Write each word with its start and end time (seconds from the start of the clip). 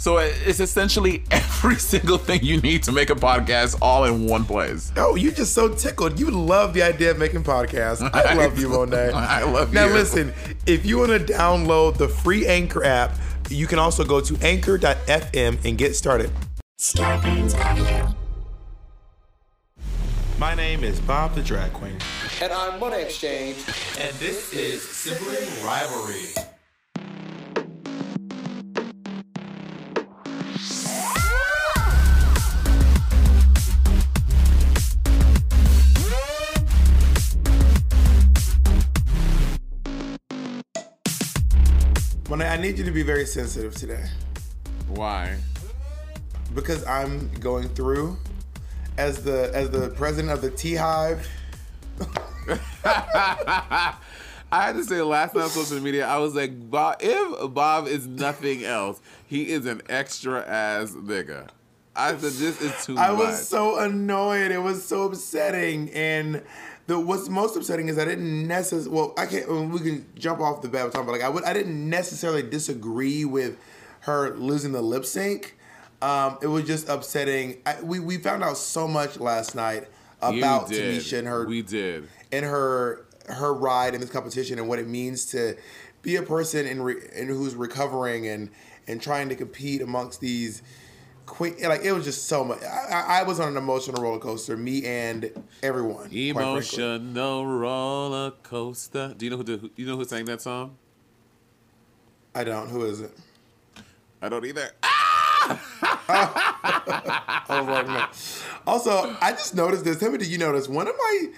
So 0.00 0.16
it's 0.16 0.60
essentially 0.60 1.24
every 1.30 1.74
single 1.76 2.16
thing 2.16 2.42
you 2.42 2.58
need 2.62 2.82
to 2.84 2.92
make 2.92 3.10
a 3.10 3.14
podcast 3.14 3.76
all 3.82 4.04
in 4.04 4.26
one 4.26 4.46
place. 4.46 4.90
Oh, 4.96 5.14
you're 5.14 5.30
just 5.30 5.52
so 5.52 5.68
tickled. 5.74 6.18
You 6.18 6.30
love 6.30 6.72
the 6.72 6.82
idea 6.82 7.10
of 7.10 7.18
making 7.18 7.44
podcasts. 7.44 8.00
I 8.14 8.32
love 8.46 8.58
you, 8.58 8.70
Monet. 8.70 9.10
I 9.14 9.42
love 9.42 9.74
now, 9.74 9.84
you. 9.84 9.90
Now, 9.90 9.94
listen, 9.94 10.32
if 10.64 10.86
you 10.86 10.96
want 10.96 11.10
to 11.10 11.18
download 11.18 11.98
the 11.98 12.08
free 12.08 12.46
Anchor 12.46 12.82
app, 12.82 13.14
you 13.50 13.66
can 13.66 13.78
also 13.78 14.02
go 14.02 14.22
to 14.22 14.38
anchor.fm 14.40 15.62
and 15.66 15.76
get 15.76 15.94
started. 15.94 16.30
My 20.38 20.54
name 20.54 20.82
is 20.82 20.98
Bob 21.00 21.34
the 21.34 21.42
Drag 21.42 21.74
Queen, 21.74 21.98
And 22.40 22.50
I'm 22.50 22.80
Monét 22.80 23.04
X 23.04 23.18
Change. 23.18 23.56
and 24.00 24.14
this 24.16 24.54
is 24.54 24.82
Sibling 24.82 25.62
Rivalry. 25.62 26.28
Monet, 42.30 42.46
I 42.46 42.56
need 42.58 42.78
you 42.78 42.84
to 42.84 42.92
be 42.92 43.02
very 43.02 43.26
sensitive 43.26 43.74
today 43.74 44.04
Why? 44.86 45.36
because 46.54 46.86
I'm 46.86 47.28
going 47.40 47.68
through 47.70 48.16
as 48.96 49.24
the 49.24 49.50
as 49.52 49.70
the 49.70 49.88
president 49.90 50.32
of 50.32 50.40
the 50.40 50.50
Tea 50.50 50.74
Hive. 50.74 51.28
I 52.84 53.96
had 54.52 54.76
to 54.76 54.84
say 54.84 55.02
last 55.02 55.34
night 55.34 55.42
on 55.42 55.50
social 55.50 55.80
media, 55.80 56.06
I 56.06 56.18
was 56.18 56.36
like, 56.36 56.70
Bob, 56.70 56.98
if 57.00 57.52
Bob 57.52 57.88
is 57.88 58.06
nothing 58.06 58.64
else, 58.64 59.00
he 59.26 59.50
is 59.50 59.66
an 59.66 59.82
extra 59.88 60.46
ass 60.46 60.92
nigga. 60.92 61.48
I 61.96 62.10
said, 62.12 62.20
this 62.20 62.60
is 62.62 62.84
too 62.84 62.96
I 62.96 63.10
much. 63.10 63.18
was 63.18 63.48
so 63.48 63.80
annoyed. 63.80 64.52
It 64.52 64.58
was 64.58 64.84
so 64.84 65.02
upsetting. 65.04 65.90
And 65.90 66.42
the 66.90 66.98
what's 66.98 67.28
most 67.28 67.56
upsetting 67.56 67.88
is 67.88 67.98
I 67.98 68.04
didn't 68.04 68.48
necessarily. 68.48 68.88
Well, 68.90 69.14
I 69.16 69.26
can't. 69.26 69.48
well, 69.48 69.64
We 69.64 69.78
can 69.78 70.06
jump 70.16 70.40
off 70.40 70.60
the 70.60 70.68
bat 70.68 70.86
and 70.86 70.92
talk 70.92 71.04
about 71.04 71.12
like 71.12 71.22
I 71.22 71.28
would. 71.28 71.44
I 71.44 71.52
didn't 71.52 71.88
necessarily 71.88 72.42
disagree 72.42 73.24
with 73.24 73.56
her 74.00 74.36
losing 74.36 74.72
the 74.72 74.82
lip 74.82 75.04
sync. 75.04 75.56
Um, 76.02 76.38
it 76.42 76.48
was 76.48 76.64
just 76.64 76.88
upsetting. 76.88 77.58
I, 77.64 77.80
we 77.80 78.00
we 78.00 78.18
found 78.18 78.42
out 78.42 78.56
so 78.56 78.88
much 78.88 79.20
last 79.20 79.54
night 79.54 79.86
about. 80.20 80.68
Tamisha 80.68 81.20
and 81.20 81.28
her 81.28 81.46
We 81.46 81.62
did. 81.62 82.08
and 82.32 82.44
her 82.44 83.06
her 83.28 83.54
ride 83.54 83.94
in 83.94 84.00
this 84.00 84.10
competition 84.10 84.58
and 84.58 84.68
what 84.68 84.80
it 84.80 84.88
means 84.88 85.26
to 85.26 85.56
be 86.02 86.16
a 86.16 86.22
person 86.22 86.66
in, 86.66 86.82
re, 86.82 86.96
in 87.14 87.28
who's 87.28 87.54
recovering 87.54 88.26
and 88.26 88.50
and 88.88 89.00
trying 89.00 89.28
to 89.28 89.36
compete 89.36 89.80
amongst 89.80 90.20
these 90.20 90.60
like 91.38 91.82
it 91.84 91.92
was 91.92 92.04
just 92.04 92.26
so 92.26 92.44
much 92.44 92.62
I, 92.62 93.20
I 93.20 93.22
was 93.22 93.38
on 93.40 93.48
an 93.48 93.56
emotional 93.56 94.02
roller 94.02 94.18
coaster 94.18 94.56
me 94.56 94.84
and 94.84 95.30
everyone. 95.62 96.10
Emotional 96.12 97.46
roller 97.46 98.32
coaster. 98.42 99.14
Do 99.16 99.24
you 99.26 99.30
know 99.30 99.36
who 99.38 99.44
the, 99.44 99.56
who- 99.58 99.70
you 99.76 99.86
know 99.86 99.96
who 99.96 100.04
sang 100.04 100.24
that 100.26 100.42
song? 100.42 100.76
I 102.34 102.44
don't 102.44 102.68
who 102.68 102.84
is 102.84 103.00
it 103.00 103.12
I 104.22 104.28
don't 104.28 104.44
either. 104.44 104.70
I 106.12 107.44
was 107.48 107.66
like 107.66 107.86
no. 107.86 108.06
also 108.66 109.16
I 109.20 109.32
just 109.32 109.54
noticed 109.54 109.84
this 109.84 109.98
tell 109.98 110.10
me 110.10 110.18
did 110.18 110.28
you 110.28 110.38
notice 110.38 110.68
one 110.68 110.86
of 110.88 110.94
my 110.96 111.28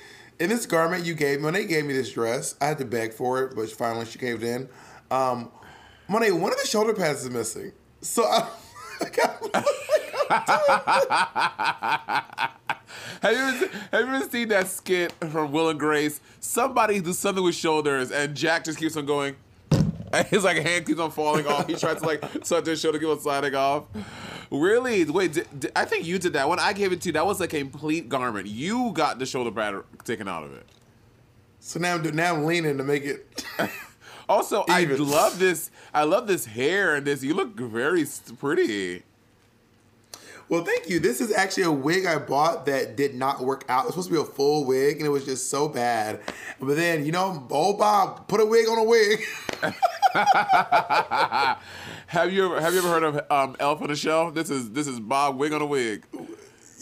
in 0.40 0.48
this 0.48 0.66
garment 0.66 1.04
you 1.04 1.14
gave 1.14 1.38
me 1.38 1.44
when 1.44 1.54
they 1.54 1.64
gave 1.66 1.84
me 1.86 1.92
this 1.92 2.12
dress 2.12 2.54
I 2.60 2.66
had 2.66 2.78
to 2.78 2.84
beg 2.84 3.12
for 3.12 3.42
it 3.44 3.54
but 3.54 3.70
finally 3.70 4.06
she 4.06 4.18
caved 4.18 4.42
in 4.42 4.68
um 5.10 5.50
Monet, 6.08 6.32
one 6.32 6.52
of 6.52 6.60
the 6.60 6.66
shoulder 6.66 6.92
pads 6.94 7.22
is 7.24 7.30
missing 7.30 7.72
so 8.00 8.24
I, 8.24 8.48
Have 13.22 13.32
you, 13.32 13.38
ever, 13.38 13.66
have 13.92 14.08
you 14.08 14.14
ever 14.16 14.28
seen 14.28 14.48
that 14.48 14.66
skit 14.68 15.12
from 15.30 15.52
Will 15.52 15.68
and 15.68 15.78
Grace? 15.78 16.20
Somebody 16.40 17.00
do 17.00 17.12
something 17.12 17.42
with 17.44 17.54
shoulders, 17.54 18.10
and 18.10 18.34
Jack 18.34 18.64
just 18.64 18.78
keeps 18.78 18.96
on 18.96 19.06
going. 19.06 19.36
And 20.12 20.26
his 20.26 20.44
like 20.44 20.58
hand 20.58 20.86
keeps 20.86 21.00
on 21.00 21.10
falling 21.10 21.46
off. 21.46 21.66
He 21.66 21.74
tries 21.74 22.00
to 22.00 22.06
like 22.06 22.20
touch 22.44 22.66
his 22.66 22.80
shoulder, 22.80 22.98
keep 22.98 23.08
on 23.08 23.20
sliding 23.20 23.54
off. 23.54 23.84
Really? 24.50 25.04
Wait, 25.04 25.32
did, 25.32 25.46
did- 25.58 25.72
I 25.74 25.84
think 25.84 26.06
you 26.06 26.18
did 26.18 26.34
that. 26.34 26.48
When 26.48 26.58
I 26.58 26.72
gave 26.72 26.92
it 26.92 27.00
to 27.02 27.08
you, 27.08 27.12
that 27.14 27.24
was 27.24 27.40
a 27.40 27.48
complete 27.48 28.08
garment. 28.08 28.46
You 28.46 28.92
got 28.92 29.18
the 29.18 29.26
shoulder 29.26 29.50
pad 29.50 29.82
taken 30.04 30.28
out 30.28 30.44
of 30.44 30.52
it. 30.52 30.66
So 31.60 31.78
now 31.78 31.96
now 31.96 32.34
I'm 32.34 32.44
leaning 32.44 32.76
to 32.78 32.84
make 32.84 33.04
it. 33.04 33.44
Also, 34.32 34.64
I 34.66 34.84
love 34.84 35.38
this. 35.38 35.70
I 35.92 36.04
love 36.04 36.26
this 36.26 36.46
hair 36.46 36.94
and 36.96 37.06
this. 37.06 37.22
You 37.22 37.34
look 37.34 37.54
very 37.54 38.06
pretty. 38.38 39.02
well, 40.48 40.64
thank 40.64 40.88
you. 40.88 40.98
This 41.00 41.20
is 41.20 41.30
actually 41.34 41.64
a 41.64 41.70
wig 41.70 42.06
I 42.06 42.16
bought 42.16 42.64
that 42.64 42.96
did 42.96 43.14
not 43.14 43.40
work 43.44 43.66
out. 43.68 43.84
It 43.84 43.94
was 43.94 44.06
supposed 44.06 44.08
to 44.08 44.14
be 44.14 44.20
a 44.20 44.24
full 44.24 44.64
wig, 44.64 44.96
and 44.96 45.06
it 45.06 45.10
was 45.10 45.26
just 45.26 45.50
so 45.50 45.68
bad. 45.68 46.20
But 46.58 46.76
then, 46.76 47.04
you 47.04 47.12
know, 47.12 47.46
old 47.50 47.78
Bob 47.78 48.26
put 48.26 48.40
a 48.40 48.46
wig 48.46 48.66
on 48.68 48.78
a 48.78 48.84
wig. 48.84 49.20
Have 52.06 52.32
you 52.32 52.44
ever 52.46 52.60
have 52.60 52.72
you 52.74 52.80
ever 52.80 52.88
heard 52.88 53.02
of 53.02 53.30
um, 53.30 53.56
Elf 53.58 53.80
on 53.80 53.88
the 53.88 53.96
Shelf? 53.96 54.34
This 54.34 54.50
is 54.50 54.70
this 54.70 54.86
is 54.86 54.98
Bob 55.00 55.36
wig 55.36 55.52
on 55.52 55.62
a 55.62 55.66
wig. 55.66 56.04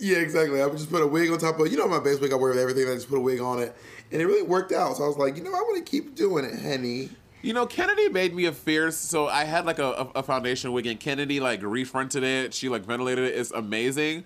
yeah, 0.00 0.19
exactly. 0.19 0.61
I 0.62 0.67
would 0.67 0.78
just 0.78 0.91
put 0.91 1.03
a 1.03 1.06
wig 1.06 1.31
on 1.31 1.38
top 1.38 1.59
of 1.59 1.71
you 1.71 1.78
know 1.78 1.87
my 1.88 2.00
base 2.00 2.21
wig 2.21 2.32
I 2.32 2.37
wear 2.37 2.50
with 2.50 2.59
everything. 2.59 2.88
I 2.91 2.94
just 2.94 3.09
put 3.09 3.19
a 3.19 3.21
wig 3.21 3.41
on 3.41 3.61
it, 3.61 3.75
and 4.11 4.22
it 4.22 4.27
really 4.27 4.43
worked 4.43 4.72
out. 4.72 4.97
So 4.97 5.05
I 5.05 5.06
was 5.06 5.17
like, 5.17 5.37
you 5.37 5.44
know, 5.44 5.50
I 5.50 5.61
want 5.62 5.84
to 5.84 5.88
keep 5.88 6.17
doing 6.17 6.44
it, 6.44 6.61
honey. 6.61 7.11
You 7.43 7.55
know, 7.55 7.67
Kennedy 7.67 8.09
made 8.09 8.34
me 8.34 8.45
a 8.47 8.53
fierce. 8.53 8.97
So 8.97 9.28
I 9.28 9.45
had 9.45 9.65
like 9.65 9.78
a, 9.78 10.11
a, 10.15 10.23
foundation 10.23 10.73
wig, 10.73 10.87
and 10.87 11.01
Kennedy 11.01 11.41
like 11.41 11.62
refronted 11.62 12.23
it. 12.23 12.53
She 12.53 12.69
like 12.69 12.84
ventilated 12.84 13.25
it. 13.25 13.37
It's 13.37 13.51
amazing. 13.51 14.25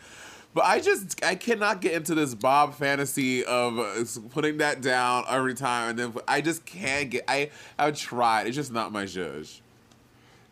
But 0.52 0.64
I 0.64 0.80
just 0.80 1.24
I 1.24 1.34
cannot 1.34 1.80
get 1.80 1.92
into 1.94 2.14
this 2.14 2.34
Bob 2.34 2.74
fantasy 2.74 3.44
of 3.44 3.78
uh, 3.78 4.04
putting 4.30 4.58
that 4.58 4.80
down 4.80 5.24
every 5.28 5.54
time, 5.54 5.90
and 5.90 5.98
then 5.98 6.14
I 6.28 6.40
just 6.40 6.64
can't 6.64 7.10
get. 7.10 7.24
I 7.28 7.50
I've 7.78 7.96
tried. 7.96 8.46
It's 8.46 8.56
just 8.56 8.72
not 8.72 8.92
my 8.92 9.04
judge. 9.04 9.62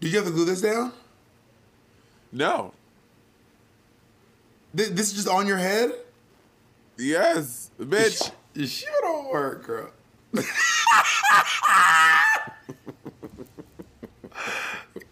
Did 0.01 0.13
you 0.13 0.19
have 0.19 0.27
to 0.27 0.33
glue 0.33 0.45
this 0.45 0.61
down? 0.61 0.93
No. 2.33 2.73
This, 4.75 4.89
this 4.91 5.09
is 5.09 5.13
just 5.13 5.29
on 5.29 5.47
your 5.47 5.59
head. 5.59 5.93
Yes, 6.99 7.71
bitch. 7.79 8.33
Shit 8.57 8.89
don't 9.03 9.31
work, 9.31 9.65
girl. 9.65 9.91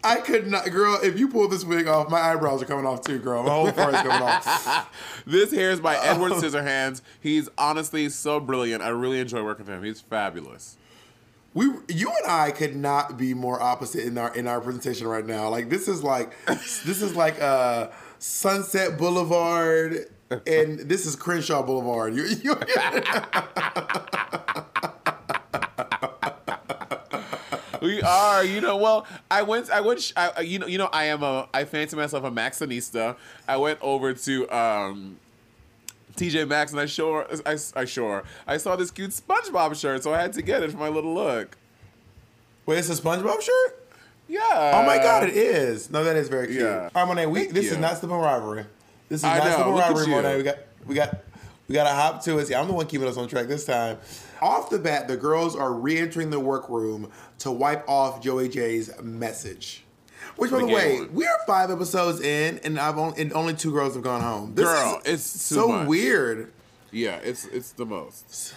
I 0.03 0.17
could 0.17 0.47
not, 0.47 0.69
girl. 0.71 0.99
If 1.01 1.19
you 1.19 1.27
pull 1.27 1.47
this 1.47 1.63
wig 1.63 1.87
off, 1.87 2.09
my 2.09 2.19
eyebrows 2.19 2.61
are 2.61 2.65
coming 2.65 2.85
off 2.85 3.01
too, 3.01 3.19
girl. 3.19 3.43
My 3.43 3.51
whole 3.51 3.71
forehead's 3.71 4.07
coming 4.07 4.21
off. 4.21 5.23
This 5.25 5.51
hair 5.51 5.71
is 5.71 5.79
by 5.79 5.95
Edward 6.03 6.33
Scissorhands. 6.33 7.01
He's 7.19 7.49
honestly 7.57 8.09
so 8.09 8.39
brilliant. 8.39 8.81
I 8.81 8.89
really 8.89 9.19
enjoy 9.19 9.43
working 9.43 9.65
with 9.65 9.75
him. 9.75 9.83
He's 9.83 10.01
fabulous. 10.01 10.77
We, 11.53 11.65
you 11.89 12.09
and 12.09 12.31
I 12.31 12.51
could 12.51 12.75
not 12.75 13.17
be 13.17 13.33
more 13.33 13.61
opposite 13.61 14.05
in 14.05 14.17
our 14.17 14.33
in 14.33 14.47
our 14.47 14.61
presentation 14.61 15.07
right 15.07 15.25
now. 15.25 15.49
Like 15.49 15.69
this 15.69 15.89
is 15.89 16.01
like, 16.01 16.33
this 16.45 17.01
is 17.01 17.15
like 17.15 17.41
uh, 17.41 17.89
Sunset 18.19 18.97
Boulevard, 18.97 20.07
and 20.47 20.79
this 20.79 21.05
is 21.05 21.17
Crenshaw 21.17 21.61
Boulevard. 21.61 22.15
You, 22.15 22.23
you, 22.23 22.55
We 27.85 28.01
are, 28.03 28.43
you 28.43 28.61
know. 28.61 28.77
Well, 28.77 29.07
I 29.31 29.41
went, 29.41 29.71
I 29.71 29.81
went, 29.81 30.13
I, 30.15 30.41
you 30.41 30.59
know, 30.59 30.67
you 30.67 30.77
know, 30.77 30.89
I 30.93 31.05
am 31.05 31.23
a, 31.23 31.47
I 31.51 31.65
fancy 31.65 31.95
myself 31.95 32.23
a 32.23 32.29
Maxxinista. 32.29 33.15
I 33.47 33.57
went 33.57 33.79
over 33.81 34.13
to 34.13 34.49
um, 34.55 35.17
TJ 36.15 36.47
Maxx 36.47 36.73
and 36.73 36.79
I 36.79 36.85
sure, 36.85 37.25
I, 37.45 37.57
I 37.75 37.85
sure, 37.85 38.23
I 38.45 38.57
saw 38.57 38.75
this 38.75 38.91
cute 38.91 39.09
SpongeBob 39.11 39.79
shirt, 39.79 40.03
so 40.03 40.13
I 40.13 40.21
had 40.21 40.33
to 40.33 40.43
get 40.43 40.61
it 40.61 40.71
for 40.71 40.77
my 40.77 40.89
little 40.89 41.13
look. 41.15 41.57
wait, 42.67 42.77
it's 42.77 42.89
a 42.89 43.01
SpongeBob 43.01 43.41
shirt. 43.41 43.77
Yeah. 44.27 44.39
Oh 44.75 44.85
my 44.85 44.97
god, 44.97 45.23
it 45.23 45.35
is. 45.35 45.89
No, 45.89 46.03
that 46.03 46.15
is 46.15 46.29
very 46.29 46.47
cute. 46.47 46.61
Yeah. 46.61 46.89
All 46.95 47.01
right, 47.01 47.07
Monet. 47.07 47.25
We, 47.25 47.39
Thank 47.41 47.53
this 47.53 47.65
is 47.65 47.73
you. 47.73 47.79
not 47.79 47.97
slipping 47.97 48.17
rivalry. 48.17 48.65
This 49.09 49.21
is 49.21 49.25
I 49.25 49.39
not 49.39 49.59
know, 49.59 49.71
look 49.73 49.83
at 49.83 49.87
rivalry, 49.89 50.05
you. 50.05 50.11
Monet. 50.11 50.37
We 50.37 50.43
got 50.43 50.57
we 50.85 50.95
got 50.95 51.23
We 51.67 51.73
gotta 51.73 51.93
hop 51.93 52.23
to 52.25 52.37
it. 52.37 52.45
See, 52.47 52.55
I'm 52.55 52.67
the 52.67 52.73
one 52.73 52.85
keeping 52.85 53.07
us 53.07 53.17
on 53.17 53.27
track 53.27 53.47
this 53.47 53.65
time. 53.65 53.97
Off 54.41 54.69
the 54.69 54.79
bat, 54.79 55.07
the 55.07 55.17
girls 55.17 55.55
are 55.55 55.71
re-entering 55.73 56.29
the 56.31 56.39
workroom 56.39 57.11
to 57.39 57.51
wipe 57.51 57.87
off 57.87 58.21
Joey 58.21 58.49
Jay's 58.49 58.89
message. 59.01 59.83
Which, 60.37 60.49
by 60.51 60.59
The 60.61 60.65
the 60.67 60.73
way, 60.73 60.99
one. 60.99 61.13
we 61.13 61.25
are 61.27 61.37
five 61.45 61.69
episodes 61.69 62.21
in, 62.21 62.59
and 62.63 62.79
I've 62.79 62.97
only, 62.97 63.21
and 63.21 63.33
only 63.33 63.53
two 63.53 63.71
girls 63.71 63.93
have 63.95 64.03
gone 64.03 64.21
home. 64.21 64.55
This 64.55 64.65
Girl, 64.65 65.01
is 65.05 65.13
it's 65.15 65.23
so 65.23 65.67
much. 65.67 65.87
weird. 65.87 66.51
Yeah, 66.91 67.17
it's 67.23 67.45
it's 67.45 67.71
the 67.71 67.85
most. 67.85 68.53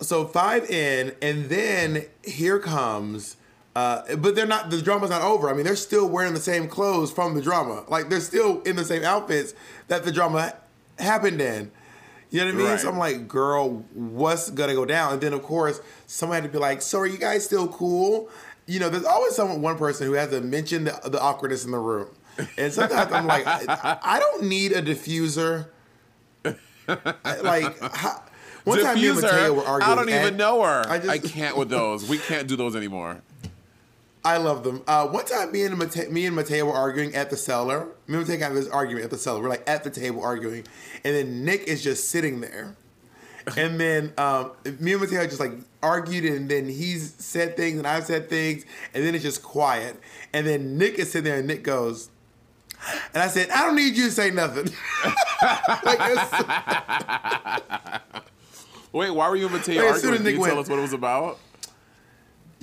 So 0.00 0.26
five 0.26 0.68
in, 0.70 1.14
and 1.20 1.48
then 1.48 2.06
here 2.24 2.58
comes. 2.58 3.36
Uh, 3.74 4.16
but 4.16 4.34
they're 4.34 4.46
not. 4.46 4.70
The 4.70 4.82
drama's 4.82 5.10
not 5.10 5.22
over. 5.22 5.48
I 5.48 5.54
mean, 5.54 5.64
they're 5.64 5.76
still 5.76 6.08
wearing 6.08 6.34
the 6.34 6.40
same 6.40 6.68
clothes 6.68 7.10
from 7.10 7.34
the 7.34 7.40
drama. 7.42 7.84
Like 7.88 8.08
they're 8.08 8.20
still 8.20 8.60
in 8.62 8.76
the 8.76 8.84
same 8.84 9.02
outfits 9.04 9.54
that 9.88 10.04
the 10.04 10.12
drama 10.12 10.54
happened 10.98 11.40
in. 11.40 11.70
You 12.32 12.38
know 12.40 12.46
what 12.46 12.54
I 12.54 12.56
mean? 12.56 12.66
Right. 12.66 12.80
So 12.80 12.88
I'm 12.88 12.98
like, 12.98 13.28
girl, 13.28 13.84
what's 13.92 14.48
gonna 14.50 14.74
go 14.74 14.86
down? 14.86 15.12
And 15.12 15.20
then 15.20 15.34
of 15.34 15.42
course, 15.42 15.80
someone 16.06 16.36
had 16.36 16.44
to 16.44 16.50
be 16.50 16.58
like, 16.58 16.80
so 16.80 16.98
are 16.98 17.06
you 17.06 17.18
guys 17.18 17.44
still 17.44 17.68
cool? 17.68 18.30
You 18.66 18.80
know, 18.80 18.88
there's 18.88 19.04
always 19.04 19.34
someone, 19.34 19.60
one 19.60 19.76
person 19.76 20.06
who 20.06 20.14
has 20.14 20.30
to 20.30 20.40
mention 20.40 20.84
the, 20.84 20.98
the 21.04 21.20
awkwardness 21.20 21.66
in 21.66 21.72
the 21.72 21.78
room. 21.78 22.08
And 22.56 22.72
sometimes 22.72 23.12
I'm 23.12 23.26
like, 23.26 23.46
I, 23.46 23.98
I 24.02 24.18
don't 24.18 24.44
need 24.44 24.72
a 24.72 24.80
diffuser. 24.80 25.68
I- 26.44 27.40
like, 27.42 27.78
how, 27.80 28.22
one 28.64 28.80
time 28.80 28.96
me 28.96 29.08
and 29.08 29.20
Mateo 29.20 29.52
were 29.52 29.64
arguing. 29.64 29.92
I 29.92 29.94
don't 29.94 30.08
even 30.08 30.36
know 30.38 30.62
her. 30.62 30.84
I 30.86 31.08
I, 31.08 31.18
can't 31.18 31.56
with 31.56 31.68
those. 31.68 32.08
We 32.08 32.16
can't 32.18 32.48
do 32.48 32.56
those 32.56 32.76
anymore. 32.76 33.20
I 34.24 34.36
love 34.36 34.62
them. 34.62 34.82
Uh, 34.86 35.06
one 35.08 35.24
time, 35.24 35.50
me 35.50 35.64
and 35.64 35.76
Mate- 35.76 36.10
me 36.10 36.26
and 36.26 36.36
Mateo 36.36 36.66
were 36.66 36.72
arguing 36.72 37.12
at 37.14 37.30
the 37.30 37.36
cellar. 37.36 37.88
Me 38.06 38.18
and 38.18 38.28
Mateo 38.28 38.38
got 38.38 38.54
this 38.54 38.68
argument 38.68 39.04
at 39.04 39.10
the 39.10 39.18
cellar. 39.18 39.42
We're 39.42 39.48
like 39.48 39.68
at 39.68 39.82
the 39.82 39.90
table 39.90 40.22
arguing, 40.22 40.64
and 41.04 41.14
then 41.14 41.44
Nick 41.44 41.64
is 41.64 41.82
just 41.82 42.08
sitting 42.10 42.40
there. 42.40 42.76
And 43.56 43.80
then 43.80 44.12
um, 44.18 44.52
me 44.78 44.92
and 44.92 45.00
Mateo 45.00 45.24
just 45.24 45.40
like 45.40 45.50
argued, 45.82 46.24
and 46.24 46.48
then 46.48 46.68
he's 46.68 47.12
said 47.18 47.56
things, 47.56 47.76
and 47.78 47.88
I've 47.88 48.04
said 48.04 48.30
things, 48.30 48.64
and 48.94 49.04
then 49.04 49.16
it's 49.16 49.24
just 49.24 49.42
quiet. 49.42 49.96
And 50.32 50.46
then 50.46 50.78
Nick 50.78 51.00
is 51.00 51.10
sitting 51.10 51.24
there, 51.24 51.38
and 51.38 51.48
Nick 51.48 51.64
goes, 51.64 52.08
and 53.12 53.20
I 53.20 53.26
said, 53.26 53.50
"I 53.50 53.62
don't 53.62 53.74
need 53.74 53.96
you 53.96 54.04
to 54.04 54.10
say 54.12 54.30
nothing." 54.30 54.66
like, 55.84 55.98
Wait, 58.92 59.10
why 59.10 59.28
were 59.28 59.34
you 59.34 59.46
and 59.46 59.54
Mateo 59.56 59.92
soon 59.94 60.14
arguing? 60.14 60.16
Can 60.18 60.26
you 60.26 60.32
tell 60.32 60.40
went- 60.42 60.58
us 60.58 60.68
what 60.68 60.78
it 60.78 60.82
was 60.82 60.92
about? 60.92 61.38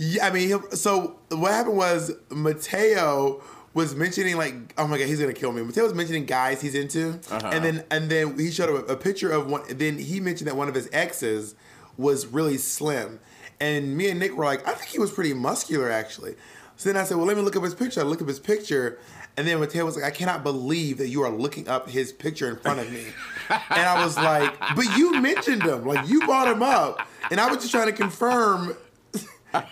Yeah, 0.01 0.25
I 0.27 0.31
mean, 0.31 0.61
so 0.71 1.19
what 1.29 1.51
happened 1.51 1.75
was 1.75 2.13
Mateo 2.29 3.41
was 3.73 3.95
mentioning 3.95 4.37
like, 4.37 4.53
oh 4.77 4.87
my 4.87 4.97
god, 4.97 5.07
he's 5.07 5.19
gonna 5.19 5.33
kill 5.33 5.51
me. 5.51 5.61
Mateo 5.61 5.83
was 5.83 5.93
mentioning 5.93 6.25
guys 6.25 6.61
he's 6.61 6.73
into, 6.73 7.19
Uh-huh. 7.29 7.49
and 7.51 7.65
then 7.65 7.83
and 7.91 8.09
then 8.09 8.39
he 8.39 8.49
showed 8.49 8.69
a, 8.69 8.93
a 8.93 8.95
picture 8.95 9.29
of 9.29 9.47
one. 9.47 9.61
Then 9.69 9.97
he 9.97 10.19
mentioned 10.21 10.47
that 10.47 10.55
one 10.55 10.69
of 10.69 10.73
his 10.75 10.87
exes 10.93 11.53
was 11.97 12.25
really 12.27 12.57
slim, 12.57 13.19
and 13.59 13.97
me 13.97 14.09
and 14.09 14.19
Nick 14.21 14.37
were 14.37 14.45
like, 14.45 14.65
I 14.65 14.71
think 14.71 14.89
he 14.89 14.99
was 14.99 15.11
pretty 15.11 15.33
muscular 15.33 15.91
actually. 15.91 16.35
So 16.77 16.87
then 16.87 16.95
I 16.95 17.03
said, 17.03 17.17
well, 17.17 17.25
let 17.25 17.35
me 17.35 17.43
look 17.43 17.57
up 17.57 17.63
his 17.63 17.75
picture. 17.75 17.99
I 17.99 18.03
look 18.03 18.21
up 18.21 18.27
his 18.29 18.39
picture. 18.39 18.99
And 19.35 19.45
then 19.47 19.59
Mateo 19.59 19.83
was 19.85 19.95
like, 19.97 20.05
I 20.05 20.11
cannot 20.11 20.43
believe 20.43 20.97
that 20.99 21.09
you 21.09 21.21
are 21.23 21.29
looking 21.29 21.67
up 21.67 21.89
his 21.89 22.11
picture 22.13 22.47
in 22.49 22.55
front 22.55 22.79
of 22.79 22.89
me. 22.91 23.03
and 23.49 23.61
I 23.85 24.01
was 24.03 24.15
like, 24.17 24.57
but 24.77 24.97
you 24.97 25.19
mentioned 25.21 25.63
him. 25.63 25.85
Like, 25.85 26.07
you 26.09 26.21
brought 26.25 26.47
him 26.47 26.63
up. 26.63 27.05
And 27.31 27.39
I 27.41 27.47
was 27.49 27.57
just 27.57 27.71
trying 27.71 27.87
to 27.87 27.91
confirm 27.93 28.75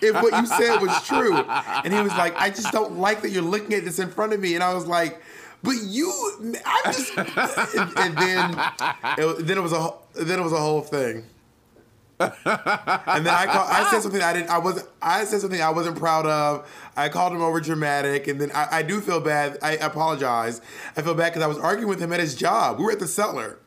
if 0.02 0.14
what 0.14 0.40
you 0.40 0.46
said 0.46 0.80
was 0.80 1.06
true. 1.06 1.36
And 1.36 1.92
he 1.92 2.00
was 2.00 2.12
like, 2.16 2.36
I 2.36 2.50
just 2.50 2.72
don't 2.72 2.98
like 2.98 3.22
that 3.22 3.30
you're 3.30 3.42
looking 3.42 3.74
at 3.74 3.84
this 3.84 3.98
in 3.98 4.10
front 4.10 4.32
of 4.32 4.40
me. 4.40 4.54
And 4.54 4.64
I 4.64 4.74
was 4.74 4.86
like, 4.86 5.22
but 5.62 5.74
you, 5.82 6.12
I 6.64 6.82
just, 6.86 7.16
and, 7.96 8.16
then, 8.16 8.54
it, 9.18 9.46
then 9.46 9.58
it 9.58 9.62
was 9.62 9.72
a, 9.72 9.92
then 10.14 10.38
it 10.38 10.42
was 10.42 10.52
a 10.52 10.60
whole 10.60 10.82
thing. 10.82 11.24
and 12.20 12.32
then 12.44 13.34
I 13.34 13.46
call, 13.46 13.66
I 13.68 13.88
said 13.90 14.00
something 14.00 14.20
I 14.20 14.32
didn't, 14.32 14.50
I 14.50 14.58
wasn't, 14.58 14.88
I 15.00 15.24
said 15.24 15.40
something 15.40 15.62
I 15.62 15.70
wasn't 15.70 15.96
proud 15.96 16.26
of. 16.26 16.68
I 16.96 17.08
called 17.08 17.32
him 17.32 17.42
over 17.42 17.60
dramatic, 17.60 18.26
and 18.26 18.40
then 18.40 18.50
I, 18.52 18.78
I 18.78 18.82
do 18.82 19.00
feel 19.00 19.20
bad. 19.20 19.58
I 19.62 19.76
apologize. 19.76 20.60
I 20.96 21.02
feel 21.02 21.14
bad 21.14 21.30
because 21.30 21.42
I 21.42 21.46
was 21.46 21.58
arguing 21.58 21.88
with 21.88 22.00
him 22.00 22.12
at 22.12 22.18
his 22.18 22.34
job. 22.34 22.78
We 22.78 22.84
were 22.84 22.92
at 22.92 22.98
the 22.98 23.06
cellar. 23.06 23.58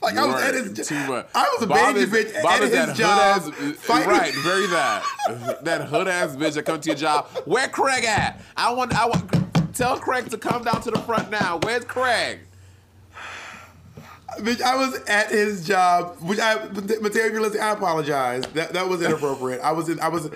Like 0.00 0.16
I 0.16 0.26
was 0.26 0.42
at 0.42 0.54
his 0.54 0.86
too 0.88 0.94
job. 0.94 1.08
much. 1.08 1.26
I 1.34 1.48
was 1.54 1.62
a 1.62 1.66
Bob 1.66 1.94
baby 1.94 2.00
is- 2.18 2.32
bitch 2.32 2.42
Bob 2.42 2.52
at 2.52 2.62
is 2.62 2.70
his 2.70 2.86
that 2.86 2.96
job. 2.96 3.42
hood 3.42 3.54
ass, 3.72 3.76
fighting- 3.78 4.08
right? 4.08 4.34
Very 4.34 4.66
that. 4.68 5.58
that 5.64 5.82
hood 5.88 6.06
ass 6.08 6.36
bitch 6.36 6.54
that 6.54 6.62
come 6.64 6.80
to 6.80 6.86
your 6.88 6.96
job. 6.96 7.26
Where 7.46 7.68
Craig 7.68 8.04
at? 8.04 8.40
I 8.56 8.72
want. 8.72 8.94
I 8.94 9.06
want. 9.06 9.74
Tell 9.74 9.98
Craig 9.98 10.28
to 10.30 10.38
come 10.38 10.64
down 10.64 10.80
to 10.82 10.90
the 10.90 10.98
front 11.00 11.30
now. 11.30 11.58
Where's 11.62 11.84
Craig? 11.84 12.40
Bitch, 14.38 14.60
I 14.62 14.76
was 14.76 14.94
at 15.08 15.30
his 15.30 15.66
job, 15.66 16.16
which 16.20 16.38
I, 16.38 16.54
Mateo, 16.68 17.24
if 17.24 17.32
you're 17.32 17.40
listening, 17.40 17.62
I 17.62 17.70
apologize. 17.72 18.44
That 18.54 18.72
that 18.74 18.88
was 18.88 19.02
inappropriate. 19.02 19.60
I 19.62 19.72
was 19.72 19.88
in, 19.88 19.98
I 20.00 20.08
was, 20.08 20.30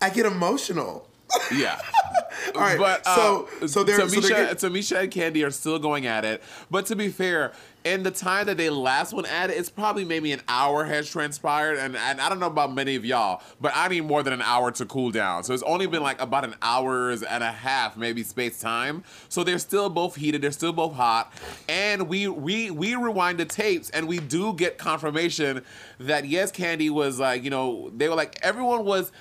I 0.00 0.10
get 0.10 0.26
emotional. 0.26 1.08
Yeah. 1.52 1.80
All 2.54 2.60
right, 2.60 2.78
But 2.78 3.02
uh, 3.06 3.16
so 3.16 3.48
so 3.66 3.82
they're 3.84 3.98
Tamisha, 3.98 4.22
so 4.22 4.28
they're 4.28 4.54
Tamisha 4.54 5.02
and 5.02 5.10
Kandy 5.10 5.44
are 5.46 5.50
still 5.50 5.78
going 5.78 6.06
at 6.06 6.24
it. 6.24 6.42
But 6.70 6.86
to 6.86 6.96
be 6.96 7.08
fair, 7.08 7.52
in 7.84 8.02
the 8.02 8.10
time 8.10 8.46
that 8.46 8.56
they 8.56 8.70
last 8.70 9.12
went 9.12 9.30
at 9.30 9.50
it's 9.50 9.68
probably 9.68 10.06
maybe 10.06 10.32
an 10.32 10.40
hour 10.48 10.84
has 10.84 11.08
transpired. 11.08 11.78
And, 11.78 11.96
and 11.96 12.20
I 12.20 12.28
don't 12.28 12.40
know 12.40 12.46
about 12.46 12.72
many 12.72 12.96
of 12.96 13.04
y'all, 13.04 13.42
but 13.60 13.72
I 13.74 13.88
need 13.88 14.02
more 14.02 14.22
than 14.22 14.32
an 14.32 14.42
hour 14.42 14.70
to 14.72 14.86
cool 14.86 15.10
down. 15.10 15.44
So 15.44 15.52
it's 15.52 15.62
only 15.62 15.86
been 15.86 16.02
like 16.02 16.20
about 16.20 16.44
an 16.44 16.54
hours 16.62 17.22
and 17.22 17.44
a 17.44 17.52
half, 17.52 17.96
maybe 17.96 18.22
space 18.22 18.58
time. 18.58 19.04
So 19.28 19.44
they're 19.44 19.58
still 19.58 19.90
both 19.90 20.16
heated. 20.16 20.40
They're 20.40 20.50
still 20.50 20.72
both 20.72 20.94
hot. 20.94 21.32
And 21.68 22.08
we 22.08 22.26
we 22.26 22.70
we 22.70 22.94
rewind 22.94 23.38
the 23.38 23.44
tapes 23.44 23.90
and 23.90 24.08
we 24.08 24.18
do 24.18 24.54
get 24.54 24.78
confirmation 24.78 25.62
that 26.00 26.26
yes, 26.26 26.50
Kandy 26.50 26.90
was 26.90 27.20
like, 27.20 27.44
you 27.44 27.50
know, 27.50 27.90
they 27.94 28.08
were 28.08 28.14
like 28.14 28.38
everyone 28.42 28.86
was 28.86 29.12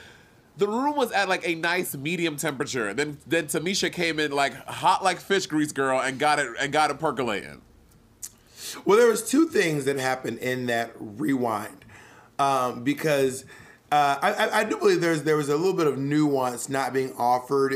the 0.56 0.68
room 0.68 0.96
was 0.96 1.12
at 1.12 1.28
like 1.28 1.46
a 1.46 1.56
nice 1.56 1.96
medium 1.96 2.38
temperature. 2.38 2.94
Then 2.94 3.18
then 3.28 3.48
Tamisha 3.48 3.92
came 3.92 4.20
in 4.20 4.32
like 4.32 4.54
hot 4.54 5.04
like 5.04 5.20
fish 5.20 5.48
grease 5.48 5.74
girl 5.74 6.00
and 6.00 6.18
got 6.18 6.40
it 6.40 6.48
and 6.62 6.72
got 6.72 6.92
it 6.92 7.00
percolating. 7.00 7.62
Well, 8.86 8.98
there 8.98 9.10
was 9.10 9.28
two 9.28 9.48
things 9.48 9.86
that 9.86 9.98
happened 9.98 10.40
in 10.40 10.68
that 10.68 10.92
rewind, 11.00 11.86
um, 12.40 12.84
because 12.84 13.46
uh, 13.92 14.18
I, 14.22 14.62
I, 14.62 14.64
do 14.64 14.78
believe 14.78 15.02
there's 15.02 15.24
there 15.24 15.38
was 15.38 15.50
a 15.50 15.56
little 15.56 15.74
bit 15.74 15.88
of 15.88 15.98
nuance 15.98 16.68
not 16.68 16.94
being 16.94 17.14
offered 17.18 17.74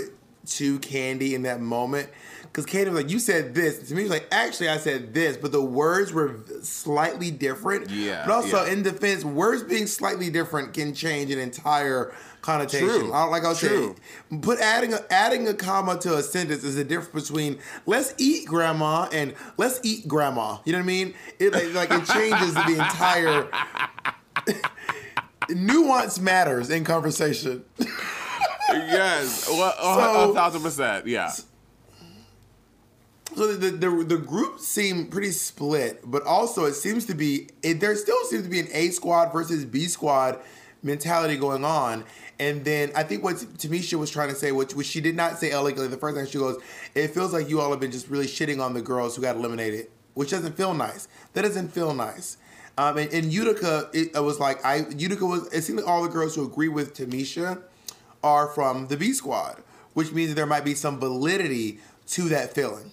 to 0.48 0.80
Kandy 0.80 1.34
in 1.34 1.44
that 1.44 1.62
moment. 1.62 2.10
Because 2.42 2.66
Kandy 2.66 2.86
was 2.86 3.04
like, 3.04 3.12
"You 3.12 3.20
said 3.20 3.54
this." 3.54 3.88
To 3.90 3.96
me, 3.96 4.02
was 4.04 4.12
like, 4.12 4.28
"Actually, 4.32 4.70
I 4.70 4.78
said 4.78 5.14
this," 5.14 5.38
but 5.38 5.52
the 5.52 5.62
words 5.62 6.12
were 6.12 6.38
slightly 6.64 7.30
different. 7.30 7.92
Yeah, 7.92 8.24
But 8.26 8.34
also, 8.34 8.66
yeah. 8.66 8.72
in 8.72 8.84
defense, 8.84 9.24
words 9.24 9.62
being 9.64 9.86
slightly 9.86 10.32
different 10.32 10.74
can 10.74 10.94
change 10.96 11.30
an 11.32 11.40
entire 11.40 12.14
connotation. 12.48 12.88
True, 12.88 13.12
I, 13.12 13.26
like 13.26 13.44
I 13.44 13.50
was 13.50 13.60
true. 13.60 13.96
saying, 14.30 14.42
put 14.42 14.60
adding 14.60 14.94
a, 14.94 15.00
adding 15.12 15.48
a 15.50 15.54
comma 15.54 15.98
to 16.00 16.16
a 16.16 16.24
sentence 16.24 16.64
is 16.64 16.76
the 16.76 16.84
difference 16.86 17.28
between 17.28 17.60
"let's 17.86 18.14
eat 18.18 18.48
grandma" 18.48 19.10
and 19.12 19.34
"let's 19.58 19.82
eat 19.84 20.08
grandma." 20.08 20.58
You 20.64 20.72
know 20.72 20.80
what 20.80 20.84
I 20.84 20.88
mean? 20.88 21.14
It 21.40 21.52
like, 21.54 21.74
like 21.74 21.92
it 21.92 22.06
changes 22.08 22.54
the 22.54 22.72
entire. 22.72 23.50
Nuance 25.50 26.20
matters 26.20 26.70
in 26.70 26.84
conversation. 26.84 27.64
yes, 28.70 29.48
well, 29.50 29.74
a- 29.78 29.82
So- 29.84 30.32
a 30.32 30.34
thousand 30.34 30.62
percent. 30.62 31.08
Yeah, 31.08 31.32
So 33.36 33.54
the, 33.54 33.70
the 33.72 33.90
the 34.06 34.18
group 34.18 34.60
seemed 34.60 35.12
pretty 35.12 35.32
split, 35.32 36.02
but 36.10 36.24
also 36.24 36.66
it 36.66 36.74
seems 36.76 37.06
to 37.08 37.14
be 37.14 37.50
it, 37.62 37.80
there 37.82 37.96
still 37.96 38.24
seems 38.26 38.44
to 38.44 38.50
be 38.50 38.60
an 38.62 38.68
A 38.74 38.90
squad 38.90 39.32
versus 39.34 39.64
B 39.66 39.86
squad 39.88 40.40
mentality 40.84 41.38
going 41.38 41.66
on. 41.66 42.04
And 42.40 42.64
then 42.66 42.92
I 42.96 43.04
think 43.04 43.24
what 43.24 43.36
Tamisha 43.36 43.96
was 43.98 44.12
trying 44.12 44.30
to 44.30 44.36
say, 44.36 44.52
which 44.52 44.76
which 44.76 44.88
she 44.88 45.02
did 45.02 45.16
not 45.16 45.40
say 45.40 45.52
elegantly 45.52 45.88
the 45.88 45.98
first 45.98 46.18
time, 46.18 46.28
she 46.28 46.38
goes, 46.38 46.62
"It 46.96 47.10
feels 47.10 47.34
like 47.34 47.50
you 47.50 47.60
all 47.62 47.72
have 47.72 47.80
been 47.80 47.92
just 47.92 48.10
really 48.10 48.28
shitting 48.28 48.62
on 48.64 48.74
the 48.74 48.82
girls 48.82 49.16
who 49.16 49.22
got 49.24 49.36
eliminated, 49.36 49.88
which 50.14 50.32
doesn't 50.32 50.56
feel 50.56 50.74
nice. 50.74 51.08
That 51.34 51.44
doesn't 51.44 51.70
feel 51.70 51.94
nice." 51.94 52.38
Um, 52.78 52.98
and, 52.98 53.12
and 53.12 53.34
Utica, 53.34 53.90
it, 53.94 54.16
it 54.16 54.20
was 54.24 54.40
like 54.40 54.64
I 54.64 54.86
Utica 54.96 55.26
was. 55.26 55.52
It 55.52 55.64
seemed 55.64 55.80
like 55.80 55.88
all 55.88 56.04
the 56.04 56.10
girls 56.10 56.36
who 56.36 56.46
agree 56.46 56.70
with 56.70 56.96
Tamisha 56.96 57.62
are 58.24 58.48
from 58.48 58.88
the 58.88 58.98
B 58.98 59.14
squad, 59.14 59.64
which 59.94 60.12
means 60.12 60.36
there 60.36 60.46
might 60.46 60.66
be 60.66 60.76
some 60.76 61.00
validity 61.00 61.80
to 62.08 62.30
that 62.30 62.54
feeling. 62.54 62.92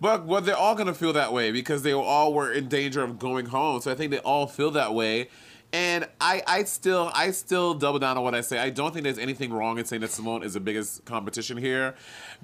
but 0.00 0.24
well, 0.26 0.40
they're 0.40 0.56
all 0.56 0.74
gonna 0.74 0.94
feel 0.94 1.12
that 1.12 1.32
way 1.32 1.52
because 1.52 1.82
they 1.82 1.92
all 1.92 2.32
were 2.32 2.50
in 2.52 2.68
danger 2.68 3.02
of 3.02 3.18
going 3.18 3.46
home. 3.46 3.80
So 3.82 3.90
I 3.92 3.94
think 3.94 4.10
they 4.12 4.18
all 4.20 4.46
feel 4.46 4.70
that 4.72 4.94
way. 4.94 5.28
And 5.72 6.08
I, 6.20 6.42
I 6.48 6.64
still, 6.64 7.12
I 7.14 7.30
still 7.30 7.74
double 7.74 8.00
down 8.00 8.16
on 8.18 8.24
what 8.24 8.34
I 8.34 8.40
say. 8.40 8.58
I 8.58 8.70
don't 8.70 8.92
think 8.92 9.04
there's 9.04 9.18
anything 9.18 9.52
wrong 9.52 9.78
in 9.78 9.84
saying 9.84 10.00
that 10.02 10.10
Symone 10.10 10.42
is 10.42 10.54
the 10.54 10.60
biggest 10.60 11.04
competition 11.04 11.56
here, 11.56 11.94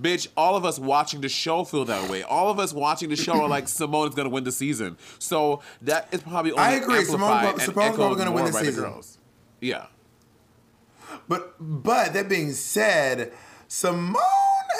bitch. 0.01 0.29
All 0.37 0.55
of 0.55 0.65
us 0.65 0.79
watching 0.79 1.21
the 1.23 1.29
show 1.29 1.65
feel 1.65 1.85
that 1.87 2.09
way. 2.09 2.23
All 2.23 2.51
of 2.51 2.61
us 2.61 2.73
watching 2.73 3.09
the 3.09 3.17
show 3.17 3.43
are 3.43 3.49
like 3.49 3.65
Symone 3.67 4.11
is 4.11 4.15
gonna 4.15 4.29
win 4.29 4.45
the 4.45 4.53
season. 4.53 4.97
So 5.19 5.61
that 5.83 6.09
is 6.13 6.23
probably 6.23 6.53
only 6.53 6.63
I 6.63 6.73
agree. 6.75 6.99
Symone- 7.03 7.55
Symone's 7.55 7.97
probably 7.97 8.17
gonna 8.17 8.31
win 8.31 8.45
the 8.45 8.53
season. 8.53 8.85
girls. 8.85 9.19
Yeah. 9.61 9.87
But 11.29 11.55
but 11.59 12.13
that 12.13 12.29
being 12.29 12.53
said, 12.53 13.33
Symone 13.69 14.15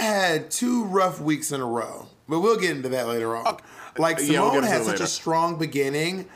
had 0.01 0.51
two 0.51 0.85
rough 0.85 1.21
weeks 1.21 1.51
in 1.51 1.61
a 1.61 1.67
row. 1.67 2.07
But 2.29 2.41
we'll 2.41 2.59
get 2.59 2.77
into 2.77 2.89
that 2.91 3.07
later 3.09 3.37
on. 3.37 3.57
Like 3.99 4.19
Yeah, 4.21 4.41
we'll 4.43 4.51
Symone 4.63 4.67
had 4.69 4.83
such 4.83 4.93
later. 4.95 5.05
a 5.05 5.07
strong 5.09 5.59
beginning. 5.59 6.27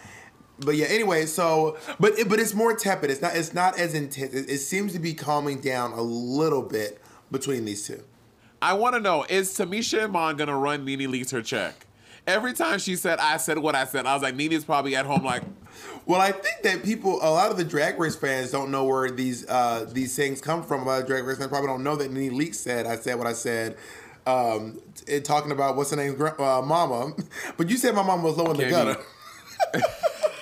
But 0.64 0.76
yeah, 0.76 0.86
anyway, 0.86 1.26
so 1.26 1.78
but 1.98 2.18
it, 2.18 2.28
but 2.28 2.38
it's 2.38 2.54
more 2.54 2.74
tepid. 2.74 3.10
It's 3.10 3.22
not 3.22 3.36
it's 3.36 3.54
not 3.54 3.78
as 3.78 3.94
intense. 3.94 4.34
It, 4.34 4.50
it 4.50 4.58
seems 4.58 4.92
to 4.92 4.98
be 4.98 5.14
calming 5.14 5.60
down 5.60 5.92
a 5.92 6.02
little 6.02 6.62
bit 6.62 7.00
between 7.30 7.64
these 7.64 7.86
two. 7.86 8.02
I 8.62 8.74
want 8.74 8.94
to 8.94 9.00
know 9.00 9.24
is 9.28 9.50
Tamisha 9.56 10.04
Iman 10.04 10.36
gonna 10.36 10.56
run 10.56 10.84
Nene 10.84 11.10
Leakes 11.10 11.30
her 11.32 11.42
check? 11.42 11.86
Every 12.26 12.52
time 12.52 12.78
she 12.78 12.96
said 12.96 13.18
I 13.18 13.38
said 13.38 13.58
what 13.58 13.74
I 13.74 13.86
said, 13.86 14.06
I 14.06 14.14
was 14.14 14.22
like 14.22 14.34
Nene's 14.34 14.64
probably 14.64 14.94
at 14.96 15.06
home 15.06 15.24
like 15.24 15.42
Well, 16.06 16.20
I 16.20 16.32
think 16.32 16.62
that 16.62 16.84
people, 16.84 17.18
a 17.22 17.30
lot 17.30 17.50
of 17.50 17.56
the 17.56 17.64
Drag 17.64 17.98
Race 17.98 18.16
fans, 18.16 18.50
don't 18.50 18.70
know 18.70 18.84
where 18.84 19.10
these 19.10 19.48
uh, 19.48 19.86
these 19.90 20.14
things 20.14 20.40
come 20.40 20.62
from. 20.62 20.82
A 20.82 20.84
lot 20.84 21.00
of 21.02 21.06
Drag 21.06 21.24
Race 21.24 21.38
fans 21.38 21.48
probably 21.48 21.68
don't 21.68 21.82
know 21.82 21.96
that 21.96 22.10
Nene 22.10 22.36
Leak 22.36 22.54
said, 22.54 22.86
"I 22.86 22.96
said 22.96 23.16
what 23.16 23.26
I 23.26 23.32
said," 23.32 23.76
um, 24.26 24.80
it, 25.06 25.24
talking 25.24 25.52
about 25.52 25.76
what's 25.76 25.90
her 25.90 25.96
name, 25.96 26.20
uh, 26.20 26.62
Mama. 26.62 27.12
But 27.56 27.68
you 27.70 27.76
said 27.76 27.94
my 27.94 28.02
mom 28.02 28.22
was 28.22 28.36
low 28.36 28.50
in 28.50 28.56
the 28.56 28.68
gutter. 28.68 28.96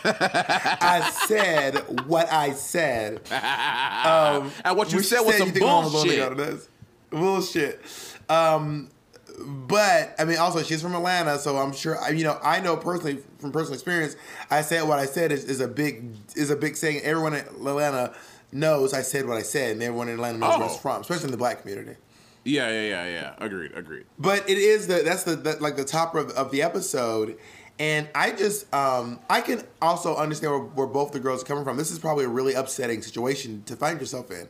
I 0.04 1.10
said 1.26 1.76
what 2.06 2.30
I 2.32 2.52
said. 2.52 3.20
Um, 3.30 4.50
and 4.64 4.76
what 4.76 4.92
you 4.92 5.02
said 5.02 5.20
was 5.20 5.36
some 5.36 5.50
think 5.52 5.64
my 5.64 5.70
mama 5.70 5.88
was 5.88 5.94
low 5.94 6.02
in 6.30 6.36
bullshit. 6.36 6.68
bullshit. 7.10 7.80
Um, 8.28 8.90
but 9.38 10.14
I 10.18 10.24
mean, 10.24 10.38
also 10.38 10.62
she's 10.62 10.82
from 10.82 10.94
Atlanta, 10.94 11.38
so 11.38 11.56
I'm 11.58 11.72
sure. 11.72 11.98
I- 12.02 12.10
You 12.10 12.24
know, 12.24 12.38
I 12.42 12.60
know 12.60 12.76
personally 12.76 13.18
from 13.38 13.52
personal 13.52 13.74
experience. 13.74 14.16
I 14.50 14.62
said 14.62 14.86
what 14.88 14.98
I 14.98 15.06
said 15.06 15.30
is, 15.32 15.44
is 15.44 15.60
a 15.60 15.68
big 15.68 16.14
is 16.34 16.50
a 16.50 16.56
big 16.56 16.76
saying. 16.76 17.00
Everyone 17.02 17.34
in 17.34 17.40
Atlanta 17.40 18.14
knows 18.52 18.92
I 18.94 19.02
said 19.02 19.26
what 19.26 19.36
I 19.36 19.42
said, 19.42 19.72
and 19.72 19.82
everyone 19.82 20.08
in 20.08 20.14
Atlanta 20.14 20.38
knows 20.38 20.56
where 20.58 20.66
it's 20.66 20.74
Oh. 20.74 20.78
from, 20.78 21.00
especially 21.02 21.26
in 21.26 21.30
the 21.32 21.36
black 21.36 21.60
community. 21.62 21.96
Yeah, 22.44 22.68
yeah, 22.70 22.82
yeah, 22.88 23.06
yeah. 23.08 23.34
Agreed, 23.38 23.72
agreed. 23.74 24.04
But 24.18 24.48
it 24.48 24.56
is 24.58 24.86
the 24.86 25.02
that's 25.04 25.24
the, 25.24 25.36
the 25.36 25.56
like 25.60 25.76
the 25.76 25.84
top 25.84 26.14
of, 26.14 26.30
of 26.30 26.50
the 26.50 26.62
episode, 26.62 27.36
and 27.78 28.08
I 28.14 28.32
just 28.32 28.72
um 28.74 29.20
I 29.28 29.40
can 29.40 29.62
also 29.80 30.16
understand 30.16 30.52
where, 30.52 30.60
where 30.60 30.86
both 30.86 31.12
the 31.12 31.20
girls 31.20 31.42
are 31.42 31.46
coming 31.46 31.64
from. 31.64 31.76
This 31.76 31.90
is 31.90 31.98
probably 31.98 32.24
a 32.24 32.28
really 32.28 32.54
upsetting 32.54 33.02
situation 33.02 33.62
to 33.66 33.76
find 33.76 34.00
yourself 34.00 34.30
in. 34.30 34.48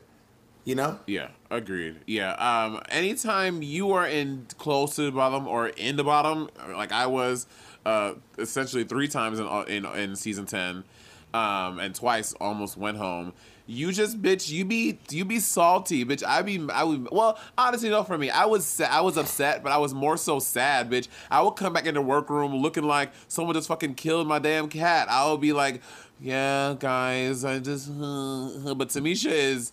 You 0.64 0.74
know? 0.74 0.98
Yeah, 1.06 1.28
agreed. 1.50 1.96
Yeah. 2.06 2.32
Um, 2.32 2.82
anytime 2.90 3.62
you 3.62 3.92
are 3.92 4.06
in 4.06 4.46
close 4.58 4.96
to 4.96 5.02
the 5.02 5.12
bottom 5.12 5.48
or 5.48 5.68
in 5.68 5.96
the 5.96 6.04
bottom, 6.04 6.50
like 6.74 6.92
I 6.92 7.06
was, 7.06 7.46
uh, 7.86 8.14
essentially 8.36 8.84
three 8.84 9.08
times 9.08 9.38
in 9.38 9.46
in, 9.66 9.86
in 9.86 10.14
season 10.14 10.44
ten, 10.44 10.84
um, 11.32 11.78
and 11.78 11.94
twice 11.94 12.34
almost 12.34 12.76
went 12.76 12.98
home. 12.98 13.32
You 13.70 13.92
just 13.92 14.22
bitch. 14.22 14.48
You 14.48 14.64
be 14.64 14.98
you 15.10 15.26
be 15.26 15.38
salty, 15.40 16.02
bitch. 16.02 16.24
I 16.26 16.40
be 16.40 16.58
I 16.72 16.84
would 16.84 17.06
well 17.12 17.38
honestly 17.58 17.90
no 17.90 18.02
for 18.02 18.16
me. 18.16 18.30
I 18.30 18.46
was 18.46 18.80
I 18.80 19.02
was 19.02 19.18
upset, 19.18 19.62
but 19.62 19.72
I 19.72 19.76
was 19.76 19.92
more 19.92 20.16
so 20.16 20.38
sad, 20.38 20.90
bitch. 20.90 21.08
I 21.30 21.42
would 21.42 21.50
come 21.52 21.74
back 21.74 21.84
in 21.84 21.94
the 21.94 22.00
workroom 22.00 22.56
looking 22.56 22.84
like 22.84 23.10
someone 23.28 23.54
just 23.54 23.68
fucking 23.68 23.96
killed 23.96 24.26
my 24.26 24.38
damn 24.38 24.70
cat. 24.70 25.08
I 25.10 25.30
would 25.30 25.42
be 25.42 25.52
like, 25.52 25.82
yeah, 26.18 26.76
guys, 26.78 27.44
I 27.44 27.58
just. 27.58 27.88
But 27.98 28.88
Tamisha 28.88 29.30
is 29.30 29.72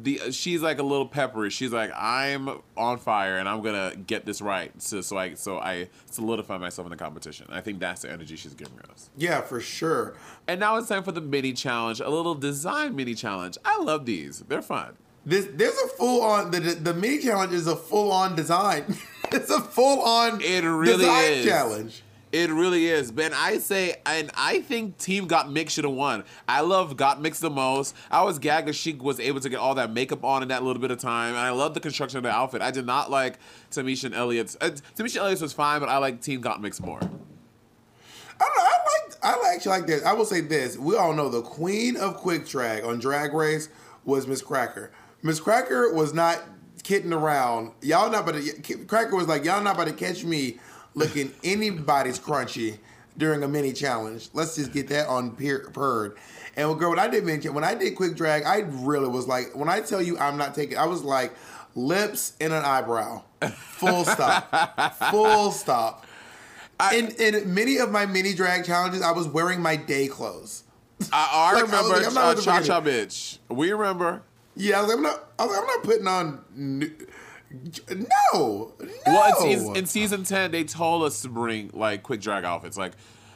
the 0.00 0.30
she's 0.32 0.60
like 0.62 0.78
a 0.78 0.82
little 0.82 1.06
peppery. 1.06 1.50
She's 1.50 1.72
like, 1.72 1.90
I'm 1.96 2.60
on 2.76 2.98
fire 2.98 3.38
and 3.38 3.48
I'm 3.48 3.62
gonna 3.62 3.94
get 3.96 4.26
this 4.26 4.40
right. 4.40 4.70
So 4.80 5.00
so 5.00 5.16
I 5.16 5.34
so 5.34 5.58
I 5.58 5.88
solidify 6.10 6.58
myself 6.58 6.86
in 6.86 6.90
the 6.90 6.96
competition. 6.96 7.46
I 7.50 7.60
think 7.60 7.80
that's 7.80 8.02
the 8.02 8.10
energy 8.10 8.36
she's 8.36 8.54
giving 8.54 8.78
us. 8.92 9.08
Yeah, 9.16 9.40
for 9.40 9.60
sure. 9.60 10.14
And 10.46 10.60
now 10.60 10.76
it's 10.76 10.88
time 10.88 11.02
for 11.02 11.12
the 11.12 11.20
mini 11.20 11.52
challenge, 11.52 12.00
a 12.00 12.08
little 12.10 12.34
design 12.34 12.94
mini 12.94 13.14
challenge. 13.14 13.56
I 13.64 13.80
love 13.80 14.04
these. 14.06 14.40
They're 14.40 14.62
fun. 14.62 14.96
This 15.24 15.48
there's 15.52 15.76
a 15.78 15.88
full 15.88 16.22
on 16.22 16.50
the 16.50 16.60
the 16.60 16.94
mini 16.94 17.18
challenge 17.18 17.52
is 17.52 17.66
a 17.66 17.74
full 17.76 18.12
on 18.12 18.36
design. 18.36 18.84
it's 19.32 19.50
a 19.50 19.60
full 19.60 20.02
on 20.02 20.40
It 20.40 20.60
really 20.62 20.98
design 20.98 21.32
is. 21.32 21.44
challenge. 21.46 22.02
It 22.32 22.50
really 22.50 22.86
is, 22.86 23.12
Ben. 23.12 23.32
I 23.32 23.58
say, 23.58 23.96
and 24.04 24.30
I 24.36 24.60
think 24.60 24.98
Team 24.98 25.28
Gottmik 25.28 25.70
should 25.70 25.84
have 25.84 25.94
won. 25.94 26.24
I 26.48 26.60
love 26.60 26.96
Gottmik 26.96 27.38
the 27.38 27.50
most. 27.50 27.94
I 28.10 28.24
was 28.24 28.40
gagged 28.40 28.66
that 28.66 28.74
she 28.74 28.92
was 28.94 29.20
able 29.20 29.40
to 29.40 29.48
get 29.48 29.58
all 29.58 29.76
that 29.76 29.92
makeup 29.92 30.24
on 30.24 30.42
in 30.42 30.48
that 30.48 30.64
little 30.64 30.82
bit 30.82 30.90
of 30.90 30.98
time, 30.98 31.30
and 31.30 31.38
I 31.38 31.50
love 31.50 31.74
the 31.74 31.80
construction 31.80 32.16
of 32.18 32.24
the 32.24 32.30
outfit. 32.30 32.62
I 32.62 32.72
did 32.72 32.84
not 32.84 33.10
like 33.10 33.38
Tamisha 33.70 34.04
and 34.04 34.14
Elliott's. 34.14 34.56
Uh, 34.60 34.70
Tamisha 34.96 35.18
Elliott's 35.18 35.40
was 35.40 35.52
fine, 35.52 35.78
but 35.78 35.88
I 35.88 35.98
like 35.98 36.20
Team 36.20 36.42
Gottmik 36.42 36.80
more. 36.84 36.98
I 36.98 38.44
don't 38.44 38.56
know. 38.56 38.64
I 39.22 39.30
like. 39.30 39.46
I 39.46 39.54
actually 39.54 39.70
like 39.70 39.86
this. 39.86 40.04
I 40.04 40.12
will 40.12 40.24
say 40.24 40.40
this. 40.40 40.76
We 40.76 40.96
all 40.96 41.14
know 41.14 41.28
the 41.28 41.42
queen 41.42 41.96
of 41.96 42.16
quick 42.16 42.46
drag 42.46 42.84
on 42.84 42.98
Drag 42.98 43.32
Race 43.32 43.68
was 44.04 44.26
Miz 44.26 44.42
Cracker. 44.42 44.90
Miz 45.22 45.40
Cracker 45.40 45.92
was 45.92 46.12
not 46.12 46.42
kidding 46.82 47.12
around. 47.12 47.72
Y'all 47.82 48.10
not 48.10 48.28
about 48.28 48.42
to. 48.42 48.84
Cracker 48.86 49.16
was 49.16 49.28
like, 49.28 49.44
y'all 49.44 49.62
not 49.62 49.76
about 49.76 49.86
to 49.86 49.94
catch 49.94 50.24
me 50.24 50.58
looking 50.96 51.32
anybody's 51.44 52.18
crunchy 52.18 52.78
during 53.16 53.42
a 53.44 53.48
mini 53.48 53.72
challenge. 53.72 54.28
Let's 54.32 54.56
just 54.56 54.72
get 54.72 54.88
that 54.88 55.06
on 55.06 55.30
peer, 55.36 55.70
purred. 55.72 56.16
And 56.56 56.68
well, 56.68 56.76
girl, 56.76 56.90
when 56.90 56.98
I 56.98 57.06
did 57.06 57.24
mention 57.24 57.54
when 57.54 57.64
I 57.64 57.74
did 57.74 57.94
quick 57.94 58.16
drag, 58.16 58.42
I 58.44 58.60
really 58.66 59.08
was 59.08 59.28
like, 59.28 59.54
when 59.54 59.68
I 59.68 59.80
tell 59.80 60.02
you 60.02 60.18
I'm 60.18 60.36
not 60.36 60.54
taking, 60.54 60.76
I 60.78 60.86
was 60.86 61.02
like, 61.04 61.32
lips 61.74 62.32
and 62.40 62.52
an 62.52 62.64
eyebrow, 62.64 63.22
full 63.52 64.04
stop, 64.04 64.94
full 65.10 65.52
stop. 65.52 66.06
in 66.94 67.10
in 67.18 67.54
many 67.54 67.76
of 67.76 67.90
my 67.92 68.06
mini 68.06 68.32
drag 68.34 68.64
challenges, 68.64 69.02
I 69.02 69.12
was 69.12 69.28
wearing 69.28 69.60
my 69.60 69.76
day 69.76 70.08
clothes. 70.08 70.64
I, 71.12 71.28
I 71.32 71.52
Like, 71.60 71.64
remember 71.64 71.94
I'm 72.06 72.14
not 72.14 72.38
uh, 72.38 72.40
Cha 72.40 72.62
Cha. 72.62 72.80
Bitch. 72.80 73.38
We 73.50 73.70
remember. 73.72 74.22
Yeah, 74.58 74.78
I 74.78 74.80
was 74.80 74.88
like, 74.88 74.96
I'm 74.96 75.02
not. 75.02 75.24
I 75.38 75.44
was 75.44 75.52
like, 75.52 75.60
I'm 75.60 75.66
not 75.66 75.84
putting 75.84 76.06
on. 76.08 76.44
n- 76.56 76.96
No, 77.50 77.96
no. 78.30 78.72
Well, 79.06 79.28
in 79.28 79.36
season, 79.36 79.76
in 79.76 79.86
season 79.86 80.24
ten, 80.24 80.50
they 80.50 80.64
told 80.64 81.04
us 81.04 81.22
to 81.22 81.28
bring 81.28 81.70
like 81.72 82.02
quick 82.02 82.20
drag 82.20 82.44
outfits. 82.44 82.76
Like, 82.76 82.92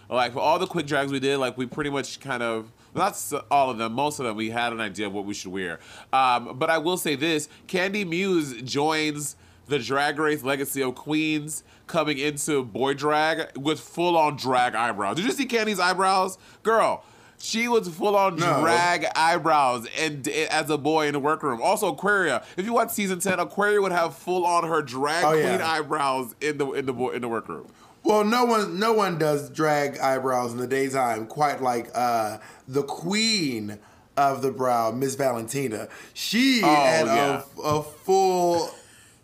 like 0.09 0.33
for 0.33 0.41
all 0.41 0.59
the 0.59 0.67
quick 0.67 0.87
drags 0.87 1.13
we 1.13 1.21
did, 1.21 1.39
like 1.39 1.57
we 1.57 1.67
pretty 1.67 1.91
much 1.91 2.21
kind 2.21 2.43
of 2.43 2.73
not 2.95 3.17
all 3.51 3.71
of 3.71 3.79
them, 3.79 3.93
most 3.93 4.19
of 4.19 4.27
them, 4.27 4.37
we 4.37 4.51
had 4.51 4.73
an 4.73 4.81
idea 4.81 5.07
of 5.07 5.13
what 5.13 5.25
we 5.25 5.35
should 5.35 5.53
wear. 5.53 5.79
Um, 6.13 6.59
but 6.59 6.71
I 6.71 6.79
will 6.79 6.97
say 6.97 7.15
this: 7.15 7.49
Kandy 7.69 8.07
Muse 8.07 8.61
joins 8.63 9.37
the 9.67 9.79
Drag 9.79 10.19
Race 10.19 10.43
legacy 10.43 10.83
of 10.83 10.97
queens 10.97 11.63
coming 11.87 12.19
into 12.19 12.65
boy 12.65 12.95
drag 12.95 13.57
with 13.57 13.81
full 13.81 14.17
on 14.17 14.37
drag 14.37 14.75
eyebrows. 14.75 15.17
Did 15.17 15.25
you 15.25 15.33
see 15.33 15.47
Kandy's 15.47 15.81
eyebrows, 15.81 16.39
girl? 16.63 17.05
She 17.43 17.69
was 17.69 17.89
full 17.89 18.17
on 18.17 18.37
No. 18.37 18.61
drag 18.61 19.07
eyebrows 19.17 19.87
and 19.99 20.29
as 20.29 20.69
a 20.69 20.77
boy 20.77 21.07
in 21.07 21.15
the 21.15 21.19
workroom. 21.21 21.61
Also, 21.63 21.89
Aquaria. 21.93 22.43
If 22.57 22.67
you 22.67 22.75
watch 22.75 22.91
season 22.91 23.19
ten, 23.19 23.41
Aquaria 23.41 23.81
would 23.81 23.93
have 23.93 24.15
full 24.15 24.45
on 24.45 24.69
her 24.69 24.83
drag 24.83 25.25
Oh, 25.25 25.31
queen 25.31 25.45
yeah. 25.45 25.67
eyebrows 25.71 26.35
in 26.41 26.59
the 26.59 26.71
in 26.73 26.87
the 26.87 26.93
bo- 26.93 27.11
in 27.11 27.23
the 27.23 27.29
workroom. 27.29 27.67
Well, 28.03 28.25
no 28.25 28.45
one, 28.45 28.79
no 28.79 28.93
one 28.93 29.19
does 29.19 29.51
drag 29.51 29.99
eyebrows 29.99 30.53
in 30.53 30.59
the 30.59 30.67
daytime 30.67 31.27
quite 31.27 31.63
like 31.63 31.91
uh, 31.95 32.39
the 32.69 32.83
queen 32.83 33.79
of 34.17 34.43
the 34.43 34.51
brow, 34.51 34.91
Miss 34.91 35.15
Valentina. 35.17 35.89
She 36.15 36.61
had 36.61 37.07
yeah. 37.07 37.43
a, 37.59 37.61
a 37.63 37.83
full. 37.83 38.71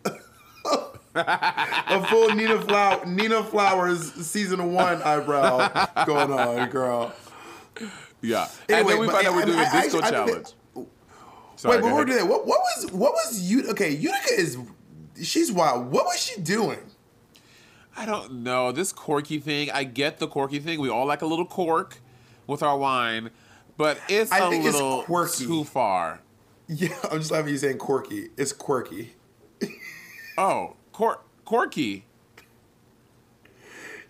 a 1.15 2.05
full 2.07 2.29
Nina 2.35 2.61
Flower, 2.61 3.05
Nina 3.05 3.43
Flowers 3.43 4.13
season 4.27 4.73
one 4.73 5.01
eyebrow 5.01 5.87
going 6.05 6.31
on, 6.31 6.69
girl. 6.69 7.11
Yeah, 8.27 8.47
and 8.69 8.71
Anyway, 8.77 8.91
then 8.93 8.99
we 9.01 9.05
but 9.07 9.15
found 9.15 9.27
out 9.27 9.33
we're 9.35 9.45
doing 9.45 9.57
mean, 9.57 9.65
a 9.67 9.69
I- 9.69 9.81
disco 9.81 9.97
I 9.99 10.01
think 10.01 10.13
challenge. 10.13 10.47
Sorry, 11.55 11.75
Wait, 11.77 11.81
go 11.81 11.87
before 11.87 12.05
we 12.05 12.11
ahead. 12.11 12.19
do 12.23 12.27
that, 12.27 12.27
what, 12.27 12.45
what 12.45 12.59
was 12.59 12.91
what 12.91 13.13
was 13.13 13.41
you? 13.49 13.67
Okay, 13.71 13.89
Utica 13.91 14.33
is 14.33 14.57
she's 15.21 15.51
wild. 15.51 15.91
What 15.91 16.05
was 16.05 16.19
she 16.21 16.39
doing? 16.41 16.79
I 17.95 18.05
don't 18.05 18.43
know 18.43 18.71
this 18.71 18.91
corky 18.93 19.39
thing. 19.39 19.71
I 19.71 19.83
get 19.83 20.19
the 20.19 20.27
corky 20.27 20.59
thing. 20.59 20.79
We 20.79 20.89
all 20.89 21.07
like 21.07 21.23
a 21.23 21.25
little 21.25 21.45
cork 21.47 21.97
with 22.45 22.61
our 22.61 22.77
wine, 22.77 23.31
but 23.75 23.97
it's 24.07 24.31
I 24.31 24.45
a 24.45 24.49
think 24.51 24.65
it's 24.65 24.75
little 24.75 25.01
quirky. 25.03 25.45
too 25.45 25.63
far. 25.63 26.21
Yeah, 26.67 26.89
I'm 27.11 27.19
just 27.19 27.31
laughing. 27.31 27.49
You 27.53 27.57
saying 27.57 27.77
quirky? 27.79 28.29
It's 28.37 28.51
quirky. 28.53 29.13
Oh, 30.37 30.75
cor- 30.91 31.21
corky. 31.45 32.05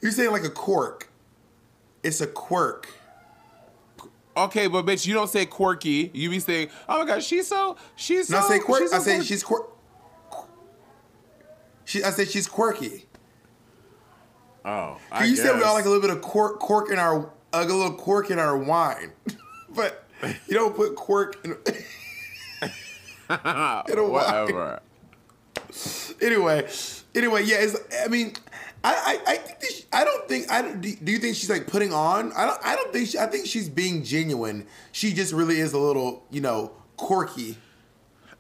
You're 0.02 0.12
saying 0.12 0.32
like 0.32 0.44
a 0.44 0.50
cork. 0.50 1.10
It's 2.04 2.20
a 2.20 2.28
quirk. 2.28 2.90
Okay, 4.38 4.68
but 4.68 4.86
bitch, 4.86 5.06
you 5.08 5.14
don't 5.14 5.30
say 5.30 5.46
quirky. 5.46 6.12
You 6.14 6.30
be 6.30 6.40
saying, 6.40 6.70
"Oh 6.88 7.00
my 7.00 7.06
god, 7.06 7.24
she's 7.24 7.48
so 7.48 7.76
she's 7.96 8.30
No, 8.30 8.40
so." 8.40 8.46
I 8.46 8.50
say 8.50 8.60
quirky. 8.60 8.86
she's 8.86 8.94
I 8.94 9.00
say 9.00 9.12
quirky." 9.16 9.26
she's 9.28 9.44
quirky. 9.44 9.68
She, 11.86 12.04
I 12.04 12.10
said 12.12 12.28
she's 12.30 12.48
quirky. 12.48 13.06
Oh, 14.66 14.98
I 15.10 15.24
you 15.26 15.38
said 15.38 15.56
we 15.56 15.64
all 15.64 15.74
like 15.74 15.86
a 15.86 15.88
little 15.88 16.02
bit 16.02 16.10
of 16.12 16.22
cork, 16.22 16.60
cork 16.60 16.92
in 16.92 17.00
our, 17.00 17.32
a 17.54 17.64
little 17.64 17.94
cork 17.96 18.30
in 18.30 18.38
our 18.40 18.58
wine, 18.58 19.14
but 19.70 20.04
you 20.22 20.54
don't 20.54 20.76
put 20.76 20.96
quirk 20.96 21.38
in. 21.46 21.52
in 22.62 22.70
a 22.70 22.74
wine. 24.04 24.10
Whatever. 24.12 24.82
anyway, 26.22 26.68
anyway, 27.16 27.44
yeah. 27.46 27.58
It's, 27.62 27.78
I 28.04 28.10
mean, 28.10 28.34
I, 28.84 29.20
I, 29.28 29.32
I 29.34 29.36
think 29.38 29.74
she, 29.74 29.84
I 29.92 30.04
don't 30.06 30.28
think 30.28 30.52
I 30.52 30.62
don't. 30.62 30.82
Do 30.82 30.96
do 30.96 31.12
you 31.12 31.18
think 31.18 31.36
she's 31.36 31.50
like 31.50 31.68
putting 31.68 31.94
on? 31.94 32.32
I 32.34 32.46
don't. 32.46 32.60
I 32.64 32.76
don't 32.76 32.94
think. 32.94 33.10
She, 33.10 33.20
I 33.20 33.26
think 33.26 33.46
she's 33.46 33.70
being 33.70 34.04
genuine. 34.04 34.66
She 34.92 35.14
just 35.14 35.34
really 35.34 35.60
is 35.60 35.74
a 35.74 35.80
little, 35.80 36.24
you 36.30 36.42
know, 36.42 36.72
quirky. 36.96 37.58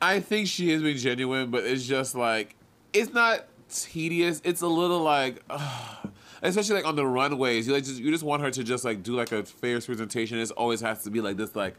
I 0.02 0.20
think 0.20 0.48
she 0.48 0.72
is 0.72 0.82
being 0.82 0.98
genuine, 0.98 1.50
but 1.50 1.66
it's 1.66 1.86
just 1.86 2.16
like 2.16 2.56
it's 2.94 3.14
not 3.14 3.46
tedious. 3.70 4.42
It's 4.44 4.62
a 4.62 4.68
little 4.68 5.02
like 5.02 5.42
ugh. 5.50 6.12
especially 6.42 6.76
like 6.76 6.86
on 6.86 6.96
the 6.96 7.06
runways. 7.06 7.68
You 7.68 7.74
like 7.74 7.84
just 7.84 8.00
you 8.00 8.12
just 8.12 8.24
want 8.24 8.42
her 8.42 8.52
to 8.52 8.64
just 8.64 8.86
like 8.86 9.04
do 9.04 9.16
like 9.16 9.32
a 9.32 9.44
fair 9.44 9.80
presentation. 9.82 10.38
It 10.40 10.52
always 10.52 10.82
has 10.82 11.04
to 11.04 11.12
be 11.12 11.22
like 11.22 11.38
this. 11.38 11.56
Like 11.56 11.76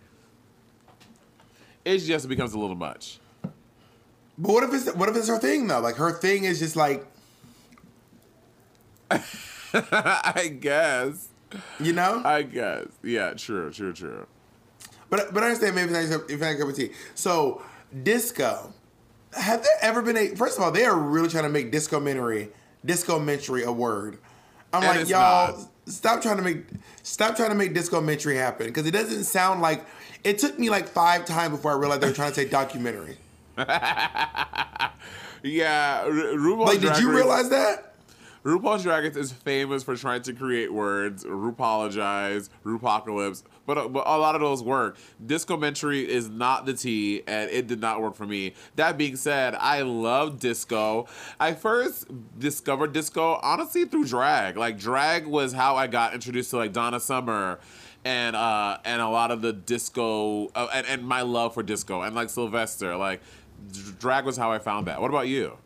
it 1.85 1.99
just 1.99 2.29
becomes 2.29 2.55
a 2.55 2.59
little 2.59 2.77
much. 2.77 3.19
But 3.43 4.53
what 4.53 4.65
if 4.65 4.75
it's 4.75 4.95
what 4.95 5.09
if 5.09 5.17
it's 5.17 5.29
her 5.29 5.39
thing 5.39 5.67
though? 5.67 5.81
Like 5.81 5.97
her 5.97 6.13
thing 6.13 6.45
is 6.45 6.59
just 6.59 6.77
like 6.77 7.07
I 9.75 10.57
guess. 10.61 11.29
you 11.81 11.93
know. 11.93 12.23
I 12.25 12.43
guess. 12.43 12.87
Yeah. 13.03 13.35
True. 13.35 13.71
True. 13.73 13.93
True. 13.93 14.27
But 15.11 15.33
but 15.33 15.43
I 15.43 15.47
understand 15.47 15.75
maybe 15.75 15.93
if 15.93 15.97
I 16.13 16.33
if 16.33 16.43
I 16.43 16.55
cup 16.59 16.69
of 16.69 16.77
tea. 16.77 16.91
So 17.15 17.63
disco. 18.03 18.73
Have 19.35 19.63
there 19.63 19.73
ever 19.83 20.03
been 20.03 20.17
a? 20.17 20.29
First 20.35 20.57
of 20.59 20.65
all, 20.65 20.71
they 20.71 20.85
are 20.85 20.97
really 20.99 21.29
trying 21.29 21.45
to 21.45 21.51
make 21.51 21.71
disco 21.71 22.01
mentary, 22.01 22.49
disco 22.85 23.19
mentary 23.19 23.63
a 23.65 23.73
word. 23.73 24.19
I'm 24.73 24.83
And 24.83 24.91
like, 24.93 25.01
it's 25.01 25.11
y'all, 25.11 25.57
not. 25.59 25.69
stop 25.87 26.23
trying 26.23 26.37
to 26.39 26.43
make 26.43 26.65
stop 27.03 27.37
trying 27.37 27.51
to 27.51 27.55
make 27.55 27.75
disco 27.75 28.01
mentary 28.01 28.37
happen 28.37 28.67
because 28.67 28.87
it 28.87 28.91
doesn't 28.93 29.25
sound 29.25 29.61
like. 29.63 29.85
It 30.25 30.39
took 30.39 30.59
me 30.59 30.69
like 30.69 30.89
five 30.89 31.25
times 31.25 31.57
before 31.57 31.73
I 31.73 31.77
realized 31.79 32.01
they 32.01 32.09
were 32.09 32.15
trying 32.15 32.31
to 32.31 32.35
say 32.35 32.45
documentary. 32.49 33.17
Yeah. 35.43 36.05
Ru- 36.07 36.37
RuPaul's 36.57 36.67
Like, 36.67 36.81
did 36.81 36.99
you 36.99 37.13
realize 37.15 37.51
that? 37.51 37.88
RuPaul's 38.45 38.85
Drag 38.85 39.05
Race 39.05 39.17
is 39.17 39.33
famous 39.33 39.83
for 39.83 39.97
trying 39.97 40.23
to 40.23 40.33
create 40.33 40.73
words, 40.73 41.25
RuPologize, 41.25 42.49
RuPocalypse, 42.65 43.43
but, 43.67 43.93
but 43.93 44.07
a 44.07 44.17
lot 44.17 44.35
of 44.35 44.41
those 44.41 44.63
work. 44.63 44.97
Discomentary 45.25 46.09
is 46.09 46.29
not 46.29 46.65
the 46.65 46.73
T, 46.73 47.23
and 47.27 47.51
it 47.51 47.67
did 47.67 47.81
not 47.81 48.01
work 48.01 48.15
for 48.15 48.27
me. 48.27 48.55
That 48.77 48.97
being 48.97 49.17
said, 49.17 49.55
I 49.57 49.83
love 49.83 50.39
disco. 50.39 51.09
I 51.41 51.55
first 51.55 52.07
discovered 52.39 52.93
disco 52.93 53.41
honestly 53.43 53.85
through 53.85 54.07
drag. 54.07 54.57
Like 54.57 54.79
drag 54.79 55.27
was 55.27 55.53
how 55.53 55.77
I 55.77 55.89
got 55.89 56.15
introduced 56.15 56.51
to 56.51 56.59
like 56.59 56.73
Donna 56.73 57.01
Summer. 57.01 57.59
And 58.05 58.37
uh, 58.37 58.79
and 58.85 59.03
a 59.03 59.09
lot 59.09 59.33
of 59.33 59.43
the 59.43 59.53
disco 59.53 60.49
uh, 60.55 60.69
and, 60.73 60.87
and 60.87 61.07
my 61.07 61.23
love 61.23 61.53
for 61.53 61.65
disco 61.65 62.03
and 62.03 62.15
like 62.15 62.31
Sylvester 62.31 62.97
like 62.97 63.21
drag 63.99 64.25
was 64.25 64.37
how 64.37 64.53
I 64.53 64.61
found 64.61 64.87
that. 64.87 65.01
What 65.01 65.11
about 65.11 65.27
you? 65.27 65.59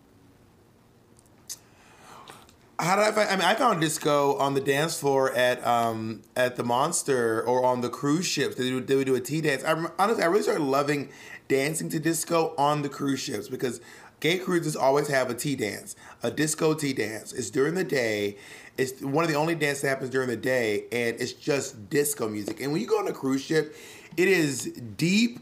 How 2.83 2.97
did 2.97 3.05
I 3.05 3.13
find? 3.13 3.29
I 3.29 3.37
mean, 3.37 3.45
I 3.45 3.55
found 3.55 3.81
disco 3.81 4.35
on 4.39 4.55
the 4.55 4.61
dance 4.61 4.99
floor 4.99 5.33
at 5.33 5.65
um 5.65 6.23
at 6.35 6.57
the 6.57 6.65
Monster 6.65 7.41
or 7.41 7.65
on 7.65 7.81
the 7.81 7.89
cruise 7.89 8.27
ships. 8.27 8.57
They 8.57 8.73
would, 8.73 8.89
they 8.89 9.05
do 9.05 9.15
a 9.15 9.21
tea 9.21 9.41
dance. 9.41 9.63
I 9.63 9.71
honestly, 10.01 10.25
I 10.25 10.27
really 10.27 10.43
started 10.43 10.65
loving 10.65 11.11
dancing 11.47 11.89
to 11.91 12.01
disco 12.01 12.55
on 12.59 12.83
the 12.83 12.89
cruise 12.89 13.21
ships 13.21 13.49
because 13.49 13.81
gay 14.19 14.39
cruises 14.39 14.75
always 14.75 15.07
have 15.07 15.31
a 15.31 15.35
tea 15.35 15.55
dance, 15.55 15.95
a 16.25 16.31
disco 16.33 16.75
tea 16.75 16.93
dance. 16.93 17.33
It's 17.33 17.51
during 17.51 17.75
the 17.75 17.85
day. 17.85 18.37
It's 18.77 19.01
one 19.01 19.23
of 19.23 19.31
the 19.31 19.37
only 19.37 19.55
dances 19.55 19.83
that 19.83 19.89
happens 19.89 20.11
during 20.11 20.29
the 20.29 20.37
day, 20.37 20.87
and 20.91 21.21
it's 21.21 21.33
just 21.33 21.89
disco 21.89 22.29
music. 22.29 22.61
And 22.61 22.73
when 22.73 22.81
you 22.81 22.89
go 22.89 22.99
on 22.99 23.07
a 23.07 23.13
cruise 23.13 23.43
ship, 23.43 23.77
it 24.17 24.27
is 24.27 24.65
deep, 24.97 25.39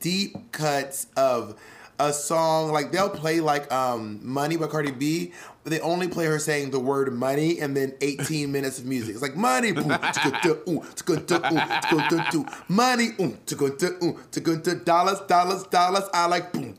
deep 0.00 0.52
cuts 0.52 1.06
of 1.16 1.58
a 1.98 2.12
song 2.12 2.72
like 2.72 2.92
they'll 2.92 3.08
play 3.08 3.40
like 3.40 3.72
um 3.72 4.20
money 4.22 4.56
by 4.56 4.66
cardi 4.66 4.90
b 4.90 5.32
but 5.64 5.70
they 5.70 5.80
only 5.80 6.06
play 6.06 6.26
her 6.26 6.38
saying 6.38 6.70
the 6.70 6.78
word 6.78 7.12
money 7.12 7.58
and 7.58 7.76
then 7.76 7.92
18 8.00 8.52
minutes 8.52 8.78
of 8.78 8.86
music. 8.86 9.14
It's 9.14 9.22
like 9.22 9.34
money 9.34 9.72
money 12.68 13.08
dollars 14.84 15.20
dollars 15.20 15.64
dollars 15.64 16.04
i 16.14 16.26
like 16.26 16.52
boom 16.52 16.76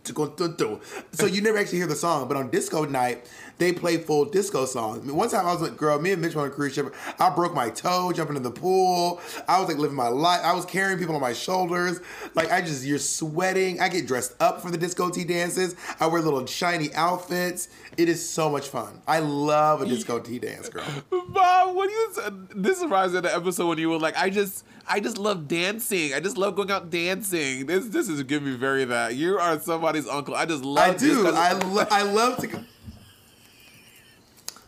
so 1.12 1.26
you 1.26 1.42
never 1.42 1.58
actually 1.58 1.80
hear 1.80 1.88
the 1.88 1.96
song 1.96 2.28
but 2.28 2.38
on 2.38 2.50
disco 2.50 2.86
night 2.86 3.30
they 3.58 3.74
play 3.74 3.98
full 3.98 4.26
disco 4.26 4.66
songs. 4.66 5.00
I 5.00 5.06
mean, 5.06 5.16
one 5.16 5.30
time 5.30 5.46
I 5.46 5.54
was 5.54 5.62
with 5.62 5.78
girl, 5.78 6.00
me 6.00 6.12
and 6.12 6.22
Mitch 6.22 6.36
were 6.36 6.42
on 6.44 6.48
a 6.48 6.52
cruise 6.52 6.74
ship. 6.74 6.94
I 7.20 7.30
broke 7.30 7.54
my 7.54 7.70
toe 7.70 8.12
jumping 8.12 8.36
in 8.36 8.44
the 8.44 8.52
pool. 8.52 9.20
I 9.48 9.60
was 9.60 9.68
like 9.68 9.78
living 9.78 9.96
my 9.96 10.08
life. 10.10 10.42
I 10.44 10.54
was 10.54 10.66
carrying 10.66 11.00
people 11.00 11.16
on 11.16 11.22
my 11.22 11.34
shoulders. 11.34 12.00
Like 12.36 12.52
I 12.52 12.62
just, 12.62 12.86
you're 12.86 13.00
sweating. 13.00 13.80
I 13.80 13.90
get 13.90 14.08
dressed 14.08 14.36
up 14.40 14.62
for 14.62 14.72
the 14.72 14.78
disco 14.78 15.10
tea 15.10 15.24
dances. 15.24 15.76
I 16.00 16.08
wear 16.08 16.22
little 16.22 16.46
shiny 16.46 16.94
outfits. 16.94 17.70
It 17.98 18.10
is 18.10 18.28
so 18.28 18.50
much 18.50 18.68
fun. 18.68 19.02
I 19.08 19.20
love 19.20 19.82
a 19.82 19.86
disco 19.86 20.20
tea 20.20 20.40
dance, 20.40 20.70
girl. 20.70 20.86
Bob, 21.30 21.76
what 21.76 21.90
do 21.90 21.94
you 21.94 22.48
this 22.56 22.82
reminds 22.82 23.14
me 23.14 23.18
of 23.18 23.24
the 23.24 23.36
episode 23.36 23.68
when 23.68 23.78
you 23.78 23.90
were 23.90 24.00
like, 24.00 24.18
I 24.18 24.30
just 24.30 24.66
I 24.88 25.00
just 25.00 25.18
love 25.18 25.48
dancing. 25.48 26.14
I 26.14 26.20
just 26.20 26.38
love 26.38 26.56
going 26.56 26.72
out 26.72 26.90
dancing. 26.90 27.66
This 27.66 27.88
this 27.88 28.08
is 28.08 28.22
giving 28.24 28.52
me 28.52 28.58
very 28.58 28.86
that. 28.86 29.16
You 29.16 29.38
are 29.38 29.60
somebody's 29.60 30.08
uncle. 30.08 30.36
I 30.36 30.46
just 30.46 30.64
love 30.64 30.96
I 30.96 30.98
do. 30.98 31.28
I, 31.28 31.54
lo- 31.54 31.88
I 31.90 32.04
love 32.04 32.38
to. 32.38 32.64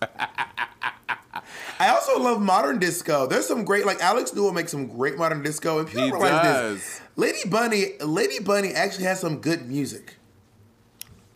I 1.81 1.89
also 1.89 2.19
love 2.19 2.41
modern 2.41 2.79
disco. 2.79 3.25
There's 3.27 3.47
some 3.47 3.63
great, 3.63 3.85
like 3.85 4.01
Alex 4.01 4.33
Newell 4.33 4.51
makes 4.51 4.71
some 4.71 4.88
great 4.88 5.17
modern 5.17 5.41
disco, 5.41 5.79
and 5.79 5.88
people 5.88 6.05
He 6.05 6.12
realize 6.12 6.43
does. 6.43 6.75
this. 6.77 7.01
Lady 7.15 7.49
Bunny, 7.49 7.85
Lady 8.01 8.39
Bunny 8.39 8.73
actually 8.73 9.05
has 9.05 9.19
some 9.19 9.39
good 9.39 9.67
music. 9.67 10.15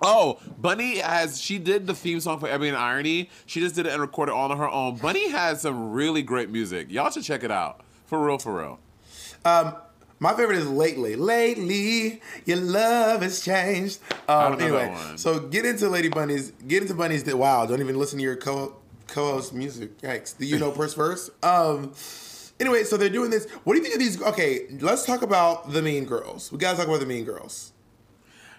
Oh, 0.02 0.40
Bunny 0.58 0.98
has 0.98 1.40
she 1.40 1.58
did 1.60 1.88
the 1.88 1.94
theme 1.94 2.20
song 2.20 2.40
for 2.40 2.48
Ebony 2.50 2.70
and 2.70 2.78
Irony. 2.78 3.30
She 3.46 3.62
just 3.62 3.76
did 3.76 3.86
it 3.86 3.94
and 3.94 4.02
recorded 4.02 4.34
all 4.34 4.52
on 4.52 4.58
her 4.58 4.68
own. 4.70 4.98
Bunny 4.98 5.30
has 5.30 5.62
some 5.62 5.92
really 5.92 6.22
great 6.22 6.50
music. 6.50 6.92
Y'all 6.92 7.10
should 7.10 7.24
check 7.24 7.44
it 7.44 7.52
out. 7.52 7.82
For 8.06 8.26
real, 8.26 8.38
for 8.38 8.58
real. 8.60 8.80
Um, 9.46 9.76
My 10.24 10.34
favorite 10.34 10.58
is 10.60 10.70
lately. 10.70 11.18
Lately, 11.18 12.22
your 12.46 12.56
love 12.56 13.24
has 13.24 13.44
changed. 13.44 14.00
Um, 14.30 14.54
anyway, 14.54 14.96
so 15.18 15.38
get 15.42 15.66
into 15.66 15.90
Lady 15.90 16.08
Bunny's. 16.08 16.52
Get 16.66 16.82
into 16.82 16.94
Bunny's. 16.94 17.26
Wow! 17.26 17.66
Don't 17.66 17.82
even 17.82 18.00
listen 18.00 18.20
to 18.20 18.24
your 18.24 18.38
co 18.38 18.78
co-host 19.08 19.54
music. 19.54 20.00
Yikes! 20.00 20.38
Do 20.38 20.46
you 20.46 20.58
know 20.58 20.72
first 20.82 20.96
verse? 20.96 21.30
Um. 21.44 21.92
Anyway, 22.58 22.86
so 22.86 22.96
they're 22.96 23.10
doing 23.10 23.32
this. 23.32 23.50
What 23.66 23.74
do 23.74 23.80
you 23.80 23.84
think 23.84 23.96
of 23.96 24.00
these? 24.00 24.22
Okay, 24.22 24.68
let's 24.80 25.06
talk 25.06 25.24
about 25.24 25.74
the 25.74 25.82
Mean 25.82 26.06
Girls. 26.06 26.54
We 26.54 26.58
gotta 26.58 26.78
talk 26.78 26.88
about 26.88 27.02
the 27.02 27.06
Mean 27.06 27.26
Girls. 27.26 27.74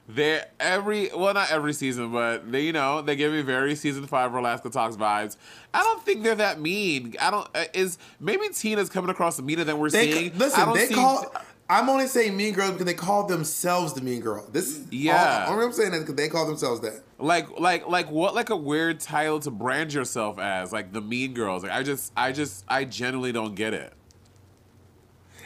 They're 0.06 0.44
every 0.60 1.08
well, 1.16 1.32
not 1.32 1.50
every 1.50 1.72
season, 1.72 2.12
but 2.12 2.52
they 2.52 2.60
you 2.60 2.74
know 2.74 3.00
they 3.00 3.16
give 3.16 3.32
me 3.32 3.40
very 3.40 3.74
season 3.74 4.06
five 4.06 4.34
Alaska 4.34 4.68
Talks 4.68 4.96
vibes. 4.96 5.38
I 5.72 5.82
don't 5.82 6.04
think 6.04 6.24
they're 6.24 6.34
that 6.34 6.60
mean. 6.60 7.14
I 7.18 7.30
don't 7.30 7.48
uh, 7.54 7.64
is 7.72 7.96
maybe 8.20 8.50
Tina's 8.50 8.90
coming 8.90 9.08
across 9.08 9.40
meaner 9.40 9.64
than 9.64 9.78
we're 9.78 9.88
They 9.88 10.12
seeing. 10.12 10.32
I 10.32 10.36
listen. 10.36 10.72
They 10.74 10.86
see- 10.88 10.94
call. 10.94 11.32
I'm 11.68 11.88
only 11.88 12.06
saying 12.06 12.36
Mean 12.36 12.52
Girls 12.52 12.72
because 12.72 12.86
they 12.86 12.94
call 12.94 13.26
themselves 13.26 13.94
the 13.94 14.02
Mean 14.02 14.20
Girl. 14.20 14.46
This 14.52 14.68
is 14.68 14.92
Yeah. 14.92 15.46
All, 15.46 15.54
only 15.54 15.64
I'm 15.64 15.72
saying 15.72 15.94
is 15.94 16.00
because 16.00 16.16
they 16.16 16.28
call 16.28 16.46
themselves 16.46 16.80
that. 16.80 17.02
like 17.18 17.58
like 17.58 17.88
like 17.88 18.10
what 18.10 18.34
like 18.34 18.50
a 18.50 18.56
weird 18.56 19.00
title 19.00 19.40
to 19.40 19.50
brand 19.50 19.92
yourself 19.92 20.38
as 20.38 20.72
like 20.72 20.92
the 20.92 21.00
Mean 21.00 21.32
Girls. 21.32 21.62
Like 21.62 21.72
I 21.72 21.82
just 21.82 22.12
I 22.16 22.32
just 22.32 22.64
I 22.68 22.84
genuinely 22.84 23.32
don't 23.32 23.54
get 23.54 23.72
it. 23.72 23.94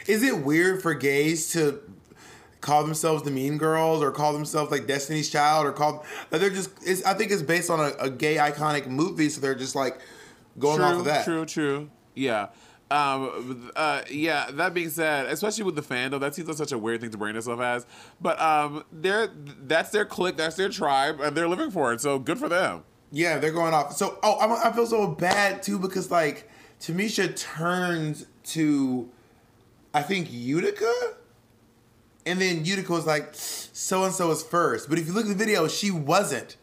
Is 0.07 0.23
it 0.23 0.39
weird 0.43 0.81
for 0.81 0.93
gays 0.93 1.51
to 1.53 1.79
call 2.61 2.83
themselves 2.83 3.23
the 3.23 3.31
Mean 3.31 3.57
Girls 3.57 4.01
or 4.01 4.11
call 4.11 4.33
themselves 4.33 4.71
like 4.71 4.87
Destiny's 4.87 5.29
Child 5.29 5.67
or 5.67 5.71
call 5.71 6.05
like 6.31 6.41
they're 6.41 6.49
just? 6.49 6.71
It's, 6.85 7.03
I 7.05 7.13
think 7.13 7.31
it's 7.31 7.41
based 7.41 7.69
on 7.69 7.79
a, 7.79 7.93
a 7.97 8.09
gay 8.09 8.35
iconic 8.35 8.87
movie, 8.87 9.29
so 9.29 9.39
they're 9.39 9.55
just 9.55 9.75
like 9.75 9.99
going 10.57 10.77
true, 10.77 10.85
off 10.85 10.99
of 10.99 11.05
that. 11.05 11.23
True, 11.23 11.45
true. 11.45 11.89
Yeah. 12.13 12.49
Um, 12.91 13.71
uh, 13.75 14.01
yeah. 14.09 14.49
That 14.51 14.73
being 14.73 14.89
said, 14.89 15.27
especially 15.27 15.63
with 15.63 15.75
the 15.75 15.81
fandom, 15.81 16.19
that 16.21 16.35
seems 16.35 16.47
like 16.47 16.57
such 16.57 16.71
a 16.71 16.77
weird 16.77 17.01
thing 17.01 17.11
to 17.11 17.17
brand 17.17 17.35
yourself 17.35 17.59
as. 17.59 17.85
But 18.19 18.41
um, 18.41 18.83
they're 18.91 19.29
that's 19.61 19.91
their 19.91 20.05
clique, 20.05 20.37
that's 20.37 20.55
their 20.55 20.69
tribe, 20.69 21.19
and 21.21 21.35
they're 21.35 21.47
living 21.47 21.71
for 21.71 21.93
it. 21.93 22.01
So 22.01 22.19
good 22.19 22.39
for 22.39 22.49
them. 22.49 22.83
Yeah, 23.11 23.39
they're 23.39 23.51
going 23.51 23.73
off. 23.73 23.93
So 23.93 24.19
oh, 24.23 24.37
I'm, 24.39 24.51
I 24.51 24.75
feel 24.75 24.85
so 24.85 25.07
bad 25.07 25.63
too 25.63 25.79
because 25.79 26.11
like 26.11 26.49
Tamisha 26.79 27.35
turns 27.35 28.25
to, 28.45 29.09
I 29.93 30.01
think 30.01 30.31
Utica. 30.31 30.93
And 32.25 32.39
then 32.39 32.65
Utica 32.65 32.91
was 32.91 33.07
like, 33.07 33.29
so 33.33 34.03
and 34.03 34.13
so 34.13 34.29
is 34.31 34.43
first. 34.43 34.89
But 34.89 34.99
if 34.99 35.07
you 35.07 35.13
look 35.13 35.25
at 35.25 35.29
the 35.29 35.35
video, 35.35 35.67
she 35.67 35.89
wasn't. 35.89 36.57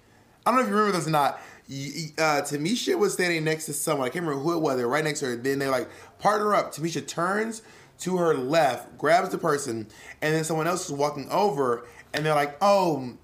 I 0.44 0.50
don't 0.50 0.60
know 0.60 0.62
if 0.62 0.68
you 0.68 0.76
remember 0.76 0.96
this 0.96 1.08
or 1.08 1.10
not. 1.10 1.40
Uh, 1.68 2.42
Tamisha 2.42 2.96
was 2.96 3.14
standing 3.14 3.42
next 3.42 3.66
to 3.66 3.72
someone. 3.72 4.06
I 4.06 4.10
can't 4.10 4.24
remember 4.24 4.44
who 4.44 4.56
it 4.56 4.60
was. 4.60 4.76
They 4.76 4.84
were 4.84 4.90
right 4.90 5.02
next 5.02 5.20
to 5.20 5.26
her. 5.26 5.36
Then 5.36 5.58
they're 5.58 5.70
like 5.70 5.88
partner 6.18 6.54
up. 6.54 6.74
Tamisha 6.74 7.06
turns 7.06 7.62
to 8.00 8.16
her 8.18 8.34
left, 8.34 8.98
grabs 8.98 9.30
the 9.30 9.38
person, 9.38 9.86
and 10.20 10.34
then 10.34 10.44
someone 10.44 10.66
else 10.66 10.86
is 10.86 10.92
walking 10.92 11.28
over, 11.30 11.86
and 12.12 12.24
they're 12.24 12.34
like, 12.34 12.56
"Oh, 12.60 13.14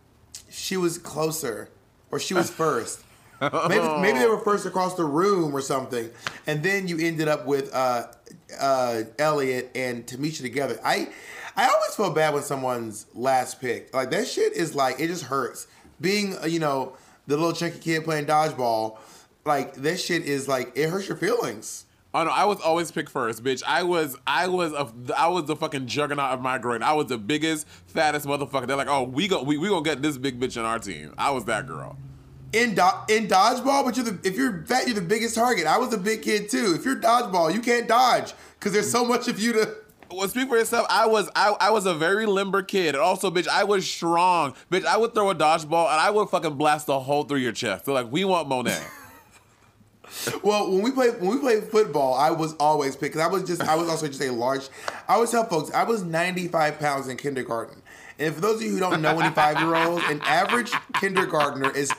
she 0.51 0.77
was 0.77 0.99
closer, 0.99 1.69
or 2.11 2.19
she 2.19 2.35
was 2.35 2.51
first. 2.63 3.03
maybe 3.41 3.89
maybe 4.01 4.19
they 4.19 4.27
were 4.27 4.39
first 4.39 4.67
across 4.67 4.95
the 4.95 5.05
room 5.05 5.55
or 5.55 5.61
something, 5.61 6.11
and 6.47 6.63
then 6.63 6.87
you 6.87 6.99
ended 6.99 7.29
up 7.29 7.45
with 7.47 7.75
uh, 7.75 8.07
uh, 8.61 9.03
Elliott 9.19 9.71
and 9.75 10.07
Tamisha 10.07 10.43
together. 10.43 10.79
I 10.85 11.09
I 11.57 11.69
always 11.69 11.95
feel 11.95 12.11
bad 12.11 12.35
when 12.35 12.43
someone's 12.43 13.07
last 13.15 13.61
picked. 13.61 13.95
Like 13.95 14.11
that 14.11 14.29
shit 14.29 14.53
is 14.53 14.75
like 14.75 15.01
it 15.01 15.09
just 15.09 15.25
hurts. 15.25 15.67
Being 16.01 16.37
uh, 16.39 16.47
you 16.47 16.61
know 16.61 16.97
the 17.27 17.37
little 17.37 17.53
chunky 17.53 17.79
kid 17.79 18.05
playing 18.05 18.27
dodgeball, 18.27 18.99
like 19.45 19.75
that 19.75 19.99
shit 19.99 20.23
is 20.23 20.47
like 20.47 20.73
it 20.77 20.89
hurts 20.89 21.09
your 21.09 21.17
feelings. 21.17 21.87
Oh 22.15 22.25
no, 22.25 22.31
I 22.31 22.45
was 22.45 22.61
always 22.61 22.91
picked 22.91 23.09
first, 23.11 23.43
bitch. 23.43 23.63
I 23.67 23.83
was, 23.85 24.17
I 24.27 24.47
was, 24.47 24.73
a, 24.73 24.87
I 25.19 25.29
was 25.29 25.47
the 25.47 25.57
fucking 25.57 25.87
juggernaut 25.87 26.33
of 26.33 26.41
my 26.43 26.59
grade. 26.59 26.83
I 26.83 26.93
was 26.93 27.07
the 27.07 27.17
biggest, 27.17 27.67
fattest 27.87 28.27
motherfucker. 28.27 28.67
They're 28.67 28.77
like, 28.77 28.89
oh, 28.89 29.05
we 29.05 29.29
go, 29.29 29.43
we, 29.43 29.57
we 29.57 29.69
gonna 29.69 29.83
get 29.83 30.03
this 30.03 30.19
big 30.19 30.39
bitch 30.39 30.59
on 30.59 30.67
our 30.67 30.79
team. 30.79 31.15
I 31.17 31.31
was 31.31 31.47
that 31.47 31.67
girl. 31.67 31.97
in 32.53 32.75
do- 32.75 32.83
in 33.09 33.29
dodgeball, 33.29 33.85
but 33.87 33.97
you're 33.97 34.05
the 34.05 34.29
if 34.29 34.37
you're 34.37 34.63
fat, 34.67 34.87
you're 34.87 34.95
the 34.95 35.01
biggest 35.01 35.35
target. 35.35 35.67
I 35.67 35.79
was 35.79 35.93
a 35.95 35.99
big 35.99 36.21
kid 36.21 36.51
too. 36.51 36.75
If 36.79 36.85
you're 36.85 36.97
dodgeball, 36.97 37.55
you 37.55 37.61
can't 37.63 37.89
dodge 37.89 38.35
because 38.59 38.73
there's 38.73 38.91
so 38.91 39.07
much 39.07 39.27
of 39.29 39.41
you 39.41 39.55
to. 39.55 39.75
Well, 40.11 40.29
speak 40.29 40.51
for 40.51 40.59
yourself. 40.59 40.87
I 40.91 41.07
was 41.07 41.31
I, 41.35 41.57
I 41.59 41.71
was 41.71 41.87
a 41.87 41.95
very 41.95 42.27
limber 42.27 42.61
kid. 42.63 42.89
And 42.95 42.99
also, 43.03 43.31
bitch, 43.31 43.49
I 43.49 43.65
was 43.65 43.91
strong. 43.91 44.53
Bitch, 44.71 44.85
I 44.85 44.99
would 44.99 45.15
throw 45.15 45.31
a 45.31 45.35
dodgeball 45.35 45.91
and 45.91 45.99
I 45.99 46.11
would 46.11 46.29
fucking 46.29 46.57
blast 46.57 46.91
a 46.91 46.99
hole 46.99 47.25
through 47.25 47.39
your 47.39 47.53
chest. 47.53 47.87
They're 47.87 47.95
like, 47.95 48.13
we 48.13 48.27
want 48.27 48.47
Monet. 48.49 48.83
Well, 50.43 50.71
when 50.71 50.83
we 50.83 50.91
played 50.91 51.21
when 51.21 51.31
we 51.31 51.39
played 51.39 51.65
football, 51.65 52.15
I 52.15 52.31
was 52.31 52.55
always 52.55 52.97
picked 52.97 53.15
because 53.15 53.27
I 53.27 53.31
was 53.31 53.45
just 53.45 53.63
I 53.63 53.75
was 53.77 53.89
also 53.89 54.07
just 54.09 54.21
a 54.23 54.31
large. 54.31 54.69
I 55.09 55.15
always 55.15 55.31
tell 55.31 55.45
folks 55.45 55.71
I 55.73 55.85
was 55.85 56.03
95 56.05 56.79
pounds 56.79 57.09
in 57.09 57.17
kindergarten, 57.17 57.83
and 58.19 58.35
for 58.35 58.41
those 58.41 58.57
of 58.57 58.63
you 58.63 58.71
who 58.73 58.81
don't 58.81 59.01
know 59.03 59.19
any 59.21 59.35
five 59.35 59.59
year 59.61 59.75
olds, 59.75 60.05
an 60.09 60.21
average 60.23 60.71
kindergartner 61.01 61.71
is 61.75 61.91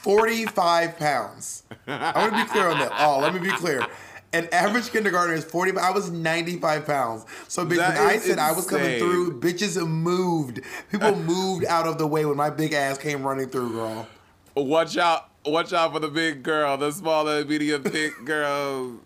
45 0.00 0.98
pounds. 0.98 1.64
I 1.86 2.12
want 2.18 2.32
to 2.34 2.44
be 2.44 2.48
clear 2.50 2.68
on 2.68 2.78
that. 2.78 2.92
Oh, 2.98 3.18
let 3.20 3.34
me 3.34 3.40
be 3.40 3.50
clear. 3.56 3.84
An 4.32 4.48
average 4.52 4.90
kindergartner 4.90 5.34
is 5.34 5.44
40. 5.44 5.78
I 5.78 5.90
was 5.90 6.10
95 6.10 6.86
pounds. 6.86 7.24
So, 7.48 7.64
bitch, 7.64 7.76
That 7.76 7.96
when 7.98 8.06
I 8.06 8.18
said 8.18 8.38
I 8.38 8.52
was 8.52 8.66
coming 8.66 8.98
through, 8.98 9.40
bitches 9.40 9.76
moved. 9.86 10.60
People 10.90 11.16
moved 11.16 11.64
out 11.64 11.86
of 11.86 11.96
the 11.98 12.06
way 12.06 12.24
when 12.26 12.36
my 12.36 12.50
big 12.50 12.72
ass 12.72 12.98
came 12.98 13.22
running 13.22 13.48
through, 13.48 13.72
girl. 13.72 14.06
watch 14.54 14.96
out. 14.96 15.30
Watch 15.46 15.72
out 15.72 15.92
for 15.92 16.00
the 16.00 16.08
big 16.08 16.42
girl, 16.42 16.76
the 16.76 16.90
small 16.90 17.28
and 17.28 17.48
medium 17.48 17.82
thick 17.84 18.12
girls. 18.24 18.98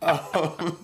Um, 0.00 0.78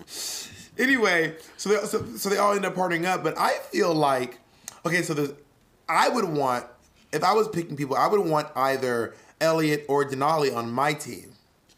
anyway, 0.79 1.37
so 1.57 1.69
they 1.71 1.77
so, 1.87 2.05
so 2.17 2.29
they 2.29 2.37
all 2.37 2.53
end 2.55 2.64
up 2.67 2.75
partnering 2.75 3.05
up, 3.07 3.23
but 3.23 3.38
I 3.38 3.59
feel 3.71 3.95
like 3.95 4.38
okay, 4.85 5.03
so 5.03 5.14
there's 5.14 5.33
I 5.88 6.09
would 6.09 6.25
want 6.25 6.67
if 7.12 7.23
I 7.23 7.33
was 7.33 7.49
picking 7.49 7.77
people, 7.77 7.97
I 7.97 8.07
would 8.09 8.21
want 8.27 8.49
either 8.57 9.14
Elliott 9.40 9.85
or 9.88 10.05
Denali 10.05 10.55
on 10.55 10.71
my 10.71 10.93
team 10.95 11.33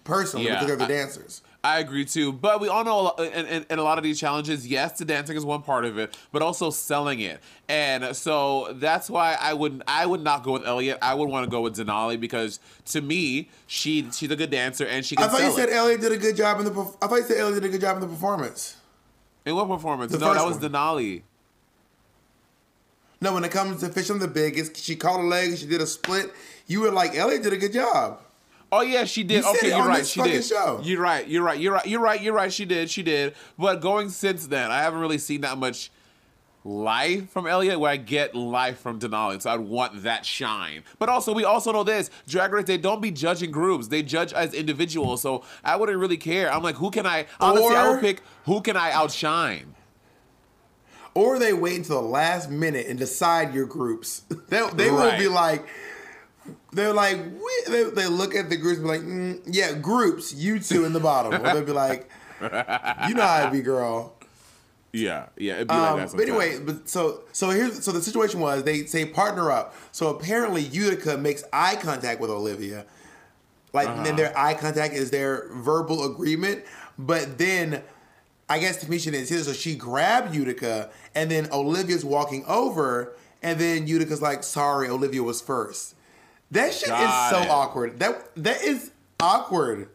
personally 0.05 0.47
Yeah, 0.47 0.55
because 0.55 0.67
they're 0.69 0.77
the 0.77 0.85
I- 0.85 0.89
dancers. 0.99 1.43
I 1.67 1.81
agree 1.81 2.05
too, 2.05 2.33
but 2.33 2.61
we 2.61 2.69
all 2.69 2.85
know 2.85 3.13
and, 3.19 3.49
in, 3.49 3.67
in 3.69 3.79
a 3.81 3.83
lot 3.83 3.99
of 3.99 4.05
these 4.05 4.21
challenges, 4.21 4.65
yes, 4.65 4.99
the 4.99 5.05
dancing 5.05 5.37
is 5.37 5.45
one 5.45 5.63
part 5.63 5.85
of 5.85 5.99
it, 5.99 6.17
but 6.31 6.41
also 6.41 6.71
selling 6.71 7.19
it, 7.19 7.41
and 7.69 8.15
so 8.15 8.73
that's 8.75 9.11
why 9.11 9.37
I 9.41 9.53
would 9.53 9.83
I 9.89 10.07
would 10.07 10.23
not 10.23 10.45
go 10.45 10.53
with 10.53 10.65
Elliott. 10.65 10.99
I 11.03 11.15
would 11.15 11.29
want 11.29 11.45
to 11.45 11.51
go 11.51 11.63
with 11.63 11.75
Denali 11.75 12.21
because 12.21 12.61
to 12.87 13.01
me, 13.01 13.49
she 13.67 14.09
she's 14.13 14.31
a 14.31 14.37
good 14.37 14.51
dancer 14.51 14.87
and 14.87 15.05
she 15.05 15.17
can 15.17 15.25
I 15.25 15.29
thought 15.29 15.43
you 15.43 15.51
said 15.51 15.69
it. 15.69 15.75
Elliott 15.75 16.01
did 16.01 16.13
a 16.13 16.17
good 16.17 16.37
job 16.37 16.61
in 16.61 16.67
the. 16.67 16.71
I 17.03 17.09
thought 17.09 17.17
you 17.17 17.25
said 17.25 17.39
Elliott 17.39 17.63
did 17.63 17.69
a 17.69 17.73
good 17.73 17.81
job 17.81 17.97
in 17.97 18.01
the 18.01 18.15
performance. 18.15 18.77
In 19.45 19.57
what 19.57 19.67
performance? 19.67 20.13
The 20.13 20.19
no, 20.19 20.35
that 20.35 20.47
was 20.47 20.61
one. 20.61 20.71
Denali. 20.71 21.23
No, 23.21 23.35
when 23.35 23.43
it 23.43 23.51
comes 23.51 23.81
to 23.81 23.89
fish 23.89 24.09
on 24.11 24.21
the 24.21 24.29
biggest, 24.29 24.77
she 24.77 24.95
caught 24.95 25.19
a 25.19 25.25
leg, 25.25 25.57
she 25.57 25.67
did 25.67 25.81
a 25.81 25.87
split. 25.87 26.33
You 26.69 26.83
were 26.83 26.93
like, 26.93 27.17
Elliott 27.17 27.43
did 27.43 27.53
a 27.53 27.57
good 27.57 27.73
job. 27.73 28.21
Oh 28.73 28.83
yeah, 28.83 29.05
she 29.05 29.23
did. 29.23 29.45
You 29.45 29.51
okay, 29.51 29.69
you're 29.69 29.81
on 29.81 29.89
right. 29.89 30.07
She 30.07 30.23
did. 30.23 30.45
show. 30.45 30.81
You're 30.83 31.01
right. 31.01 31.27
You're 31.27 31.43
right. 31.43 31.59
You're 31.59 31.73
right. 31.73 31.87
You're 31.87 32.01
right. 32.01 32.21
You're 32.21 32.35
right. 32.35 32.53
She 32.53 32.65
did. 32.65 32.91
She 32.91 33.03
did. 33.03 33.35
But 33.59 33.81
going 33.81 34.09
since 34.09 34.47
then, 34.47 34.71
I 34.71 34.79
haven't 34.79 35.01
really 35.01 35.19
seen 35.19 35.43
that 35.43 35.57
much 35.59 35.91
life 36.65 37.31
from 37.31 37.47
Elliott 37.47 37.79
where 37.79 37.93
I 37.93 37.97
get 37.97 38.35
life 38.35 38.81
from 38.81 38.99
Denali. 38.99 39.41
So 39.41 39.51
I'd 39.51 39.61
want 39.61 40.03
that 40.03 40.27
shine. 40.27 40.83
But 40.99 41.09
also, 41.09 41.33
we 41.33 41.45
also 41.45 41.73
know 41.73 41.85
this: 41.85 42.11
Drag 42.27 42.53
Race. 42.53 42.67
They 42.67 42.77
don't 42.77 43.01
be 43.01 43.13
judging 43.13 43.53
groups. 43.53 43.89
They 43.89 44.03
judge 44.03 44.33
as 44.33 44.53
individuals. 44.53 45.23
So 45.23 45.45
I 45.65 45.77
wouldn't 45.77 45.99
really 45.99 46.17
care. 46.17 46.53
I'm 46.53 46.63
like, 46.63 46.77
who 46.77 46.91
can 46.91 47.07
I? 47.07 47.27
Honestly, 47.39 47.77
I 47.77 47.89
would 47.89 48.01
pick 48.01 48.23
who 48.45 48.61
can 48.61 48.77
I 48.77 48.91
outshine. 48.91 49.75
Or 51.15 51.39
they 51.39 51.55
wait 51.55 51.79
until 51.79 52.03
the 52.03 52.09
last 52.09 52.51
minute 52.51 52.89
and 52.89 52.99
decide 52.99 53.55
your 53.55 53.65
groups. 53.65 54.21
they 54.49 54.69
they 54.75 54.91
will 54.91 55.17
be 55.17 55.29
like, 55.29 55.67
they're 56.73 56.93
like, 56.93 57.17
we, 57.19 57.73
they, 57.73 57.85
they 57.85 58.07
look 58.07 58.35
at 58.35 58.51
the 58.51 58.57
groups 58.57 58.79
and 58.79 58.87
be 58.87 58.91
like, 58.91 59.01
mm, 59.03 59.41
yeah, 59.47 59.73
groups, 59.73 60.35
you 60.35 60.59
two 60.59 60.85
in 60.85 60.93
the 60.93 61.01
bottom. 61.01 61.35
Or 61.35 61.39
they'll 61.53 61.65
be 61.65 61.73
like, 61.73 62.09
you 62.41 63.15
know 63.15 63.23
how 63.27 63.47
it 63.49 63.53
be, 63.53 63.63
girl. 63.63 64.13
Yeah, 64.93 65.27
yeah. 65.37 65.57
It'd 65.57 65.69
be 65.69 65.75
like 65.75 65.91
Um, 65.91 65.99
that. 66.01 66.13
but 66.13 66.21
anyway, 66.23 66.59
but 66.59 66.89
so 66.89 67.21
so 67.33 67.51
here's 67.51 67.85
so 67.85 67.93
the 67.93 68.01
situation 68.01 68.41
was 68.41 68.65
they 68.65 68.87
say 68.87 69.05
partner 69.05 69.51
up. 69.51 69.75
So 69.93 70.09
apparently 70.09 70.63
Utica 70.63 71.19
makes 71.19 71.45
eye 71.53 71.77
contact 71.77 72.19
with 72.21 72.31
Olivia, 72.31 72.87
like 73.75 73.89
and 73.89 74.07
then 74.07 74.17
their 74.17 74.37
eye 74.39 74.55
contact 74.55 74.95
is 74.95 75.11
their 75.11 75.49
verbal 75.53 76.05
agreement. 76.11 76.65
But 76.99 77.37
then 77.37 77.83
I 78.49 78.59
guess 78.59 78.83
Tamisha 78.83 79.07
didn't 79.11 79.27
see 79.27 79.35
this, 79.35 79.47
so 79.47 79.53
she 79.53 79.75
grabbed 79.75 80.35
Utica, 80.35 80.89
and 81.15 81.31
then 81.31 81.49
Olivia's 81.53 82.05
walking 82.05 82.45
over, 82.47 83.13
and 83.43 83.59
then 83.59 83.87
Utica's 83.89 84.23
like, 84.23 84.45
"Sorry, 84.45 84.89
Olivia 84.89 85.23
was 85.23 85.43
first. 85.43 85.95
That 86.51 86.73
shit 86.73 86.89
is 86.89 87.31
so 87.31 87.51
awkward. 87.51 87.99
That 87.99 88.35
that 88.37 88.63
is 88.63 88.93
awkward. 89.21 89.89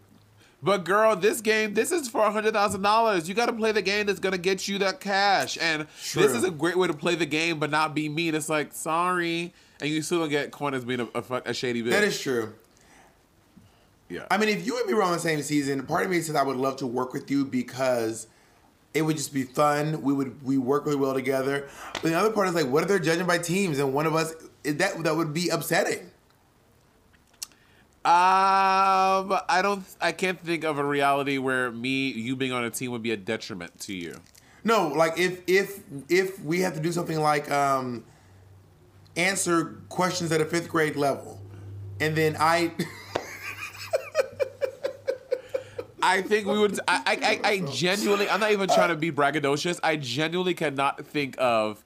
But 0.64 0.84
girl, 0.84 1.16
this 1.16 1.42
game, 1.42 1.74
this 1.74 1.92
is 1.92 2.08
for 2.08 2.30
hundred 2.30 2.54
thousand 2.54 2.82
dollars. 2.82 3.28
You 3.28 3.34
got 3.34 3.48
to 3.48 3.54
play 3.54 3.72
the 3.72 3.82
game 3.82 4.06
that's 4.06 4.20
gonna 4.20 4.38
get 4.38 4.68
you 4.68 4.78
that 4.80 5.00
cash, 5.00 5.58
and 5.60 5.88
True. 6.04 6.22
this 6.22 6.34
is 6.34 6.44
a 6.44 6.52
great 6.52 6.78
way 6.78 6.88
to 6.88 6.94
play 6.94 7.16
the 7.16 7.26
game, 7.26 7.58
but 7.58 7.72
not 7.72 7.96
be 7.96 8.10
mean. 8.10 8.36
It's 8.36 8.50
like 8.50 8.74
sorry, 8.74 9.54
and 9.80 9.90
you 9.90 10.02
still 10.02 10.20
don't 10.20 10.30
get 10.30 10.52
coin 10.52 10.74
as 10.74 10.86
being 10.86 11.00
a, 11.00 11.08
a, 11.16 11.42
a 11.46 11.54
shady 11.54 11.82
bitch. 11.82 11.90
That 11.92 12.04
is 12.04 12.20
true. 12.20 12.54
yeah. 14.08 14.28
I 14.30 14.38
mean, 14.38 14.50
if 14.50 14.66
you 14.68 14.78
and 14.78 14.86
me 14.88 14.94
were 14.94 15.02
on 15.02 15.14
the 15.14 15.20
same 15.20 15.42
season, 15.42 15.84
part 15.88 16.06
of 16.06 16.12
me 16.12 16.22
says 16.22 16.36
I 16.36 16.44
would 16.44 16.58
love 16.58 16.78
to 16.78 16.88
work 16.88 17.12
with 17.14 17.32
you 17.32 17.44
because 17.44 18.28
it 18.94 19.02
would 19.02 19.18
just 19.18 19.34
be 19.34 19.44
fun. 19.44 20.04
We 20.04 20.14
would 20.14 20.44
we 20.44 20.60
work 20.60 20.86
really 20.86 20.98
well 20.98 21.16
together. 21.16 21.70
But 21.94 22.04
the 22.04 22.14
other 22.14 22.30
part 22.30 22.50
is 22.50 22.54
like, 22.54 22.68
what 22.68 22.84
if 22.84 22.90
they're 22.90 23.00
judging 23.00 23.26
by 23.26 23.40
teams 23.40 23.80
and 23.80 23.94
one 23.96 24.06
of 24.06 24.14
us 24.14 24.36
that 24.64 25.04
that 25.04 25.16
would 25.16 25.34
be 25.34 25.50
upsetting. 25.50 26.11
Um, 28.04 29.38
I 29.48 29.60
don't, 29.62 29.84
I 30.02 30.12
can't 30.12 30.40
think 30.40 30.64
of 30.64 30.80
a 30.80 30.84
reality 30.84 31.38
where 31.38 31.72
me, 31.72 32.10
you 32.12 32.36
being 32.36 32.52
on 32.52 32.64
a 32.64 32.72
team 32.72 32.92
would 32.92 33.04
be 33.04 33.12
a 33.12 33.18
detriment 33.18 33.80
to 33.82 33.94
you. 33.94 34.20
No, 34.64 34.88
like 34.90 35.18
if 35.18 35.42
if 35.48 35.82
if 36.08 36.40
we 36.40 36.62
have 36.62 36.76
to 36.76 36.80
do 36.80 36.92
something 36.92 37.20
like 37.20 37.50
um 37.50 38.04
answer 39.16 39.82
questions 39.90 40.32
at 40.32 40.40
a 40.40 40.46
fifth 40.46 40.70
grade 40.70 40.96
level, 40.96 41.42
and 42.00 42.16
then 42.16 42.38
I 42.40 42.72
I 46.04 46.22
think 46.22 46.48
we 46.48 46.58
would. 46.60 46.80
I, 46.88 47.02
I, 47.06 47.18
I 47.24 47.50
I 47.52 47.60
genuinely. 47.72 48.30
I'm 48.30 48.40
not 48.40 48.52
even 48.52 48.68
trying 48.70 48.90
to 48.90 48.96
be 48.96 49.12
braggadocious. 49.12 49.80
I 49.84 49.96
genuinely 49.96 50.54
cannot 50.54 51.06
think 51.06 51.36
of 51.38 51.84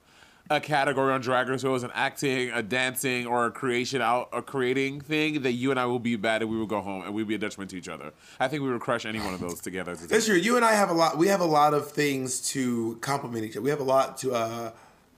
a 0.48 0.60
category 0.60 1.12
on 1.12 1.20
Drag 1.20 1.48
Race 1.48 1.62
where 1.62 1.70
it 1.70 1.72
was 1.72 1.82
an 1.82 1.90
acting, 1.94 2.50
a 2.52 2.62
dancing, 2.62 3.26
or 3.26 3.46
a 3.46 3.50
creation 3.50 4.00
out, 4.00 4.28
a 4.32 4.42
creating 4.42 5.00
thing 5.00 5.42
that 5.42 5.52
you 5.52 5.70
and 5.70 5.80
I 5.80 5.86
will 5.86 5.98
be 5.98 6.16
bad 6.16 6.42
and 6.42 6.50
we 6.50 6.56
will 6.56 6.66
go 6.66 6.80
home 6.80 7.02
and 7.02 7.12
we'd 7.14 7.26
be 7.26 7.34
a 7.34 7.38
detriment 7.38 7.70
to 7.72 7.76
each 7.78 7.88
other. 7.88 8.12
I 8.38 8.48
think 8.48 8.62
we 8.62 8.70
would 8.70 8.80
crush 8.80 9.04
any 9.06 9.18
one 9.20 9.34
of 9.34 9.40
those 9.40 9.60
together. 9.60 9.96
team. 9.96 10.06
That's 10.08 10.26
true. 10.26 10.36
You 10.36 10.56
and 10.56 10.64
I 10.64 10.72
have 10.74 10.90
a 10.90 10.94
lot. 10.94 11.18
We 11.18 11.28
have 11.28 11.40
a 11.40 11.44
lot 11.46 11.74
of 11.74 11.90
things 11.90 12.40
to 12.50 12.96
complement 13.00 13.44
each 13.44 13.52
other. 13.56 13.62
We 13.62 13.70
have 13.70 13.80
a 13.80 13.84
lot 13.84 14.18
to 14.18 14.32
uh 14.34 14.70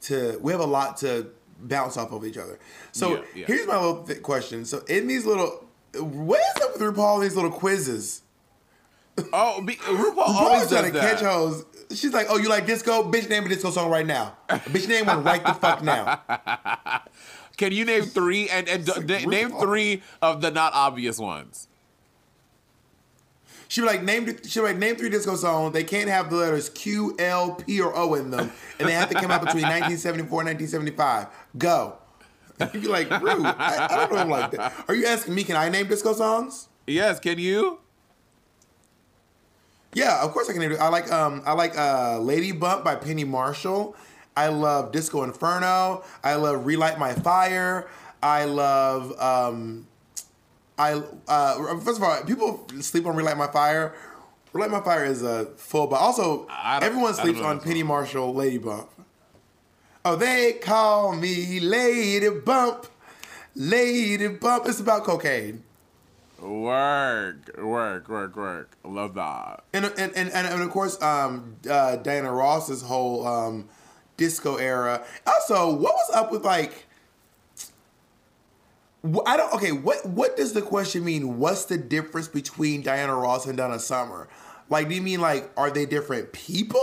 to. 0.02 0.38
We 0.40 0.52
have 0.52 0.60
a 0.60 0.66
lot 0.66 0.96
to 0.98 1.26
bounce 1.60 1.96
off 1.96 2.12
of 2.12 2.24
each 2.24 2.38
other. 2.38 2.58
So 2.92 3.16
Yeah, 3.16 3.22
yeah. 3.34 3.46
here's 3.46 3.66
my 3.66 3.76
little 3.76 4.04
th- 4.04 4.22
question. 4.22 4.64
So 4.64 4.78
in 4.88 5.08
these 5.08 5.26
little, 5.26 5.66
what 5.94 6.40
is 6.56 6.62
up 6.62 6.72
with 6.78 6.82
RuPaul? 6.96 7.20
These 7.20 7.34
little 7.34 7.50
quizzes. 7.50 8.22
Oh, 9.32 9.60
be, 9.62 9.74
RuPaul 9.74 10.14
RuPaul 10.14 10.18
always 10.28 10.62
is 10.62 10.68
trying 10.70 10.82
does 10.84 10.92
to 10.92 10.98
that. 11.00 11.12
catch 11.14 11.20
hoes. 11.22 11.64
She's 11.94 12.12
like, 12.12 12.26
"Oh, 12.28 12.36
you 12.36 12.48
like 12.48 12.66
disco? 12.66 13.02
Bitch, 13.10 13.28
name 13.28 13.46
a 13.46 13.48
disco 13.48 13.70
song 13.70 13.90
right 13.90 14.06
now. 14.06 14.36
Bitch, 14.48 14.88
name 14.88 15.06
one 15.06 15.24
right 15.24 15.44
the 15.44 15.54
fuck 15.54 15.82
now." 15.82 16.20
Can 17.56 17.72
you 17.72 17.84
name 17.84 18.04
three 18.04 18.48
and, 18.48 18.68
and 18.68 18.86
like 18.86 19.06
d- 19.06 19.26
name 19.26 19.50
three 19.50 20.02
of 20.22 20.40
the 20.40 20.50
not 20.50 20.74
obvious 20.74 21.18
ones? 21.18 21.66
She 23.68 23.80
be 23.80 23.86
like, 23.86 24.02
"Name." 24.02 24.36
She 24.44 24.60
like, 24.60 24.76
"Name 24.76 24.96
three 24.96 25.10
disco 25.10 25.34
songs. 25.36 25.72
They 25.72 25.84
can't 25.84 26.08
have 26.08 26.30
the 26.30 26.36
letters 26.36 26.68
Q, 26.70 27.16
L, 27.18 27.54
P, 27.54 27.80
or 27.80 27.94
O 27.96 28.14
in 28.14 28.30
them, 28.30 28.50
and 28.78 28.88
they 28.88 28.92
have 28.92 29.08
to 29.10 29.14
come 29.14 29.30
out 29.30 29.40
between 29.40 29.62
1974 29.64 30.40
and 30.42 30.48
1975. 30.60 31.26
Go." 31.56 31.96
You'd 32.72 32.82
be 32.82 32.88
like, 32.88 33.10
"Rude. 33.20 33.44
I, 33.46 33.86
I 33.90 33.96
don't 33.96 34.12
know 34.12 34.18
him 34.22 34.30
like 34.30 34.50
that." 34.52 34.84
Are 34.88 34.94
you 34.94 35.06
asking 35.06 35.34
me? 35.34 35.44
Can 35.44 35.56
I 35.56 35.68
name 35.68 35.86
disco 35.88 36.12
songs? 36.12 36.68
Yes, 36.86 37.18
can 37.20 37.38
you? 37.38 37.78
Yeah, 39.94 40.22
of 40.22 40.32
course 40.32 40.48
I 40.50 40.52
can. 40.52 40.62
I 40.80 40.88
like 40.88 41.10
um 41.10 41.42
I 41.46 41.52
like 41.52 41.76
uh 41.76 42.18
Lady 42.20 42.52
Bump 42.52 42.84
by 42.84 42.94
Penny 42.96 43.24
Marshall. 43.24 43.96
I 44.36 44.48
love 44.48 44.92
Disco 44.92 45.22
Inferno. 45.24 46.04
I 46.22 46.34
love 46.34 46.64
Relight 46.66 46.98
My 46.98 47.12
Fire. 47.14 47.88
I 48.22 48.44
love 48.44 49.18
um 49.20 49.86
I 50.78 51.02
uh 51.26 51.78
first 51.80 51.98
of 51.98 52.02
all, 52.02 52.22
people 52.24 52.66
sleep 52.80 53.06
on 53.06 53.16
Relight 53.16 53.36
My 53.36 53.48
Fire. 53.48 53.94
Relight 54.52 54.70
My 54.70 54.80
Fire 54.80 55.04
is 55.04 55.22
a 55.22 55.46
full 55.56 55.86
but 55.86 55.96
also 55.96 56.46
everyone 56.82 57.14
sleeps 57.14 57.40
on 57.40 57.60
Penny 57.60 57.82
Marshall 57.82 58.34
Lady 58.34 58.58
Bump. 58.58 58.88
Oh, 60.04 60.16
they 60.16 60.52
call 60.52 61.14
me 61.14 61.60
Lady 61.60 62.30
Bump. 62.30 62.86
Lady 63.54 64.28
Bump. 64.28 64.66
It's 64.66 64.80
about 64.80 65.04
cocaine. 65.04 65.64
Work, 66.40 67.50
work, 67.58 68.08
work, 68.08 68.36
work. 68.36 68.76
Love 68.84 69.14
that. 69.14 69.64
And 69.72 69.86
and, 69.86 70.12
and, 70.14 70.30
and, 70.32 70.62
of 70.62 70.70
course, 70.70 71.00
um, 71.02 71.56
uh, 71.68 71.96
Diana 71.96 72.32
Ross's 72.32 72.82
whole 72.82 73.26
um, 73.26 73.68
disco 74.16 74.56
era. 74.56 75.04
Also, 75.26 75.72
what 75.72 75.94
was 75.94 76.10
up 76.14 76.30
with 76.30 76.44
like? 76.44 76.86
I 79.26 79.36
don't. 79.36 79.52
Okay, 79.54 79.72
what 79.72 80.06
what 80.06 80.36
does 80.36 80.52
the 80.52 80.62
question 80.62 81.04
mean? 81.04 81.38
What's 81.38 81.64
the 81.64 81.78
difference 81.78 82.28
between 82.28 82.82
Diana 82.82 83.16
Ross 83.16 83.46
and 83.46 83.56
Donna 83.56 83.80
Summer? 83.80 84.28
Like, 84.70 84.88
do 84.88 84.94
you 84.94 85.02
mean 85.02 85.20
like 85.20 85.50
are 85.56 85.70
they 85.70 85.86
different 85.86 86.32
people? 86.32 86.80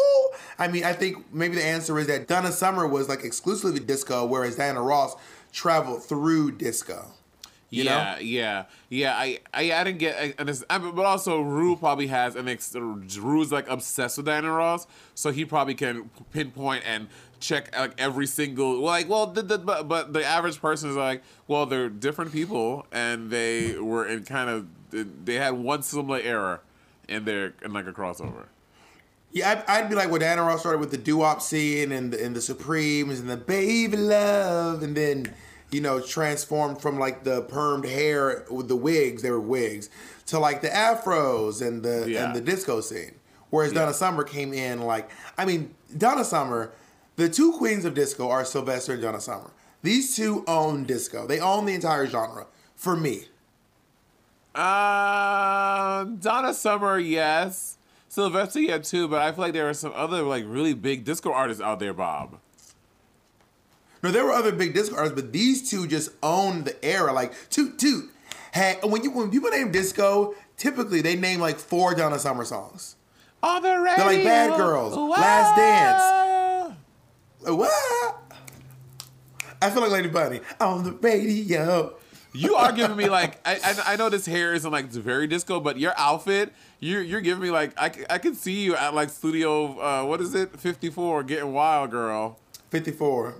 I 0.59 0.67
mean, 0.67 0.83
I 0.83 0.91
think 0.91 1.33
maybe 1.33 1.55
the 1.55 1.65
answer 1.65 1.97
is 1.97 2.07
that 2.07 2.27
Donna 2.27 2.51
Summer 2.51 2.87
was 2.87 3.07
like 3.07 3.23
exclusively 3.23 3.79
disco, 3.79 4.25
whereas 4.25 4.57
Diana 4.57 4.81
Ross 4.81 5.15
traveled 5.53 6.03
through 6.03 6.53
disco. 6.53 7.14
You 7.75 7.83
yeah, 7.83 8.13
know? 8.13 8.19
yeah, 8.21 8.65
yeah. 8.87 9.17
I, 9.17 9.39
I, 9.53 9.73
I 9.73 9.83
didn't 9.83 9.97
get, 9.99 10.15
I, 10.15 10.33
and 10.39 10.63
I, 10.69 10.77
but 10.77 11.05
also 11.05 11.41
Ru 11.41 11.75
probably 11.75 12.07
has 12.07 12.37
an 12.37 12.47
ex. 12.47 12.73
Ru's 12.73 13.51
like 13.51 13.67
obsessed 13.69 14.15
with 14.15 14.27
Diana 14.27 14.49
Ross, 14.49 14.87
so 15.13 15.29
he 15.29 15.43
probably 15.43 15.73
can 15.73 16.09
pinpoint 16.31 16.83
and 16.87 17.09
check 17.41 17.77
like 17.77 17.91
every 17.97 18.27
single. 18.27 18.79
Like, 18.79 19.09
well, 19.09 19.27
the, 19.27 19.41
the, 19.41 19.57
but 19.57 19.89
but 19.89 20.13
the 20.13 20.23
average 20.23 20.61
person 20.61 20.89
is 20.89 20.95
like, 20.95 21.21
well, 21.49 21.65
they're 21.65 21.89
different 21.89 22.31
people, 22.31 22.87
and 22.93 23.29
they 23.29 23.77
were 23.77 24.07
in 24.07 24.23
kind 24.23 24.49
of 24.49 24.67
they 25.25 25.33
had 25.33 25.55
one 25.55 25.83
similar 25.83 26.19
error 26.19 26.61
in 27.09 27.25
their 27.25 27.55
in 27.61 27.73
like 27.73 27.87
a 27.87 27.91
crossover. 27.91 28.45
Yeah, 29.33 29.63
I'd, 29.67 29.83
I'd 29.83 29.89
be 29.89 29.95
like, 29.95 30.09
well, 30.09 30.19
Diana 30.19 30.43
Ross 30.43 30.61
started 30.61 30.79
with 30.79 30.91
the 30.91 30.97
doo-wop 30.97 31.41
scene 31.41 31.91
and 31.91 32.13
the, 32.13 32.23
and 32.23 32.33
the 32.33 32.39
Supremes 32.39 33.19
and 33.19 33.29
the 33.29 33.35
Baby 33.35 33.97
Love, 33.97 34.81
and 34.81 34.95
then 34.95 35.33
you 35.75 35.81
know 35.81 35.99
transformed 35.99 36.81
from 36.81 36.97
like 36.97 37.23
the 37.23 37.43
permed 37.43 37.85
hair 37.87 38.45
with 38.49 38.67
the 38.67 38.75
wigs, 38.75 39.21
they 39.21 39.29
were 39.31 39.39
wigs, 39.39 39.89
to 40.27 40.39
like 40.39 40.61
the 40.61 40.69
afros 40.69 41.61
and 41.65 41.83
the 41.83 42.05
Yeah. 42.09 42.25
and 42.25 42.35
the 42.35 42.41
disco 42.41 42.81
scene. 42.81 43.15
Whereas 43.49 43.73
Yeah. 43.73 43.81
Donna 43.81 43.93
Summer 43.93 44.23
came 44.23 44.53
in 44.53 44.81
like, 44.81 45.09
I 45.37 45.45
mean, 45.45 45.75
Donna 45.97 46.23
Summer, 46.25 46.71
the 47.17 47.29
two 47.29 47.51
queens 47.53 47.85
of 47.85 47.93
disco 47.93 48.29
are 48.29 48.43
Sylvester 48.45 48.93
and 48.93 49.01
Donna 49.01 49.21
Summer. 49.21 49.51
These 49.83 50.15
two 50.15 50.43
own 50.47 50.83
disco. 50.85 51.27
They 51.27 51.39
own 51.39 51.65
the 51.65 51.73
entire 51.75 52.07
genre 52.07 52.47
for 52.75 52.95
me. 52.95 53.27
Uh, 54.55 56.05
Donna 56.05 56.53
Summer, 56.53 56.97
yes. 56.97 57.77
Sylvester, 58.07 58.61
yeah, 58.61 58.77
too. 58.77 59.07
But 59.07 59.21
I 59.21 59.31
feel 59.31 59.41
like 59.43 59.53
there 59.53 59.69
are 59.69 59.73
some 59.73 59.91
other 59.95 60.21
like 60.23 60.45
really 60.47 60.73
big 60.73 61.03
disco 61.03 61.31
artists 61.31 61.61
out 61.61 61.79
there, 61.79 61.93
Bob. 61.93 62.39
No, 64.05 64.11
there 64.11 64.23
were 64.23 64.33
other 64.33 64.51
big 64.51 64.75
disco 64.75 64.95
artists, 64.97 65.19
but 65.19 65.33
these 65.33 65.67
two 65.67 65.87
just 65.87 66.11
own 66.21 66.63
the 66.63 66.85
era. 66.85 67.11
Like 67.11 67.33
toot 67.49 67.79
toot. 67.79 68.11
Hey, 68.53 68.77
when 68.83 69.03
you 69.03 69.09
when 69.09 69.31
people 69.31 69.49
name 69.49 69.71
disco, 69.71 70.35
typically 70.57 71.01
they 71.01 71.15
name 71.15 71.39
like 71.39 71.57
four 71.57 71.95
Donna 71.95 72.19
Summer 72.19 72.45
songs. 72.45 72.97
On 73.41 73.63
the 73.63 73.79
radio. 73.79 73.95
They're 73.97 74.05
like 74.05 74.23
Bad 74.23 74.57
Girls, 74.57 74.95
Last 74.95 75.55
Dance. 75.57 76.77
What? 77.47 78.21
I 79.59 79.71
feel 79.71 79.81
like 79.81 79.91
Lady 79.91 80.09
Bunny 80.09 80.39
on 80.59 80.83
the 80.83 80.91
radio. 80.91 81.95
You 82.31 82.53
are 82.53 82.71
giving 82.73 82.97
me 82.97 83.09
like 83.09 83.39
I, 83.43 83.55
I 83.55 83.93
I 83.93 83.95
know 83.95 84.09
this 84.09 84.27
hair 84.27 84.53
isn't 84.53 84.71
like 84.71 84.85
very 84.89 85.25
disco, 85.25 85.59
but 85.59 85.79
your 85.79 85.95
outfit 85.97 86.53
you're 86.79 87.01
you're 87.01 87.21
giving 87.21 87.41
me 87.41 87.49
like 87.49 87.73
I, 87.75 87.91
I 88.07 88.17
can 88.19 88.35
see 88.35 88.65
you 88.65 88.75
at 88.75 88.93
like 88.93 89.09
studio 89.09 89.79
uh, 89.79 90.05
what 90.05 90.21
is 90.21 90.35
it 90.35 90.59
fifty 90.59 90.91
four 90.91 91.23
getting 91.23 91.53
wild 91.53 91.89
girl. 91.89 92.37
54 92.69 93.35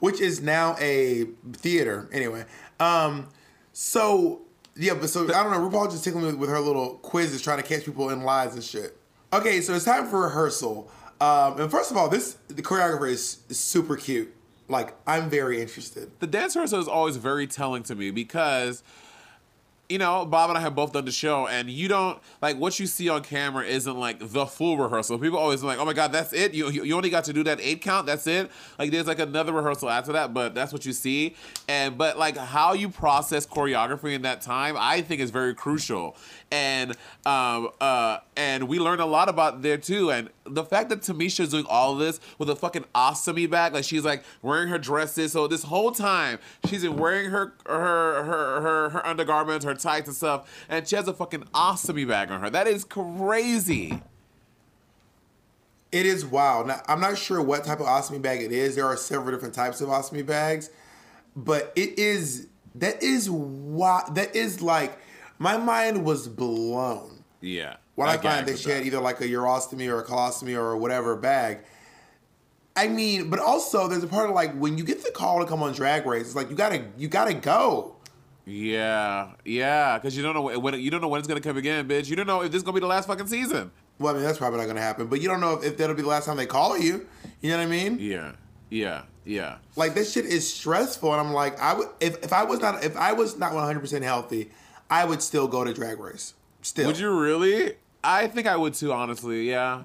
which 0.00 0.20
is 0.20 0.40
now 0.40 0.76
a 0.78 1.24
theater 1.52 2.08
anyway. 2.12 2.44
Um 2.80 3.28
so 3.72 4.42
yeah 4.74 4.94
but 4.94 5.08
so 5.08 5.24
i 5.24 5.42
don't 5.42 5.50
know 5.50 5.58
rupaul 5.58 5.90
just 5.90 6.04
tickling 6.04 6.24
me 6.24 6.32
with 6.34 6.50
her 6.50 6.60
little 6.60 6.94
quizzes 6.96 7.40
trying 7.42 7.56
to 7.58 7.62
catch 7.62 7.84
people 7.84 8.10
in 8.10 8.22
lies 8.22 8.54
and 8.54 8.64
shit. 8.64 8.96
Okay 9.32 9.60
so 9.60 9.74
it's 9.74 9.84
time 9.84 10.06
for 10.06 10.22
rehearsal. 10.22 10.90
Um 11.20 11.60
and 11.60 11.70
first 11.70 11.90
of 11.90 11.96
all 11.96 12.08
this 12.08 12.36
the 12.48 12.62
choreographer 12.62 13.08
is, 13.10 13.38
is 13.48 13.58
super 13.58 13.96
cute. 13.96 14.34
Like 14.68 14.94
i'm 15.06 15.28
very 15.28 15.60
interested. 15.60 16.10
The 16.20 16.26
dance 16.26 16.56
rehearsal 16.56 16.80
is 16.80 16.88
always 16.88 17.16
very 17.16 17.46
telling 17.46 17.82
to 17.84 17.94
me 17.94 18.10
because 18.10 18.82
you 19.88 19.98
know, 19.98 20.26
Bob 20.26 20.50
and 20.50 20.58
I 20.58 20.60
have 20.62 20.74
both 20.74 20.92
done 20.92 21.04
the 21.04 21.12
show, 21.12 21.46
and 21.46 21.70
you 21.70 21.88
don't 21.88 22.18
like 22.42 22.56
what 22.56 22.78
you 22.80 22.86
see 22.86 23.08
on 23.08 23.22
camera 23.22 23.64
isn't 23.64 23.98
like 23.98 24.18
the 24.20 24.46
full 24.46 24.76
rehearsal. 24.78 25.18
People 25.18 25.38
always 25.38 25.62
like, 25.62 25.78
"Oh 25.78 25.84
my 25.84 25.92
god, 25.92 26.12
that's 26.12 26.32
it! 26.32 26.54
You 26.54 26.70
you 26.70 26.94
only 26.96 27.10
got 27.10 27.24
to 27.24 27.32
do 27.32 27.44
that 27.44 27.60
eight 27.60 27.82
count. 27.82 28.06
That's 28.06 28.26
it." 28.26 28.50
Like 28.78 28.90
there's 28.90 29.06
like 29.06 29.20
another 29.20 29.52
rehearsal 29.52 29.88
after 29.88 30.12
that, 30.12 30.34
but 30.34 30.54
that's 30.54 30.72
what 30.72 30.84
you 30.86 30.92
see. 30.92 31.36
And 31.68 31.96
but 31.96 32.18
like 32.18 32.36
how 32.36 32.72
you 32.72 32.88
process 32.88 33.46
choreography 33.46 34.14
in 34.14 34.22
that 34.22 34.40
time, 34.40 34.76
I 34.78 35.02
think 35.02 35.20
is 35.20 35.30
very 35.30 35.54
crucial. 35.54 36.16
And 36.50 36.92
um 37.24 37.70
uh 37.80 38.18
and 38.36 38.68
we 38.68 38.78
learned 38.78 39.00
a 39.00 39.06
lot 39.06 39.28
about 39.28 39.62
there 39.62 39.78
too. 39.78 40.10
And 40.10 40.30
the 40.44 40.64
fact 40.64 40.90
that 40.90 41.00
Tamisha's 41.00 41.50
doing 41.50 41.66
all 41.68 41.94
this 41.94 42.20
with 42.38 42.50
a 42.50 42.56
fucking 42.56 42.84
ostomy 42.94 43.48
bag, 43.48 43.72
like 43.72 43.84
she's 43.84 44.04
like 44.04 44.24
wearing 44.42 44.68
her 44.68 44.78
dresses. 44.78 45.32
So 45.32 45.46
this 45.46 45.64
whole 45.64 45.92
time 45.92 46.38
she's 46.68 46.88
wearing 46.88 47.30
her 47.30 47.54
her 47.66 48.24
her 48.24 48.60
her, 48.60 48.90
her 48.90 49.06
undergarments, 49.06 49.64
her 49.64 49.75
tights 49.76 50.08
and 50.08 50.16
stuff, 50.16 50.64
and 50.68 50.86
she 50.86 50.96
has 50.96 51.08
a 51.08 51.14
fucking 51.14 51.44
ostomy 51.54 52.06
bag 52.06 52.30
on 52.30 52.40
her. 52.40 52.50
That 52.50 52.66
is 52.66 52.84
crazy. 52.84 54.00
It 55.92 56.04
is 56.04 56.26
wild. 56.26 56.66
Now, 56.66 56.82
I'm 56.88 57.00
not 57.00 57.16
sure 57.16 57.40
what 57.40 57.64
type 57.64 57.80
of 57.80 57.86
ostomy 57.86 58.20
bag 58.20 58.42
it 58.42 58.52
is. 58.52 58.74
There 58.74 58.84
are 58.86 58.96
several 58.96 59.32
different 59.32 59.54
types 59.54 59.80
of 59.80 59.88
ostomy 59.88 60.26
bags, 60.26 60.70
but 61.34 61.72
it 61.76 61.98
is 61.98 62.48
that 62.74 63.02
is 63.02 63.30
wild. 63.30 64.14
That 64.16 64.34
is 64.34 64.60
like 64.60 64.98
my 65.38 65.56
mind 65.56 66.04
was 66.04 66.28
blown 66.28 67.22
Yeah. 67.40 67.76
when 67.94 68.08
I, 68.08 68.16
find 68.16 68.46
that 68.48 68.58
she 68.58 68.70
had 68.70 68.84
either 68.84 69.00
like 69.00 69.20
a 69.20 69.24
urostomy 69.28 69.88
or 69.88 70.00
a 70.00 70.04
colostomy 70.04 70.56
or 70.56 70.76
whatever 70.76 71.16
bag. 71.16 71.60
I 72.74 72.88
mean, 72.88 73.30
but 73.30 73.38
also 73.38 73.88
there's 73.88 74.02
a 74.02 74.06
part 74.08 74.28
of 74.28 74.34
like 74.34 74.54
when 74.54 74.76
you 74.76 74.84
get 74.84 75.02
the 75.02 75.10
call 75.10 75.38
to 75.38 75.46
come 75.46 75.62
on 75.62 75.72
Drag 75.72 76.04
Race, 76.04 76.26
it's 76.26 76.36
like 76.36 76.50
you 76.50 76.56
gotta 76.56 76.84
you 76.98 77.08
gotta 77.08 77.32
go. 77.32 77.95
Yeah, 78.48 79.32
yeah, 79.44 79.98
because 79.98 80.16
you 80.16 80.22
don't 80.22 80.34
know 80.34 80.58
when 80.60 80.80
you 80.80 80.88
don't 80.88 81.00
know 81.00 81.08
when 81.08 81.18
it's 81.18 81.26
gonna 81.26 81.40
come 81.40 81.56
again, 81.56 81.88
bitch. 81.88 82.08
You 82.08 82.14
don't 82.14 82.28
know 82.28 82.42
if 82.42 82.52
this 82.52 82.60
is 82.60 82.62
gonna 82.62 82.76
be 82.76 82.80
the 82.80 82.86
last 82.86 83.08
fucking 83.08 83.26
season. 83.26 83.72
Well, 83.98 84.14
I 84.14 84.16
mean 84.16 84.24
that's 84.24 84.38
probably 84.38 84.60
not 84.60 84.68
gonna 84.68 84.80
happen, 84.80 85.08
but 85.08 85.20
you 85.20 85.26
don't 85.28 85.40
know 85.40 85.54
if, 85.54 85.64
if 85.64 85.76
that'll 85.76 85.96
be 85.96 86.02
the 86.02 86.08
last 86.08 86.26
time 86.26 86.36
they 86.36 86.46
call 86.46 86.78
you. 86.78 87.08
You 87.40 87.50
know 87.50 87.56
what 87.58 87.64
I 87.64 87.66
mean? 87.66 87.98
Yeah, 87.98 88.32
yeah, 88.70 89.02
yeah. 89.24 89.58
Like 89.74 89.94
this 89.94 90.12
shit 90.12 90.26
is 90.26 90.52
stressful, 90.52 91.10
and 91.10 91.20
I'm 91.20 91.32
like, 91.32 91.58
I 91.60 91.74
would 91.74 91.88
if, 91.98 92.22
if 92.22 92.32
I 92.32 92.44
was 92.44 92.60
not 92.60 92.84
if 92.84 92.96
I 92.96 93.14
was 93.14 93.36
not 93.36 93.52
100 93.52 93.80
percent 93.80 94.04
healthy, 94.04 94.52
I 94.88 95.04
would 95.04 95.22
still 95.22 95.48
go 95.48 95.64
to 95.64 95.74
Drag 95.74 95.98
Race. 95.98 96.34
Still, 96.62 96.86
Would 96.86 97.00
you 97.00 97.10
really? 97.10 97.74
I 98.04 98.28
think 98.28 98.46
I 98.46 98.56
would 98.56 98.74
too. 98.74 98.92
Honestly, 98.92 99.50
yeah, 99.50 99.84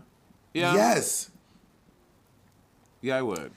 yeah, 0.54 0.76
Yes, 0.76 1.32
yeah, 3.02 3.18
I 3.18 3.24
would. 3.24 3.52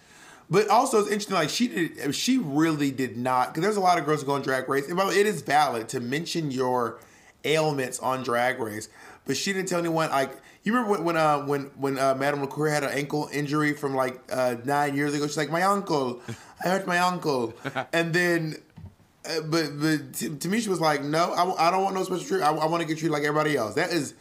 But 0.51 0.69
also 0.69 0.99
it's 0.99 1.09
interesting. 1.09 1.35
Like 1.35 1.51
she 1.51 1.69
did, 1.69 2.15
she 2.15 2.39
really 2.39 2.91
did 2.91 3.17
not. 3.17 3.49
Because 3.49 3.63
there's 3.63 3.77
a 3.77 3.81
lot 3.81 3.99
of 3.99 4.05
girls 4.05 4.21
who 4.21 4.27
go 4.27 4.33
on 4.35 4.43
Drag 4.43 4.69
Race. 4.69 4.87
And 4.89 4.97
by 4.97 5.05
the 5.05 5.11
way, 5.11 5.21
it 5.21 5.27
is 5.27 5.43
valid 5.43 5.89
to 5.91 6.01
mention 6.01 6.51
your 6.51 7.01
ailments 7.45 7.99
on 7.99 8.23
Drag 8.23 8.59
Race, 8.59 8.89
but 9.27 9.37
she 9.37 9.53
didn't 9.53 9.69
tell 9.69 9.79
anyone. 9.79 10.11
Like 10.11 10.33
you 10.63 10.73
remember 10.73 10.93
when 10.93 11.05
when 11.05 11.17
uh, 11.17 11.45
when 11.47 11.63
when 11.77 11.99
uh, 11.99 12.15
Madame 12.15 12.47
LaQueer 12.47 12.71
had 12.71 12.85
an 12.85 12.91
ankle 12.91 13.29
injury 13.33 13.73
from 13.73 13.95
like 13.95 14.21
uh, 14.33 14.57
nine 14.65 14.97
years 14.97 15.15
ago? 15.15 15.27
She's 15.27 15.37
like, 15.37 15.51
my 15.51 15.63
uncle, 15.63 16.21
I 16.65 16.69
hurt 16.69 16.87
my 16.87 16.99
uncle, 16.99 17.55
and 17.93 18.13
then. 18.13 18.57
Uh, 19.27 19.41
but 19.41 19.81
but 19.81 20.13
Tamisha 20.13 20.69
was 20.69 20.83
like, 20.83 21.03
no, 21.03 21.33
I, 21.33 21.69
I 21.69 21.71
don't 21.71 21.83
want 21.83 21.95
no 21.95 22.03
special 22.05 22.27
treatment. 22.27 22.59
I, 22.59 22.65
I 22.65 22.67
want 22.67 22.83
to 22.83 22.87
get 22.87 22.99
treated 22.99 23.11
like 23.13 23.23
everybody 23.23 23.57
else. 23.57 23.75
That 23.75 23.91
is 23.91 24.13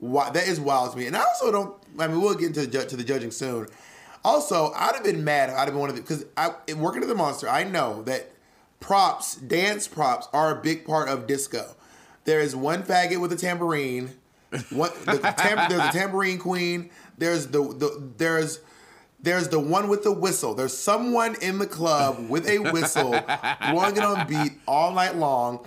why 0.00 0.30
that 0.30 0.48
is 0.48 0.58
wild 0.58 0.90
to 0.90 0.98
me. 0.98 1.06
And 1.06 1.16
I 1.16 1.20
also 1.20 1.52
don't. 1.52 1.76
I 2.00 2.08
mean, 2.08 2.20
we'll 2.20 2.34
get 2.34 2.48
into 2.48 2.62
the, 2.62 2.66
ju- 2.66 2.84
to 2.88 2.96
the 2.96 3.04
judging 3.04 3.30
soon. 3.30 3.68
Also, 4.24 4.72
I'd 4.72 4.94
have 4.94 5.04
been 5.04 5.24
mad 5.24 5.48
if 5.48 5.56
I'd 5.56 5.60
have 5.60 5.68
been 5.68 5.78
one 5.78 5.90
of 5.90 5.96
the 5.96 6.02
because 6.02 6.24
I 6.36 6.52
working 6.74 7.02
at 7.02 7.08
the 7.08 7.14
Monster. 7.14 7.48
I 7.48 7.64
know 7.64 8.02
that 8.02 8.30
props, 8.78 9.36
dance 9.36 9.88
props, 9.88 10.28
are 10.32 10.58
a 10.58 10.62
big 10.62 10.84
part 10.84 11.08
of 11.08 11.26
disco. 11.26 11.74
There 12.24 12.40
is 12.40 12.54
one 12.54 12.82
faggot 12.82 13.20
with 13.20 13.32
a 13.32 13.36
tambourine. 13.36 14.12
The 14.50 15.34
tam, 15.38 15.70
there's 15.70 15.88
a 15.88 15.92
tambourine 15.92 16.38
queen. 16.38 16.90
There's 17.18 17.46
the, 17.46 17.62
the 17.62 18.12
there's 18.18 18.60
there's 19.22 19.48
the 19.48 19.60
one 19.60 19.88
with 19.88 20.02
the 20.02 20.12
whistle. 20.12 20.54
There's 20.54 20.76
someone 20.76 21.36
in 21.40 21.58
the 21.58 21.66
club 21.66 22.28
with 22.28 22.48
a 22.48 22.58
whistle, 22.58 23.10
blowing 23.10 23.96
it 23.96 24.04
on 24.04 24.26
beat 24.26 24.52
all 24.66 24.92
night 24.92 25.16
long. 25.16 25.64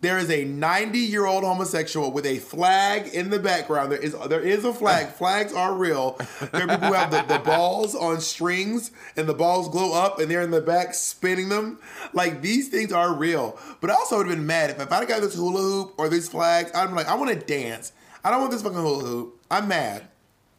There 0.00 0.18
is 0.18 0.30
a 0.30 0.44
90 0.44 0.98
year 0.98 1.26
old 1.26 1.44
homosexual 1.44 2.10
with 2.10 2.24
a 2.24 2.38
flag 2.38 3.08
in 3.08 3.28
the 3.28 3.38
background. 3.38 3.92
There 3.92 3.98
is 3.98 4.16
there 4.28 4.40
is 4.40 4.64
a 4.64 4.72
flag. 4.72 5.08
Flags 5.20 5.52
are 5.52 5.74
real. 5.74 6.16
There 6.52 6.62
are 6.62 6.68
people 6.68 6.88
who 6.88 6.94
have 6.94 7.10
the, 7.10 7.22
the 7.22 7.38
balls 7.40 7.94
on 7.94 8.20
strings 8.20 8.92
and 9.16 9.28
the 9.28 9.34
balls 9.34 9.68
glow 9.68 9.92
up 9.92 10.18
and 10.18 10.30
they're 10.30 10.40
in 10.40 10.50
the 10.50 10.62
back 10.62 10.94
spinning 10.94 11.50
them. 11.50 11.78
Like 12.14 12.40
these 12.40 12.68
things 12.68 12.92
are 12.92 13.14
real. 13.14 13.58
But 13.80 13.90
I 13.90 13.94
also 13.94 14.16
would 14.16 14.26
have 14.26 14.36
been 14.36 14.46
mad 14.46 14.70
if, 14.70 14.80
if 14.80 14.90
I'd 14.90 15.00
have 15.00 15.08
got 15.08 15.20
this 15.20 15.34
hula 15.34 15.60
hoop 15.60 15.94
or 15.98 16.08
these 16.08 16.28
flags. 16.28 16.70
I'd 16.74 16.88
be 16.88 16.94
like, 16.94 17.08
I 17.08 17.14
want 17.14 17.38
to 17.38 17.46
dance. 17.46 17.92
I 18.24 18.30
don't 18.30 18.40
want 18.40 18.52
this 18.52 18.62
fucking 18.62 18.78
hula 18.78 19.04
hoop. 19.04 19.40
I'm 19.50 19.68
mad. 19.68 20.08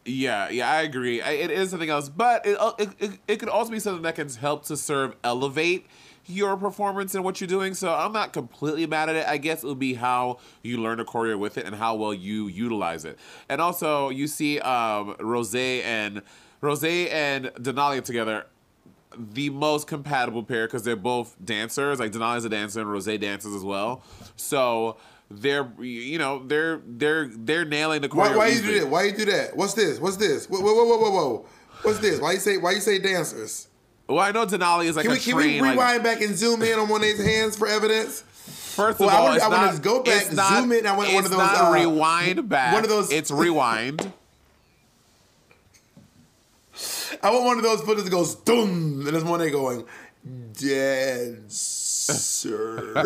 Yeah, 0.06 0.49
yeah, 0.49 0.69
I 0.69 0.82
agree. 0.82 1.21
I, 1.21 1.32
it 1.32 1.51
is 1.51 1.69
something 1.69 1.89
else, 1.89 2.10
but 2.10 2.45
it, 2.45 2.58
it, 2.80 2.89
it 2.99 3.12
it 3.27 3.38
could 3.38 3.49
also 3.49 3.71
be 3.71 3.80
something 3.80 4.01
that 4.04 4.15
can 4.15 4.30
help 4.30 4.65
to 4.65 4.77
serve 4.77 5.15
elevate 5.23 5.86
your 6.32 6.58
performance 6.58 7.15
and 7.15 7.24
what 7.24 7.39
you're 7.41 7.48
doing. 7.48 7.74
So 7.74 7.94
I'm 7.94 8.13
not 8.13 8.34
completely 8.34 8.86
mad 8.88 9.10
at 9.10 9.15
it. 9.15 9.28
I 9.28 9.38
guess 9.38 9.63
it 9.63 9.67
would 9.67 9.80
be 9.80 9.94
how 9.94 10.39
you 10.63 10.78
learn 10.78 11.00
a 11.00 11.06
choreo 11.06 11.38
with 11.38 11.58
it 11.58 11.65
and 11.65 11.76
how 11.76 11.96
well 11.96 12.13
you 12.13 12.48
utilize 12.48 13.06
it. 13.06 13.20
And 13.50 13.62
also, 13.62 14.10
you 14.10 14.28
see 14.28 14.60
um, 14.60 15.15
Rose 15.20 15.54
and 15.56 16.22
Rose 16.62 16.84
and 16.84 17.46
Denali 17.46 18.04
together. 18.04 18.46
The 19.17 19.50
most 19.50 19.88
compatible 19.88 20.41
pair 20.41 20.67
because 20.67 20.84
they're 20.84 20.96
both 20.96 21.36
dancers. 21.44 22.00
Like 22.00 22.13
Denali's 22.13 22.46
a 22.46 22.50
dancer 22.50 22.80
and 22.80 22.89
Rose 22.89 23.06
dances 23.06 23.54
as 23.54 23.63
well. 23.63 24.04
So 24.38 24.96
they're 25.30 25.70
you 25.82 26.17
know 26.17 26.44
they're 26.46 26.82
they're 26.86 27.28
they're 27.28 27.65
nailing 27.65 28.02
the 28.02 28.10
choreo. 28.10 28.32
Why, 28.32 28.36
why 28.38 28.48
you 28.48 28.62
do 28.62 28.80
that? 28.80 28.89
Why 28.89 29.04
you 29.04 29.12
do 29.12 29.26
that? 29.26 29.56
What's 29.56 29.74
this? 29.74 30.00
What's 30.00 30.17
this? 30.17 30.48
Whoa, 30.50 30.62
whoa, 30.62 30.74
whoa, 30.74 30.86
whoa, 30.86 31.00
whoa, 31.00 31.12
whoa. 31.12 31.46
What's 31.82 32.00
this? 32.00 32.20
Why 32.20 32.34
you 32.34 32.39
say 32.39 32.58
why 32.58 32.72
you 32.72 32.80
say 32.82 33.00
dancers? 33.00 33.67
Well, 34.12 34.24
I 34.24 34.32
know 34.32 34.45
Denali 34.45 34.86
is 34.86 34.95
like 34.95 35.04
Can 35.06 35.12
a 35.12 35.15
we 35.15 35.19
can 35.21 35.36
we 35.38 35.62
rewind 35.62 35.78
like, 35.78 36.04
back 36.04 36.21
and 36.21 36.36
zoom 36.36 36.62
in 36.62 36.78
on 36.78 36.89
one 36.89 37.02
of 37.02 37.08
these 37.08 37.24
hands 37.24 37.56
for 37.58 37.67
evidence? 37.67 38.21
First 38.21 39.02
of 39.02 39.08
I 39.08 39.15
all, 39.15 39.34
it's 39.34 39.43
I 39.43 39.47
wanna 39.47 39.80
go 39.80 40.04
back, 40.04 40.21
it's 40.24 40.32
not, 40.34 40.62
zoom 40.62 40.71
in. 40.71 40.86
I 40.86 40.95
want 40.95 41.13
one 41.13 41.24
of 41.26 41.32
those, 41.32 41.39
not 41.39 41.69
uh, 41.69 41.74
rewind 41.74 42.50
back. 42.50 42.74
one 42.74 42.84
of 42.84 42.89
those- 42.89 43.12
It's 43.12 43.32
rewind. 43.32 44.12
I 47.21 47.30
want 47.32 47.45
one 47.45 47.58
of 47.58 47.63
those 47.63 47.82
footage 47.82 48.06
that 48.06 48.10
goes 48.10 48.36
doom, 48.36 49.02
and 49.06 49.08
there's 49.08 49.24
one 49.24 49.39
day 49.39 49.50
going 49.52 49.86
dancer. 50.54 51.54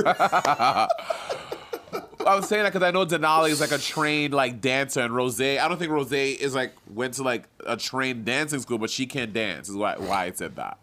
I 2.26 2.36
was 2.36 2.48
saying 2.48 2.64
that 2.64 2.74
because 2.74 2.86
I 2.88 2.92
know 2.92 3.06
Denali 3.06 3.50
is 3.50 3.62
like 3.62 3.72
a 3.72 3.78
trained 3.78 4.34
like 4.34 4.60
dancer, 4.62 5.02
and 5.02 5.14
Rose. 5.16 5.40
I 5.40 5.68
don't 5.68 5.78
think 5.78 5.92
Rose 5.92 6.12
is 6.12 6.56
like 6.56 6.74
went 6.90 7.16
to 7.16 7.24
like 7.24 7.48
a 7.66 7.78
trained 7.78 8.26
dancing 8.26 8.60
school, 8.62 8.78
but 8.78 8.90
she 8.90 9.06
can 9.06 9.32
dance. 9.34 9.70
Is 9.70 9.76
why 9.76 9.96
why 9.98 10.26
I 10.26 10.32
said 10.32 10.56
that. 10.56 10.80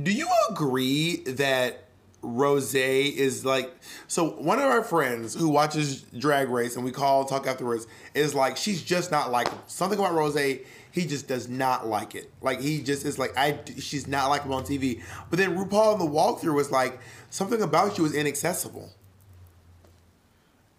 Do 0.00 0.12
you 0.12 0.28
agree 0.50 1.16
that 1.26 1.84
Rose 2.22 2.74
is 2.74 3.44
like 3.44 3.72
so 4.06 4.30
one 4.30 4.58
of 4.58 4.64
our 4.64 4.84
friends 4.84 5.34
who 5.34 5.48
watches 5.48 6.02
Drag 6.16 6.48
Race 6.48 6.76
and 6.76 6.84
we 6.84 6.92
call 6.92 7.24
talk 7.24 7.46
afterwards 7.46 7.86
is 8.14 8.34
like 8.34 8.56
she's 8.56 8.80
just 8.82 9.10
not 9.10 9.32
like 9.32 9.48
something 9.66 9.98
about 9.98 10.14
Rose 10.14 10.36
he 10.36 11.06
just 11.06 11.26
does 11.26 11.48
not 11.48 11.86
like 11.88 12.14
it 12.14 12.30
like 12.40 12.60
he 12.60 12.80
just 12.80 13.04
is 13.04 13.18
like 13.18 13.36
I 13.36 13.58
she's 13.78 14.06
not 14.06 14.28
like 14.28 14.44
him 14.44 14.52
on 14.52 14.62
TV 14.62 15.02
but 15.30 15.38
then 15.38 15.56
RuPaul 15.56 15.94
in 15.94 15.98
the 15.98 16.06
walkthrough 16.06 16.54
was 16.54 16.70
like 16.70 17.00
something 17.30 17.60
about 17.60 17.98
you 17.98 18.04
is 18.04 18.14
inaccessible 18.14 18.90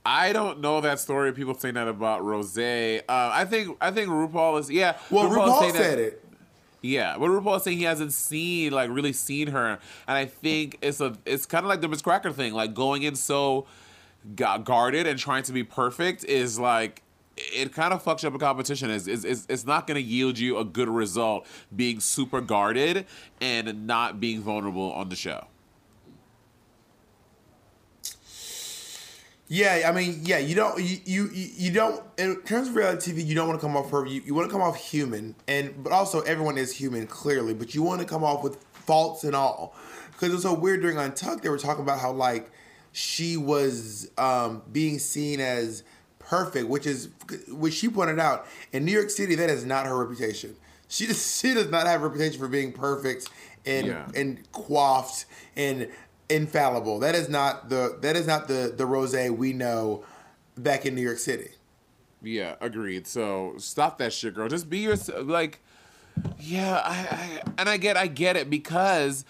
I 0.05 0.33
don't 0.33 0.59
know 0.59 0.81
that 0.81 0.99
story. 0.99 1.31
People 1.31 1.53
saying 1.53 1.75
that 1.75 1.87
about 1.87 2.25
Rose. 2.25 2.57
Uh, 2.57 3.01
I 3.07 3.45
think 3.45 3.77
I 3.79 3.89
think 3.91 4.09
RuPaul 4.09 4.59
is 4.59 4.69
yeah. 4.69 4.97
well 5.09 5.27
is 5.27 5.37
RuPaul 5.37 5.59
saying 5.59 5.73
that- 5.73 5.81
said 5.81 5.99
it 5.99 6.22
Yeah, 6.83 7.15
but 7.17 7.27
RuPaul 7.29 7.61
saying 7.61 7.77
he 7.77 7.85
hasn't 7.85 8.11
seen 8.11 8.73
like 8.73 8.89
really 8.89 9.13
seen 9.13 9.47
her, 9.47 9.79
and 10.05 10.17
I 10.17 10.25
think 10.25 10.77
it's 10.81 10.99
a 10.99 11.17
it's 11.25 11.45
kind 11.45 11.63
of 11.63 11.69
like 11.69 11.79
the 11.79 11.87
Miz 11.87 12.01
Cracker 12.01 12.31
thing, 12.33 12.53
like 12.53 12.73
going 12.73 13.03
in 13.03 13.15
so 13.15 13.65
gu- 14.35 14.59
guarded 14.59 15.07
and 15.07 15.17
trying 15.17 15.43
to 15.43 15.53
be 15.53 15.63
perfect 15.63 16.25
is 16.25 16.59
like 16.59 17.01
it 17.37 17.73
kind 17.73 17.93
of 17.93 18.03
fucks 18.03 18.25
up 18.25 18.35
a 18.35 18.37
competition. 18.37 18.89
Is 18.89 19.07
is 19.07 19.45
it's 19.47 19.65
not 19.65 19.87
going 19.87 19.95
to 19.95 20.01
yield 20.01 20.37
you 20.37 20.57
a 20.57 20.65
good 20.65 20.89
result 20.89 21.47
being 21.73 22.01
super 22.01 22.41
guarded 22.41 23.05
and 23.39 23.87
not 23.87 24.19
being 24.19 24.41
vulnerable 24.41 24.91
on 24.91 25.07
the 25.07 25.15
show. 25.15 25.47
Yeah, 29.49 29.83
I 29.87 29.91
mean, 29.91 30.21
yeah, 30.23 30.37
you 30.39 30.55
don't, 30.55 30.81
you, 30.81 30.97
you, 31.05 31.29
you 31.33 31.71
don't. 31.71 32.01
In 32.17 32.41
terms 32.43 32.69
of 32.69 32.75
reality 32.75 33.11
TV, 33.11 33.25
you 33.25 33.35
don't 33.35 33.47
want 33.47 33.59
to 33.59 33.65
come 33.65 33.75
off 33.75 33.91
her. 33.91 34.05
You, 34.05 34.21
you 34.25 34.33
want 34.33 34.47
to 34.47 34.51
come 34.51 34.61
off 34.61 34.77
human, 34.77 35.35
and 35.47 35.83
but 35.83 35.91
also 35.91 36.21
everyone 36.21 36.57
is 36.57 36.71
human 36.75 37.07
clearly. 37.07 37.53
But 37.53 37.75
you 37.75 37.83
want 37.83 38.01
to 38.01 38.07
come 38.07 38.23
off 38.23 38.41
with 38.43 38.55
faults 38.73 39.23
and 39.25 39.35
all, 39.35 39.75
because 40.11 40.29
it 40.29 40.33
was 40.33 40.43
so 40.43 40.53
weird 40.53 40.81
during 40.81 40.97
Untucked. 40.97 41.43
They 41.43 41.49
were 41.49 41.57
talking 41.57 41.83
about 41.83 41.99
how 41.99 42.11
like 42.13 42.51
she 42.93 43.35
was 43.37 44.09
um, 44.17 44.63
being 44.71 44.97
seen 44.97 45.39
as 45.41 45.83
perfect, 46.19 46.67
which 46.69 46.87
is 46.87 47.09
which 47.49 47.73
she 47.73 47.89
pointed 47.89 48.19
out 48.19 48.47
in 48.71 48.85
New 48.85 48.93
York 48.93 49.09
City. 49.09 49.35
That 49.35 49.49
is 49.49 49.65
not 49.65 49.85
her 49.85 49.97
reputation. 50.05 50.55
She 50.87 51.05
does, 51.05 51.37
she 51.41 51.53
does 51.53 51.69
not 51.69 51.85
have 51.85 52.01
a 52.01 52.07
reputation 52.07 52.39
for 52.39 52.47
being 52.47 52.71
perfect 52.71 53.29
and 53.65 53.87
Yeah. 53.87 54.07
and 54.15 54.51
coiffed 54.53 55.25
and 55.57 55.89
infallible. 56.29 56.99
That 56.99 57.15
is 57.15 57.29
not 57.29 57.69
the 57.69 57.97
that 58.01 58.15
is 58.15 58.27
not 58.27 58.47
the 58.47 58.73
the 58.75 58.85
rose 58.85 59.15
we 59.31 59.53
know 59.53 60.03
back 60.57 60.85
in 60.85 60.95
New 60.95 61.01
York 61.01 61.19
City. 61.19 61.51
Yeah, 62.21 62.55
agreed. 62.61 63.05
So 63.05 63.55
stop 63.57 63.97
that 63.97 64.13
shit, 64.13 64.33
girl. 64.33 64.47
Just 64.47 64.69
be 64.69 64.79
yourself. 64.79 65.27
Like, 65.27 65.59
yeah, 66.39 66.81
I, 66.83 66.93
I 66.93 67.41
and 67.57 67.69
I 67.69 67.77
get, 67.77 67.97
I 67.97 68.07
get 68.07 68.37
it 68.37 68.49
because 68.49 69.25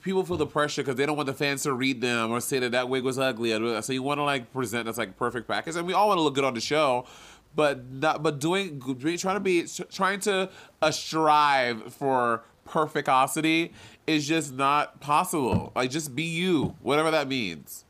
people 0.00 0.24
feel 0.24 0.38
the 0.38 0.46
pressure 0.46 0.82
because 0.82 0.96
they 0.96 1.04
don't 1.04 1.16
want 1.16 1.26
the 1.26 1.34
fans 1.34 1.62
to 1.64 1.72
read 1.74 2.00
them 2.00 2.30
or 2.30 2.40
say 2.40 2.58
that 2.58 2.72
that 2.72 2.88
wig 2.88 3.04
was 3.04 3.18
ugly. 3.18 3.50
So 3.82 3.92
you 3.92 4.02
want 4.02 4.18
to 4.18 4.24
like 4.24 4.52
present 4.52 4.86
this 4.86 4.96
like 4.96 5.16
perfect 5.16 5.46
package, 5.46 5.76
and 5.76 5.86
we 5.86 5.92
all 5.92 6.08
want 6.08 6.18
to 6.18 6.22
look 6.22 6.34
good 6.34 6.44
on 6.44 6.54
the 6.54 6.60
show. 6.60 7.06
But 7.54 7.90
not, 7.90 8.22
but 8.22 8.38
doing, 8.38 8.80
trying 8.80 9.36
to 9.36 9.40
be, 9.40 9.66
trying 9.90 10.20
to 10.20 10.50
uh, 10.80 10.90
strive 10.90 11.92
for 11.92 12.44
perfectosity 12.68 13.72
is 14.08 14.26
just 14.26 14.54
not 14.54 15.00
possible. 15.00 15.70
Like, 15.76 15.90
just 15.90 16.16
be 16.16 16.22
you, 16.22 16.74
whatever 16.80 17.10
that 17.10 17.28
means. 17.28 17.84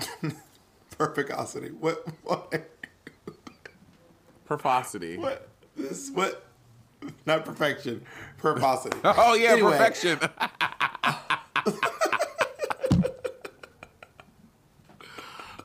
Perfectosity. 0.98 1.72
What 1.74 2.04
what 2.24 2.52
Perfosity. 4.48 5.16
what 5.18 5.48
this 5.76 6.10
what 6.10 6.44
not 7.26 7.44
perfection. 7.44 8.04
Perfosity. 8.40 8.98
Oh 9.04 9.34
yeah, 9.34 9.52
Anyway, 9.52 9.70
perfection. 9.70 10.18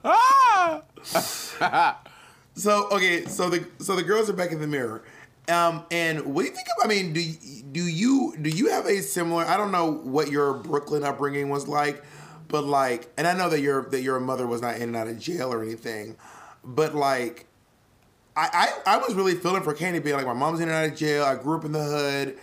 ah! 0.04 2.02
So 2.54 2.90
okay, 2.90 3.26
so 3.26 3.50
the 3.50 3.66
so 3.80 3.96
the 3.96 4.04
girls 4.04 4.30
are 4.30 4.34
back 4.34 4.52
in 4.52 4.60
the 4.62 4.68
mirror. 4.68 5.04
Um, 5.50 5.86
and 5.92 6.34
what 6.34 6.42
do 6.42 6.50
you 6.50 6.54
think 6.54 6.68
of? 6.68 6.84
I 6.84 6.88
mean, 6.88 7.14
do 7.14 7.24
do 7.72 7.82
you 7.82 8.36
do 8.42 8.50
you 8.50 8.70
have 8.70 8.86
a 8.86 9.02
similar? 9.02 9.46
I 9.46 9.56
don't 9.56 9.72
know 9.72 9.92
what 9.92 10.30
your 10.30 10.56
Brooklyn 10.56 11.04
upbringing 11.04 11.50
was 11.50 11.68
like, 11.68 12.04
but 12.50 12.66
like, 12.66 13.08
and 13.18 13.26
I 13.26 13.34
know 13.34 13.50
that 13.50 13.62
your 13.62 13.90
that 13.90 14.02
your 14.02 14.20
mother 14.20 14.46
was 14.46 14.62
not 14.62 14.76
in 14.76 14.84
and 14.84 14.96
out 14.96 15.08
of 15.08 15.20
jail 15.20 15.54
or 15.54 15.64
anything, 15.64 16.18
but 16.66 16.94
like, 16.94 17.46
I 18.36 18.74
I, 18.86 18.96
I 18.96 18.98
was 18.98 19.16
really 19.16 19.36
feeling 19.36 19.64
for 19.64 19.74
Kandy 19.74 20.04
being 20.04 20.18
like, 20.18 20.26
my 20.26 20.34
mom's 20.34 20.60
in 20.60 20.68
and 20.68 20.78
out 20.78 20.92
of 20.92 20.98
jail. 20.98 21.24
I 21.24 21.36
grew 21.36 21.58
up 21.58 21.64
in 21.64 21.72
the 21.72 21.84
hood, 21.84 22.38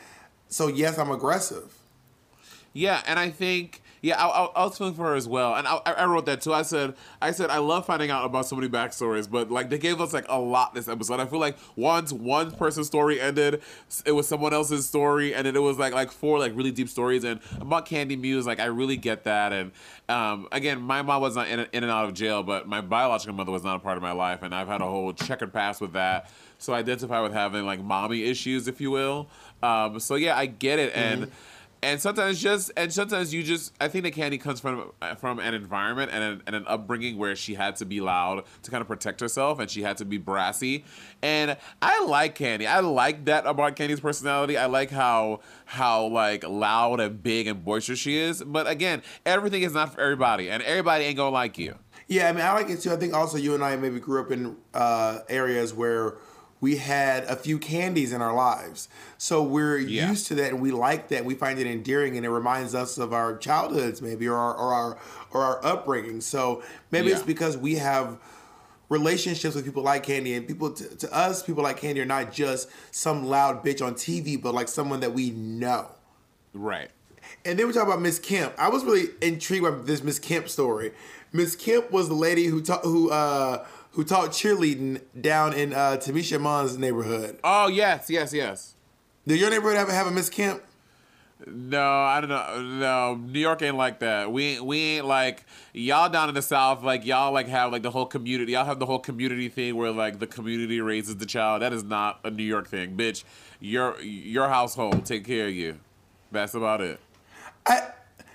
so 0.48 0.68
yes, 0.68 0.98
I'm 0.98 1.10
aggressive. 1.10 1.74
Yeah, 2.72 3.02
and 3.06 3.18
I 3.18 3.30
think 3.30 3.82
yeah, 4.04 4.22
I, 4.22 4.26
I, 4.26 4.44
I 4.54 4.64
was 4.66 4.76
feeling 4.76 4.92
for 4.92 5.04
her 5.04 5.14
as 5.14 5.26
well, 5.26 5.54
and 5.54 5.66
I, 5.66 5.76
I 5.86 6.04
wrote 6.04 6.26
that 6.26 6.42
too. 6.42 6.52
I 6.52 6.60
said 6.60 6.94
I 7.22 7.30
said 7.30 7.48
I 7.48 7.56
love 7.56 7.86
finding 7.86 8.10
out 8.10 8.26
about 8.26 8.46
so 8.46 8.54
many 8.54 8.68
backstories, 8.68 9.30
but 9.30 9.50
like 9.50 9.70
they 9.70 9.78
gave 9.78 9.98
us 9.98 10.12
like 10.12 10.26
a 10.28 10.38
lot 10.38 10.74
this 10.74 10.88
episode. 10.88 11.20
I 11.20 11.26
feel 11.26 11.38
like 11.38 11.56
once 11.74 12.12
one 12.12 12.50
person's 12.50 12.86
story 12.86 13.18
ended, 13.18 13.62
it 14.04 14.12
was 14.12 14.28
someone 14.28 14.52
else's 14.52 14.86
story, 14.86 15.34
and 15.34 15.46
then 15.46 15.56
it 15.56 15.62
was 15.62 15.78
like 15.78 15.94
like 15.94 16.10
four 16.10 16.38
like 16.38 16.54
really 16.54 16.70
deep 16.70 16.90
stories. 16.90 17.24
And 17.24 17.40
about 17.58 17.86
Kandy 17.86 18.20
Muse, 18.20 18.46
like 18.46 18.60
I 18.60 18.66
really 18.66 18.98
get 18.98 19.24
that. 19.24 19.54
And 19.54 19.72
um, 20.10 20.48
again, 20.52 20.82
my 20.82 21.00
mom 21.00 21.22
was 21.22 21.34
not 21.34 21.48
in, 21.48 21.60
in 21.60 21.82
and 21.82 21.90
out 21.90 22.04
of 22.04 22.12
jail, 22.12 22.42
but 22.42 22.68
my 22.68 22.82
biological 22.82 23.34
mother 23.34 23.52
was 23.52 23.64
not 23.64 23.76
a 23.76 23.80
part 23.80 23.96
of 23.96 24.02
my 24.02 24.12
life, 24.12 24.42
and 24.42 24.54
I've 24.54 24.68
had 24.68 24.82
a 24.82 24.86
whole 24.86 25.14
checkered 25.14 25.54
past 25.54 25.80
with 25.80 25.94
that. 25.94 26.30
So 26.58 26.74
I 26.74 26.80
identify 26.80 27.22
with 27.22 27.32
having 27.32 27.64
like 27.64 27.80
mommy 27.82 28.24
issues, 28.24 28.68
if 28.68 28.82
you 28.82 28.90
will. 28.90 29.28
Um, 29.62 29.98
so 29.98 30.16
yeah, 30.16 30.36
I 30.36 30.44
get 30.44 30.78
it, 30.78 30.94
and 30.94 31.30
and 31.84 32.00
sometimes 32.00 32.40
just 32.40 32.72
and 32.76 32.92
sometimes 32.92 33.34
you 33.34 33.42
just 33.42 33.72
I 33.80 33.88
think 33.88 34.04
that 34.04 34.14
Kandy 34.14 34.40
comes 34.40 34.58
from 34.58 34.90
from 35.18 35.38
an 35.38 35.52
environment 35.54 36.10
and 36.12 36.24
an, 36.24 36.42
and 36.46 36.56
an 36.56 36.64
upbringing 36.66 37.18
where 37.18 37.36
she 37.36 37.54
had 37.54 37.76
to 37.76 37.84
be 37.84 38.00
loud 38.00 38.44
to 38.62 38.70
kind 38.70 38.80
of 38.80 38.88
protect 38.88 39.20
herself 39.20 39.58
and 39.58 39.70
she 39.70 39.82
had 39.82 39.98
to 39.98 40.04
be 40.04 40.16
brassy. 40.16 40.84
And 41.22 41.56
I 41.82 42.04
like 42.06 42.36
Kandy. 42.38 42.66
I 42.66 42.80
like 42.80 43.26
that 43.26 43.46
about 43.46 43.76
Kandy's 43.76 44.00
personality. 44.00 44.56
I 44.56 44.66
like 44.66 44.90
how 44.90 45.40
how 45.66 46.06
like 46.06 46.42
loud 46.48 47.00
and 47.00 47.22
big 47.22 47.46
and 47.46 47.62
boisterous 47.62 47.98
she 47.98 48.16
is. 48.16 48.42
But 48.42 48.66
again 48.66 49.02
everything 49.26 49.62
is 49.62 49.74
not 49.74 49.94
for 49.94 50.00
everybody 50.00 50.50
and 50.50 50.62
everybody 50.62 51.04
ain't 51.04 51.18
gonna 51.18 51.30
like 51.30 51.58
you. 51.58 51.78
Yeah, 52.06 52.28
I 52.28 52.32
mean, 52.32 52.44
I 52.44 52.52
like 52.52 52.68
it 52.68 52.80
too. 52.80 52.92
I 52.92 52.96
think 52.96 53.14
also 53.14 53.38
you 53.38 53.54
and 53.54 53.64
I 53.64 53.76
maybe 53.76 53.98
grew 53.98 54.20
up 54.20 54.30
in 54.30 54.56
uh, 54.74 55.20
areas 55.28 55.72
where 55.72 56.18
we 56.64 56.76
had 56.76 57.24
a 57.24 57.36
few 57.36 57.58
candies 57.58 58.10
in 58.12 58.22
our 58.22 58.34
lives. 58.34 58.88
So 59.18 59.42
we're 59.42 59.76
Yeah. 59.78 60.08
used 60.10 60.26
to 60.28 60.34
that 60.36 60.50
and 60.52 60.60
we 60.62 60.70
like 60.70 61.08
that. 61.08 61.24
We 61.24 61.34
find 61.34 61.58
it 61.58 61.66
endearing 61.66 62.16
and 62.16 62.24
it 62.24 62.30
reminds 62.30 62.74
us 62.74 62.96
of 62.96 63.12
our 63.12 63.36
childhoods 63.36 64.00
maybe 64.00 64.26
or 64.26 64.36
our 64.36 64.54
or 64.54 64.72
our, 64.72 64.98
or 65.32 65.40
our 65.42 65.64
upbringing. 65.64 66.20
So 66.22 66.62
maybe 66.90 67.10
it's 67.10 67.22
because 67.22 67.56
we 67.58 67.74
have 67.76 68.16
relationships 68.88 69.54
with 69.54 69.64
people 69.64 69.82
like 69.82 70.06
Kandy 70.06 70.36
and 70.36 70.46
people 70.46 70.70
to, 70.72 70.96
to 70.96 71.14
us 71.14 71.42
people 71.42 71.62
like 71.62 71.80
Kandy 71.80 71.98
are 72.00 72.04
not 72.06 72.32
just 72.32 72.68
some 72.90 73.26
loud 73.26 73.64
bitch 73.64 73.84
on 73.84 73.94
TV 73.94 74.40
but 74.40 74.54
like 74.54 74.68
someone 74.68 75.00
that 75.00 75.12
we 75.12 75.30
know. 75.30 75.88
right 76.52 76.90
And 77.44 77.58
then 77.58 77.66
we 77.66 77.72
talk 77.72 77.84
about 77.86 78.00
Miss 78.00 78.18
Kemp. 78.18 78.54
I 78.58 78.68
was 78.68 78.84
really 78.84 79.08
intrigued 79.20 79.64
by 79.64 79.70
this 79.70 80.02
Miss 80.02 80.18
Kemp 80.18 80.48
story. 80.48 80.92
Miss 81.32 81.56
Kemp 81.56 81.90
was 81.90 82.08
the 82.08 82.14
lady 82.14 82.44
who 82.46 82.62
taught 82.62 82.84
who 82.84 83.10
uh 83.10 83.66
who 83.94 84.04
taught 84.04 84.30
cheerleading 84.30 85.00
down 85.20 85.52
in 85.52 85.72
uh 85.72 85.96
Tamisha 86.00 86.34
Iman's 86.36 86.78
neighborhood. 86.78 87.38
oh 87.42 87.68
yes 87.68 88.08
yes 88.10 88.32
yes 88.32 88.74
Did 89.26 89.40
your 89.40 89.50
neighborhood 89.50 89.76
ever 89.76 89.92
have 89.92 90.06
a 90.06 90.10
Miss 90.10 90.28
Kemp? 90.30 90.62
No, 91.46 91.82
I 91.82 92.20
don't 92.20 92.30
know. 92.30 92.62
No, 92.62 93.14
New 93.16 93.38
York 93.40 93.60
ain't 93.60 93.76
like 93.76 93.98
that. 93.98 94.32
We 94.32 94.60
we 94.60 94.78
ain't 94.96 95.06
like 95.06 95.44
y'all 95.74 96.08
down 96.08 96.28
in 96.30 96.34
the 96.34 96.40
South. 96.42 96.82
Like 96.82 97.04
y'all 97.04 97.32
like 97.32 97.48
have 97.48 97.70
like 97.70 97.82
the 97.82 97.90
whole 97.90 98.06
community. 98.06 98.52
Y'all 98.52 98.64
have 98.64 98.78
the 98.78 98.86
whole 98.86 99.00
community 99.00 99.48
thing 99.48 99.76
where 99.76 99.90
like 99.90 100.20
the 100.20 100.26
community 100.26 100.80
raises 100.80 101.16
the 101.16 101.26
child. 101.26 101.60
That 101.60 101.72
is 101.72 101.84
not 101.84 102.20
a 102.24 102.30
New 102.30 102.44
York 102.44 102.68
thing, 102.68 102.96
bitch. 102.96 103.24
Your 103.60 104.00
your 104.00 104.48
household 104.48 105.04
take 105.04 105.24
care 105.26 105.48
of 105.48 105.54
you. 105.54 105.78
That's 106.32 106.54
about 106.54 106.80
it. 106.80 106.98
I 107.66 107.88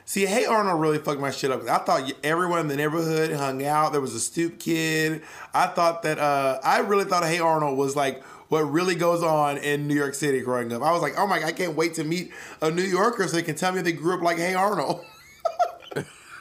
see. 0.09 0.25
Hey 0.25 0.45
Arnold 0.45 0.81
really 0.81 0.97
fucked 0.97 1.21
my 1.21 1.29
shit 1.31 1.51
up. 1.51 1.67
I 1.69 1.77
thought 1.77 2.11
everyone 2.23 2.59
in 2.59 2.67
the 2.67 2.75
neighborhood 2.75 3.31
hung 3.31 3.63
out. 3.63 3.91
There 3.91 4.01
was 4.01 4.15
a 4.15 4.19
stoop 4.19 4.59
kid. 4.59 5.21
I 5.53 5.67
thought 5.67 6.01
that. 6.03 6.17
uh 6.17 6.59
I 6.63 6.79
really 6.79 7.05
thought 7.05 7.23
Hey 7.23 7.39
Arnold 7.39 7.77
was 7.77 7.95
like 7.95 8.23
what 8.49 8.61
really 8.61 8.95
goes 8.95 9.21
on 9.21 9.57
in 9.57 9.87
New 9.87 9.93
York 9.93 10.15
City 10.15 10.41
growing 10.41 10.73
up. 10.73 10.81
I 10.81 10.91
was 10.91 11.03
like, 11.03 11.13
oh 11.17 11.27
my, 11.27 11.43
I 11.43 11.51
can't 11.51 11.75
wait 11.75 11.93
to 11.95 12.03
meet 12.03 12.31
a 12.61 12.71
New 12.71 12.81
Yorker 12.81 13.27
so 13.27 13.35
they 13.35 13.43
can 13.43 13.55
tell 13.55 13.71
me 13.71 13.81
they 13.81 13.91
grew 13.91 14.15
up 14.15 14.21
like 14.21 14.37
Hey 14.37 14.55
Arnold. 14.55 15.05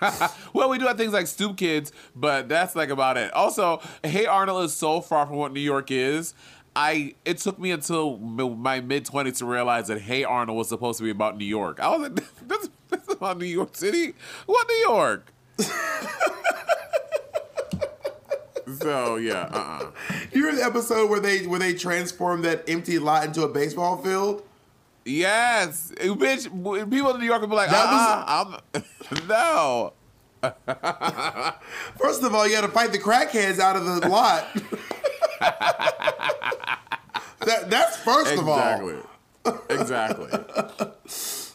well, 0.52 0.68
we 0.68 0.78
do 0.78 0.86
have 0.86 0.96
things 0.96 1.12
like 1.12 1.26
Stoop 1.26 1.56
Kids, 1.56 1.92
but 2.14 2.48
that's 2.48 2.76
like 2.76 2.90
about 2.90 3.16
it. 3.16 3.32
Also, 3.34 3.80
Hey 4.02 4.26
Arnold 4.26 4.64
is 4.64 4.74
so 4.74 5.00
far 5.00 5.26
from 5.26 5.36
what 5.36 5.52
New 5.52 5.60
York 5.60 5.90
is. 5.90 6.34
I 6.78 7.14
it 7.24 7.38
took 7.38 7.58
me 7.58 7.72
until 7.72 8.18
my 8.18 8.80
mid 8.80 9.04
twenties 9.04 9.38
to 9.38 9.46
realize 9.46 9.88
that 9.88 10.00
Hey 10.00 10.22
Arnold 10.22 10.56
was 10.56 10.68
supposed 10.68 10.98
to 10.98 11.04
be 11.04 11.10
about 11.10 11.36
New 11.36 11.44
York. 11.44 11.80
I 11.80 11.88
was 11.88 12.08
like, 12.08 12.14
this, 12.46 12.70
this 12.88 13.02
is 13.02 13.14
about 13.14 13.38
New 13.38 13.46
York 13.46 13.74
City. 13.74 14.14
What 14.46 14.64
New 14.68 14.74
York? 14.76 15.32
so 18.78 19.16
yeah, 19.16 19.48
uh, 19.52 19.58
uh 19.58 19.90
You 20.32 20.42
remember 20.46 20.60
the 20.60 20.66
episode 20.66 21.10
where 21.10 21.18
they 21.18 21.48
where 21.48 21.58
they 21.58 21.74
transformed 21.74 22.44
that 22.44 22.62
empty 22.68 23.00
lot 23.00 23.24
into 23.24 23.42
a 23.42 23.48
baseball 23.48 23.96
field? 24.00 24.44
yes, 25.04 25.90
bitch. 25.96 26.44
People 26.90 27.14
in 27.14 27.20
New 27.20 27.26
York 27.26 27.40
would 27.40 27.50
be 27.50 27.56
like, 27.56 27.70
That 27.70 27.86
uh, 27.86 28.24
uh 28.24 28.60
I'm, 28.74 29.26
no. 29.28 29.94
First 31.98 32.22
of 32.22 32.34
all, 32.34 32.46
you 32.46 32.54
got 32.54 32.62
to 32.62 32.68
fight 32.68 32.92
the 32.92 32.98
crackheads 32.98 33.58
out 33.58 33.76
of 33.76 33.84
the 33.84 34.08
lot. 34.08 34.46
that, 37.40 37.70
that's 37.70 37.96
first 37.98 38.36
of 38.36 38.48
all. 38.48 38.58
Exactly. 39.70 40.30
Exactly. 40.30 40.30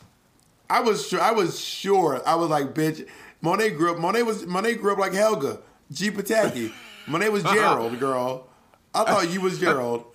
I 0.69 0.79
was 0.81 1.07
sure. 1.07 1.21
I 1.21 1.31
was 1.31 1.59
sure. 1.59 2.21
I 2.25 2.35
was 2.35 2.49
like, 2.49 2.73
bitch. 2.73 3.07
Monet 3.41 3.71
grew 3.71 3.91
up. 3.93 3.99
Monet 3.99 4.23
was. 4.23 4.45
Monet 4.45 4.75
grew 4.75 4.93
up 4.93 4.99
like 4.99 5.13
Helga 5.13 5.59
G. 5.91 6.09
Pataki. 6.11 6.71
Monet 7.07 7.29
was 7.29 7.43
Gerald, 7.43 7.99
girl. 7.99 8.47
I 8.93 9.03
thought 9.03 9.29
you 9.29 9.41
was 9.41 9.59
Gerald. 9.59 10.05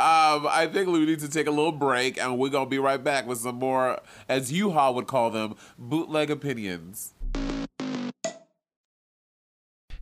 Um, 0.00 0.46
I 0.50 0.66
think 0.66 0.88
we 0.88 1.04
need 1.04 1.18
to 1.18 1.28
take 1.28 1.46
a 1.46 1.50
little 1.50 1.72
break, 1.72 2.18
and 2.18 2.38
we're 2.38 2.48
gonna 2.48 2.64
be 2.64 2.78
right 2.78 3.04
back 3.04 3.26
with 3.26 3.36
some 3.36 3.56
more, 3.56 4.00
as 4.30 4.50
RuPaul 4.50 4.94
would 4.94 5.06
call 5.06 5.30
them, 5.30 5.56
bootleg 5.78 6.30
opinions. 6.30 7.12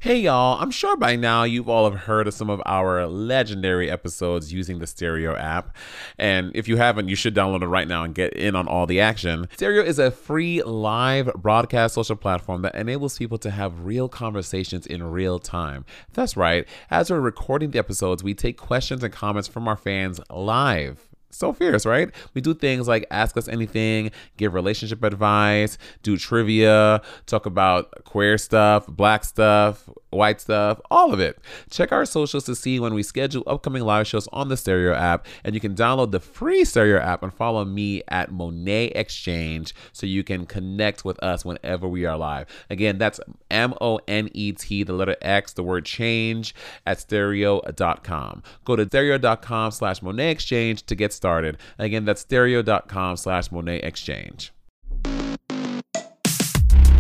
Hey 0.01 0.21
y'all, 0.21 0.63
I'm 0.63 0.71
sure 0.71 0.97
by 0.97 1.17
now 1.17 1.43
you've 1.43 1.69
all 1.69 1.91
have 1.91 2.03
heard 2.03 2.29
of 2.29 2.35
some 2.35 2.49
of 2.49 2.63
our 2.65 3.05
legendary 3.09 3.91
episodes 3.91 4.53
using 4.53 4.79
the 4.79 4.87
Stereo 4.87 5.35
app. 5.35 5.75
And 6.17 6.53
if 6.55 6.69
you 6.69 6.77
haven't, 6.77 7.09
you 7.09 7.17
should 7.17 7.35
download 7.35 7.63
it 7.63 7.67
right 7.67 7.89
now 7.89 8.05
and 8.05 8.15
get 8.15 8.33
in 8.35 8.55
on 8.55 8.69
all 8.69 8.87
the 8.87 9.01
action. 9.01 9.49
Stereo 9.55 9.83
is 9.83 9.99
a 9.99 10.13
free 10.13 10.63
live 10.63 11.33
broadcast 11.35 11.97
social 11.97 12.15
platform 12.15 12.63
that 12.63 12.77
enables 12.77 13.19
people 13.19 13.39
to 13.39 13.51
have 13.51 13.87
real 13.87 14.09
conversations 14.09 14.87
in 14.87 15.03
real 15.03 15.41
time. 15.41 15.85
That's 16.13 16.37
right, 16.37 16.69
as 16.93 17.11
we're 17.11 17.19
recording 17.19 17.73
the 17.73 17.81
episodes, 17.81 18.23
we 18.23 18.35
take 18.35 18.57
questions 18.57 19.03
and 19.03 19.13
comments 19.13 19.49
from 19.49 19.67
our 19.67 19.77
fans 19.77 20.21
live 20.31 21.08
so 21.31 21.53
fierce, 21.53 21.87
right? 21.87 22.11
We 22.35 22.41
do 22.41 22.55
things 22.55 22.89
like 22.89 23.07
ask 23.11 23.37
us 23.37 23.49
anything, 23.49 24.11
give 24.37 24.55
relationship 24.55 25.03
advice, 25.03 25.79
do 26.03 26.17
trivia, 26.17 27.03
talk 27.27 27.47
about 27.47 28.05
queer 28.05 28.39
stuff, 28.39 28.87
black 28.87 29.25
stuff, 29.25 29.89
white 30.11 30.41
stuff, 30.41 30.81
all 30.91 31.13
of 31.13 31.21
it. 31.21 31.39
Check 31.71 31.93
our 31.93 32.05
socials 32.05 32.45
to 32.45 32.55
see 32.55 32.81
when 32.81 32.95
we 32.95 33.03
schedule 33.03 33.43
upcoming 33.47 33.83
live 33.83 34.07
shows 34.07 34.29
on 34.29 34.49
the 34.49 34.57
Stereo 34.57 34.95
app, 34.95 35.27
and 35.45 35.55
you 35.55 35.61
can 35.61 35.75
download 35.75 36.11
the 36.11 36.21
free 36.21 36.65
Stereo 36.65 36.99
app 37.01 37.23
and 37.23 37.33
follow 37.33 37.65
me 37.65 38.03
at 38.09 38.31
Monét 38.31 38.93
X 38.95 39.15
Change 39.15 39.75
so 39.93 40.07
you 40.07 40.25
can 40.25 40.47
connect 40.47 41.05
with 41.05 41.23
us 41.23 41.45
whenever 41.45 41.87
we 41.89 42.07
are 42.07 42.17
live. 42.17 42.47
Again, 42.71 42.99
that's 42.99 43.21
M 43.51 43.75
O 43.81 44.01
N 44.09 44.31
E 44.33 44.53
T, 44.53 44.83
the 44.83 44.93
letter 44.93 45.17
X, 45.21 45.53
the 45.53 45.63
word 45.63 45.85
change 45.85 46.55
at 46.87 47.01
stereo.com. 47.01 48.43
Go 48.65 48.77
to 48.77 48.87
stereo.com 48.87 49.71
slash 49.71 50.01
Monét 50.01 50.31
X 50.31 50.45
Change 50.45 50.85
to 50.85 50.95
get 50.95 51.13
started. 51.13 51.59
Again, 51.79 52.05
that's 52.05 52.23
stereo.com 52.23 53.17
slash 53.17 53.49
Monét 53.49 53.85
X 53.85 54.01
Change. 54.03 54.53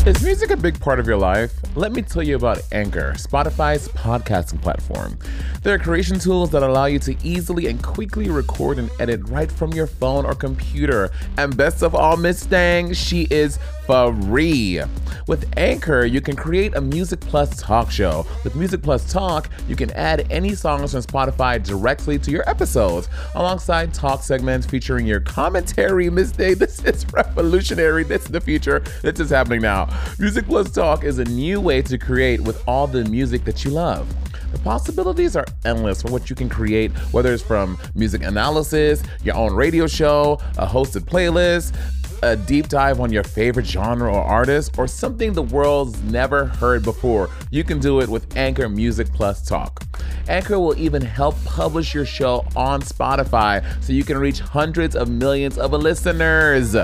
Is 0.08 0.24
music 0.24 0.48
a 0.48 0.56
big 0.56 0.80
part 0.80 0.98
of 0.98 1.06
your 1.06 1.18
life? 1.18 1.52
Let 1.76 1.92
me 1.92 2.00
tell 2.00 2.22
you 2.22 2.36
about 2.36 2.62
Anchor, 2.72 3.12
Spotify's 3.18 3.88
podcasting 3.88 4.62
platform. 4.62 5.18
There 5.62 5.74
are 5.74 5.78
creation 5.78 6.18
tools 6.18 6.48
that 6.52 6.62
allow 6.62 6.86
you 6.86 6.98
to 7.00 7.14
easily 7.22 7.66
and 7.66 7.82
quickly 7.82 8.30
record 8.30 8.78
and 8.78 8.90
edit 9.00 9.20
right 9.28 9.52
from 9.52 9.74
your 9.74 9.86
phone 9.86 10.24
or 10.24 10.34
computer. 10.34 11.10
And 11.36 11.54
best 11.54 11.82
of 11.82 11.94
all, 11.94 12.16
Miss 12.16 12.40
Stang, 12.40 12.94
she 12.94 13.28
is 13.30 13.58
free. 13.88 14.82
With 15.26 15.50
Anchor, 15.56 16.04
you 16.04 16.20
can 16.20 16.36
create 16.36 16.76
a 16.76 16.80
Music 16.80 17.20
Plus 17.20 17.58
talk 17.58 17.90
show. 17.90 18.26
With 18.44 18.54
Music 18.54 18.82
Plus 18.82 19.10
Talk, 19.10 19.48
you 19.66 19.76
can 19.76 19.90
add 19.92 20.26
any 20.30 20.54
songs 20.54 20.92
from 20.92 21.00
Spotify 21.00 21.62
directly 21.62 22.18
to 22.18 22.30
your 22.30 22.46
episodes, 22.48 23.08
alongside 23.34 23.94
talk 23.94 24.22
segments 24.22 24.66
featuring 24.66 25.06
your 25.06 25.20
commentary. 25.20 26.10
Miss 26.10 26.32
Day, 26.32 26.52
this 26.52 26.84
is 26.84 27.06
revolutionary. 27.14 28.04
This 28.04 28.26
is 28.26 28.28
the 28.28 28.42
future. 28.42 28.80
This 29.00 29.20
is 29.20 29.30
happening 29.30 29.62
now. 29.62 29.88
Music 30.18 30.44
Plus 30.44 30.70
Talk 30.70 31.02
is 31.02 31.18
a 31.18 31.24
new 31.24 31.58
way 31.58 31.80
to 31.80 31.96
create 31.96 32.42
with 32.42 32.62
all 32.68 32.86
the 32.86 33.04
music 33.06 33.44
that 33.46 33.64
you 33.64 33.70
love. 33.70 34.06
The 34.52 34.58
possibilities 34.60 35.36
are 35.36 35.44
endless 35.66 36.00
for 36.00 36.10
what 36.10 36.30
you 36.30 36.36
can 36.36 36.48
create, 36.48 36.90
whether 37.12 37.34
it's 37.34 37.42
from 37.42 37.78
music 37.94 38.22
analysis, 38.22 39.02
your 39.22 39.36
own 39.36 39.52
radio 39.54 39.86
show, 39.86 40.40
a 40.56 40.66
hosted 40.66 41.02
playlist, 41.02 41.76
a 42.22 42.36
deep 42.36 42.68
dive 42.68 43.00
on 43.00 43.12
your 43.12 43.24
favorite 43.24 43.66
genre 43.66 44.12
or 44.12 44.22
artist, 44.22 44.78
or 44.78 44.86
something 44.86 45.32
the 45.32 45.42
world's 45.42 46.00
never 46.04 46.46
heard 46.46 46.82
before. 46.82 47.30
You 47.50 47.64
can 47.64 47.78
do 47.78 48.00
it 48.00 48.08
with 48.08 48.36
Anchor 48.36 48.68
Music 48.68 49.12
Plus 49.12 49.46
Talk. 49.46 49.82
Anchor 50.28 50.58
will 50.58 50.78
even 50.78 51.02
help 51.02 51.42
publish 51.44 51.94
your 51.94 52.04
show 52.04 52.46
on 52.54 52.82
Spotify 52.82 53.64
so 53.82 53.92
you 53.92 54.04
can 54.04 54.18
reach 54.18 54.40
hundreds 54.40 54.94
of 54.96 55.08
millions 55.08 55.58
of 55.58 55.72
listeners. 55.72 56.76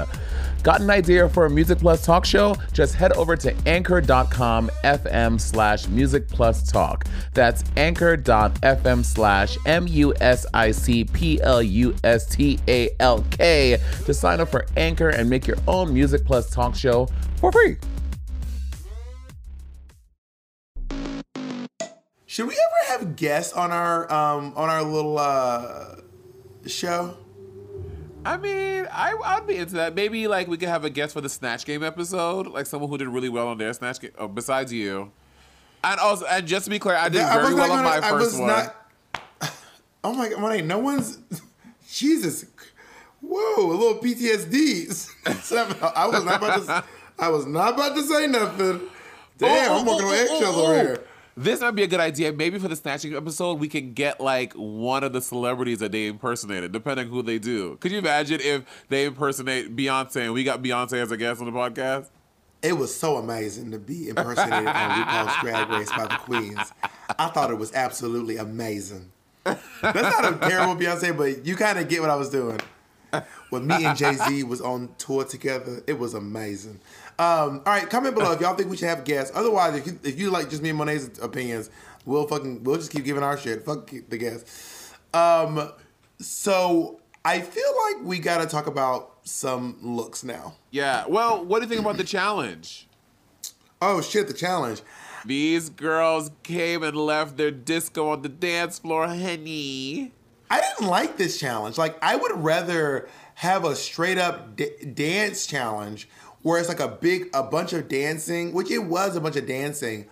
Got 0.65 0.81
an 0.81 0.89
idea 0.89 1.29
for 1.29 1.45
a 1.45 1.51
Music 1.51 1.79
Plus 1.79 2.03
talk 2.03 2.25
show? 2.25 2.57
Just 2.73 2.95
head 2.95 3.13
over 3.13 3.37
to 3.37 3.55
anchor.com 3.67 4.71
FM 4.83 5.39
slash 5.39 5.87
Music 5.89 6.27
Plus 6.27 6.67
Talk. 6.67 7.05
That's 7.35 7.63
anchor.fm 7.77 9.05
slash 9.05 9.59
M 9.67 9.87
U 9.87 10.15
S 10.23 10.47
I 10.55 10.71
C 10.71 11.05
P 11.05 11.39
L 11.43 11.63
U 11.63 11.95
S 12.03 12.25
T 12.25 12.59
A 12.67 12.89
L 12.99 13.23
K 13.31 13.77
to 14.07 14.15
sign 14.15 14.41
up 14.41 14.49
for 14.49 14.65
Anchor 14.79 15.11
and 15.11 15.29
make 15.29 15.47
your 15.47 15.59
own 15.69 15.93
Music 15.93 16.25
Plus 16.25 16.49
talk 16.49 16.75
show 16.75 17.09
for 17.37 17.53
free. 17.53 17.77
Should 22.25 22.49
we 22.49 22.55
ever 22.55 23.01
have 23.01 23.17
guests 23.17 23.53
on 23.53 23.71
our 23.71 24.11
um 24.11 24.55
on 24.57 24.71
our 24.71 24.83
little 24.83 25.19
uh 25.19 25.97
show? 26.67 27.19
I 28.25 28.37
mean, 28.37 28.87
I, 28.91 29.15
I'd 29.25 29.47
be 29.47 29.57
into 29.57 29.75
that. 29.75 29.95
Maybe 29.95 30.27
like 30.29 30.49
we 30.49 30.57
could 30.57 30.69
have 30.69 30.85
a 30.85 30.91
guest 30.91 31.13
for 31.13 31.21
the 31.21 31.29
Snatch 31.29 31.65
Game 31.65 31.83
episode, 31.83 32.47
like 32.47 32.67
someone 32.67 32.89
who 32.91 32.99
did 32.99 33.09
really 33.09 33.29
well 33.29 33.49
on 33.49 33.59
their 33.59 33.73
Snatch 33.73 34.01
Game, 34.01 34.13
oh, 34.19 34.29
besides 34.29 34.73
you. 34.73 35.13
And 35.83 36.01
also, 36.01 36.25
and 36.27 36.47
just 36.47 36.65
to 36.65 36.71
be 36.71 36.79
clear, 36.79 36.97
I 36.97 37.09
did 37.09 37.19
Yeah, 37.19 37.31
I 37.31 37.35
very 37.35 37.47
was 37.47 37.55
well 37.55 37.73
on 37.73 37.85
my 37.85 37.99
I 37.99 38.11
first 38.11 38.33
was 38.33 38.39
one. 38.39 38.49
not- 38.49 38.77
Oh 40.05 40.13
my 40.15 40.29
god, 40.29 40.41
Monet, 40.41 40.63
no 40.63 40.79
one's 40.79 41.19
Jesus. 41.91 42.47
Whoa, 43.21 43.71
a 43.71 43.77
little 43.77 44.03
PTSD. 44.03 45.11
I 45.97 46.07
was 46.07 46.25
not 46.25 46.37
about 46.37 46.67
to 46.67 46.85
I 47.19 47.29
was 47.29 47.47
not 47.47 47.75
about 47.75 47.95
to 47.97 48.03
say 48.03 48.27
nothing. 48.27 48.81
Damn, 49.39 49.71
Oh, 49.73 49.81
I'm 49.81 49.89
oh, 49.89 49.91
walking 49.93 50.07
oh, 50.07 50.09
on 50.09 50.15
oh, 50.15 50.19
eggshells 50.19 50.57
oh, 50.57 50.63
over 50.63 50.73
oh. 50.73 50.81
here. 50.83 50.99
Oh, 51.01 51.14
This 51.37 51.61
might 51.61 51.73
be 51.73 51.83
a 51.83 51.87
good 51.89 52.01
idea. 52.01 52.33
Maybe 52.33 52.59
for 52.59 52.69
the 52.69 52.77
snatching 52.77 53.15
episode, 53.17 53.59
we 53.59 53.69
can 53.69 53.93
get 53.93 54.21
like 54.21 54.53
one 54.55 55.03
of 55.03 55.13
the 55.13 55.21
celebrities 55.21 55.81
that 55.81 55.91
they 55.91 56.07
impersonated, 56.07 56.71
depending 56.71 57.09
who 57.09 57.23
they 57.23 57.39
do. 57.39 57.77
Could 57.81 57.91
you 57.91 57.99
imagine 57.99 58.41
if 58.41 58.65
they 58.89 59.07
impersonate 59.07 59.75
Beyonce 59.75 60.25
and 60.25 60.33
we 60.33 60.45
got 60.45 60.63
Beyonce 60.63 60.95
as 60.95 61.11
a 61.11 61.17
guest 61.17 61.41
on 61.41 61.47
the 61.47 61.53
podcast? 61.53 62.09
It 62.63 62.75
was 62.75 62.95
so 62.95 63.17
amazing 63.17 63.73
to 63.73 63.79
be 63.79 64.09
impersonated 64.09 64.69
on 64.69 64.91
RuPaul's 64.91 65.41
Drag 65.41 65.69
Race 65.69 65.91
by 65.91 66.07
the 66.07 66.17
Queens. 66.17 66.73
I 67.19 67.27
thought 67.29 67.51
it 67.51 67.59
was 67.59 67.75
absolutely 67.75 68.37
amazing. 68.37 69.11
That's 69.45 69.61
not 69.83 70.33
a 70.33 70.39
terrible 70.49 70.77
Beyonce, 70.77 71.17
but 71.17 71.45
you 71.45 71.57
kind 71.57 71.79
of 71.79 71.89
get 71.89 72.01
what 72.01 72.11
I 72.11 72.17
was 72.17 72.31
doing. 72.31 72.61
When 73.51 73.67
me 73.67 73.85
and 73.85 73.97
Jay 73.97 74.15
Z 74.15 74.43
was 74.45 74.61
on 74.61 74.89
tour 74.99 75.25
together, 75.25 75.83
it 75.87 75.99
was 75.99 76.15
amazing. 76.15 76.81
Um, 77.19 77.63
all 77.65 77.73
right, 77.73 77.89
comment 77.89 78.15
below 78.15 78.33
if 78.33 78.41
y'all 78.41 78.55
think 78.55 78.71
we 78.71 78.77
should 78.77 78.89
have 78.89 79.05
guests. 79.05 79.33
Otherwise, 79.37 79.77
if 79.77 79.87
you, 79.87 79.99
if 80.03 80.19
you 80.19 80.31
like 80.31 80.51
just 80.51 80.63
me 80.63 80.71
and 80.71 80.79
Monet's 80.79 81.19
opinions, 81.21 81.71
we'll 82.05 82.27
fucking 82.27 82.65
we'll 82.65 82.77
just 82.77 82.91
keep 82.91 83.05
giving 83.05 83.23
our 83.23 83.39
shit. 83.39 83.65
Fuck 83.65 83.91
the 84.09 84.19
guests. 84.19 84.93
Um, 85.13 85.71
so 86.19 87.01
I 87.25 87.41
feel 87.41 87.73
like 87.87 88.05
we 88.05 88.19
got 88.19 88.41
to 88.43 88.47
talk 88.47 88.67
about 88.67 89.19
some 89.23 89.79
looks 89.81 90.25
now. 90.25 90.57
Yeah. 90.71 91.05
Well, 91.09 91.45
what 91.45 91.61
do 91.61 91.65
you 91.67 91.69
think 91.69 91.81
about 91.81 91.97
the 91.97 92.05
challenge? 92.05 92.89
Oh 93.81 94.01
shit, 94.01 94.27
the 94.27 94.35
challenge. 94.35 94.83
These 95.25 95.71
girls 95.71 96.31
came 96.43 96.83
and 96.83 96.97
left 96.97 97.37
their 97.37 97.51
disco 97.51 98.11
on 98.11 98.23
the 98.23 98.29
dance 98.29 98.79
floor, 98.79 99.07
honey. 99.07 100.13
I 100.51 100.61
didn't 100.61 100.89
like 100.89 101.17
this 101.17 101.41
challenge. 101.41 101.79
Like, 101.79 101.97
I 102.03 102.17
would 102.17 102.33
rather 102.37 103.09
have 103.37 103.65
a 103.65 103.75
straight 103.75 104.19
up 104.19 104.55
d- 104.57 104.71
dance 104.93 105.47
challenge 105.47 106.09
where 106.45 106.61
it's 106.61 106.69
like 106.69 106.79
a 106.79 106.89
big, 106.89 107.31
a 107.33 107.43
bunch 107.43 107.73
of 107.73 107.89
dancing, 107.89 108.53
which 108.53 108.71
it 108.71 108.79
was 108.79 109.17
a 109.17 109.21
bunch 109.21 109.35
of 109.35 109.47
dancing. 109.47 110.05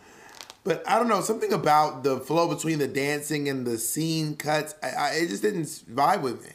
But 0.64 0.82
I 0.88 0.98
don't 0.98 1.08
know, 1.08 1.20
something 1.20 1.52
about 1.52 2.04
the 2.04 2.18
flow 2.18 2.48
between 2.48 2.78
the 2.78 2.88
dancing 2.88 3.50
and 3.50 3.66
the 3.66 3.76
scene 3.76 4.36
cuts, 4.36 4.74
I, 4.82 4.88
I, 4.88 5.10
it 5.10 5.28
just 5.28 5.42
didn't 5.42 5.66
vibe 5.66 6.22
with 6.22 6.42
me. 6.42 6.52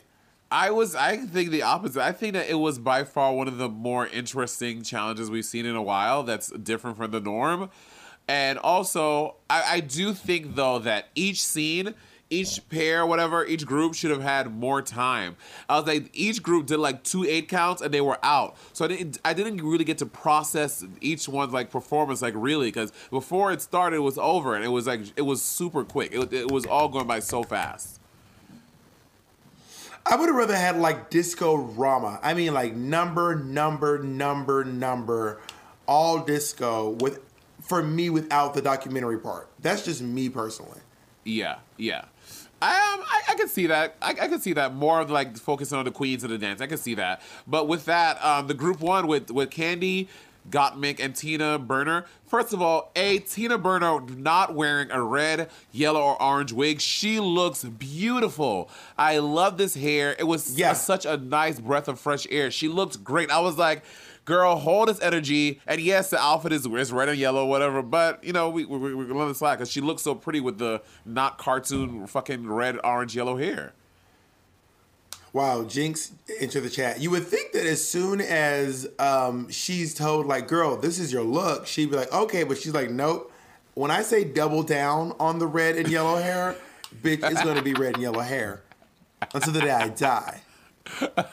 I 0.49 0.71
was 0.71 0.95
I 0.95 1.17
think 1.17 1.51
the 1.51 1.61
opposite. 1.61 2.01
I 2.01 2.11
think 2.11 2.33
that 2.33 2.49
it 2.49 2.55
was 2.55 2.79
by 2.79 3.03
far 3.03 3.33
one 3.33 3.47
of 3.47 3.57
the 3.57 3.69
more 3.69 4.07
interesting 4.07 4.81
challenges 4.81 5.29
we've 5.29 5.45
seen 5.45 5.65
in 5.65 5.75
a 5.75 5.81
while 5.81 6.23
that's 6.23 6.49
different 6.49 6.97
from 6.97 7.11
the 7.11 7.19
norm. 7.19 7.69
And 8.27 8.57
also, 8.57 9.35
I, 9.49 9.75
I 9.75 9.79
do 9.81 10.13
think 10.13 10.55
though 10.55 10.79
that 10.79 11.09
each 11.13 11.45
scene, 11.45 11.93
each 12.29 12.67
pair, 12.69 13.05
whatever, 13.05 13.45
each 13.45 13.65
group 13.65 13.93
should 13.93 14.11
have 14.11 14.21
had 14.21 14.53
more 14.53 14.81
time. 14.81 15.35
I 15.69 15.77
was 15.77 15.87
like, 15.87 16.09
each 16.13 16.43
group 16.43 16.67
did 16.67 16.77
like 16.77 17.03
two 17.03 17.23
eight 17.23 17.47
counts 17.47 17.81
and 17.81 17.93
they 17.93 18.01
were 18.01 18.19
out. 18.23 18.57
So 18.73 18.85
I 18.85 18.89
didn't 18.89 19.19
I 19.23 19.33
didn't 19.33 19.57
really 19.57 19.85
get 19.85 19.97
to 19.99 20.05
process 20.05 20.83
each 21.01 21.27
one's 21.27 21.53
like 21.53 21.71
performance 21.71 22.21
like 22.21 22.33
really 22.35 22.67
because 22.67 22.91
before 23.09 23.51
it 23.51 23.61
started 23.61 23.97
it 23.97 23.99
was 23.99 24.17
over 24.17 24.55
and 24.55 24.65
it 24.65 24.69
was 24.69 24.87
like 24.87 25.01
it 25.15 25.23
was 25.23 25.41
super 25.41 25.83
quick. 25.83 26.13
It, 26.13 26.33
it 26.33 26.51
was 26.51 26.65
all 26.65 26.89
going 26.89 27.07
by 27.07 27.19
so 27.19 27.43
fast. 27.43 27.99
I 30.05 30.15
would 30.15 30.29
have 30.29 30.35
rather 30.35 30.55
had 30.55 30.77
like 30.77 31.09
disco 31.09 31.55
rama. 31.55 32.19
I 32.23 32.33
mean, 32.33 32.53
like 32.53 32.73
number, 32.73 33.35
number, 33.35 34.01
number, 34.01 34.63
number, 34.63 35.41
all 35.85 36.19
disco 36.19 36.91
with 36.91 37.19
for 37.61 37.83
me 37.83 38.09
without 38.09 38.53
the 38.53 38.61
documentary 38.61 39.19
part. 39.19 39.49
That's 39.59 39.83
just 39.83 40.01
me 40.01 40.29
personally. 40.29 40.79
Yeah, 41.25 41.57
yeah. 41.75 42.05
I, 42.61 42.69
um, 42.93 43.05
I, 43.07 43.21
I 43.29 43.35
can 43.35 43.47
see 43.47 43.67
that. 43.67 43.95
I, 44.01 44.09
I 44.11 44.27
can 44.27 44.39
see 44.39 44.53
that 44.53 44.73
more 44.73 44.99
of 44.99 45.11
like 45.11 45.37
focusing 45.37 45.77
on 45.77 45.85
the 45.85 45.91
queens 45.91 46.23
of 46.23 46.29
the 46.31 46.37
dance. 46.37 46.59
I 46.61 46.67
can 46.67 46.77
see 46.77 46.95
that. 46.95 47.21
But 47.45 47.67
with 47.67 47.85
that, 47.85 48.23
um, 48.23 48.47
the 48.47 48.53
group 48.55 48.79
one 48.79 49.05
with 49.05 49.29
with 49.29 49.51
Kandy, 49.51 50.07
Gottmik, 50.49 50.99
and 50.99 51.15
Tina 51.15 51.59
Burner. 51.59 52.05
First 52.25 52.53
of 52.53 52.61
all, 52.61 52.91
a 52.95 53.19
Tina 53.19 53.57
Burner 53.59 54.01
not 54.01 54.55
wearing 54.55 54.89
a 54.91 55.01
red, 55.03 55.49
yellow, 55.71 56.01
or 56.01 56.21
orange 56.21 56.51
wig. 56.51 56.81
She 56.81 57.19
looks 57.19 57.63
beautiful. 57.63 58.69
I 58.97 59.19
love 59.19 59.57
this 59.57 59.75
hair. 59.75 60.15
It 60.17 60.23
was 60.25 60.57
Yeah. 60.57 60.73
such 60.73 61.05
a 61.05 61.15
nice 61.17 61.59
breath 61.59 61.87
of 61.87 61.99
fresh 61.99 62.25
air. 62.31 62.49
She 62.51 62.67
looked 62.67 63.03
great. 63.03 63.29
I 63.31 63.39
was 63.39 63.57
like. 63.57 63.83
Girl, 64.27 64.57
hold 64.57 64.89
this 64.89 64.99
energy. 64.99 65.61
And 65.65 65.79
yes, 65.79 66.09
the 66.09 66.19
outfit 66.19 66.51
is, 66.51 66.67
red 66.67 67.07
and 67.07 67.17
yellow, 67.17 67.45
whatever. 67.45 67.81
But 67.81 68.21
you 68.25 68.33
know, 68.33 68.49
we 68.49 68.65
we 68.65 68.77
we, 68.77 68.93
we 68.93 69.05
love 69.05 69.29
the 69.29 69.35
slack 69.35 69.57
because 69.57 69.71
she 69.71 69.79
looks 69.79 70.01
so 70.01 70.15
pretty 70.15 70.41
with 70.41 70.57
the 70.57 70.81
not 71.05 71.37
cartoon 71.37 72.05
fucking 72.07 72.45
red, 72.45 72.77
orange, 72.83 73.15
yellow 73.15 73.37
hair. 73.37 73.71
Wow, 75.31 75.63
Jinx 75.63 76.11
into 76.41 76.59
the 76.59 76.69
chat. 76.69 76.99
You 76.99 77.09
would 77.11 77.25
think 77.25 77.53
that 77.53 77.65
as 77.65 77.87
soon 77.87 78.19
as 78.19 78.89
um, 78.99 79.49
she's 79.49 79.93
told, 79.93 80.25
like, 80.25 80.49
girl, 80.49 80.75
this 80.75 80.99
is 80.99 81.13
your 81.13 81.23
look, 81.23 81.65
she'd 81.65 81.89
be 81.89 81.95
like, 81.95 82.11
okay, 82.11 82.43
but 82.43 82.57
she's 82.57 82.73
like, 82.73 82.89
nope. 82.89 83.31
When 83.75 83.91
I 83.91 84.01
say 84.01 84.25
double 84.25 84.63
down 84.63 85.13
on 85.21 85.39
the 85.39 85.47
red 85.47 85.77
and 85.77 85.87
yellow 85.87 86.17
hair, 86.17 86.55
bitch, 87.01 87.23
it's 87.31 87.43
gonna 87.43 87.61
be 87.61 87.73
red 87.75 87.93
and 87.93 88.03
yellow 88.03 88.19
hair 88.19 88.61
until 89.33 89.53
the 89.53 89.61
day 89.61 89.71
I 89.71 89.87
die. 89.87 90.41
but 91.01 91.23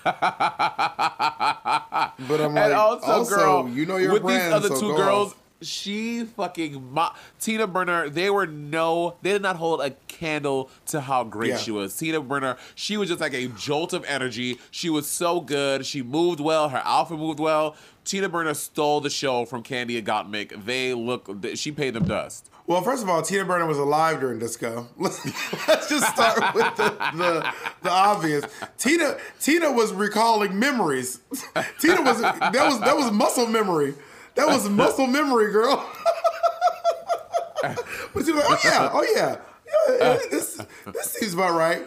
I'm 2.41 2.55
like, 2.55 2.65
and 2.65 2.73
also, 2.75 3.07
also, 3.07 3.37
girl, 3.37 3.69
you 3.69 3.87
know 3.87 3.97
your 3.97 4.13
with 4.15 4.23
brand, 4.23 4.43
these 4.47 4.53
other 4.53 4.69
so 4.75 4.81
two 4.81 4.97
girls, 4.97 5.33
off. 5.33 5.39
she 5.63 6.25
fucking 6.25 6.93
mo- 6.93 7.13
Tina 7.41 7.67
Burner. 7.67 8.09
They 8.09 8.31
were 8.31 8.47
no, 8.47 9.17
they 9.23 9.33
did 9.33 9.43
not 9.43 9.57
hold 9.57 9.81
a 9.81 9.91
candle 10.09 10.71
to 10.87 11.01
how 11.01 11.25
great 11.25 11.51
Yeah. 11.51 11.57
she 11.59 11.71
was. 11.71 11.97
Tina 11.97 12.21
Burner, 12.21 12.57
she 12.75 12.97
was 12.97 13.09
just 13.09 13.21
like 13.21 13.35
a 13.35 13.49
jolt 13.49 13.93
of 13.93 14.05
energy. 14.05 14.59
She 14.71 14.91
was 14.91 15.07
so 15.09 15.41
good. 15.41 15.85
She 15.87 16.03
moved 16.03 16.41
well. 16.41 16.69
Her 16.69 16.83
outfit 16.85 17.19
moved 17.19 17.41
well. 17.41 17.77
Tina 18.05 18.29
Burner 18.29 18.55
stole 18.55 19.01
the 19.01 19.11
show 19.11 19.45
from 19.47 19.63
Kandy 19.63 19.97
and 19.99 20.07
Gottmik. 20.07 20.65
They 20.67 20.93
look, 20.93 21.29
she 21.55 21.73
paid 21.73 21.95
them 21.95 22.05
dust. 22.05 22.51
Well, 22.67 22.81
first 22.81 23.03
of 23.03 23.11
all, 23.11 23.21
Tina 23.21 23.45
Burner 23.45 23.67
was 23.67 23.77
alive 23.77 24.21
during 24.21 24.39
disco. 24.39 24.89
Let's, 24.99 25.23
just 25.89 26.07
start 26.15 26.55
with 26.55 26.77
the, 26.77 26.97
the, 27.15 27.53
the 27.83 27.91
obvious. 27.91 28.45
Tina 28.79 29.19
Tina 29.39 29.71
was 29.71 29.93
recalling 29.93 30.59
memories. 30.59 31.21
Tina 31.79 32.01
was 32.01 32.23
that 32.23 32.53
was 32.53 32.81
that 32.81 32.97
was 32.97 33.11
muscle 33.11 33.47
memory. 33.47 33.95
That 34.37 34.49
was 34.49 34.69
muscle 34.69 35.07
memory, 35.07 35.53
girl. 35.53 35.77
but 37.63 37.85
was 38.15 38.29
like, 38.31 38.45
oh 38.49 38.59
yeah, 38.65 38.91
oh 38.93 39.07
yeah. 39.15 39.37
Yeah, 39.89 40.19
this 40.31 40.61
this 40.87 41.11
seems 41.11 41.35
about 41.35 41.55
right. 41.55 41.83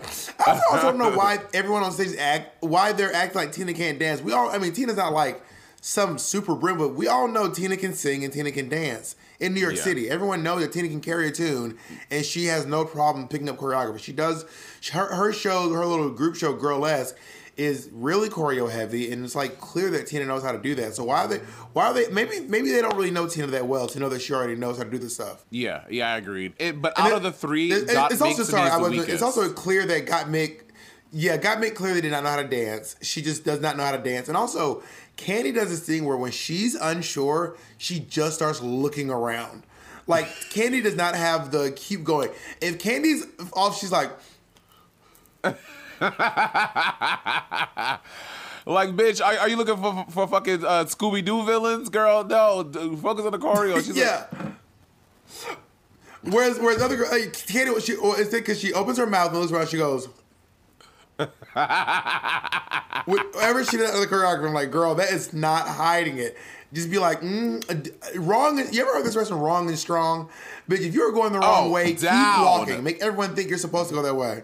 I 0.46 0.62
also 0.72 0.92
don't 0.92 1.00
know 1.00 1.16
why 1.16 1.40
everyone 1.54 1.84
on 1.84 1.92
stage 1.92 2.16
act 2.20 2.64
why 2.64 2.92
they're 2.92 3.14
acting 3.14 3.42
like 3.42 3.52
Tina 3.52 3.74
can't 3.74 3.98
dance. 3.98 4.22
We 4.22 4.34
all 4.34 4.50
I 4.50 4.60
mean 4.60 4.74
Tina's 4.74 4.98
not 4.98 5.14
like 5.14 5.42
some 5.82 6.18
super 6.18 6.56
brim, 6.56 6.78
but 6.78 6.90
we 6.96 7.08
all 7.08 7.28
know 7.28 7.50
Tina 7.50 7.78
can 7.78 7.94
sing 7.94 8.24
and 8.24 8.34
Tina 8.34 8.52
can 8.52 8.68
dance 8.70 9.16
in 9.40 9.54
New 9.54 9.62
York 9.62 9.76
Yeah. 9.76 9.84
City. 9.84 10.10
Everyone 10.10 10.44
knows 10.44 10.62
that 10.62 10.72
Tina 10.74 10.88
can 10.90 11.02
carry 11.02 11.28
a 11.28 11.32
tune, 11.32 11.78
and 12.12 12.26
she 12.26 12.46
has 12.46 12.66
no 12.66 12.84
problem 12.86 13.28
picking 13.28 13.48
up 13.50 13.58
choreography. 13.58 14.00
She 14.00 14.12
does 14.14 14.46
her 14.92 15.06
her 15.16 15.32
show, 15.32 15.72
her 15.74 15.86
little 15.86 16.10
group 16.10 16.36
show, 16.36 16.54
Girlesque, 16.54 17.16
is 17.56 17.90
really 17.92 18.30
choreo 18.30 18.70
heavy, 18.70 19.12
and 19.12 19.24
it's 19.26 19.34
like 19.36 19.60
clear 19.60 19.90
that 19.92 20.08
Tina 20.08 20.26
knows 20.26 20.44
how 20.44 20.52
to 20.52 20.60
do 20.60 20.76
that. 20.76 20.94
So 20.96 21.04
why 21.06 21.24
are 21.24 21.28
they? 21.28 21.38
Why 21.74 21.88
are 21.88 21.94
they? 21.94 22.08
Maybe 22.10 22.40
maybe 22.42 22.72
they 22.72 22.82
don't 22.82 22.96
really 22.96 23.12
know 23.12 23.28
Tina 23.28 23.48
that 23.48 23.68
well 23.68 23.88
to 23.88 24.00
know 24.00 24.10
that 24.10 24.22
she 24.22 24.34
already 24.34 24.56
knows 24.56 24.78
how 24.78 24.84
to 24.84 24.90
do 24.90 24.98
this 24.98 25.14
stuff. 25.16 25.46
Yeah, 25.50 25.84
yeah, 25.90 26.14
I 26.14 26.18
agreed. 26.18 26.54
It, 26.60 26.82
but 26.82 26.98
And 26.98 27.08
out 27.08 27.12
it- 27.14 27.16
of 27.18 27.24
the 27.24 27.32
three, 27.32 27.72
it- 27.72 27.90
it's 27.90 28.22
also 28.22 28.44
sorry. 28.44 28.82
was. 28.98 29.08
It's 29.08 29.22
also 29.24 29.52
clear 29.54 29.86
that 29.86 30.06
Gottmik, 30.06 30.62
yeah, 31.12 31.38
Gottmik 31.38 31.76
clearly 31.76 32.02
did 32.02 32.12
not 32.12 32.24
know 32.24 32.30
how 32.30 32.42
to 32.42 32.48
dance. 32.48 32.96
She 33.02 33.22
just 33.22 33.46
does 33.46 33.62
not 33.62 33.78
know 33.78 33.84
how 33.84 33.92
to 33.92 33.98
dance, 33.98 34.28
and 34.28 34.38
also 34.38 34.84
Kandy 35.18 35.54
does 35.54 35.70
this 35.70 35.86
thing 35.86 36.06
where 36.06 36.18
when 36.18 36.32
she's 36.32 36.76
unsure, 36.76 37.58
she 37.78 38.00
just 38.00 38.36
starts 38.36 38.62
looking 38.62 39.10
around. 39.10 39.64
Like 40.06 40.26
Kandy 40.50 40.84
does 40.84 40.96
not 40.96 41.16
have 41.16 41.52
the 41.52 41.72
keep 41.76 42.04
going. 42.04 42.30
If 42.62 42.78
Kandy's 42.78 43.26
off, 43.54 43.80
she's 43.80 43.92
like, 43.92 44.12
Like, 48.68 48.90
bitch, 48.90 49.26
are, 49.26 49.40
are 49.40 49.48
you 49.48 49.56
looking 49.56 49.78
for 49.78 50.06
for 50.10 50.28
fucking 50.28 50.66
uh, 50.66 50.84
Scooby 50.84 51.24
Doo 51.24 51.46
villains, 51.46 51.88
girl? 51.88 52.26
No, 52.26 52.70
focus 53.02 53.26
on 53.26 53.32
the 53.32 53.40
choreo. 53.40 53.78
She's 53.86 53.96
yeah. 53.96 54.26
Whereas, 56.24 56.60
whereas 56.60 56.80
the 56.80 56.86
other 56.86 56.98
girl, 56.98 57.10
like, 57.10 57.32
Kandy, 57.32 57.82
she, 57.82 57.96
or 57.96 58.20
it's 58.20 58.32
because 58.32 58.60
she 58.60 58.74
opens 58.74 58.98
her 58.98 59.08
mouth 59.08 59.32
and 59.32 59.40
looks 59.40 59.54
around, 59.54 59.70
she 59.70 59.78
goes. 59.78 60.10
Whenever 63.06 63.64
she 63.64 63.78
does 63.78 64.00
the 64.00 64.08
choreography, 64.10 64.48
I'm 64.48 64.54
like, 64.54 64.72
girl, 64.72 64.96
that 64.96 65.12
is 65.12 65.34
not 65.34 65.68
hiding 65.68 66.18
it. 66.18 66.38
Just 66.74 66.92
be 66.92 66.98
like, 67.00 67.22
mm, 67.22 67.64
uh, 67.70 68.20
wrong. 68.22 68.58
You 68.72 68.82
ever 68.82 68.94
heard 68.94 69.06
this 69.06 69.16
restaurant 69.16 69.42
wrong 69.42 69.70
and 69.70 69.80
strong? 69.80 70.30
Bitch, 70.70 70.82
if 70.82 70.94
you're 70.94 71.12
going 71.14 71.32
the 71.32 71.40
wrong 71.40 71.68
Oh, 71.68 71.72
way, 71.72 71.94
keep 71.94 72.04
walking. 72.12 72.84
Make 72.84 73.02
everyone 73.02 73.36
think 73.36 73.50
you're 73.50 73.58
supposed 73.58 73.90
to 73.90 73.96
go 73.96 74.02
that 74.02 74.16
way. 74.16 74.44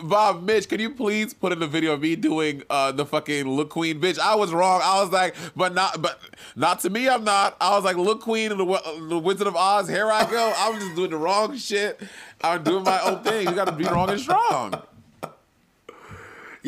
Bob, 0.00 0.42
Mitch, 0.44 0.68
can 0.68 0.78
you 0.78 0.90
please 0.90 1.34
put 1.34 1.50
in 1.52 1.58
the 1.58 1.66
video 1.66 1.94
of 1.94 2.02
me 2.02 2.14
doing 2.14 2.62
uh, 2.70 2.92
the 2.92 3.04
fucking 3.04 3.48
look 3.48 3.70
queen, 3.70 4.00
bitch? 4.00 4.18
I 4.18 4.34
was 4.36 4.52
wrong. 4.52 4.80
I 4.84 5.02
was 5.02 5.10
like, 5.10 5.34
but 5.56 5.74
not, 5.74 6.00
but 6.00 6.20
not 6.54 6.80
to 6.80 6.90
me. 6.90 7.08
I'm 7.08 7.24
not. 7.24 7.56
I 7.60 7.70
was 7.74 7.82
like, 7.82 7.96
look 7.96 8.20
queen 8.20 8.52
and 8.52 8.60
the, 8.60 9.06
the 9.08 9.18
Wizard 9.18 9.46
of 9.48 9.56
Oz. 9.56 9.88
Here 9.88 10.08
I 10.12 10.30
go. 10.30 10.52
I'm 10.56 10.78
just 10.78 10.94
doing 10.94 11.10
the 11.10 11.16
wrong 11.16 11.56
shit. 11.56 12.00
I'm 12.42 12.62
doing 12.62 12.84
my 12.84 13.00
own 13.00 13.24
thing. 13.24 13.48
You 13.48 13.54
got 13.54 13.64
to 13.64 13.72
be 13.72 13.84
wrong 13.86 14.10
and 14.10 14.20
strong. 14.20 14.74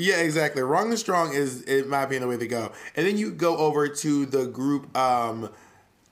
Yeah, 0.01 0.16
exactly. 0.16 0.62
Wrong 0.62 0.88
and 0.88 0.98
strong 0.98 1.34
is, 1.34 1.62
in 1.62 1.88
my 1.88 2.03
opinion, 2.03 2.22
the 2.22 2.28
way 2.28 2.36
to 2.38 2.46
go. 2.46 2.72
And 2.96 3.07
then 3.07 3.18
you 3.18 3.30
go 3.30 3.57
over 3.59 3.86
to 3.86 4.24
the 4.26 4.46
group. 4.46 4.96
Um, 4.96 5.51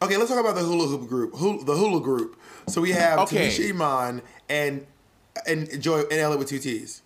okay, 0.02 0.16
let's 0.18 0.28
talk 0.30 0.38
about 0.40 0.54
the 0.56 0.62
hula 0.62 0.86
hoop 0.88 1.08
group. 1.08 1.34
Hula, 1.34 1.64
the 1.64 1.74
hula 1.74 2.00
group. 2.00 2.38
So 2.68 2.82
we 2.82 2.92
have 2.92 3.18
Okay. 3.20 3.48
Tamisha 3.48 3.70
Iman 3.70 4.22
and 4.48 4.86
and 5.46 5.80
Joey 5.80 6.02
and 6.10 6.12
Elliott 6.20 6.38
with 6.40 6.48
two 6.48 6.58
T's. 6.58 7.00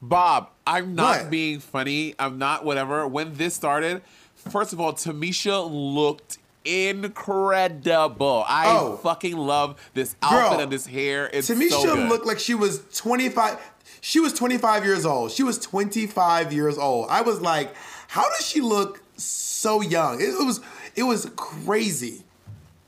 Bob, 0.00 0.48
I'm 0.66 0.94
not 0.94 1.22
What? 1.22 1.30
being 1.30 1.58
funny. 1.60 2.14
I'm 2.18 2.38
not 2.38 2.64
whatever. 2.64 3.06
When 3.06 3.34
this 3.34 3.54
started, 3.54 4.00
first 4.34 4.72
of 4.72 4.80
all, 4.80 4.92
Tamisha 4.94 5.68
looked 5.70 6.38
incredible. 6.64 8.44
I 8.48 8.66
Oh. 8.78 8.96
fucking 9.02 9.36
love 9.36 9.76
this 9.94 10.14
outfit 10.22 10.50
Girl, 10.52 10.60
and 10.60 10.72
this 10.72 10.86
hair. 10.86 11.28
It's 11.32 11.48
Tamisha 11.50 11.70
so 11.82 11.94
looked 11.94 12.26
like 12.26 12.38
she 12.38 12.54
was 12.54 12.82
25. 12.94 13.58
She 14.06 14.20
was 14.20 14.32
25 14.34 14.84
years 14.84 15.04
old. 15.04 15.32
She 15.32 15.42
was 15.42 15.58
25 15.58 16.52
years 16.52 16.78
old. 16.78 17.08
I 17.10 17.22
was 17.22 17.40
like, 17.40 17.74
how 18.06 18.22
does 18.30 18.46
she 18.46 18.60
look 18.60 19.02
so 19.16 19.80
young? 19.80 20.20
It, 20.20 20.28
was 20.46 20.60
it 20.94 21.02
was 21.02 21.28
crazy. 21.34 22.22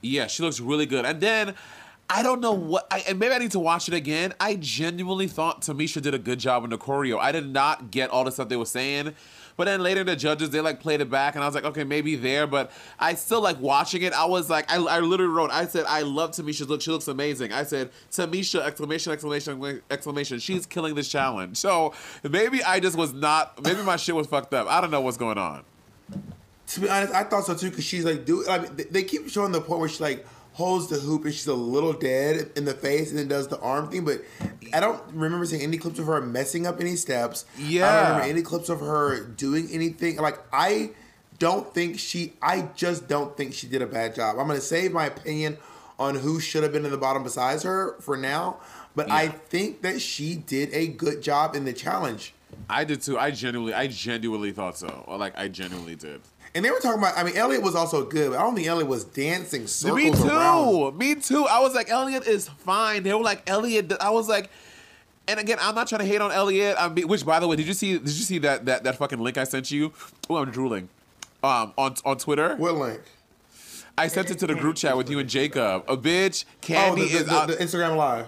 Yeah, 0.01 0.29
she 0.29 0.45
looks 0.45 0.61
really 0.61 0.87
good. 0.87 1.05
And 1.05 1.21
then 1.21 1.57
I 2.09 2.23
don't 2.23 2.41
know 2.41 2.53
what, 2.53 2.87
I, 2.93 3.01
and 3.01 3.19
maybe 3.19 3.35
I 3.35 3.39
need 3.39 3.51
to 3.51 3.59
watch 3.59 3.89
it 3.89 3.95
again. 3.95 4.33
I 4.39 4.55
genuinely 4.61 5.27
thought 5.27 5.63
Tamisha 5.63 6.01
did 6.01 6.15
a 6.15 6.21
good 6.21 6.39
job 6.39 6.63
in 6.63 6.71
the 6.71 6.79
choreo. 6.79 7.19
I 7.19 7.33
did 7.33 7.53
not 7.53 7.91
get 7.91 8.11
all 8.11 8.23
the 8.23 8.31
stuff 8.31 8.49
they 8.49 8.57
were 8.57 8.65
saying, 8.65 9.13
but 9.59 9.65
then 9.65 9.83
later 9.83 10.05
the 10.05 10.15
judges 10.15 10.51
they 10.51 10.61
like 10.61 10.79
played 10.79 11.01
it 11.01 11.11
back, 11.11 11.35
and 11.35 11.43
I 11.43 11.47
was 11.47 11.55
like, 11.55 11.65
okay, 11.65 11.83
maybe 11.83 12.15
there, 12.15 12.47
but 12.47 12.71
I 12.99 13.15
still 13.15 13.43
like 13.43 13.61
watching 13.61 14.03
it. 14.03 14.13
I 14.13 14.25
was 14.25 14.49
like, 14.49 14.71
I, 14.71 14.77
I 14.77 15.01
literally 15.01 15.33
wrote, 15.33 15.51
I 15.51 15.67
said, 15.67 15.85
I 15.89 16.03
love 16.03 16.31
Tamisha's 16.31 16.69
look. 16.69 16.81
She 16.81 16.93
looks 16.93 17.09
amazing. 17.09 17.53
I 17.53 17.65
said, 17.65 17.91
Tamisha 18.13 18.63
exclamation 18.63 19.13
exclamation 19.13 19.83
exclamation. 19.91 20.39
She's 20.39 20.65
killing 20.65 20.95
this 20.95 21.09
challenge. 21.09 21.57
So 21.57 21.93
maybe 22.23 22.63
I 22.63 22.79
just 22.79 22.97
was 22.97 23.13
not. 23.13 23.61
Maybe 23.65 23.83
my 23.83 23.97
shit 23.97 24.15
was 24.15 24.29
fucked 24.29 24.55
up. 24.55 24.69
I 24.69 24.81
don't 24.81 24.93
know 24.93 25.01
what's 25.01 25.17
going 25.17 25.39
on. 25.39 25.65
To 26.69 26.81
be 26.81 26.89
honest, 26.89 27.13
I 27.13 27.25
thought 27.25 27.45
so 27.45 27.55
too 27.55 27.71
because 27.71 27.85
she's 27.85 28.05
like, 28.05 28.25
do 28.25 28.49
I 28.49 28.59
mean, 28.59 28.87
they 28.91 29.03
keep 29.03 29.29
showing 29.29 29.51
the 29.51 29.61
point 29.61 29.81
where 29.81 29.89
she's 29.89 30.01
like 30.01 30.25
holds 30.59 30.89
the 30.89 30.97
hoop 30.97 31.25
and 31.25 31.33
she's 31.33 31.47
a 31.47 31.55
little 31.55 31.93
dead 31.93 32.51
in 32.57 32.65
the 32.65 32.75
face 32.75 33.11
and 33.11 33.19
then 33.21 33.29
does 33.29 33.47
the 33.47 33.61
arm 33.61 33.89
thing, 33.89 34.05
but 34.05 34.21
I 34.75 34.81
don't 34.81 35.01
remember 35.13 35.47
seeing 35.47 35.63
any 35.63 35.79
clips 35.79 36.01
of 36.01 36.07
her 36.07 36.21
messing 36.21 36.67
up 36.67 36.81
any 36.81 36.97
steps. 36.97 37.45
Yeah. 37.57 37.87
I 37.87 37.93
don't 37.93 38.05
remember 38.09 38.29
any 38.29 38.43
clips 38.43 38.69
of 38.69 38.81
her 38.81 39.25
doing 39.25 39.69
anything. 39.71 40.17
Like 40.17 40.41
I 40.53 40.91
don't 41.39 41.73
think 41.73 42.01
she. 42.01 42.33
I 42.43 42.63
just 42.75 43.07
don't 43.07 43.37
think 43.37 43.55
she 43.55 43.69
did 43.69 43.83
a 43.83 43.87
bad 43.87 44.17
job. 44.17 44.37
I'm 44.37 44.49
gonna 44.49 44.61
save 44.61 44.91
my 44.91 45.07
opinion 45.07 45.59
on 45.97 46.17
who 46.17 46.41
should 46.41 46.65
have 46.65 46.73
been 46.73 46.85
in 46.85 46.91
the 46.91 46.99
bottom 46.99 47.23
besides 47.23 47.63
her 47.63 47.95
for 48.01 48.17
now, 48.17 48.57
but 48.97 49.09
I 49.13 49.29
think 49.29 49.83
that 49.83 50.01
she 50.01 50.35
did 50.35 50.71
a 50.73 50.89
good 50.89 51.23
job 51.23 51.55
in 51.55 51.67
the 51.67 51.73
challenge. 51.73 52.35
I 52.69 52.83
did 52.83 53.03
too. 53.03 53.17
I 53.17 53.31
genuinely, 53.31 53.75
I 53.75 53.87
genuinely 53.87 54.51
thought 54.51 54.77
so. 54.77 55.05
Like, 55.07 55.39
I 55.39 55.47
genuinely 55.47 55.95
did. 55.95 56.21
And 56.55 56.65
they 56.65 56.71
were 56.71 56.81
talking 56.81 56.99
about. 56.99 57.17
I 57.17 57.25
mean, 57.25 57.37
Elliott 57.37 57.63
was 57.63 57.75
also 57.75 58.05
good. 58.05 58.31
But 58.31 58.39
I 58.39 58.43
don't 58.43 58.55
think 58.55 58.67
Elliott 58.67 58.89
was 58.89 59.05
dancing 59.05 59.67
circles 59.67 59.97
Me 59.97 60.11
too. 60.11 60.29
around. 60.29 60.99
Me 60.99 61.15
too. 61.15 61.45
I 61.45 61.61
was 61.61 61.75
like, 61.75 61.91
Elliott 61.91 62.27
is 62.27 62.49
fine. 62.49 63.03
They 63.03 63.13
were 63.13 63.23
like, 63.23 63.49
Elliott. 63.49 63.93
I 64.01 64.11
was 64.11 64.29
like, 64.29 64.51
and 65.29 65.39
again, 65.39 65.59
I'm 65.61 65.75
not 65.75 65.89
trying 65.89 66.01
to 66.01 66.07
hate 66.07 66.21
on 66.21 66.33
Elliott. 66.33 66.77
I 66.79 66.89
mean, 66.89 67.07
which, 67.07 67.25
by 67.25 67.39
the 67.39 67.47
way, 67.47 67.57
did 67.57 67.67
you 67.67 67.75
see? 67.75 67.93
Did 67.99 68.09
you 68.09 68.25
see 68.25 68.39
that 68.39 68.65
that 68.67 68.85
that 68.85 68.97
fucking 68.97 69.19
link 69.19 69.37
I 69.37 69.45
sent 69.45 69.71
you? 69.71 69.93
Oh, 70.31 70.37
I'm 70.37 70.51
drooling. 70.51 70.89
Um, 71.43 71.73
on 71.77 71.95
on 72.05 72.17
Twitter, 72.19 72.57
What 72.57 72.75
link? 72.75 73.01
I 73.97 74.07
sent 74.07 74.31
it 74.31 74.39
to 74.39 74.47
the 74.47 74.55
group 74.55 74.77
chat 74.77 74.97
with 74.97 75.11
you 75.11 75.19
and 75.19 75.29
Jacob. 75.29 75.85
A 75.89 75.97
bitch, 75.97 76.45
Kandy 76.63 76.91
oh, 76.91 76.95
the, 76.95 77.01
the, 77.03 77.17
is 77.17 77.25
the, 77.27 77.47
the 77.47 77.57
Instagram 77.57 77.97
live. 77.97 78.27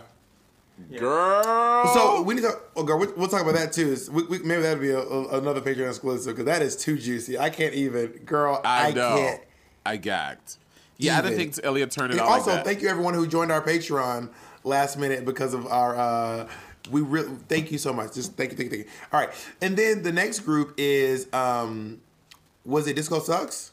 Girl. 0.98 1.86
So 1.94 2.22
we 2.22 2.34
need 2.34 2.42
to. 2.42 2.58
Oh, 2.76 2.82
girl, 2.82 2.98
we'll, 2.98 3.12
we'll 3.16 3.28
talk 3.28 3.42
about 3.42 3.54
that 3.54 3.72
too. 3.72 3.96
We, 4.12 4.22
we, 4.24 4.38
maybe 4.40 4.62
that'd 4.62 4.80
be 4.80 4.90
a, 4.90 4.98
a, 4.98 5.38
another 5.38 5.60
Patreon 5.60 5.88
exclusive 5.88 6.34
because 6.34 6.46
that 6.46 6.62
is 6.62 6.76
too 6.76 6.98
juicy. 6.98 7.38
I 7.38 7.50
can't 7.50 7.74
even, 7.74 8.08
girl. 8.24 8.60
I, 8.64 8.88
I 8.88 8.92
know. 8.92 9.16
can't. 9.16 9.40
I 9.86 9.96
gagged. 9.96 10.56
Yeah, 10.98 11.14
I 11.18 11.22
didn't 11.22 11.40
Even. 11.40 11.52
think 11.52 11.64
Elliott 11.64 11.90
turned 11.90 12.12
it 12.12 12.18
And 12.18 12.28
also, 12.28 12.50
like 12.50 12.56
that. 12.58 12.64
thank 12.66 12.82
you 12.82 12.88
everyone 12.88 13.14
who 13.14 13.26
joined 13.26 13.50
our 13.50 13.62
Patreon 13.62 14.28
last 14.64 14.98
minute 14.98 15.24
because 15.24 15.54
of 15.54 15.66
our. 15.66 15.96
uh 15.96 16.48
We 16.90 17.00
really 17.00 17.34
thank 17.48 17.72
you 17.72 17.78
so 17.78 17.92
much. 17.92 18.14
Just 18.14 18.34
thank 18.36 18.50
you, 18.50 18.56
thank 18.58 18.70
you, 18.70 18.78
thank 18.78 18.86
you. 18.88 18.92
All 19.12 19.20
right, 19.20 19.30
and 19.62 19.76
then 19.76 20.02
the 20.02 20.12
next 20.12 20.40
group 20.40 20.74
is. 20.76 21.26
um 21.32 22.00
Was 22.64 22.86
it 22.86 22.96
Disco 22.96 23.20
Sucks? 23.20 23.72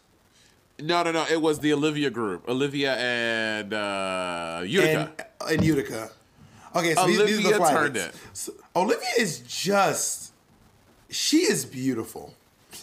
no, 0.80 1.02
no, 1.04 1.12
no. 1.12 1.26
It 1.30 1.42
was 1.42 1.60
the 1.60 1.74
Olivia 1.74 2.10
group. 2.12 2.48
Olivia 2.48 2.96
and 2.96 3.74
uh, 3.74 4.62
Utica. 4.64 5.12
and, 5.42 5.52
and 5.52 5.66
Utica. 5.66 6.12
Okay, 6.78 6.94
so 6.96 7.08
these, 7.08 7.18
these 7.26 7.40
are 7.40 7.42
the 7.42 7.56
Olivia 7.56 7.70
turned 7.70 7.98
it. 7.98 8.16
So, 8.34 8.54
Olivia 8.76 9.08
is 9.18 9.40
just, 9.40 10.34
she 11.10 11.38
is 11.40 11.66
beautiful. 11.66 12.34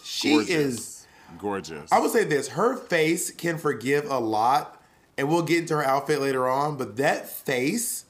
She 0.03 0.31
Gorgeous. 0.35 0.51
is. 0.51 1.07
gorgeous. 1.39 1.93
I 1.93 1.99
would 2.01 2.11
say 2.11 2.25
this: 2.25 2.49
her 2.49 2.77
face 2.77 3.31
can 3.31 3.59
forgive 3.59 4.11
a 4.11 4.19
lot, 4.19 4.81
and 5.19 5.29
we'll 5.29 5.43
get 5.43 5.59
into 5.61 5.75
her 5.75 5.85
outfit 5.85 6.21
later 6.21 6.49
on. 6.49 6.77
But 6.77 6.97
that 6.97 7.29
face 7.29 8.05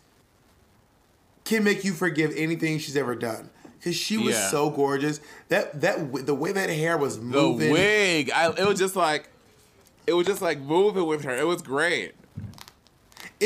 can 1.45 1.63
make 1.65 1.85
you 1.85 1.93
forgive 1.93 2.33
anything 2.37 2.79
she's 2.79 2.97
ever 2.97 3.15
done 3.15 3.51
because 3.79 3.95
she 3.97 4.17
was 4.17 4.35
Yeah. 4.35 4.49
so 4.49 4.71
gorgeous. 4.71 5.21
That 5.49 5.81
that 5.83 6.27
the 6.27 6.35
way 6.35 6.53
that 6.53 6.71
hair 6.71 6.97
was 6.97 7.19
moving, 7.21 7.69
the 7.69 7.73
wig. 7.73 8.31
I, 8.31 8.51
it 8.51 8.67
was 8.67 8.79
just 8.79 8.97
like, 8.97 9.29
it 10.07 10.13
was 10.15 10.27
just 10.27 10.41
like 10.43 10.59
moving 10.61 11.07
with 11.07 11.25
her. 11.25 11.37
It 11.37 11.47
was 11.47 11.61
great. 11.63 12.15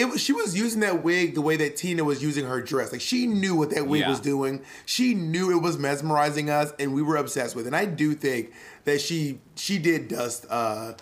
It 0.00 0.08
was 0.08 0.20
she 0.22 0.32
was 0.32 0.56
using 0.56 0.80
that 0.80 1.02
wig 1.02 1.34
the 1.34 1.40
way 1.40 1.56
that 1.56 1.76
Tina 1.76 2.04
was 2.04 2.22
using 2.22 2.44
her 2.46 2.60
dress. 2.62 2.92
Like 2.92 3.00
she 3.00 3.26
knew 3.26 3.54
what 3.56 3.70
that 3.70 3.86
wig 3.86 4.00
Yeah. 4.02 4.10
was 4.10 4.20
doing. 4.20 4.62
She 4.86 5.14
knew 5.14 5.50
it 5.56 5.62
was 5.62 5.76
mesmerizing 5.78 6.48
us, 6.50 6.72
and 6.78 6.94
we 6.94 7.02
were 7.02 7.16
obsessed 7.16 7.56
with. 7.56 7.66
it. 7.66 7.68
And 7.68 7.76
I 7.76 7.84
do 7.84 8.14
think 8.14 8.52
that 8.84 9.00
she 9.00 9.40
she 9.56 9.78
did 9.78 10.08
dust. 10.08 10.46
Uh, 10.48 10.94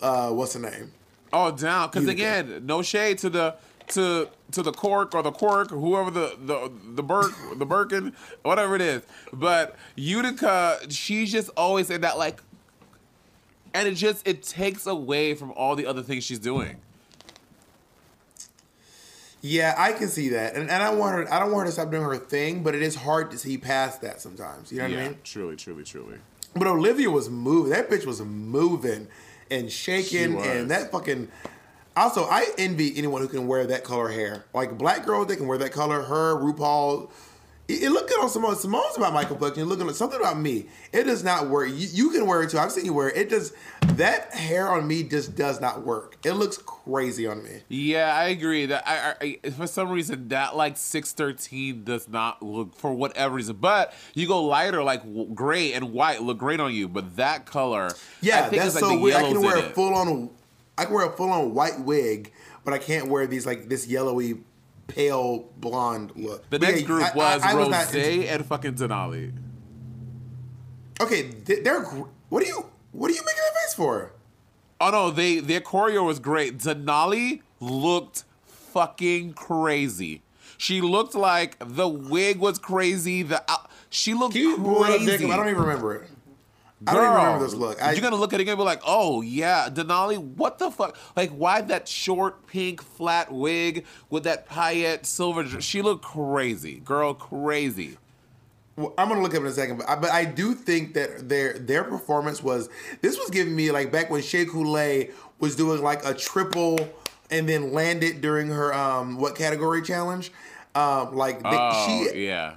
uh, 0.00 0.30
what's 0.30 0.54
her 0.54 0.60
name? 0.60 0.92
Oh, 1.32 1.50
down. 1.50 1.90
Because 1.90 2.08
again, 2.08 2.62
no 2.64 2.82
shade 2.82 3.18
to 3.18 3.28
the 3.30 3.56
to 3.88 4.28
to 4.52 4.62
the 4.62 4.72
cork 4.72 5.14
or 5.14 5.22
the 5.22 5.32
cork, 5.32 5.70
whoever 5.70 6.10
the 6.10 6.36
the 6.44 6.70
the 6.94 7.02
Burke, 7.02 7.32
the 7.56 7.66
Birkin, 7.66 8.14
whatever 8.42 8.74
it 8.76 8.80
is. 8.82 9.02
But 9.32 9.76
Utica, 9.96 10.78
she's 10.88 11.30
just 11.32 11.50
always 11.56 11.90
in 11.90 12.00
that 12.00 12.16
like, 12.18 12.40
and 13.74 13.86
it 13.88 13.94
just 13.94 14.26
it 14.26 14.42
takes 14.42 14.86
away 14.86 15.34
from 15.34 15.52
all 15.52 15.76
the 15.76 15.84
other 15.86 16.02
things 16.02 16.24
she's 16.24 16.38
doing. 16.38 16.76
Yeah, 19.40 19.74
I 19.78 19.92
can 19.92 20.08
see 20.08 20.30
that, 20.30 20.54
and, 20.56 20.68
and 20.68 20.82
I 20.82 20.92
want 20.92 21.14
her. 21.14 21.32
I 21.32 21.38
don't 21.38 21.52
want 21.52 21.66
her 21.66 21.66
to 21.66 21.72
stop 21.72 21.90
doing 21.90 22.02
her 22.02 22.16
thing, 22.16 22.64
but 22.64 22.74
it 22.74 22.82
is 22.82 22.96
hard 22.96 23.30
to 23.30 23.38
see 23.38 23.56
past 23.56 24.02
that 24.02 24.20
sometimes. 24.20 24.72
You 24.72 24.78
know 24.78 24.84
what 24.84 24.92
yeah, 24.92 24.98
I 24.98 25.08
mean? 25.10 25.18
truly, 25.22 25.54
truly, 25.54 25.84
truly. 25.84 26.16
But 26.56 26.66
Olivia 26.66 27.10
was 27.10 27.30
moving. 27.30 27.70
That 27.70 27.88
bitch 27.88 28.04
was 28.04 28.20
moving 28.20 29.06
and 29.50 29.70
shaking, 29.70 30.40
and 30.40 30.70
that 30.70 30.90
fucking. 30.90 31.28
Also, 31.96 32.24
I 32.24 32.46
envy 32.58 32.96
anyone 32.96 33.22
who 33.22 33.28
can 33.28 33.46
wear 33.46 33.66
that 33.66 33.84
color 33.84 34.08
hair. 34.08 34.44
Like 34.54 34.78
black 34.78 35.04
girls, 35.04 35.28
they 35.28 35.36
can 35.36 35.46
wear 35.46 35.58
that 35.58 35.72
color. 35.72 36.02
Her, 36.02 36.36
RuPaul. 36.36 37.10
It, 37.68 37.84
it 37.84 37.90
looked 37.90 38.08
good 38.08 38.20
on 38.20 38.28
Symone. 38.28 38.56
Symone's 38.56 38.96
about 38.96 39.12
my 39.12 39.24
complexion. 39.24 39.64
Looking 39.64 39.88
at 39.88 39.94
something 39.94 40.18
about 40.18 40.38
me. 40.38 40.66
It 40.92 41.04
does 41.04 41.22
not 41.22 41.48
work. 41.48 41.68
You, 41.68 41.86
you 41.92 42.10
can 42.10 42.26
wear 42.26 42.42
it 42.42 42.50
too. 42.50 42.58
I've 42.58 42.72
seen 42.72 42.86
you 42.86 42.94
wear 42.94 43.10
it. 43.10 43.16
It 43.16 43.28
does. 43.30 43.52
That 43.94 44.32
hair 44.32 44.68
on 44.68 44.86
me 44.86 45.02
just 45.02 45.34
does 45.34 45.60
not 45.60 45.84
work. 45.84 46.16
It 46.24 46.32
looks 46.32 46.56
crazy 46.56 47.26
on 47.26 47.42
me. 47.42 47.62
Yeah, 47.68 48.14
I 48.14 48.28
agree. 48.28 48.66
That 48.66 48.84
I, 48.86 49.38
I, 49.44 49.50
for 49.50 49.66
some 49.66 49.90
reason 49.90 50.28
that 50.28 50.56
like 50.56 50.76
six 50.76 51.12
thirteen 51.12 51.84
does 51.84 52.08
not 52.08 52.42
look 52.42 52.76
for 52.76 52.92
whatever 52.92 53.34
reason. 53.34 53.56
But 53.56 53.92
you 54.14 54.28
go 54.28 54.44
lighter, 54.44 54.82
like 54.82 55.02
gray 55.34 55.72
and 55.72 55.92
white, 55.92 56.22
look 56.22 56.38
great 56.38 56.60
on 56.60 56.72
you. 56.72 56.88
But 56.88 57.16
that 57.16 57.44
color, 57.46 57.90
Yeah, 58.20 58.48
that's 58.48 58.76
like 58.76 58.84
so 58.84 58.98
weird. 58.98 59.16
I 59.16 59.22
can 59.32 59.40
wear 59.42 59.58
a 59.58 59.62
full 59.70 59.94
on. 59.94 60.30
I 60.76 60.84
can 60.84 60.94
wear 60.94 61.06
a 61.06 61.12
full 61.16 61.30
on 61.32 61.54
white 61.54 61.80
wig, 61.80 62.32
but 62.64 62.72
I 62.72 62.78
can't 62.78 63.08
wear 63.08 63.26
these 63.26 63.46
like 63.46 63.68
this 63.68 63.88
yellowy, 63.88 64.44
pale 64.88 65.48
blonde 65.58 66.12
look. 66.16 66.48
The 66.50 66.58
next 66.58 66.80
yeah, 66.80 66.86
group 66.86 67.14
was 67.14 67.42
I- 67.42 67.52
I 67.52 67.54
Rose 67.54 67.70
not 67.70 67.94
into- 67.94 68.30
and 68.30 68.44
fucking 68.44 68.74
Denali. 68.74 69.32
Okay, 71.00 71.22
they- 71.22 71.60
they're. 71.60 71.82
What 72.28 72.42
are 72.42 72.46
you? 72.46 72.66
What 72.92 73.10
are 73.10 73.14
you 73.14 73.20
making 73.24 73.42
that 73.54 73.60
face 73.62 73.74
for? 73.74 74.12
Oh 74.80 74.90
no, 74.90 75.10
they 75.10 75.38
their 75.40 75.60
choreo 75.60 76.04
was 76.04 76.18
great. 76.18 76.58
Denali 76.58 77.42
looked 77.60 78.24
fucking 78.46 79.34
crazy. 79.34 80.22
She 80.56 80.80
looked 80.80 81.14
like 81.14 81.56
the 81.60 81.88
wig 81.88 82.38
was 82.38 82.58
crazy. 82.58 83.22
The 83.22 83.42
she 83.90 84.14
looked 84.14 84.34
Can 84.34 84.42
you 84.42 84.56
pull 84.56 84.84
it 84.84 84.90
up, 84.90 84.96
crazy. 85.06 85.30
I 85.30 85.36
don't 85.36 85.48
even 85.48 85.62
remember 85.62 85.94
it. 85.96 86.10
I 86.86 86.94
don't 86.94 87.02
even 87.02 87.14
Girl, 87.14 87.24
remember 87.24 87.44
this 87.44 87.54
look. 87.54 87.82
I, 87.82 87.92
you're 87.92 88.02
gonna 88.02 88.16
look 88.16 88.32
at 88.32 88.40
it 88.40 88.48
and 88.48 88.56
be 88.56 88.62
like, 88.62 88.82
"Oh 88.86 89.20
yeah, 89.20 89.68
Denali, 89.68 90.16
what 90.18 90.58
the 90.58 90.70
fuck? 90.70 90.96
Like, 91.16 91.30
why 91.30 91.60
that 91.62 91.88
short 91.88 92.46
pink 92.46 92.82
flat 92.82 93.32
wig 93.32 93.84
with 94.10 94.24
that 94.24 94.48
paillette 94.48 95.04
silver? 95.04 95.60
She 95.60 95.82
looked 95.82 96.04
crazy, 96.04 96.80
girl, 96.80 97.14
crazy." 97.14 97.98
Well, 98.76 98.94
I'm 98.96 99.08
gonna 99.08 99.22
look 99.22 99.34
up 99.34 99.40
in 99.40 99.46
a 99.46 99.52
second, 99.52 99.78
but 99.78 99.88
I, 99.88 99.96
but 99.96 100.10
I 100.12 100.24
do 100.24 100.54
think 100.54 100.94
that 100.94 101.28
their 101.28 101.58
their 101.58 101.82
performance 101.82 102.44
was. 102.44 102.68
This 103.00 103.18
was 103.18 103.28
giving 103.30 103.56
me 103.56 103.72
like 103.72 103.90
back 103.90 104.08
when 104.08 104.22
Shea 104.22 104.44
Coulee 104.44 105.10
was 105.40 105.56
doing 105.56 105.82
like 105.82 106.04
a 106.04 106.14
triple 106.14 106.78
and 107.28 107.48
then 107.48 107.72
landed 107.72 108.20
during 108.20 108.48
her 108.48 108.72
um 108.72 109.18
what 109.18 109.34
category 109.34 109.82
challenge. 109.82 110.30
Um, 110.76 111.16
like 111.16 111.42
they, 111.42 111.48
Oh 111.50 112.10
she 112.12 112.26
yeah, 112.26 112.56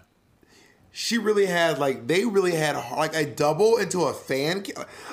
she 0.92 1.18
really 1.18 1.46
had 1.46 1.80
like 1.80 2.08
they 2.08 2.26
really 2.26 2.54
had 2.54 2.76
like 2.96 3.16
a 3.16 3.26
double 3.26 3.78
into 3.78 4.04
a 4.04 4.14
fan, 4.14 4.64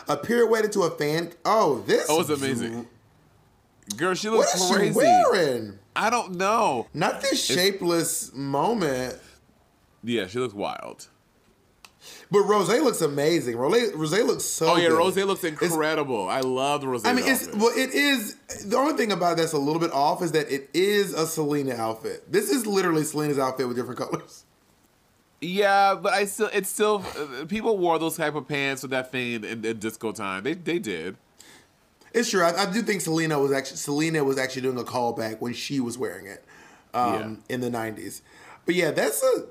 a 0.08 0.16
pirouette 0.16 0.64
into 0.64 0.82
a 0.82 0.90
fan. 0.90 1.32
Oh, 1.44 1.80
this 1.86 2.06
oh, 2.08 2.22
that 2.22 2.28
was 2.28 2.42
amazing. 2.42 2.88
Girl, 3.96 4.14
she 4.14 4.28
What 4.28 4.38
looked 4.38 4.54
is 4.54 4.68
she 4.68 4.90
wearing? 4.90 5.78
I 5.96 6.10
don't 6.10 6.34
know. 6.34 6.86
Not 6.92 7.22
this 7.22 7.44
shapeless 7.44 8.32
moment. 8.34 9.18
Yeah, 10.04 10.26
she 10.26 10.38
looks 10.38 10.54
wild. 10.54 11.08
But 12.30 12.40
Rose 12.40 12.68
looks 12.68 13.00
amazing. 13.00 13.56
Rose, 13.56 13.92
Rose 13.94 14.12
looks 14.12 14.44
so. 14.44 14.72
Oh 14.72 14.76
yeah, 14.76 14.88
good. 14.88 14.98
Rose 14.98 15.16
looks 15.16 15.44
It's- 15.44 15.62
incredible. 15.62 16.28
I 16.28 16.40
love 16.40 16.84
Rose. 16.84 17.04
I 17.04 17.12
mean, 17.12 17.26
it's 17.26 17.48
well, 17.54 17.72
it 17.76 17.90
is. 17.94 18.36
The 18.66 18.76
only 18.76 18.94
thing 18.94 19.12
about 19.12 19.36
that's 19.38 19.52
a 19.52 19.58
little 19.58 19.80
bit 19.80 19.92
off 19.92 20.22
is 20.22 20.32
that 20.32 20.50
it 20.50 20.70
is 20.74 21.14
a 21.14 21.26
Selena 21.26 21.74
outfit. 21.74 22.30
This 22.30 22.50
is 22.50 22.66
literally 22.66 23.04
Selena's 23.04 23.38
outfit 23.38 23.66
with 23.66 23.76
different 23.76 23.98
colors. 23.98 24.44
Yeah, 25.40 25.94
but 25.94 26.12
I 26.12 26.24
still, 26.24 26.50
it's 26.52 26.68
still. 26.68 27.04
uh, 27.18 27.44
People 27.46 27.78
wore 27.78 27.98
those 27.98 28.16
type 28.16 28.34
of 28.34 28.48
pants 28.48 28.82
with 28.82 28.90
that 28.90 29.12
thing 29.12 29.44
in, 29.44 29.64
in 29.64 29.78
disco 29.78 30.12
time. 30.12 30.42
They 30.44 30.54
they 30.54 30.78
did. 30.78 31.16
It's 32.14 32.30
true. 32.30 32.42
I, 32.42 32.62
I 32.62 32.72
do 32.72 32.82
think 32.82 33.00
Selena 33.02 33.38
was 33.38 33.52
actually 33.52 33.76
Selena 33.76 34.24
was 34.24 34.38
actually 34.38 34.62
doing 34.62 34.78
a 34.78 34.82
callback 34.82 35.40
when 35.40 35.52
she 35.52 35.78
was 35.78 35.98
wearing 35.98 36.26
it 36.26 36.44
um, 36.94 37.42
in 37.48 37.60
the 37.60 37.70
'90s. 37.70 38.22
But 38.66 38.74
yeah, 38.74 38.90
that's 38.90 39.22
a. 39.22 39.44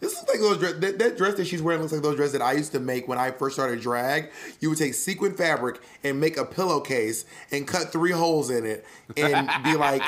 This 0.00 0.14
is 0.14 0.26
like 0.28 0.40
those 0.40 0.56
dress, 0.56 0.74
that, 0.78 0.98
that 0.98 1.16
dress 1.18 1.34
that 1.34 1.46
she's 1.46 1.60
wearing 1.60 1.82
looks 1.82 1.92
like 1.92 2.00
those 2.02 2.16
dresses 2.16 2.32
that 2.32 2.40
I 2.42 2.52
used 2.52 2.72
to 2.72 2.80
make 2.80 3.06
when 3.06 3.18
I 3.18 3.30
first 3.32 3.54
started 3.54 3.80
drag. 3.82 4.30
You 4.58 4.70
would 4.70 4.78
take 4.78 4.94
sequin 4.94 5.34
fabric 5.34 5.78
and 6.02 6.18
make 6.18 6.38
a 6.38 6.44
pillowcase 6.46 7.26
and 7.52 7.68
cut 7.68 7.92
three 7.92 8.12
holes 8.12 8.48
in 8.48 8.64
it 8.64 8.86
and 9.18 9.46
be 9.62 9.76
like, 9.76 10.02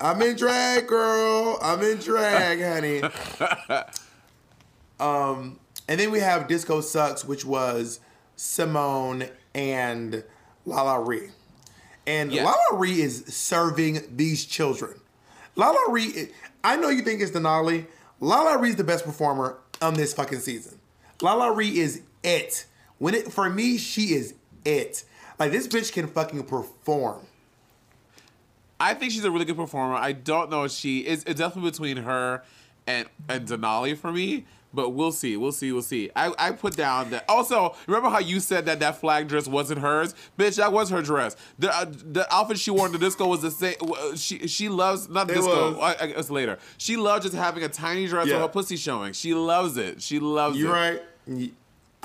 "I'm 0.00 0.20
in 0.22 0.36
drag, 0.36 0.86
girl. 0.86 1.58
I'm 1.62 1.82
in 1.82 1.98
drag, 1.98 2.60
honey." 2.62 3.02
Um, 4.98 5.58
and 5.88 6.00
then 6.00 6.10
we 6.10 6.20
have 6.20 6.48
Disco 6.48 6.80
Sucks, 6.80 7.22
which 7.24 7.44
was 7.44 8.00
Symone 8.36 9.30
and 9.54 10.24
LaLa 10.66 11.06
Ri. 11.06 11.30
And 12.06 12.32
Yeah. 12.32 12.44
LaLa 12.44 12.78
Ri 12.78 13.00
is 13.02 13.24
serving 13.26 14.00
these 14.16 14.44
children. 14.44 15.00
LaLa 15.56 15.88
Ri, 15.90 16.30
I 16.64 16.76
know 16.76 16.88
you 16.88 17.02
think 17.02 17.20
it's 17.20 17.30
Denali. 17.32 17.86
LaLa 18.20 18.58
Ri's 18.58 18.76
the 18.76 18.84
best 18.84 19.04
performer 19.04 19.58
on 19.82 19.94
this 19.94 20.14
fucking 20.14 20.40
season. 20.40 20.80
LaLa 21.18 21.54
Ri 21.54 21.78
is 21.78 22.02
it. 22.22 22.64
When 22.98 23.14
it 23.14 23.30
for 23.32 23.50
me, 23.50 23.76
she 23.76 24.14
is 24.14 24.34
it. 24.64 25.04
Like 25.38 25.52
this 25.52 25.68
bitch 25.68 25.92
can 25.92 26.06
fucking 26.06 26.44
perform. 26.44 27.26
I 28.78 28.94
think 28.94 29.12
she's 29.12 29.24
a 29.24 29.30
really 29.30 29.44
good 29.44 29.56
performer. 29.56 29.94
I 29.94 30.12
don't 30.12 30.50
know 30.50 30.64
if 30.64 30.72
she 30.72 31.00
is. 31.00 31.24
It's 31.24 31.38
definitely 31.40 31.70
between 31.70 31.96
her 31.98 32.42
and 32.86 33.08
and 33.28 33.46
Denali 33.48 33.96
for 33.96 34.12
me. 34.12 34.46
But 34.74 34.90
we'll 34.90 35.12
see. 35.12 35.38
We'll 35.38 35.52
see. 35.52 35.72
We'll 35.72 35.80
see. 35.80 36.10
I, 36.14 36.32
I 36.38 36.50
put 36.50 36.76
down 36.76 37.08
that. 37.10 37.24
Also, 37.30 37.74
remember 37.86 38.10
how 38.10 38.18
you 38.18 38.40
said 38.40 38.66
that 38.66 38.80
that 38.80 38.96
flag 39.00 39.26
dress 39.26 39.48
wasn't 39.48 39.80
hers? 39.80 40.14
Bitch, 40.38 40.56
that 40.56 40.70
was 40.70 40.90
her 40.90 41.00
dress. 41.00 41.34
The 41.58 41.74
uh, 41.74 41.86
the 41.86 42.26
outfit 42.34 42.58
she 42.58 42.70
wore 42.70 42.84
in 42.84 42.92
the 42.92 42.98
disco 42.98 43.26
was 43.26 43.40
the 43.40 43.50
same. 43.50 43.74
She 44.16 44.46
she 44.48 44.68
loves 44.68 45.08
not 45.08 45.30
It 45.30 45.34
disco. 45.36 45.78
was. 45.78 45.96
I, 45.98 46.04
I 46.04 46.06
guess 46.08 46.28
later. 46.28 46.58
She 46.76 46.96
loves 46.96 47.24
just 47.24 47.34
having 47.36 47.62
a 47.64 47.68
tiny 47.68 48.06
dress 48.06 48.26
Yeah. 48.26 48.34
with 48.34 48.42
her 48.42 48.48
pussy 48.48 48.76
showing. 48.76 49.14
She 49.14 49.32
loves 49.32 49.78
it. 49.78 50.02
She 50.02 50.18
loves 50.18 50.58
You're 50.58 50.76
it. 50.76 51.02
right. 51.26 51.52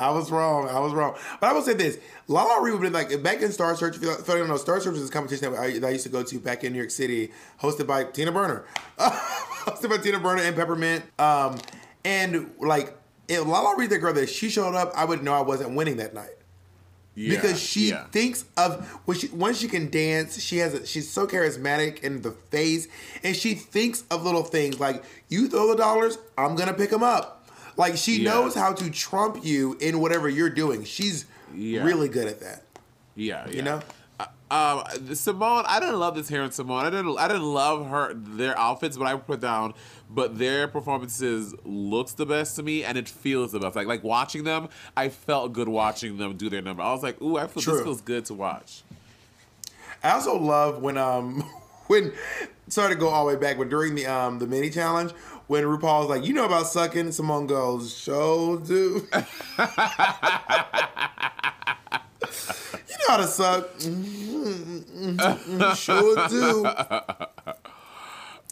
I 0.02 0.10
was 0.10 0.32
wrong. 0.32 0.68
I 0.68 0.80
was 0.80 0.94
wrong. 0.94 1.16
But 1.40 1.50
I 1.50 1.54
will 1.54 1.62
say 1.62 1.74
this: 1.74 1.98
LaLa 2.28 2.62
Ri 2.62 2.72
would 2.72 2.82
be 2.82 2.90
like 2.90 3.22
back 3.24 3.42
in 3.42 3.52
Star 3.52 3.76
Search. 3.76 3.98
If 3.98 4.02
you 4.04 4.16
don't 4.26 4.48
know, 4.48 4.58
Star 4.58 4.80
Search 4.82 4.96
is 4.96 5.10
a 5.10 5.12
competition 5.12 5.52
that 5.52 5.60
I, 5.60 5.80
that 5.80 5.88
I 5.88 5.92
used 5.92 6.04
to 6.04 6.10
go 6.10 6.24
to 6.24 6.40
back 6.40 6.64
in 6.64 6.74
New 6.74 6.80
York 6.80 6.92
City, 6.92 7.32
hosted 7.62 7.88
by 7.88 8.06
Tina 8.06 8.32
Burner, 8.32 8.66
hosted 9.00 9.90
by 9.90 9.98
Tina 9.98 10.20
Burner 10.20 10.42
and 10.42 10.56
Peppermint. 10.56 11.04
Um, 11.20 11.58
and 12.04 12.52
like 12.60 12.98
if 13.28 13.42
LaLa 13.46 13.78
Ri's 13.78 13.90
the 13.90 14.00
girl 14.00 14.14
that 14.14 14.30
she 14.30 14.50
showed 14.50 14.76
up, 14.76 14.92
I 14.96 15.06
would 15.06 15.24
know 15.24 15.34
I 15.34 15.42
wasn't 15.42 15.76
winning 15.76 15.98
that 15.98 16.14
night 16.14 16.32
Yeah, 17.16 17.36
because 17.36 17.62
she 17.62 17.90
yeah. 17.90 18.06
thinks 18.08 18.46
of 18.58 18.86
when 19.06 19.18
she 19.18 19.28
once 19.28 19.60
she 19.60 19.68
can 19.68 19.90
dance 19.90 20.42
she 20.42 20.58
has 20.58 20.74
a, 20.74 20.86
she's 20.86 21.10
so 21.10 21.28
charismatic 21.28 22.00
in 22.02 22.22
the 22.24 22.32
face 22.32 22.88
and 23.24 23.36
she 23.36 23.54
thinks 23.54 24.04
of 24.10 24.24
little 24.24 24.44
things 24.44 24.80
like 24.80 25.04
you 25.30 25.48
throw 25.48 25.68
the 25.68 25.76
dollars 25.76 26.18
i'm 26.38 26.56
gonna 26.56 26.74
pick 26.74 26.90
them 26.90 27.04
up 27.04 27.41
like 27.78 27.98
she 27.98 28.22
Yeah. 28.22 28.32
knows 28.32 28.56
how 28.56 28.74
to 28.74 28.90
trump 28.90 29.44
you 29.44 29.78
in 29.80 30.00
whatever 30.00 30.28
you're 30.30 30.50
doing 30.50 30.84
she's 30.84 31.26
Yeah. 31.56 31.84
really 31.84 32.08
good 32.10 32.28
at 32.28 32.40
that 32.42 32.64
Yeah, 33.16 33.46
yeah. 33.48 33.56
You 33.56 33.62
know? 33.64 33.80
Uh, 34.20 34.26
um, 34.52 34.84
Symone, 35.10 35.64
I 35.66 35.80
didn't 35.80 36.00
love 36.00 36.14
this 36.16 36.30
hair 36.30 36.44
in 36.44 36.50
Symone. 36.52 36.84
I 36.84 36.90
didn't. 36.90 37.18
I 37.18 37.28
didn't 37.28 37.54
love 37.54 37.88
her 37.88 38.14
their 38.14 38.58
outfits, 38.58 38.96
but 38.98 39.08
I 39.08 39.16
put 39.16 39.40
down. 39.40 39.74
But 40.10 40.38
their 40.38 40.68
performances 40.68 41.56
looks 41.66 42.12
the 42.14 42.26
best 42.26 42.58
to 42.58 42.64
me, 42.64 42.84
and 42.84 42.98
it 42.98 43.08
feels 43.10 43.52
the 43.54 43.60
best. 43.60 43.76
Like 43.76 43.88
like 43.88 44.04
watching 44.04 44.44
them, 44.44 44.68
I 44.96 45.10
felt 45.10 45.54
good 45.54 45.68
watching 45.70 46.18
them 46.18 46.36
do 46.38 46.50
their 46.50 46.62
number. 46.62 46.84
I 46.84 46.92
was 46.92 47.02
like, 47.02 47.22
ooh, 47.22 47.38
I 47.38 47.48
feel 47.48 47.64
True. 47.64 47.74
this 47.76 47.84
feels 47.84 48.02
good 48.02 48.26
to 48.26 48.34
watch. 48.34 48.84
i 50.04 50.12
also 50.12 50.38
love 50.38 50.82
when 50.82 50.98
um 50.98 51.44
when 51.92 52.14
sorry 52.70 52.94
to 52.94 53.00
go 53.00 53.10
all 53.10 53.28
the 53.28 53.34
way 53.34 53.40
back 53.40 53.58
but 53.58 53.70
during 53.70 53.96
the 53.96 54.06
um 54.06 54.40
the 54.40 54.48
mini 54.48 54.70
challenge 54.70 55.12
when 55.52 55.66
RuPaul's 55.66 56.08
like, 56.08 56.26
you 56.26 56.34
know 56.34 56.46
about 56.46 56.68
sucking, 56.68 57.08
Symone 57.08 57.46
goes, 57.46 57.94
"Show 57.94 58.60
do." 58.60 58.74
you 59.14 59.22
know 63.00 63.08
how 63.10 63.18
to 63.18 63.28
suck. 63.28 63.70
sure 65.76 66.28
do. 66.30 66.64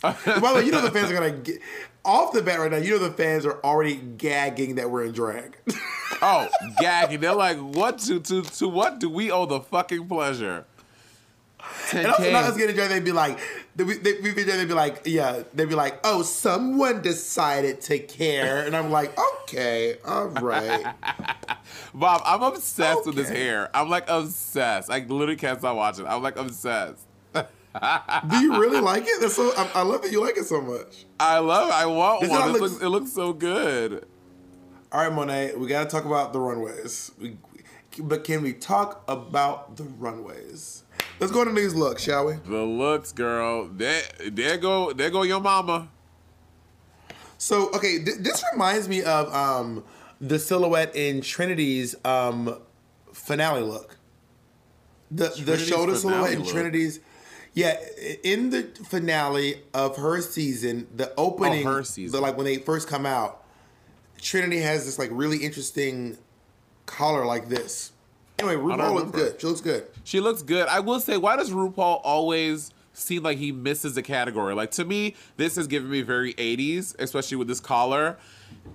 By 0.02 0.14
the 0.24 0.54
way, 0.56 0.66
you 0.66 0.74
know 0.74 0.82
the 0.82 0.92
fans 0.92 1.10
are 1.10 1.14
gonna 1.14 1.32
get 1.32 1.62
off 2.04 2.34
the 2.34 2.42
bat 2.42 2.60
right 2.60 2.70
now. 2.70 2.78
You 2.78 2.92
know 2.92 3.00
the 3.00 3.12
fans 3.12 3.46
are 3.46 3.62
already 3.64 3.96
gagging 3.96 4.76
that 4.76 4.92
we're 4.92 5.06
in 5.06 5.14
drag. 5.14 5.56
Oh, 6.22 6.50
gagging! 6.82 7.22
They're 7.22 7.34
like, 7.34 7.56
what 7.60 8.00
to 8.00 8.20
to 8.20 8.42
to 8.42 8.68
what 8.68 9.00
do 9.00 9.10
we 9.10 9.32
owe 9.32 9.46
the 9.46 9.62
fucking 9.62 10.10
pleasure? 10.10 10.66
And 11.94 12.08
also 12.08 12.32
not 12.32 12.44
us 12.46 12.54
10K. 12.56 12.58
getting 12.58 12.76
drag, 12.76 12.90
they'd 12.90 13.04
be 13.04 13.12
like, 13.12 13.40
they, 13.76 13.84
they, 13.84 14.14
we 14.22 14.34
be 14.34 14.44
they'd 14.44 14.68
be 14.68 14.74
like, 14.74 15.02
yeah, 15.06 15.44
they'd 15.54 15.70
be 15.70 15.76
like, 15.76 16.00
oh, 16.04 16.22
someone 16.22 17.02
decided 17.02 17.82
to 17.82 18.00
care, 18.00 18.66
and 18.66 18.76
I'm 18.76 18.92
like, 18.92 19.18
okay, 19.44 19.98
all 20.06 20.28
right. 20.28 20.94
Bob, 21.94 22.22
I'm 22.26 22.44
obsessed 22.44 23.06
with 23.06 23.16
this 23.16 23.30
hair. 23.30 23.70
I'm 23.74 23.90
like 23.90 24.06
obsessed. 24.10 24.90
I 24.92 25.00
literally 25.00 25.36
can't 25.36 25.60
stop 25.60 25.76
watching. 25.76 26.08
I'm 26.08 26.22
like 26.22 26.38
obsessed. 26.38 27.06
Do 27.34 28.38
you 28.40 28.60
really 28.60 28.82
like 28.82 29.04
it? 29.06 29.22
That's 29.22 29.36
so. 29.36 29.52
I, 29.56 29.70
I 29.76 29.82
love 29.84 30.02
that 30.02 30.12
you 30.12 30.22
like 30.22 30.38
it 30.38 30.46
so 30.46 30.60
much. 30.60 31.06
I 31.20 31.38
love. 31.40 31.70
I 31.72 31.86
want 31.86 32.22
This 32.22 32.30
one. 32.32 32.42
It 32.42 32.52
looks- 32.54 32.62
looks, 32.62 32.84
it 32.84 32.88
looks 32.90 33.12
so 33.14 33.32
good. 33.34 34.06
All 34.92 35.04
right, 35.04 35.14
Monet, 35.14 35.56
we 35.56 35.68
got 35.68 35.84
to 35.84 35.90
talk 35.90 36.06
about 36.06 36.34
the 36.34 36.40
runways. 36.40 37.12
We, 37.22 37.38
but 38.00 38.24
can 38.24 38.42
we 38.42 38.54
talk 38.54 39.04
about 39.08 39.78
the 39.78 39.84
runways? 39.84 40.84
Let's 41.20 41.32
go 41.34 41.42
into 41.42 41.54
these 41.54 41.76
looks, 41.76 42.04
shall 42.04 42.28
we? 42.28 42.34
The 42.34 42.64
looks, 42.64 43.12
girl. 43.12 43.68
There, 43.68 44.04
there 44.32 44.58
go, 44.58 44.94
there 44.94 45.10
go 45.10 45.24
your 45.24 45.42
mama. 45.42 45.90
So, 47.38 47.70
okay, 47.72 48.04
th- 48.04 48.18
this 48.20 48.44
reminds 48.54 48.88
me 48.88 49.02
of 49.04 49.34
um, 49.34 49.84
the 50.22 50.40
silhouette 50.40 50.96
in 50.96 51.22
Trinity's 51.22 51.96
um, 52.06 52.58
finale 53.14 53.62
look. 53.62 53.98
The 55.12 55.30
the 55.44 55.58
shoulder 55.58 55.96
silhouette 55.96 56.34
in 56.34 56.40
look? 56.44 56.50
Trinity's. 56.50 57.00
Yeah, 57.54 57.78
in 58.24 58.52
the 58.52 58.64
finale 58.88 59.64
of 59.74 59.98
her 59.98 60.22
season, 60.22 60.88
the 60.96 61.12
opening, 61.18 61.66
Oh, 61.68 61.72
her 61.78 61.84
season. 61.84 62.12
the, 62.16 62.22
like 62.22 62.38
when 62.38 62.46
they 62.46 62.58
first 62.58 62.88
come 62.88 63.06
out, 63.08 63.44
Trinity 64.22 64.60
has 64.60 64.86
this 64.86 65.00
like 65.00 65.10
really 65.12 65.40
interesting 65.40 66.18
collar 66.86 67.26
like 67.26 67.50
this. 67.50 67.92
Anyway, 68.40 68.56
RuPaul 68.56 68.94
looks 68.96 69.12
good. 69.12 69.40
She 69.42 69.48
looks 69.48 69.62
good. 69.62 69.88
She 70.04 70.20
looks 70.20 70.42
good. 70.42 70.68
I 70.68 70.80
will 70.80 71.00
say, 71.00 71.18
why 71.18 71.36
does 71.36 71.52
RuPaul 71.52 72.02
always 72.04 72.72
seem 72.94 73.24
like 73.24 73.38
he 73.38 73.52
misses 73.52 73.96
a 73.98 74.02
category? 74.02 74.54
Like 74.56 74.72
to 74.72 74.86
me, 74.86 75.16
this 75.38 75.56
has 75.56 75.68
given 75.68 75.90
me 75.92 76.02
very 76.02 76.34
80s, 76.36 76.96
especially 77.00 77.38
with 77.38 77.48
this 77.48 77.60
collar, 77.60 78.18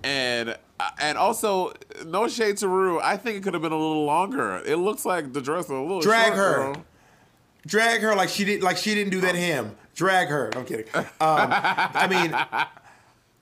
and 0.03 0.57
and 1.01 1.17
also 1.17 1.73
no 2.05 2.27
shade 2.27 2.57
to 2.57 2.67
Ru. 2.67 2.99
I 2.99 3.17
think 3.17 3.37
it 3.37 3.43
could 3.43 3.53
have 3.53 3.61
been 3.63 3.71
a 3.71 3.77
little 3.77 4.05
longer. 4.05 4.61
It 4.65 4.77
looks 4.77 5.05
like 5.05 5.33
the 5.33 5.41
dress 5.41 5.69
was 5.69 5.77
a 5.77 5.81
little 5.81 6.01
Drag 6.01 6.33
her. 6.33 6.73
girl. 6.73 6.85
drag 7.65 8.01
her 8.01 8.15
like 8.15 8.29
she 8.29 8.45
did 8.45 8.61
like 8.61 8.77
she 8.77 8.93
didn't 8.93 9.11
do 9.11 9.21
that 9.21 9.33
him 9.35 9.75
drag 9.95 10.27
her 10.27 10.51
i'm 10.55 10.63
kidding 10.65 10.85
um, 10.93 11.07
i 11.19 12.05
mean 12.07 12.31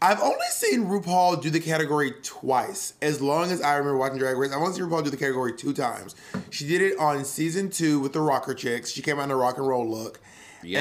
i've 0.04 0.20
only 0.22 0.46
seen 0.52 0.84
rupaul 0.86 1.42
do 1.42 1.50
the 1.50 1.60
category 1.60 2.12
twice 2.24 2.94
as 3.02 3.22
long 3.22 3.50
as 3.50 3.62
i 3.62 3.76
remember 3.76 3.98
watching 3.98 4.18
drag 4.20 4.38
race 4.38 4.52
i've 4.52 4.58
only 4.62 4.74
seen 4.74 4.84
rupaul 4.84 5.04
do 5.04 5.10
the 5.10 5.18
category 5.18 5.54
two 5.54 5.74
times 5.74 6.14
she 6.50 6.68
did 6.68 6.82
it 6.82 6.98
on 7.00 7.24
season 7.24 7.70
two 7.70 8.00
with 8.00 8.14
the 8.14 8.20
rocker 8.20 8.54
chicks 8.54 8.92
she 8.92 9.02
came 9.02 9.18
out 9.18 9.24
in 9.24 9.32
a 9.32 9.36
rock 9.36 9.58
and 9.58 9.68
roll 9.68 9.90
look 9.90 10.20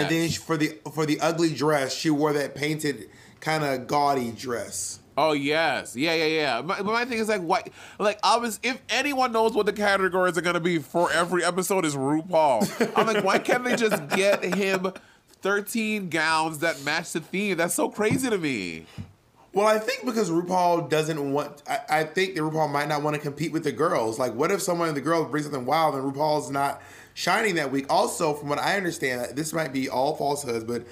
and 0.03 0.11
then 0.11 0.29
she, 0.29 0.39
for 0.39 0.57
the 0.57 0.79
for 0.93 1.07
the 1.07 1.19
ugly 1.21 1.55
dress 1.55 1.95
she 1.95 2.11
wore 2.11 2.33
that 2.33 2.55
painted 2.55 3.09
kind 3.41 3.65
of 3.65 3.87
gaudy 3.87 4.33
dress 4.33 4.99
Oh 5.15 5.33
yes, 5.33 5.95
yeah, 5.95 6.15
yeah, 6.15 6.25
yeah. 6.25 6.63
But, 6.63 6.79
but 6.79 6.87
my 6.87 7.05
thing 7.05 7.19
is 7.19 7.29
like, 7.29 7.43
why? 7.43 7.65
Like, 7.99 8.19
I 8.23 8.39
was 8.39 8.59
if 8.63 8.81
anyone 8.89 9.31
knows 9.31 9.53
what 9.53 9.67
the 9.67 9.73
categories 9.75 10.39
are 10.39 10.41
gonna 10.41 10.59
be 10.59 10.79
for 10.79 11.13
every 11.13 11.45
episode 11.45 11.85
is 11.85 11.95
RuPaul. 11.95 12.97
I'm 12.97 13.07
like, 13.07 13.23
why 13.23 13.39
can't 13.39 13.63
they 13.63 13.77
just 13.77 14.09
get 14.09 14.43
him 14.43 14.91
13 15.43 16.09
gowns 16.09 16.61
that 16.61 16.83
match 16.83 17.13
the 17.13 17.21
theme? 17.21 17.59
That's 17.59 17.75
so 17.75 17.91
crazy 17.91 18.31
to 18.31 18.39
me. 18.39 18.87
Well, 19.55 19.67
I 19.67 19.79
think 19.79 20.07
because 20.07 20.31
RuPaul 20.31 20.89
doesn't 20.89 21.33
want, 21.33 21.63
I, 21.69 21.81
I 21.91 22.05
think 22.05 22.35
that 22.35 22.41
RuPaul 22.41 22.71
might 22.73 22.89
not 22.89 23.03
want 23.03 23.17
to 23.17 23.21
compete 23.21 23.53
with 23.53 23.65
the 23.65 23.73
girls. 23.73 24.19
Like, 24.19 24.35
what 24.35 24.51
if 24.51 24.63
someone 24.63 24.89
of 24.89 24.95
the 24.95 25.03
girls 25.03 25.31
brings 25.31 25.45
something 25.47 25.67
wild 25.67 25.95
and 25.95 26.03
RuPaul's 26.11 26.51
not 26.51 26.81
shining 27.13 27.57
that 27.57 27.71
week? 27.71 27.85
Also, 27.91 28.33
from 28.33 28.49
what 28.49 28.59
I 28.59 28.77
understand, 28.79 29.37
this 29.37 29.53
might 29.53 29.71
be 29.73 29.91
all 29.91 30.17
falsehoods, 30.17 30.65
but 30.65 30.87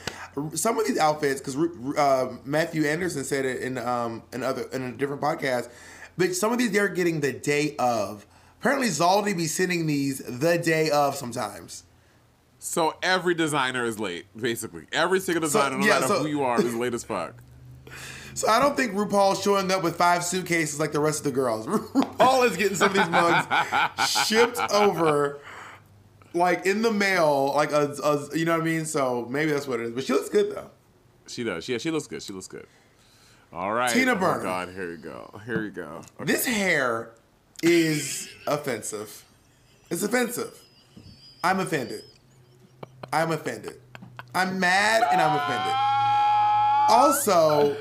some 0.59 0.79
of 0.79 0.87
these 0.87 0.99
outfits, 0.99 1.41
because 1.41 1.57
uh, 1.57 2.37
Mathu 2.47 2.85
Andersen 2.85 3.25
said 3.25 3.47
it 3.47 3.63
in 3.63 3.79
um 3.79 4.23
in 4.33 4.43
other 4.43 4.63
in 4.75 4.83
a 4.83 4.93
different 4.93 5.23
podcast, 5.23 5.71
but 6.19 6.35
some 6.35 6.53
of 6.53 6.59
these 6.59 6.71
they're 6.71 6.89
getting 6.89 7.21
the 7.21 7.33
day 7.33 7.75
of. 7.79 8.27
Apparently, 8.61 8.89
Zaldy 8.89 9.35
be 9.35 9.47
sending 9.47 9.87
these 9.87 10.19
the 10.19 10.59
day 10.59 10.91
of 10.91 11.17
sometimes. 11.17 11.85
So 12.59 12.95
every 13.03 13.33
designer 13.33 13.87
is 13.87 13.99
late, 13.99 14.27
basically. 14.39 14.85
Every 14.93 15.19
single 15.19 15.41
designer, 15.41 15.79
no 15.79 15.87
yeah, 15.87 15.95
matter 15.95 16.09
so- 16.09 16.19
who 16.19 16.27
you 16.29 16.43
are, 16.43 16.61
is 16.61 16.75
late 16.75 16.93
as 16.93 17.05
fuck. 17.05 17.43
So 18.35 18.49
I 18.49 18.61
don't 18.61 18.77
think 18.77 18.93
RuPaul's 18.93 19.43
showing 19.43 19.71
up 19.71 19.83
with 19.83 19.97
five 19.97 20.25
suitcases 20.25 20.79
like 20.79 20.93
the 20.93 21.01
rest 21.01 21.19
of 21.21 21.25
the 21.25 21.33
girls. 21.33 21.67
RuPaul 21.67 22.49
is 22.49 22.57
getting 22.57 22.77
some 22.77 22.89
of 22.89 22.95
these 22.95 23.09
mugs 23.09 23.47
shipped 24.27 24.59
over 24.73 25.41
like 26.33 26.65
in 26.67 26.83
the 26.83 26.93
mail, 26.93 27.53
like 27.57 27.73
a, 27.73 27.93
a, 28.05 28.37
you 28.39 28.45
know 28.45 28.53
what 28.53 28.63
I 28.63 28.65
mean. 28.65 28.85
So 28.85 29.27
maybe 29.29 29.51
that's 29.51 29.67
what 29.67 29.81
it 29.81 29.87
is. 29.87 29.93
But 29.93 30.05
she 30.05 30.13
looks 30.13 30.29
good 30.29 30.55
though. 30.55 30.71
She 31.27 31.45
does. 31.45 31.69
Yeah, 31.69 31.79
she 31.79 31.91
looks 31.91 32.07
good. 32.07 32.23
She 32.23 32.33
looks 32.33 32.47
good. 32.49 32.67
All 33.53 33.73
right. 33.73 33.91
Tina 33.93 34.13
Oh, 34.13 34.17
Burner. 34.17 34.43
God, 34.43 34.69
here 34.69 34.91
we 34.91 34.97
go. 34.97 35.41
Here 35.45 35.63
we 35.63 35.71
go. 35.71 36.03
Okay. 36.21 36.33
This 36.33 36.47
hair 36.47 37.11
is 37.63 38.29
offensive. 38.47 39.25
It's 39.91 40.03
offensive. 40.05 40.57
I'm 41.43 41.59
offended. 41.59 42.05
I'm 43.13 43.33
offended. 43.33 43.81
I'm 44.35 44.61
mad 44.61 45.03
and 45.11 45.21
I'm 45.21 45.37
offended. 45.37 45.75
Also, 46.91 47.77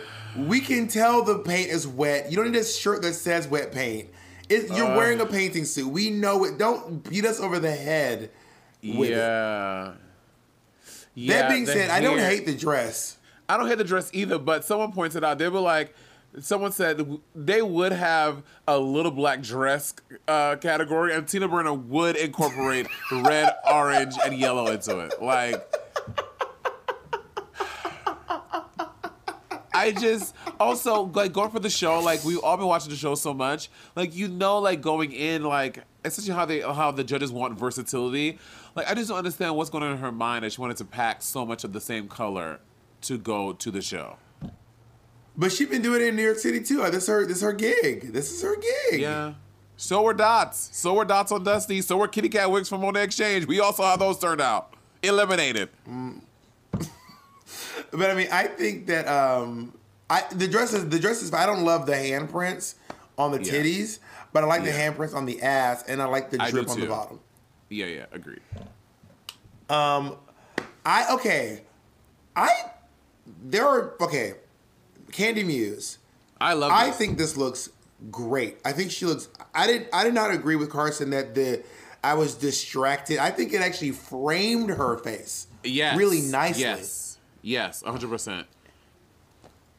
we 0.48 0.60
can 0.62 0.88
tell 0.88 1.24
the 1.24 1.40
paint 1.40 1.70
is 1.70 1.88
wet. 1.88 2.32
You 2.32 2.38
don't 2.38 2.52
need 2.52 2.60
a 2.60 2.64
shirt 2.64 3.02
that 3.04 3.14
says 3.14 3.48
wet 3.48 3.72
paint. 3.72 4.10
It, 4.50 4.68
you're 4.76 4.88
Uh. 4.92 4.98
wearing 4.98 5.20
a 5.22 5.26
painting 5.26 5.66
suit. 5.66 5.88
We 5.90 6.10
know 6.10 6.44
it. 6.46 6.58
Don't 6.58 7.08
beat 7.08 7.26
us 7.26 7.40
over 7.40 7.60
the 7.60 7.72
head. 7.76 8.32
with 8.84 9.10
it. 9.10 9.16
yeah. 9.18 9.94
Yeah. 11.16 11.42
that 11.42 11.50
being 11.52 11.66
said, 11.66 11.90
I 11.90 12.00
don't 12.00 12.20
hate 12.20 12.46
the 12.46 12.56
dress. 12.56 13.18
I 13.48 13.58
don't 13.58 13.68
hate 13.68 13.78
the 13.78 13.84
dress 13.84 14.10
either, 14.14 14.38
but 14.40 14.64
someone 14.64 14.92
pointed 14.92 15.24
out 15.24 15.38
they 15.38 15.50
were 15.50 15.60
like, 15.60 15.94
someone 16.40 16.72
said 16.72 17.04
they 17.36 17.62
would 17.62 17.92
have 17.92 18.44
a 18.68 18.78
little 18.78 19.12
black 19.12 19.42
dress 19.42 19.94
uh, 20.28 20.56
category, 20.58 21.14
and 21.14 21.28
Tina 21.28 21.48
Burner 21.48 21.74
would 21.74 22.16
incorporate 22.16 22.88
red, 23.12 23.54
orange, 23.70 24.14
and 24.24 24.36
yellow 24.38 24.68
into 24.68 25.00
it. 25.00 25.22
Like, 25.22 25.62
I 29.80 29.92
just 29.92 30.36
also 30.60 31.04
like 31.04 31.34
going 31.34 31.52
for 31.52 31.60
the 31.60 31.70
show. 31.70 32.00
Like 32.00 32.24
we've 32.24 32.40
all 32.40 32.58
been 32.58 32.68
watching 32.68 32.90
the 32.90 32.98
show 32.98 33.16
so 33.16 33.34
much. 33.34 33.70
Like 33.96 34.16
you 34.16 34.28
know, 34.28 34.60
like 34.60 34.82
going 34.82 35.12
in, 35.12 35.44
like 35.44 35.84
especially 36.04 36.34
how 36.34 36.46
they 36.46 36.62
how 36.62 36.92
the 36.92 37.04
judges 37.04 37.32
want 37.32 37.58
versatility. 37.58 38.40
Like 38.76 38.90
I 38.90 38.94
just 38.94 39.10
don't 39.10 39.18
understand 39.18 39.56
what's 39.56 39.70
going 39.70 39.84
on 39.84 39.92
in 39.92 39.98
her 39.98 40.12
mind 40.12 40.44
that 40.44 40.54
she 40.54 40.62
wanted 40.62 40.78
to 40.78 40.86
pack 40.86 41.22
so 41.22 41.46
much 41.46 41.64
of 41.64 41.74
the 41.74 41.82
same 41.82 42.08
color 42.08 42.60
to 43.02 43.18
go 43.18 43.54
to 43.54 43.72
the 43.72 43.82
show. 43.82 44.18
But 45.38 45.54
she's 45.54 45.70
been 45.70 45.82
doing 45.82 46.02
it 46.02 46.10
in 46.10 46.16
New 46.18 46.24
York 46.24 46.38
City 46.38 46.62
too. 46.62 46.90
This 46.92 47.08
her. 47.08 47.26
This 47.26 47.42
her 47.42 47.54
gig. 47.54 48.12
This 48.12 48.32
is 48.32 48.42
her 48.42 48.58
gig. 48.58 49.02
Yeah. 49.02 49.36
So 49.78 50.02
were 50.02 50.14
dots. 50.14 50.70
So 50.74 50.94
were 50.96 51.06
dots 51.06 51.32
on 51.32 51.46
Dusty. 51.46 51.82
So 51.82 51.96
were 51.96 52.10
kitty 52.10 52.28
cat 52.28 52.52
wigs 52.52 52.68
from 52.68 52.82
Monét 52.82 52.98
X 52.98 53.16
Change. 53.16 53.48
We 53.48 53.62
all 53.62 53.72
saw 53.72 53.92
how 53.92 53.96
those 53.96 54.20
turned 54.20 54.42
out. 54.42 54.74
Eliminated. 55.02 55.70
Mm. 55.90 56.20
But 57.92 58.10
I 58.10 58.14
mean, 58.16 58.28
I 58.32 58.46
think 58.48 58.88
that 58.88 59.08
um, 59.08 59.74
I 60.10 60.24
the 60.32 60.48
dresses, 60.48 60.88
the 60.90 61.00
dresses. 61.00 61.34
I 61.34 61.46
don't 61.46 61.64
love 61.64 61.86
the 61.86 61.94
handprints 61.94 62.76
on 63.18 63.32
the 63.32 63.44
Yeah. 63.44 63.52
titties, 63.54 64.00
but 64.34 64.44
I 64.44 64.48
like 64.48 64.64
the 64.64 64.72
handprints 64.72 65.14
on 65.14 65.26
the 65.26 65.42
ass, 65.42 65.84
and 65.88 66.02
I 66.02 66.06
like 66.06 66.30
the 66.32 66.42
I 66.42 66.50
drip 66.52 66.70
on 66.70 66.80
the 66.80 66.88
bottom. 66.88 67.20
Yeah, 67.70 67.86
yeah, 67.86 68.06
agreed. 68.12 68.42
Um, 69.70 70.16
I 70.86 71.14
okay, 71.14 71.62
I 72.36 72.50
there 73.44 73.66
are 73.66 73.94
okay. 74.02 74.34
Kandy 75.12 75.46
Muse. 75.46 75.98
I 76.42 76.54
love. 76.54 76.72
I 76.72 76.88
this. 76.88 76.98
think 76.98 77.18
this 77.18 77.36
looks 77.38 77.70
great. 78.12 78.58
I 78.66 78.72
think 78.72 78.92
she 78.92 79.06
looks. 79.06 79.28
I 79.54 79.68
did. 79.68 79.88
I 79.94 80.04
did 80.04 80.14
not 80.14 80.32
agree 80.32 80.56
with 80.56 80.70
Carson 80.70 81.10
that 81.12 81.36
the 81.36 81.64
I 82.04 82.14
was 82.16 82.36
distracted. 82.36 83.18
I 83.20 83.30
think 83.32 83.54
it 83.54 83.62
actually 83.62 83.92
framed 83.92 84.70
her 84.70 84.98
face. 85.00 85.48
yes, 85.64 85.98
Really 85.98 86.22
nicely. 86.22 86.62
Yes, 86.64 86.99
yes, 87.42 87.84
hundred 87.84 88.10
percent. 88.10 88.48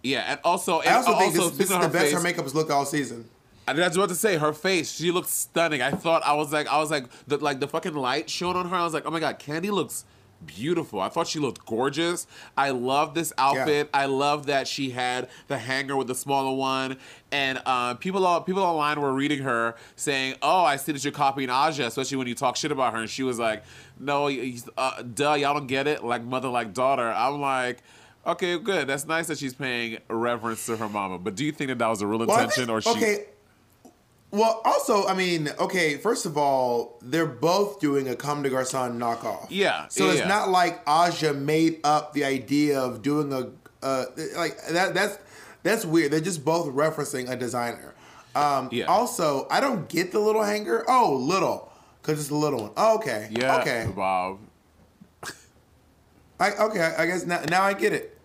Yeah, 0.02 0.24
and 0.26 0.40
also, 0.44 0.80
I 0.80 0.84
and 0.84 0.96
also 0.96 1.18
think 1.18 1.34
this, 1.34 1.42
speaking 1.42 1.58
this 1.58 1.70
is 1.70 1.76
the 1.76 1.78
her 1.78 1.88
best 1.88 2.04
face, 2.04 2.14
her 2.14 2.20
makeup 2.20 2.44
has 2.44 2.54
looked 2.54 2.70
all 2.70 2.86
season. 2.86 3.28
I 3.68 3.74
was 3.74 3.96
about 3.96 4.08
to 4.08 4.14
say 4.14 4.36
her 4.36 4.52
face. 4.52 4.90
She 4.90 5.10
looks 5.10 5.28
stunning. 5.30 5.80
I 5.80 5.92
thought 5.92 6.22
I 6.24 6.32
was 6.34 6.52
like, 6.52 6.66
I 6.66 6.78
was 6.78 6.90
like, 6.90 7.04
the 7.26 7.36
like 7.36 7.60
the 7.60 7.68
fucking 7.68 7.94
light 7.94 8.28
shone 8.28 8.56
on 8.56 8.68
her. 8.68 8.76
I 8.76 8.84
was 8.84 8.94
like, 8.94 9.04
oh 9.06 9.10
my 9.10 9.20
god, 9.20 9.38
Kandy 9.38 9.70
looks 9.70 10.04
beautiful. 10.44 11.00
I 11.00 11.08
thought 11.08 11.26
she 11.26 11.38
looked 11.38 11.64
gorgeous. 11.66 12.26
I 12.56 12.70
love 12.70 13.14
this 13.14 13.32
outfit. 13.38 13.90
I 13.92 14.06
love 14.06 14.46
that 14.46 14.66
she 14.68 14.90
had 14.90 15.28
the 15.48 15.58
hanger 15.58 15.96
with 15.96 16.06
the 16.06 16.14
smaller 16.14 16.56
one. 16.56 16.96
And 17.32 17.60
uh, 17.66 17.94
people 17.94 18.26
all 18.26 18.40
people 18.40 18.62
online 18.62 19.00
were 19.00 19.12
reading 19.12 19.40
her 19.40 19.76
saying, 19.96 20.36
"Oh, 20.42 20.64
I 20.64 20.76
see 20.76 20.92
that 20.92 21.04
you're 21.04 21.12
copying 21.12 21.50
Aja, 21.50 21.86
especially 21.86 22.16
when 22.16 22.26
you 22.26 22.34
talk 22.34 22.56
shit 22.56 22.72
about 22.72 22.92
her." 22.92 22.98
And 23.00 23.10
she 23.10 23.22
was 23.22 23.38
like, 23.38 23.62
"No, 23.98 24.28
uh, 24.76 25.02
duh, 25.02 25.34
y'all 25.34 25.54
don't 25.54 25.66
get 25.66 25.86
it. 25.86 26.04
Like 26.04 26.24
mother, 26.24 26.48
like 26.48 26.74
daughter." 26.74 27.10
I'm 27.10 27.40
like. 27.40 27.82
Okay, 28.26 28.58
good. 28.58 28.86
That's 28.86 29.06
nice 29.06 29.28
that 29.28 29.38
she's 29.38 29.54
paying 29.54 29.96
reverence 30.10 30.66
to 30.66 30.76
her 30.76 30.90
mama. 30.90 31.18
But 31.18 31.36
do 31.36 31.44
you 31.46 31.52
think 31.52 31.68
that 31.68 31.78
that 31.78 31.86
was 31.86 32.02
a 32.02 32.06
real 32.06 32.18
Well, 32.18 32.28
intention, 32.38 32.66
think- 32.66 32.70
or 32.76 32.82
she? 32.82 32.90
okay. 32.90 33.24
Well, 34.32 34.60
also, 34.64 35.06
I 35.06 35.14
mean, 35.14 35.48
okay. 35.58 35.96
First 35.96 36.24
of 36.24 36.38
all, 36.38 36.98
they're 37.02 37.26
both 37.26 37.80
doing 37.80 38.08
a 38.08 38.14
Comme 38.14 38.42
des 38.42 38.50
Garçons 38.50 38.96
knockoff. 38.96 39.46
Yeah, 39.50 39.88
So 39.88 40.06
yeah, 40.06 40.12
it's 40.12 40.28
not 40.28 40.48
like 40.50 40.80
Aja 40.86 41.32
made 41.32 41.80
up 41.82 42.12
the 42.12 42.24
idea 42.24 42.78
of 42.80 43.02
doing 43.02 43.32
a 43.32 43.50
uh, 43.84 44.04
like 44.36 44.56
that. 44.68 44.94
That's 44.94 45.18
that's 45.62 45.84
weird. 45.84 46.12
They're 46.12 46.20
just 46.20 46.44
both 46.44 46.68
referencing 46.68 47.28
a 47.28 47.36
designer. 47.36 47.94
Um, 48.36 48.68
Yeah. 48.70 48.84
Also, 48.86 49.48
I 49.50 49.58
don't 49.60 49.88
get 49.88 50.12
the 50.12 50.20
little 50.20 50.44
hanger. 50.44 50.84
Oh, 50.86 51.16
little, 51.16 51.70
because 52.00 52.20
it's 52.20 52.30
a 52.30 52.34
little 52.34 52.62
one. 52.62 52.70
Oh, 52.76 52.96
okay. 52.98 53.28
Yeah, 53.32 53.56
Okay. 53.60 53.86
I, 56.38 56.52
okay. 56.52 56.94
I 56.96 57.06
guess 57.06 57.26
now, 57.26 57.42
now 57.50 57.62
I 57.62 57.74
get 57.74 57.92
it. 57.92 58.16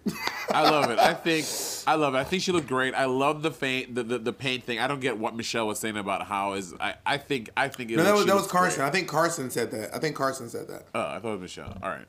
I 0.50 0.70
love 0.70 0.90
it. 0.92 1.00
I 1.00 1.14
think 1.14 1.46
I 1.88 1.96
love 1.96 2.16
it. 2.16 2.18
I 2.18 2.24
think 2.24 2.42
she 2.44 2.52
looked 2.52 2.68
great. 2.68 2.94
I 2.94 3.06
love 3.06 3.42
the 3.42 3.52
paint, 3.52 3.96
the, 3.96 4.04
the, 4.04 4.18
the 4.18 4.34
paint 4.34 4.64
thing. 4.64 4.80
I 4.80 4.88
don't 4.88 5.00
get 5.00 5.18
what 5.18 5.36
Michelle 5.36 5.68
was 5.68 5.80
saying 5.80 5.98
about 5.98 6.26
how 6.26 6.54
is. 6.54 6.74
I, 6.80 6.96
I 7.06 7.18
think 7.18 7.50
I 7.56 7.68
think 7.68 7.92
it 7.92 7.98
No, 7.98 8.04
that 8.04 8.14
was 8.14 8.26
that 8.26 8.36
was 8.36 8.48
Carson. 8.48 8.80
great. 8.80 8.88
I 8.88 8.92
think 8.92 9.08
Carson 9.08 9.50
said 9.52 9.72
that. 9.72 9.96
I 9.96 10.00
think 10.00 10.16
Carson 10.16 10.50
said 10.50 10.68
that. 10.68 10.86
Oh, 10.96 11.02
I 11.02 11.20
thought 11.20 11.30
it 11.30 11.32
was 11.34 11.42
Michelle. 11.42 11.78
All 11.84 11.90
right. 11.90 12.06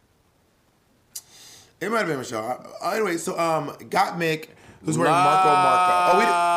It 1.80 1.90
might 1.90 1.98
have 1.98 2.06
been 2.08 2.18
Michelle. 2.18 2.66
Anyway, 2.82 3.18
so 3.18 3.38
um, 3.38 3.70
Gottmik, 3.90 4.48
who's 4.86 4.96
wearing 4.96 5.12
Marco 5.12 5.48
Marco. 5.48 6.16
Oh, 6.16 6.18
we. 6.18 6.56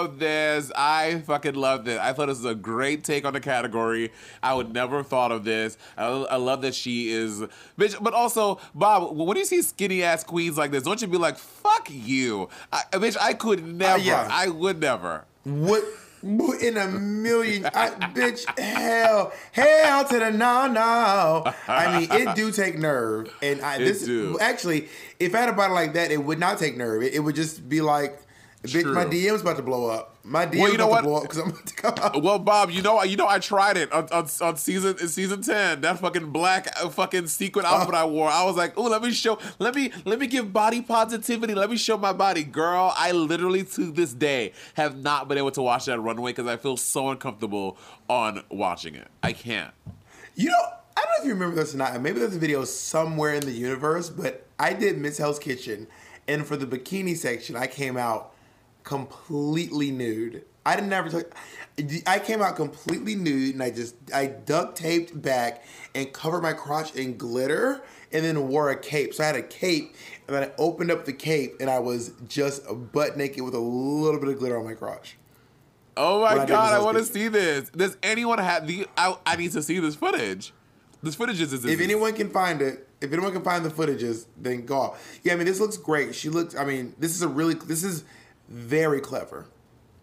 Love 0.00 0.18
this. 0.18 0.72
I 0.74 1.20
fucking 1.26 1.54
love 1.56 1.84
this. 1.84 1.98
I 2.00 2.14
thought 2.14 2.26
this 2.26 2.38
was 2.38 2.46
a 2.46 2.54
great 2.54 3.04
take 3.04 3.26
on 3.26 3.34
the 3.34 3.40
category. 3.40 4.12
I 4.42 4.54
would 4.54 4.72
never 4.72 4.98
have 4.98 5.08
thought 5.08 5.30
of 5.30 5.44
this. 5.44 5.76
I, 5.96 6.06
I 6.06 6.36
love 6.36 6.62
that 6.62 6.74
she 6.74 7.10
is, 7.10 7.42
bitch. 7.78 8.02
But 8.02 8.14
also, 8.14 8.58
Bob, 8.74 9.14
when 9.14 9.36
you 9.36 9.44
see 9.44 9.60
skinny 9.60 10.02
ass 10.02 10.24
queens 10.24 10.56
like 10.56 10.70
this, 10.70 10.84
don't 10.84 11.00
you 11.02 11.06
be 11.06 11.18
like, 11.18 11.36
"Fuck 11.36 11.88
you," 11.90 12.48
I, 12.72 12.82
bitch? 12.92 13.16
I 13.20 13.34
could 13.34 13.60
uh, 13.60 13.66
never. 13.66 14.02
yeah. 14.02 14.26
I 14.30 14.48
would 14.48 14.80
never. 14.80 15.26
What? 15.44 15.84
In 16.22 16.76
a 16.76 16.86
million, 16.86 17.64
I, 17.64 17.90
bitch, 18.14 18.44
hell, 18.58 19.32
hell 19.52 20.04
to 20.04 20.18
the 20.18 20.30
no, 20.30 20.66
no. 20.66 21.50
I 21.66 22.00
mean, 22.00 22.08
it 22.10 22.36
do 22.36 22.52
take 22.52 22.76
nerve, 22.76 23.32
and 23.42 23.62
I 23.62 23.76
It 23.76 23.78
this 23.84 24.04
do. 24.04 24.38
actually, 24.38 24.88
if 25.18 25.34
I 25.34 25.38
had 25.38 25.48
a 25.48 25.52
body 25.54 25.72
like 25.72 25.94
that, 25.94 26.10
it 26.10 26.22
would 26.22 26.38
not 26.38 26.58
take 26.58 26.76
nerve. 26.76 27.02
It, 27.02 27.14
it 27.14 27.20
would 27.20 27.36
just 27.36 27.66
be 27.68 27.80
like, 27.80 28.20
bitch, 28.62 28.92
my 28.92 29.04
DM's 29.04 29.40
about 29.42 29.56
to 29.56 29.62
blow 29.62 29.88
up. 29.88 30.16
My 30.22 30.46
DM's 30.46 30.58
Well, 30.60 30.72
you 30.72 30.78
know 30.78 30.88
about 30.88 30.90
what? 30.90 31.00
to 31.00 31.06
blow 31.06 31.16
up 31.16 31.22
because 31.22 31.38
I'm 31.38 31.48
about 31.50 31.66
to 31.66 31.74
come 31.74 31.94
out. 31.98 32.22
Well, 32.22 32.38
Bob, 32.38 32.70
you 32.70 32.82
know, 32.82 33.02
you 33.02 33.16
know, 33.16 33.26
I 33.26 33.38
tried 33.38 33.76
it 33.76 33.90
on, 33.92 34.04
on, 34.12 34.28
on 34.40 34.56
season 34.56 34.98
season 35.08 35.42
ten. 35.42 35.80
That 35.80 35.98
fucking 35.98 36.30
black 36.30 36.68
uh, 36.82 36.88
fucking 36.90 37.26
sequin 37.28 37.64
outfit 37.64 37.94
I 37.94 38.04
wore. 38.04 38.28
I 38.28 38.44
was 38.44 38.56
like, 38.56 38.74
oh, 38.76 38.82
let 38.82 39.02
me 39.02 39.12
show, 39.12 39.38
let 39.58 39.74
me 39.74 39.92
let 40.04 40.18
me 40.18 40.26
give 40.26 40.52
body 40.52 40.82
positivity. 40.82 41.54
Let 41.54 41.70
me 41.70 41.76
show 41.76 41.96
my 41.96 42.12
body, 42.12 42.44
girl. 42.44 42.92
I 42.96 43.12
literally 43.12 43.64
to 43.64 43.90
this 43.90 44.12
day 44.12 44.52
have 44.74 45.02
not 45.02 45.28
been 45.28 45.38
able 45.38 45.52
to 45.52 45.62
watch 45.62 45.86
that 45.86 45.98
runway 46.00 46.32
because 46.32 46.46
I 46.46 46.56
feel 46.56 46.76
so 46.76 47.08
uncomfortable 47.08 47.78
on 48.08 48.44
watching 48.50 48.94
it. 48.94 49.08
I 49.22 49.32
can't. 49.32 49.72
You 50.34 50.48
know, 50.50 50.62
I 50.96 51.00
don't 51.02 51.10
know 51.10 51.22
if 51.22 51.24
you 51.24 51.32
remember 51.32 51.56
this 51.56 51.74
or 51.74 51.78
not. 51.78 52.00
Maybe 52.00 52.20
there's 52.20 52.36
a 52.36 52.38
video 52.38 52.64
somewhere 52.64 53.34
in 53.34 53.40
the 53.40 53.52
universe, 53.52 54.10
but 54.10 54.46
I 54.58 54.74
did 54.74 54.98
Miss 54.98 55.18
Hell's 55.18 55.38
Kitchen, 55.38 55.86
and 56.28 56.46
for 56.46 56.56
the 56.56 56.66
bikini 56.66 57.16
section, 57.16 57.56
I 57.56 57.66
came 57.66 57.96
out 57.96 58.32
completely 58.84 59.90
nude. 59.90 60.44
I 60.64 60.76
didn't 60.76 60.92
ever 60.92 61.08
tell 61.08 61.22
I 62.06 62.18
came 62.18 62.42
out 62.42 62.56
completely 62.56 63.14
nude, 63.14 63.54
and 63.54 63.62
I 63.62 63.70
just 63.70 63.96
I 64.14 64.26
duct 64.26 64.76
taped 64.76 65.20
back 65.20 65.64
and 65.94 66.12
covered 66.12 66.42
my 66.42 66.52
crotch 66.52 66.94
in 66.94 67.16
glitter, 67.16 67.82
and 68.12 68.24
then 68.24 68.48
wore 68.48 68.70
a 68.70 68.78
cape. 68.78 69.14
So 69.14 69.24
I 69.24 69.28
had 69.28 69.36
a 69.36 69.42
cape, 69.42 69.94
and 70.26 70.36
then 70.36 70.44
I 70.44 70.52
opened 70.58 70.90
up 70.90 71.06
the 71.06 71.12
cape, 71.12 71.56
and 71.60 71.70
I 71.70 71.78
was 71.78 72.12
just 72.28 72.62
butt 72.92 73.16
naked 73.16 73.42
with 73.42 73.54
a 73.54 73.58
little 73.58 74.20
bit 74.20 74.28
of 74.28 74.38
glitter 74.38 74.58
on 74.58 74.64
my 74.64 74.74
crotch. 74.74 75.16
Oh 75.96 76.22
my 76.22 76.42
I 76.42 76.46
god, 76.46 76.74
I 76.74 76.82
want 76.82 76.98
to 76.98 77.04
see 77.04 77.28
this. 77.28 77.70
Does 77.70 77.96
anyone 78.02 78.38
have 78.38 78.66
the? 78.66 78.86
I, 78.96 79.16
I 79.26 79.36
need 79.36 79.52
to 79.52 79.62
see 79.62 79.78
this 79.80 79.96
footage. 79.96 80.52
This 81.02 81.14
footage 81.14 81.40
is. 81.40 81.52
is 81.52 81.64
If 81.64 81.80
anyone 81.80 82.12
can 82.12 82.30
find 82.30 82.60
it, 82.60 82.86
if 83.00 83.12
anyone 83.12 83.32
can 83.32 83.42
find 83.42 83.64
the 83.64 83.70
footages, 83.70 84.26
then 84.36 84.66
go 84.66 84.78
off. 84.78 85.20
Yeah, 85.22 85.32
I 85.32 85.36
mean, 85.36 85.46
this 85.46 85.60
looks 85.60 85.76
great. 85.76 86.14
She 86.14 86.28
looks. 86.28 86.54
I 86.54 86.64
mean, 86.64 86.94
this 86.98 87.14
is 87.14 87.22
a 87.22 87.28
really. 87.28 87.54
This 87.54 87.82
is 87.82 88.04
very 88.50 89.00
clever. 89.00 89.46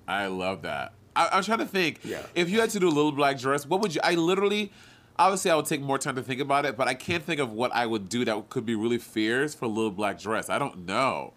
I 0.07 0.27
love 0.27 0.61
that. 0.63 0.93
I, 1.15 1.29
I'm 1.33 1.43
trying 1.43 1.59
to 1.59 1.65
think. 1.65 1.99
Yeah. 2.03 2.21
If 2.33 2.49
you 2.49 2.59
had 2.61 2.69
to 2.71 2.79
do 2.79 2.87
a 2.87 2.89
little 2.89 3.11
black 3.11 3.37
dress, 3.37 3.65
what 3.65 3.81
would 3.81 3.93
you? 3.93 4.01
I 4.03 4.15
literally, 4.15 4.71
obviously, 5.19 5.51
I 5.51 5.55
would 5.55 5.65
take 5.65 5.81
more 5.81 5.97
time 5.97 6.15
to 6.15 6.23
think 6.23 6.39
about 6.39 6.65
it, 6.65 6.77
but 6.77 6.87
I 6.87 6.93
can't 6.93 7.23
think 7.23 7.39
of 7.41 7.51
what 7.51 7.73
I 7.73 7.85
would 7.85 8.09
do 8.09 8.25
that 8.25 8.49
could 8.49 8.65
be 8.65 8.75
really 8.75 8.97
fierce 8.97 9.53
for 9.53 9.65
a 9.65 9.69
little 9.69 9.91
black 9.91 10.19
dress. 10.19 10.49
I 10.49 10.57
don't 10.57 10.85
know. 10.85 11.33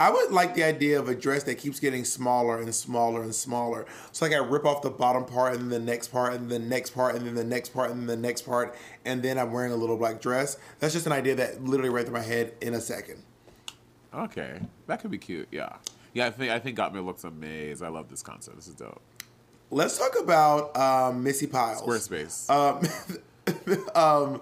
I 0.00 0.10
would 0.10 0.30
like 0.30 0.54
the 0.54 0.62
idea 0.62 1.00
of 1.00 1.08
a 1.08 1.14
dress 1.14 1.42
that 1.44 1.56
keeps 1.56 1.80
getting 1.80 2.04
smaller 2.04 2.60
and 2.60 2.72
smaller 2.72 3.20
and 3.20 3.34
smaller. 3.34 3.84
So 4.12 4.26
like 4.26 4.34
I 4.34 4.38
rip 4.38 4.64
off 4.64 4.80
the 4.80 4.90
bottom 4.90 5.24
part 5.24 5.54
and 5.54 5.62
then 5.62 5.70
the 5.70 5.84
next 5.84 6.08
part 6.08 6.34
and 6.34 6.48
then 6.48 6.62
the 6.62 6.68
next 6.68 6.90
part 6.90 7.16
and 7.16 7.26
then 7.26 7.34
the 7.34 7.42
next 7.42 7.70
part 7.70 7.90
and 7.90 8.00
then 8.00 8.06
the 8.06 8.16
next 8.16 8.42
part 8.42 8.76
and 9.04 9.24
then 9.24 9.38
I'm 9.38 9.50
wearing 9.50 9.72
a 9.72 9.76
little 9.76 9.96
black 9.96 10.20
dress. 10.20 10.56
That's 10.78 10.94
just 10.94 11.06
an 11.06 11.12
idea 11.12 11.34
that 11.34 11.64
literally 11.64 11.90
ran 11.90 12.04
through 12.04 12.14
my 12.14 12.22
head 12.22 12.54
in 12.60 12.74
a 12.74 12.80
second. 12.80 13.24
Okay, 14.14 14.60
that 14.86 15.00
could 15.00 15.10
be 15.10 15.18
cute. 15.18 15.48
Yeah, 15.50 15.76
yeah. 16.14 16.26
I 16.26 16.30
think 16.30 16.50
I 16.50 16.58
think 16.58 16.78
Gottmik 16.78 17.04
looks 17.04 17.24
amazing. 17.24 17.86
I 17.86 17.90
love 17.90 18.08
this 18.08 18.22
concept. 18.22 18.56
This 18.56 18.68
is 18.68 18.74
dope. 18.74 19.00
Let's 19.70 19.98
talk 19.98 20.18
about 20.18 20.74
um, 20.76 21.22
Missy 21.22 21.46
Piles. 21.46 21.82
Squarespace. 21.82 22.48
Um, 22.48 22.82
um, 23.94 24.40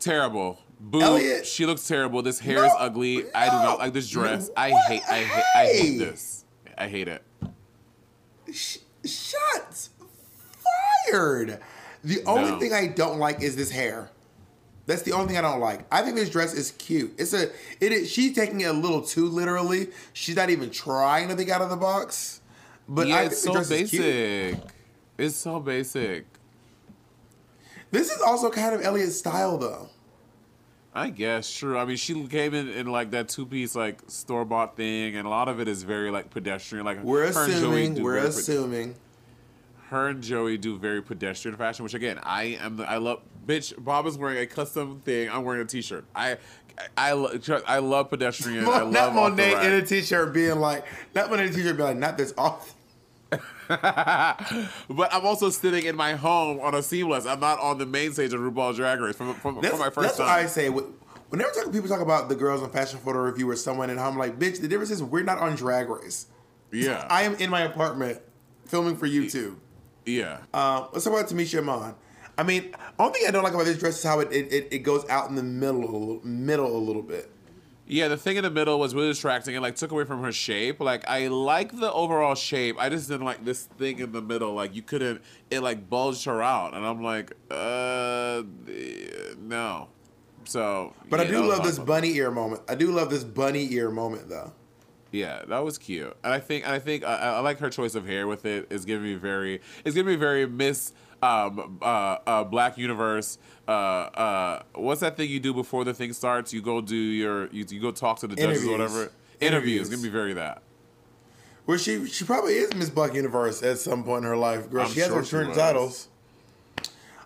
terrible. 0.00 0.58
Boo. 0.80 1.00
Elliott. 1.02 1.46
She 1.46 1.66
looks 1.66 1.86
terrible. 1.86 2.22
This 2.22 2.38
hair 2.38 2.56
No, 2.56 2.64
is 2.66 2.72
ugly. 2.78 3.24
I 3.34 3.46
do 3.46 3.56
not 3.56 3.78
like 3.78 3.92
this 3.92 4.08
dress. 4.08 4.50
I 4.56 4.70
hate. 4.70 5.02
I 5.08 5.18
hate. 5.24 5.44
I 5.54 5.66
hate 5.66 5.98
this. 5.98 6.44
I 6.78 6.88
hate 6.88 7.08
it. 7.08 7.22
sh- 8.52 8.78
shots 9.04 9.90
fired. 11.10 11.60
The 12.04 12.22
only 12.24 12.50
No. 12.52 12.58
thing 12.60 12.72
I 12.72 12.86
don't 12.88 13.18
like 13.18 13.42
is 13.42 13.56
this 13.56 13.70
hair. 13.70 14.10
That's 14.86 15.02
the 15.02 15.12
only 15.12 15.28
thing 15.28 15.36
I 15.36 15.42
don't 15.42 15.60
like. 15.60 15.84
I 15.90 16.02
think 16.02 16.14
this 16.14 16.30
dress 16.30 16.54
is 16.54 16.70
cute. 16.72 17.14
It's 17.18 17.32
a 17.32 17.50
it 17.80 17.92
is 17.92 18.10
she's 18.10 18.34
taking 18.34 18.60
it 18.60 18.66
a 18.66 18.72
little 18.72 19.02
too 19.02 19.28
literally. 19.28 19.88
She's 20.12 20.36
not 20.36 20.48
even 20.48 20.70
trying 20.70 21.28
to 21.28 21.34
think 21.34 21.50
out 21.50 21.60
of 21.60 21.70
the 21.70 21.76
box. 21.76 22.40
But 22.88 23.08
yeah, 23.08 23.16
I 23.16 23.22
it's 23.24 23.42
so 23.42 23.52
dress 23.52 23.70
is 23.70 23.90
cute. 23.90 24.02
basic. 24.02 24.64
It's 25.18 25.36
so 25.36 25.58
basic. 25.58 26.26
This 27.90 28.10
is 28.12 28.20
also 28.20 28.48
kind 28.50 28.74
of 28.74 28.82
Elliott's 28.82 29.18
style 29.18 29.58
though. 29.58 29.88
I 30.94 31.10
guess 31.10 31.52
true. 31.52 31.76
I 31.76 31.84
mean, 31.84 31.96
she 31.96 32.26
came 32.26 32.54
in 32.54 32.68
in 32.68 32.86
like 32.86 33.10
that 33.10 33.28
two 33.28 33.44
piece 33.44 33.74
like 33.74 34.00
store 34.06 34.44
bought 34.44 34.76
thing, 34.76 35.16
and 35.16 35.26
a 35.26 35.30
lot 35.30 35.48
of 35.48 35.60
it 35.60 35.68
is 35.68 35.82
very 35.82 36.10
like 36.10 36.30
pedestrian. 36.30 36.86
Like 36.86 37.02
We're 37.02 37.32
her 37.32 37.44
and 37.44 37.52
Joey 37.52 37.82
assuming. 37.82 38.02
We're 38.02 38.16
assuming. 38.18 38.94
Her 39.90 40.08
and 40.08 40.22
Joey 40.22 40.58
do 40.58 40.76
very 40.78 41.02
pedestrian 41.02 41.56
fashion, 41.56 41.82
which 41.84 41.94
again, 41.94 42.18
I 42.22 42.58
am. 42.60 42.76
The, 42.78 42.88
I 42.90 42.96
love. 42.98 43.22
Bitch, 43.46 43.72
Bob 43.82 44.06
is 44.06 44.18
wearing 44.18 44.38
a 44.38 44.46
custom 44.46 45.00
thing. 45.04 45.30
I'm 45.30 45.44
wearing 45.44 45.62
a 45.62 45.64
t-shirt. 45.66 46.04
I, 46.14 46.38
I, 46.96 47.12
lo- 47.12 47.38
I 47.66 47.78
love 47.78 48.10
pedestrian. 48.10 48.64
I 48.64 48.66
Not 48.66 48.92
love 48.92 49.14
the 49.14 49.20
Monet 49.20 49.66
in 49.66 49.72
a 49.74 49.86
t-shirt 49.86 50.34
being 50.34 50.56
like, 50.56 50.84
not 51.14 51.30
Monet 51.30 51.44
in 51.44 51.50
a 51.50 51.52
t-shirt 51.54 51.76
being 51.76 51.88
like, 51.88 51.96
not 51.96 52.18
this 52.18 52.34
off. 52.36 52.74
But 53.68 55.12
I'm 55.12 55.26
also 55.26 55.50
sitting 55.50 55.86
in 55.86 55.96
my 55.96 56.14
home 56.14 56.60
on 56.60 56.74
a 56.74 56.82
seamless. 56.82 57.26
I'm 57.26 57.40
not 57.40 57.58
on 57.60 57.78
the 57.78 57.86
main 57.86 58.12
stage 58.12 58.32
of 58.32 58.40
RuPaul's 58.40 58.76
Drag 58.76 59.00
Race 59.00 59.16
for, 59.16 59.32
for, 59.34 59.60
That's, 59.60 59.74
for 59.74 59.80
my 59.80 59.90
first 59.90 60.08
that's 60.08 60.18
what. 60.18 60.28
I 60.28 60.46
say. 60.46 60.68
Wh- 60.68 60.90
Whenever 61.30 61.50
talk, 61.50 61.72
people 61.72 61.88
talk 61.88 62.00
about 62.00 62.28
the 62.28 62.36
girls 62.36 62.62
on 62.62 62.70
Fashion 62.70 63.00
Photo 63.00 63.18
Review 63.18 63.50
or 63.50 63.56
someone 63.56 63.90
at 63.90 63.98
home, 63.98 64.12
I'm 64.14 64.18
like, 64.18 64.38
bitch, 64.38 64.60
the 64.60 64.68
difference 64.68 64.92
is 64.92 65.02
we're 65.02 65.24
not 65.24 65.38
on 65.38 65.56
Drag 65.56 65.88
Race. 65.88 66.26
yeah, 66.72 67.04
I 67.10 67.22
am 67.22 67.34
in 67.36 67.50
my 67.50 67.62
apartment 67.62 68.20
filming 68.66 68.96
for 68.96 69.08
YouTube. 69.08 69.56
Yeah. 70.06 70.38
Um, 70.54 70.88
let's 70.92 71.04
talk 71.04 71.12
about 71.12 71.28
Tamisha 71.28 71.58
Iman. 71.58 71.94
I 72.38 72.42
mean, 72.42 72.74
only 72.98 73.18
thing 73.18 73.28
I 73.28 73.30
don't 73.30 73.42
like 73.42 73.54
about 73.54 73.66
this 73.66 73.78
dress 73.78 73.98
is 73.98 74.04
how 74.04 74.20
it, 74.20 74.30
it, 74.30 74.68
it, 74.70 74.78
goes 74.80 75.08
out 75.08 75.30
in 75.30 75.36
the 75.36 75.42
middle 75.42 75.80
a 75.80 75.90
little, 75.90 76.20
middle 76.22 76.76
a 76.76 76.78
little 76.78 77.02
bit. 77.02 77.30
Yeah, 77.88 78.08
the 78.08 78.16
thing 78.16 78.36
in 78.36 78.42
the 78.42 78.50
middle 78.50 78.80
was 78.80 78.94
really 78.94 79.08
distracting 79.08 79.54
It 79.54 79.60
like 79.60 79.76
took 79.76 79.92
away 79.92 80.04
from 80.04 80.22
her 80.22 80.32
shape. 80.32 80.80
Like 80.80 81.08
I 81.08 81.28
like 81.28 81.78
the 81.78 81.92
overall 81.92 82.34
shape. 82.34 82.76
I 82.80 82.88
just 82.88 83.08
didn't 83.08 83.24
like 83.24 83.44
this 83.44 83.64
thing 83.78 84.00
in 84.00 84.10
the 84.10 84.20
middle. 84.20 84.54
Like 84.54 84.74
you 84.74 84.82
couldn't 84.82 85.22
it 85.50 85.60
like 85.60 85.88
bulged 85.88 86.24
her 86.24 86.42
out. 86.42 86.74
And 86.74 86.84
I'm 86.84 87.02
like, 87.02 87.32
uh 87.48 88.42
no. 89.38 89.88
So 90.44 90.94
But 91.08 91.20
I 91.20 91.26
do 91.26 91.44
love 91.44 91.62
this 91.62 91.78
bunny 91.78 92.14
ear 92.16 92.32
moment. 92.32 92.62
I 92.68 92.74
do 92.74 92.90
love 92.90 93.08
this 93.08 93.22
bunny 93.22 93.72
ear 93.72 93.90
moment 93.90 94.28
though. 94.28 94.52
Yeah, 95.12 95.42
that 95.48 95.64
was 95.64 95.78
cute. 95.78 96.16
And 96.24 96.32
I 96.32 96.40
think 96.40 96.64
and 96.64 96.74
I 96.74 96.78
think 96.78 97.04
I, 97.04 97.14
I 97.14 97.40
like 97.40 97.58
her 97.60 97.70
choice 97.70 97.94
of 97.94 98.06
hair 98.06 98.26
with 98.26 98.44
it. 98.44 98.66
It's 98.70 98.84
giving 98.84 99.04
me 99.04 99.14
very 99.14 99.60
it's 99.84 99.94
giving 99.94 100.12
me 100.12 100.16
very 100.16 100.46
Miss 100.46 100.92
um 101.22 101.78
uh, 101.80 102.18
uh 102.26 102.44
Black 102.44 102.76
Universe 102.76 103.38
uh 103.66 103.70
uh 103.70 104.62
what's 104.74 105.00
that 105.00 105.16
thing 105.16 105.30
you 105.30 105.40
do 105.40 105.54
before 105.54 105.84
the 105.84 105.94
thing 105.94 106.12
starts? 106.12 106.52
You 106.52 106.60
go 106.60 106.80
do 106.80 106.96
your 106.96 107.46
you, 107.48 107.64
you 107.68 107.80
go 107.80 107.92
talk 107.92 108.18
to 108.20 108.26
the 108.26 108.36
judges 108.36 108.66
or 108.66 108.72
whatever. 108.72 108.94
Interviews. 108.94 109.12
Interviews. 109.40 109.80
It's 109.82 109.90
gonna 109.90 110.02
be 110.02 110.08
very 110.08 110.34
that. 110.34 110.62
Well, 111.66 111.78
she 111.78 112.06
she 112.06 112.24
probably 112.24 112.54
is 112.54 112.74
Miss 112.74 112.90
Black 112.90 113.14
Universe 113.14 113.62
at 113.62 113.78
some 113.78 114.04
point 114.04 114.24
in 114.24 114.30
her 114.30 114.36
life. 114.36 114.70
Girl, 114.70 114.82
I'm 114.82 114.92
she 114.92 115.00
has 115.00 115.08
sure 115.08 115.16
her 115.16 115.24
she 115.24 115.30
certain 115.30 115.54
titles. 115.54 116.08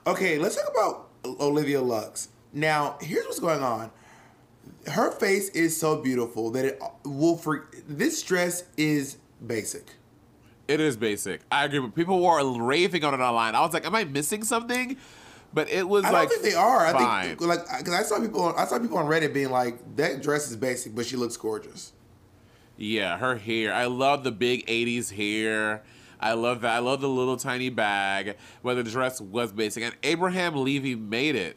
Okay, 0.07 0.39
let's 0.39 0.57
talk 0.57 0.71
about 0.71 1.09
Olivia 1.41 1.83
Lux. 1.83 2.29
Now, 2.53 2.97
here's 3.01 3.27
what's 3.27 3.39
going 3.39 3.63
on. 3.63 3.91
Her 4.87 5.11
face 5.11 5.51
is 5.51 5.79
so 5.79 6.01
beautiful 6.01 6.51
that 6.53 6.65
it 6.65 6.83
will 7.05 7.37
for 7.37 7.69
this 7.89 8.23
dress 8.23 8.65
is 8.77 9.19
basic. 9.47 9.91
It 10.69 10.81
is 10.81 10.97
basic. 10.97 11.41
I 11.51 11.65
agree. 11.65 11.81
But 11.81 11.95
people 11.95 12.23
were 12.23 12.63
raving 12.63 13.05
on 13.05 13.13
it 13.13 13.21
online. 13.21 13.55
I 13.55 13.61
was 13.61 13.73
like, 13.73 13.85
am 13.85 13.95
I 13.95 14.05
missing 14.05 14.45
something? 14.45 14.97
But 15.53 15.69
it 15.69 15.89
was 15.89 16.05
I 16.05 16.11
like 16.11 16.29
don't 16.29 16.41
think 16.41 16.55
they 16.55 16.59
are. 16.59 16.87
I 16.87 17.25
think 17.25 17.41
like 17.41 17.61
because 17.79 17.93
I 17.93 18.03
saw 18.03 18.21
people 18.21 18.43
on, 18.43 18.55
I 18.57 18.65
saw 18.67 18.79
people 18.79 18.99
on 18.99 19.07
Reddit 19.07 19.35
being 19.35 19.51
like 19.51 19.97
that 19.97 20.23
dress 20.23 20.49
is 20.49 20.57
basic, 20.57 20.95
but 20.95 21.07
she 21.07 21.17
looks 21.17 21.37
gorgeous. 21.37 21.93
Yeah, 22.77 23.19
her 23.19 23.37
hair. 23.37 23.75
I 23.75 23.87
love 23.87 24.23
the 24.23 24.31
big 24.31 24.65
'80s 24.67 25.13
hair. 25.13 25.83
I 26.21 26.35
love 26.35 26.61
that. 26.61 26.77
I 26.77 26.79
love 26.79 27.01
the 27.01 27.09
little 27.09 27.37
tiny 27.37 27.69
bag. 27.69 28.37
But 28.63 28.75
the 28.75 28.85
dress 28.85 29.21
was 29.21 29.51
basic, 29.51 29.83
and 29.83 29.97
Abraham 30.05 30.55
Levy 30.55 30.95
made 30.95 31.35
it. 31.35 31.57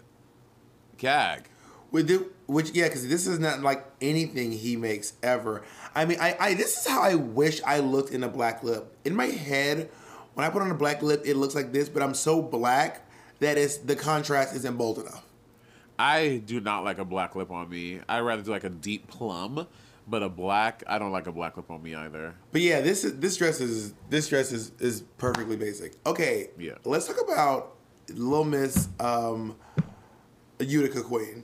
Gag. 0.98 1.50
With 1.92 2.08
the, 2.08 2.26
which 2.48 2.72
yeah, 2.72 2.88
because 2.88 3.08
this 3.08 3.28
is 3.28 3.40
not 3.40 3.62
like 3.62 3.86
anything 4.02 4.52
he 4.52 4.76
makes 4.76 5.14
ever. 5.24 5.64
I 5.96 6.06
mean, 6.06 6.20
I, 6.20 6.36
I 6.40 6.54
this 6.54 6.78
is 6.78 6.88
how 6.88 7.02
I 7.02 7.16
wish 7.16 7.62
I 7.66 7.80
looked 7.80 8.12
in 8.12 8.24
a 8.24 8.30
black 8.30 8.64
lip. 8.64 8.96
In 9.06 9.16
my 9.16 9.28
head, 9.28 9.90
when 10.34 10.46
I 10.46 10.50
put 10.50 10.62
on 10.62 10.72
a 10.72 10.76
black 10.76 11.02
lip, 11.02 11.24
it 11.26 11.36
looks 11.36 11.56
like 11.56 11.72
this, 11.72 11.90
but 11.90 12.02
I'm 12.02 12.14
so 12.14 12.42
black 12.42 13.08
that 13.40 13.58
it's 13.58 13.78
the 13.78 13.96
contrast 13.96 14.56
isn't 14.56 14.78
bold 14.78 15.00
enough. 15.00 15.24
I 16.00 16.42
do 16.46 16.60
not 16.60 16.84
like 16.84 16.98
a 16.98 17.06
black 17.06 17.36
lip 17.36 17.52
on 17.52 17.70
me. 17.70 18.00
I 18.10 18.20
rather 18.20 18.42
do 18.42 18.52
like 18.52 18.64
a 18.64 18.70
deep 18.70 19.08
plum, 19.08 19.68
but 20.08 20.24
a 20.24 20.30
black. 20.30 20.84
I 20.88 20.98
don't 20.98 21.12
like 21.12 21.28
a 21.28 21.32
black 21.32 21.56
lip 21.56 21.70
on 21.70 21.84
me 21.84 21.94
either. 21.96 22.34
But 22.52 22.62
yeah, 22.62 22.82
this 22.82 23.04
is 23.04 23.20
this 23.20 23.38
dress 23.38 23.62
is 23.62 23.94
this 24.10 24.28
dress 24.28 24.52
is 24.52 24.72
is 24.80 25.02
perfectly 25.18 25.56
basic. 25.56 25.94
Okay, 26.06 26.50
Yeah. 26.58 26.74
Let's 26.84 27.08
talk 27.08 27.22
about 27.22 27.76
Little 28.10 28.44
Miss 28.44 28.88
um, 29.00 29.56
Utica 30.60 31.04
Queen. 31.04 31.44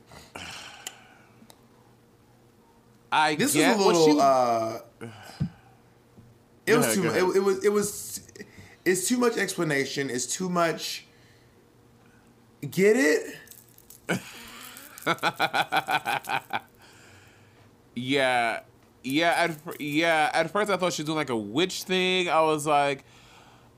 I 3.11 3.35
This 3.35 3.53
get 3.53 3.75
was 3.77 3.85
a 3.85 3.89
little. 3.89 4.07
she- 4.07 4.19
uh, 4.21 4.79
it 6.65 6.77
was 6.77 6.85
ahead, 6.85 6.95
too. 6.95 7.07
It, 7.31 7.35
it 7.37 7.43
was. 7.43 7.65
It 7.65 7.69
was. 7.73 8.21
It's 8.85 9.07
too 9.07 9.17
much 9.17 9.37
explanation. 9.37 10.09
It's 10.09 10.25
too 10.27 10.49
much. 10.49 11.05
Get 12.69 12.95
it? 12.97 13.35
Yeah, 17.95 18.61
yeah, 19.03 19.29
at 19.31 19.57
yeah. 19.81 20.29
At 20.33 20.51
first, 20.51 20.71
I 20.71 20.77
thought 20.77 20.93
she 20.93 21.01
was 21.01 21.07
doing 21.07 21.17
like 21.17 21.29
a 21.29 21.35
witch 21.37 21.83
thing. 21.83 22.29
I 22.29 22.41
was 22.41 22.65
like, 22.65 23.03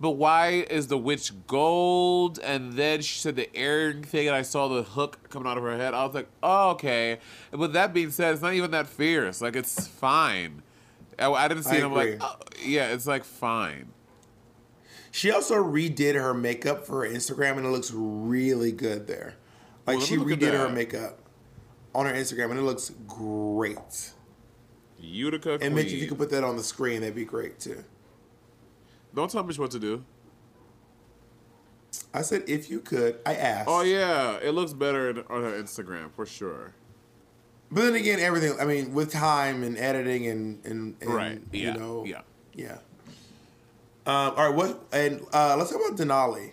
but 0.02 0.12
why 0.12 0.66
is 0.68 0.88
the 0.88 0.98
witch 0.98 1.32
gold? 1.46 2.40
And 2.40 2.74
then 2.74 3.02
she 3.02 3.20
said 3.20 3.36
the 3.36 3.56
earring 3.56 4.02
thing, 4.02 4.28
and 4.28 4.36
I 4.36 4.42
saw 4.42 4.68
the 4.68 4.82
hook 4.82 5.30
coming 5.30 5.48
out 5.48 5.58
of 5.58 5.64
her 5.64 5.78
head. 5.78 5.94
I 5.94 6.04
was 6.04 6.16
like, 6.16 6.28
oh, 6.42 6.72
okay. 6.72 7.20
And 7.52 7.62
with 7.62 7.74
that 7.74 7.94
being 7.94 8.10
said, 8.10 8.34
it's 8.34 8.42
not 8.42 8.56
even 8.56 8.72
that 8.72 8.88
fierce. 8.88 9.42
Like 9.42 9.56
it's 9.56 9.86
fine. 9.86 10.64
I, 11.20 11.32
I 11.32 11.48
didn't 11.48 11.64
see 11.64 11.76
I 11.76 11.80
it. 11.80 11.84
I'm 11.84 11.94
like, 11.94 12.18
oh, 12.20 12.36
yeah, 12.66 12.90
it's 12.90 13.06
like 13.06 13.24
fine. 13.24 13.90
She 15.12 15.30
also 15.30 15.64
redid 15.64 16.16
her 16.16 16.34
makeup 16.34 16.88
for 16.88 17.06
her 17.06 17.14
Instagram, 17.14 17.58
and 17.58 17.68
it 17.68 17.70
looks 17.70 17.92
really 17.94 18.72
good 18.72 19.06
there. 19.06 19.36
Like 19.86 19.98
Well, 19.98 20.06
she 20.06 20.18
me 20.18 20.24
look 20.24 20.32
at 20.32 20.40
redid 20.40 20.58
her 20.58 20.70
makeup 20.70 21.20
on 21.94 22.08
her 22.08 22.14
Instagram, 22.14 22.50
and 22.50 22.60
it 22.60 22.64
looks 22.64 22.92
great. 23.08 24.14
Utica 24.98 25.60
And 25.62 25.76
Mitch, 25.76 25.88
if 25.88 26.02
you 26.02 26.08
could 26.08 26.18
put 26.18 26.32
that 26.32 26.44
on 26.44 26.58
the 26.58 26.64
screen, 26.64 27.02
that'd 27.02 27.14
be 27.14 27.26
great 27.26 27.60
too. 27.60 27.84
Don't 29.14 29.30
tell 29.30 29.44
me 29.44 29.54
what 29.56 29.72
to 29.72 29.80
do. 29.80 30.04
I 32.14 32.22
said 32.22 32.44
if 32.48 32.70
you 32.70 32.80
could. 32.80 33.20
I 33.26 33.36
asked. 33.36 33.70
Oh 33.70 33.82
yeah, 33.82 34.38
it 34.42 34.52
looks 34.52 34.74
better 34.74 35.10
on 35.30 35.44
her 35.44 35.62
Instagram 35.62 36.12
for 36.14 36.26
sure. 36.26 36.74
But 37.72 37.84
then 37.84 37.96
again, 37.96 38.20
everything. 38.20 38.58
I 38.60 38.66
mean, 38.66 38.94
with 38.94 39.12
time 39.12 39.64
and 39.64 39.78
editing 39.78 40.28
and 40.28 40.66
and, 40.66 40.96
and 41.02 41.10
Right. 41.10 41.42
Yeah. 41.52 41.74
you 41.74 41.80
know. 41.80 42.04
yeah. 42.06 42.22
Yeah. 42.54 42.78
Um, 44.06 44.34
all 44.36 44.48
right. 44.50 44.56
What? 44.56 44.84
And 44.92 45.22
uh, 45.34 45.56
let's 45.58 45.72
talk 45.72 45.80
about 45.86 45.98
Denali. 45.98 46.52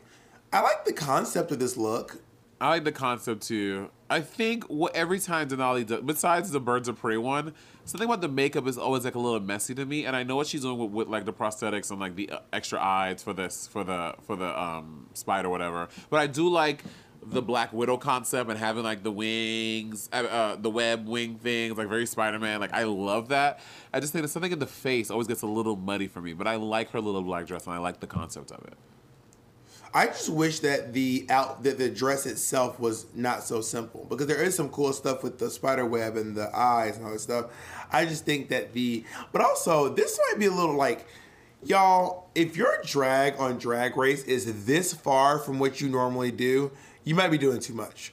I 0.53 0.61
like 0.61 0.85
the 0.85 0.93
concept 0.93 1.51
of 1.51 1.59
this 1.59 1.77
look. 1.77 2.21
I 2.61 2.69
like 2.69 2.85
the 2.85 2.93
concept 2.93 3.43
too. 3.43 3.91
I 4.11 4.21
think 4.21 4.65
what 4.65 4.95
every 4.97 5.19
time 5.19 5.49
Denali 5.49 5.87
does, 5.87 6.03
besides 6.03 6.51
the 6.51 6.61
Birds 6.61 6.89
of 6.89 6.97
Prey 6.99 7.17
one, 7.17 7.55
something 7.89 8.07
about 8.07 8.20
the 8.20 8.28
makeup 8.28 8.66
is 8.66 8.76
always 8.76 9.05
like 9.05 9.14
a 9.14 9.18
little 9.18 9.41
messy 9.41 9.74
to 9.74 9.86
me, 9.86 10.05
and 10.05 10.14
I 10.14 10.22
know 10.22 10.36
what 10.36 10.47
she's 10.47 10.61
doing 10.61 10.78
with, 10.78 10.91
with 10.91 11.09
like 11.09 11.24
the 11.24 11.32
prosthetics 11.32 11.91
and 11.91 11.99
like 11.99 12.14
the 12.16 12.30
uh, 12.30 12.41
extra 12.53 12.78
eyes 12.80 13.22
for 13.22 13.32
this 13.32 13.66
for 13.66 13.82
the 13.82 14.14
for 14.22 14.36
the 14.36 14.61
um 14.61 15.07
spider 15.14 15.49
whatever. 15.49 15.89
But 16.11 16.20
I 16.20 16.26
do 16.26 16.49
like 16.49 16.84
the 17.22 17.43
Black 17.43 17.72
Widow 17.72 17.97
concept 17.97 18.51
and 18.51 18.59
having 18.59 18.84
like 18.84 19.03
the 19.03 19.11
wings, 19.11 20.09
uh, 20.12 20.16
uh, 20.16 20.57
the 20.57 20.70
web 20.70 21.09
wing 21.09 21.36
things, 21.36 21.76
like 21.76 21.89
very 21.89 22.07
Spider 22.07 22.39
Man. 22.39 22.61
Like 22.61 22.72
I 22.72 22.84
love 22.84 23.28
that. 23.28 23.61
I 23.93 24.01
just 24.01 24.12
think 24.12 24.22
that 24.22 24.28
something 24.28 24.53
in 24.53 24.59
the 24.59 24.66
face 24.66 25.11
always 25.11 25.26
gets 25.26 25.43
a 25.43 25.47
little 25.47 25.76
muddy 25.76 26.09
for 26.09 26.20
me, 26.20 26.34
but 26.34 26.47
I 26.47 26.57
like 26.57 26.91
her 26.91 27.01
little 27.01 27.22
black 27.22 27.47
dress 27.47 27.66
and 27.66 27.74
I 27.74 27.78
like 27.78 28.01
the 28.01 28.07
concept 28.07 28.51
of 28.51 28.64
it. 28.64 28.74
I 29.95 30.07
just 30.07 30.28
wish 30.28 30.61
that 30.61 30.93
the 30.93 31.26
out 31.30 31.62
that 31.62 31.78
the 31.78 31.89
dress 31.89 32.26
itself 32.26 32.78
was 32.78 33.07
not 33.14 33.43
so 33.43 33.61
simple 33.61 34.07
because 34.09 34.26
there 34.26 34.43
is 34.43 34.55
some 34.55 34.68
cool 34.68 34.93
stuff 34.93 35.22
with 35.22 35.39
the 35.39 35.51
spider 35.51 35.86
web 35.86 36.16
and 36.16 36.36
the 36.36 36.55
eyes 36.55 36.97
and 36.97 37.07
all 37.07 37.12
that 37.12 37.20
stuff. 37.20 37.47
I 37.91 38.05
just 38.05 38.24
think 38.24 38.49
that 38.49 38.72
the 38.72 39.05
but 39.32 39.43
also 39.43 39.89
this 39.89 40.18
might 40.28 40.39
be 40.39 40.47
a 40.47 40.51
little 40.51 40.76
like 40.76 41.07
y'all 41.64 42.28
if 42.34 42.57
your 42.57 42.80
drag 42.84 43.39
on 43.39 43.59
drag 43.59 43.97
race 43.97 44.22
is 44.24 44.66
this 44.66 44.93
far 44.93 45.39
from 45.39 45.59
what 45.59 45.80
you 45.80 45.89
normally 45.89 46.30
do, 46.30 46.70
you 47.05 47.14
might 47.14 47.30
be 47.30 47.39
doing 47.39 47.61
too 47.61 47.74
much. 47.74 48.12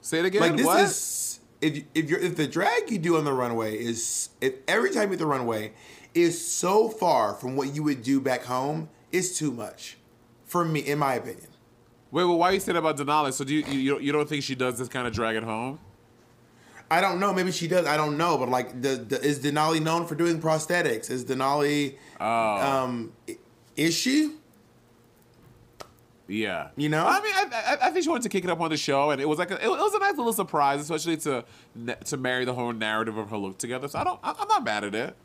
Say 0.00 0.18
it 0.18 0.24
again. 0.24 0.40
Like 0.40 0.56
this 0.56 0.66
what? 0.66 0.80
is 0.80 1.40
if 1.60 1.84
if 1.94 2.10
you're 2.10 2.20
if 2.20 2.36
the 2.36 2.46
drag 2.46 2.90
you 2.90 2.98
do 2.98 3.16
on 3.16 3.24
the 3.24 3.32
runway 3.32 3.76
is 3.76 4.30
if 4.40 4.54
every 4.68 4.90
time 4.90 5.04
you 5.04 5.10
hit 5.10 5.18
the 5.18 5.26
runway 5.26 5.72
is 6.14 6.46
so 6.46 6.88
far 6.88 7.34
from 7.34 7.56
what 7.56 7.74
you 7.74 7.82
would 7.82 8.02
do 8.02 8.20
back 8.20 8.44
home, 8.44 8.88
it's 9.12 9.38
too 9.38 9.50
much. 9.50 9.96
For 10.44 10.64
me, 10.64 10.80
in 10.80 10.98
my 10.98 11.14
opinion. 11.14 11.48
Wait, 12.10 12.24
well, 12.24 12.38
why 12.38 12.52
you 12.52 12.60
say 12.60 12.72
that 12.72 12.78
about 12.78 12.96
Denali? 12.96 13.32
So 13.32 13.44
do 13.44 13.54
you, 13.54 13.64
you 13.66 13.78
you 13.78 13.98
you 13.98 14.12
don't 14.12 14.28
think 14.28 14.44
she 14.44 14.54
does 14.54 14.78
this 14.78 14.88
kind 14.88 15.06
of 15.06 15.12
drag 15.12 15.36
at 15.36 15.42
home? 15.42 15.80
I 16.96 17.00
don't 17.00 17.18
know. 17.18 17.32
Maybe 17.32 17.50
she 17.50 17.66
does. 17.66 17.86
I 17.86 17.96
don't 17.96 18.16
know. 18.16 18.38
But 18.38 18.48
like, 18.50 18.80
the, 18.80 18.90
the 18.96 19.20
is 19.20 19.40
Denali 19.40 19.82
known 19.82 20.06
for 20.06 20.14
doing 20.14 20.40
prosthetics? 20.40 21.10
Is 21.10 21.24
Denali? 21.24 21.96
Oh. 22.20 22.26
Um, 22.26 23.12
is 23.76 23.94
she? 23.94 24.32
Yeah, 26.26 26.68
You 26.76 26.88
know? 26.88 27.04
I 27.06 27.20
mean, 27.20 27.34
I, 27.34 27.76
I, 27.82 27.88
I 27.88 27.90
think 27.90 28.02
she 28.04 28.08
wanted 28.08 28.22
to 28.22 28.28
kick 28.30 28.44
it 28.44 28.50
up 28.50 28.58
on 28.60 28.70
the 28.70 28.78
show, 28.78 29.10
and 29.10 29.20
it 29.20 29.28
was 29.28 29.38
like 29.38 29.50
a, 29.50 29.62
it 29.62 29.68
was 29.68 29.92
a 29.92 29.98
nice 29.98 30.16
little 30.16 30.32
surprise, 30.32 30.80
especially 30.80 31.18
to 31.18 31.44
to 32.06 32.16
marry 32.16 32.46
the 32.46 32.54
whole 32.54 32.72
narrative 32.72 33.18
of 33.18 33.28
her 33.28 33.36
look 33.36 33.58
together. 33.58 33.88
So 33.88 33.98
I 33.98 34.04
don't, 34.04 34.18
I- 34.22 34.34
I'm 34.38 34.48
not 34.48 34.64
mad 34.64 34.84
at 34.84 34.94
it. 34.94 35.16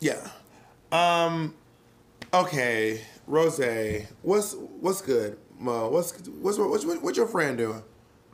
Yeah. 0.00 0.28
Um. 0.90 1.54
Okay, 2.34 3.02
Rose. 3.28 3.60
What's 4.22 4.54
what's 4.80 5.00
good, 5.02 5.38
Mo? 5.58 5.88
What's 5.90 6.18
what's 6.26 6.58
what's 6.58 6.84
what's 6.84 7.16
your 7.16 7.28
friend 7.28 7.56
doing? 7.56 7.82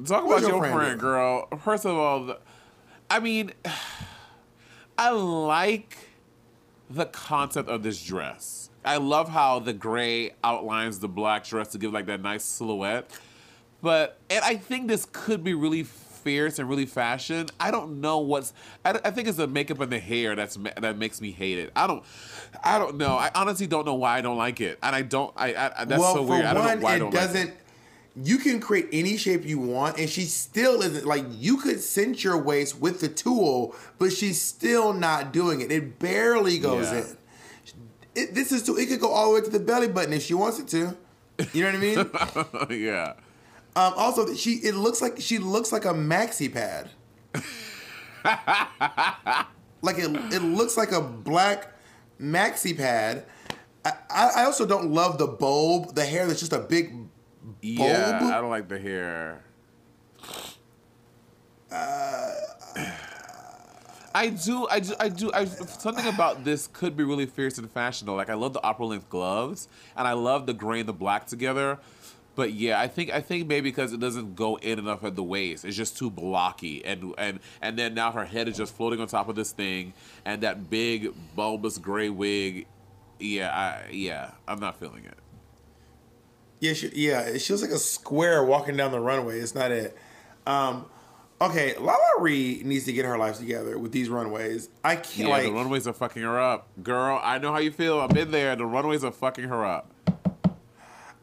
Talk 0.05 0.25
about 0.25 0.41
your 0.41 0.51
your 0.51 0.59
friend 0.61 0.75
friend, 0.75 1.01
girl. 1.01 1.49
First 1.65 1.85
of 1.85 1.97
all, 1.97 2.37
I 3.11 3.21
mean, 3.21 3.53
I 4.99 5.11
like 5.11 5.97
the 6.91 7.07
concept 7.07 7.69
of 7.69 7.83
this 7.83 8.03
dress. 8.03 8.71
I 8.85 8.97
love 8.97 9.29
how 9.29 9.61
the 9.61 9.73
gray 9.73 10.33
outlines 10.43 10.99
the 10.99 11.09
black 11.09 11.45
dress 11.45 11.69
to 11.69 11.79
give 11.79 11.93
like 11.93 12.07
that 12.07 12.21
nice 12.21 12.45
silhouette. 12.45 13.11
But 13.81 14.19
and 14.31 14.45
I 14.45 14.57
think 14.57 14.89
this 14.89 15.07
could 15.11 15.45
be 15.45 15.55
really 15.55 15.85
fierce 16.23 16.59
and 16.59 16.69
really 16.69 16.87
fashion. 16.87 17.47
I 17.61 17.71
don't 17.71 18.01
know 18.01 18.19
what's. 18.19 18.53
I, 18.85 18.99
I 19.05 19.11
think 19.11 19.29
it's 19.29 19.37
the 19.37 19.47
makeup 19.47 19.81
and 19.81 19.91
the 19.91 19.99
hair 19.99 20.35
that's 20.35 20.57
that 20.81 20.97
makes 20.97 21.21
me 21.21 21.33
hate 21.33 21.59
it. 21.59 21.73
I 21.77 21.87
don't. 21.87 22.05
I 22.63 22.79
don't 22.79 22.97
know. 22.97 23.17
I 23.17 23.31
honestly 23.35 23.67
don't 23.67 23.85
know 23.85 23.95
why 23.95 24.19
I 24.19 24.21
don't 24.21 24.39
like 24.39 24.61
it, 24.61 24.79
and 24.83 24.95
I 24.95 25.03
don't. 25.03 25.33
I, 25.37 25.49
I 25.55 25.85
that's 25.85 26.01
well, 26.01 26.15
so 26.15 26.23
weird. 26.23 26.45
I 26.45 26.55
don't 26.55 26.65
one, 26.65 26.79
know 26.79 26.85
why 26.85 26.93
I 26.93 26.97
it 26.97 26.99
don't 27.01 27.15
like 27.15 27.23
doesn't. 27.23 27.49
it. 27.49 27.57
You 28.15 28.37
can 28.39 28.61
create 28.61 28.89
any 28.93 29.17
shape 29.17 29.45
you 29.47 29.59
want, 29.59 29.99
and 29.99 30.09
she 30.09 30.23
still 30.25 30.83
isn't 30.83 31.07
like 31.07 31.25
you 31.31 31.57
could 31.57 31.81
cinch 31.81 32.23
your 32.25 32.37
waist 32.37 32.79
with 32.79 33.01
the 33.01 33.09
tool, 33.09 33.75
but 33.99 34.13
she's 34.13 34.41
still 34.41 34.93
not 34.93 35.33
doing 35.33 35.63
it. 35.63 35.73
It 35.73 35.99
barely 35.99 36.59
goes 36.59 36.93
Yeah. 36.93 36.99
in. 36.99 37.17
It, 38.15 38.35
this 38.35 38.53
is 38.53 38.63
too, 38.63 38.77
it 38.77 38.91
could 38.91 39.01
go 39.01 39.09
all 39.11 39.29
the 39.31 39.35
way 39.37 39.41
to 39.41 39.51
the 39.51 39.59
belly 39.59 39.89
button 39.89 40.13
if 40.13 40.23
she 40.23 40.35
wants 40.35 40.59
it 40.59 40.69
to. 40.69 40.95
You 41.55 41.63
know 41.65 41.69
what 41.73 42.67
I 42.69 42.69
mean? 42.69 42.81
yeah. 42.85 43.15
Um, 43.75 43.95
also, 43.97 44.35
she 44.35 44.57
it 44.57 44.75
looks 44.75 45.01
like 45.01 45.19
she 45.19 45.39
looks 45.39 45.73
like 45.73 45.87
a 45.87 45.95
maxi 45.95 46.53
pad. 46.53 46.91
like 49.83 49.99
it, 49.99 50.11
it 50.33 50.43
looks 50.43 50.77
like 50.77 50.93
a 50.93 51.01
black 51.01 51.73
maxi 52.21 52.77
pad. 52.77 53.25
I, 53.85 53.93
I 54.11 54.31
I 54.37 54.45
also 54.45 54.67
don't 54.67 54.91
love 54.91 55.19
the 55.19 55.27
bulb, 55.27 55.95
the 55.95 56.05
hair 56.05 56.27
that's 56.27 56.41
just 56.41 56.53
a 56.53 56.59
big 56.59 57.02
Yeah, 57.63 58.19
bulb. 58.19 58.33
I 58.33 58.41
don't 58.41 58.51
like 58.51 58.69
the 58.69 58.79
hair. 58.79 59.45
Uh, 61.71 62.35
I 64.15 64.29
do, 64.29 64.67
I 64.71 64.81
do, 64.81 64.95
I 65.01 65.09
do. 65.09 65.31
I, 65.33 65.45
something 65.47 66.07
about 66.07 66.45
this 66.45 66.67
could 66.67 66.97
be 66.97 67.05
really 67.05 67.25
fierce 67.25 67.57
and 67.57 67.71
fashionable. 67.71 68.17
Like 68.17 68.29
I 68.29 68.35
love 68.35 68.53
the 68.53 68.63
opera 68.63 68.87
length 68.87 69.09
gloves, 69.09 69.69
and 69.97 70.07
I 70.07 70.13
love 70.13 70.47
the 70.47 70.53
gray 70.53 70.81
and 70.81 70.89
the 70.89 70.93
black 70.93 71.27
together. 71.27 71.79
But 72.35 72.53
yeah, 72.53 72.81
I 72.81 72.89
think 72.89 73.11
I 73.11 73.21
think 73.21 73.47
maybe 73.47 73.71
because 73.71 73.93
it 73.93 74.01
doesn't 74.01 74.37
go 74.37 74.57
in 74.57 74.79
enough 74.79 75.05
at 75.05 75.17
the 75.17 75.23
waist, 75.23 75.65
it's 75.65 75.77
just 75.77 75.97
too 75.97 76.11
blocky, 76.11 76.85
and 76.85 77.15
and 77.17 77.41
and 77.61 77.79
then 77.79 77.95
now 77.95 78.11
her 78.13 78.25
head 78.25 78.49
is 78.49 78.57
just 78.57 78.75
floating 78.75 79.01
on 79.01 79.07
top 79.07 79.29
of 79.29 79.37
this 79.37 79.53
thing, 79.53 79.93
and 80.25 80.43
that 80.43 80.69
big 80.69 81.13
bulbous 81.37 81.79
gray 81.79 82.09
wig. 82.11 82.67
Yeah, 83.19 83.51
I, 83.55 83.91
yeah, 83.93 84.33
I'm 84.49 84.59
not 84.59 84.81
feeling 84.81 85.05
it. 85.05 85.22
Yeah, 86.63 86.75
she, 86.75 86.91
yeah, 86.95 87.37
she 87.39 87.53
looks 87.53 87.63
like 87.63 87.73
a 87.73 87.79
square 87.79 88.45
walking 88.45 88.77
down 88.77 88.93
the 88.93 89.01
runway. 89.01 89.41
It's 89.41 89.53
not 89.53 89.73
it. 89.73 89.97
Um, 90.47 90.87
okay, 91.41 91.75
LaLa 91.75 92.21
Ri 92.21 92.63
needs 92.65 92.85
to 92.85 92.93
get 92.93 93.05
her 93.05 93.19
life 93.19 93.39
together 93.39 93.77
with 93.81 93.91
these 93.91 94.09
runways. 94.09 94.69
I 94.85 94.95
can't 94.95 95.29
Yeah, 95.29 95.35
like. 95.35 95.43
the 95.47 95.53
runways 95.53 95.89
are 95.89 95.93
fucking 95.93 96.23
her 96.23 96.39
up, 96.41 96.69
girl. 96.85 97.21
I 97.21 97.39
know 97.39 97.51
how 97.51 97.59
you 97.59 97.73
feel. 97.73 97.99
I've 97.99 98.11
been 98.11 98.31
there. 98.31 98.55
The 98.55 98.65
runways 98.65 99.03
are 99.03 99.11
fucking 99.11 99.49
her 99.49 99.65
up. 99.65 99.91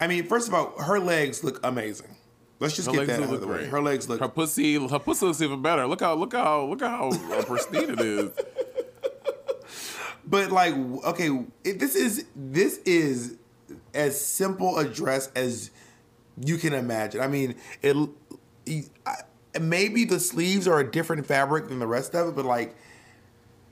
I 0.01 0.07
mean, 0.07 0.25
first 0.25 0.49
of 0.49 0.53
all, 0.53 0.77
her 0.81 0.99
legs 0.99 1.41
look 1.41 1.61
amazing. 1.63 2.17
Let's 2.59 2.75
just 2.75 2.89
Her 2.89 2.93
get 2.97 3.07
that 3.07 3.23
out 3.23 3.33
of 3.33 3.39
the 3.39 3.47
way. 3.47 3.59
great. 3.59 3.69
Her 3.69 3.81
legs 3.81 4.09
look 4.09 4.19
Her 4.19 4.27
pussy, 4.27 4.75
her 4.89 4.99
pussy 4.99 5.25
looks 5.25 5.41
even 5.41 5.61
better. 5.61 5.87
Look 5.87 6.01
how, 6.01 6.15
look 6.15 6.33
how, 6.33 6.65
look 6.65 6.81
how 6.81 7.11
uh, 7.11 7.43
pristine 7.45 7.91
it 7.91 8.01
is. 8.01 8.31
But 10.25 10.51
like, 10.51 10.73
okay, 10.75 11.45
this 11.63 11.95
is 11.95 12.25
this 12.35 12.79
is 12.79 13.37
as 13.93 14.19
simple 14.19 14.77
a 14.77 14.85
dress 14.85 15.31
as 15.35 15.71
you 16.41 16.57
can 16.57 16.73
imagine. 16.73 17.21
I 17.21 17.27
mean, 17.27 17.55
it 17.81 17.95
I, 19.05 19.59
maybe 19.59 20.05
the 20.05 20.19
sleeves 20.19 20.67
are 20.67 20.79
a 20.79 20.89
different 20.89 21.25
fabric 21.25 21.67
than 21.67 21.79
the 21.79 21.87
rest 21.87 22.15
of 22.15 22.29
it, 22.29 22.35
but 22.35 22.45
like, 22.45 22.75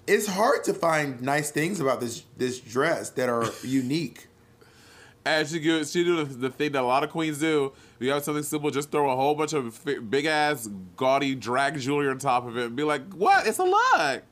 it's 0.05 0.27
hard 0.27 0.63
to 0.63 0.73
find 0.73 1.21
nice 1.21 1.51
things 1.51 1.79
about 1.79 1.99
this 1.99 2.23
this 2.37 2.59
dress 2.59 3.09
that 3.11 3.29
are 3.29 3.45
unique. 3.63 4.27
And 5.25 5.45
she 5.45 5.59
do, 5.59 5.83
she 5.83 6.05
do 6.05 6.23
the, 6.23 6.33
the 6.33 6.49
thing 6.49 6.71
that 6.71 6.81
a 6.81 6.85
lot 6.85 7.03
of 7.03 7.09
queens 7.09 7.39
do. 7.39 7.73
You 7.99 8.11
have 8.11 8.23
something 8.23 8.43
simple, 8.43 8.71
just 8.71 8.91
throw 8.91 9.11
a 9.11 9.15
whole 9.15 9.35
bunch 9.35 9.51
of 9.51 9.83
big 10.09 10.25
ass 10.25 10.69
gaudy 10.95 11.35
drag 11.35 11.77
jewelry 11.79 12.07
on 12.07 12.17
top 12.17 12.47
of 12.47 12.57
it, 12.57 12.67
and 12.67 12.75
be 12.77 12.83
like, 12.83 13.13
"What? 13.13 13.45
It's 13.45 13.59
a 13.59 13.65
look. 13.65 14.23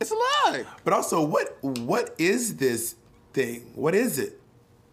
It's 0.00 0.12
a 0.12 0.14
look." 0.14 0.66
But 0.84 0.92
also, 0.92 1.24
what 1.24 1.58
what 1.60 2.14
is 2.18 2.56
this 2.56 2.94
thing? 3.32 3.72
What 3.74 3.96
is 3.96 4.18
it? 4.18 4.40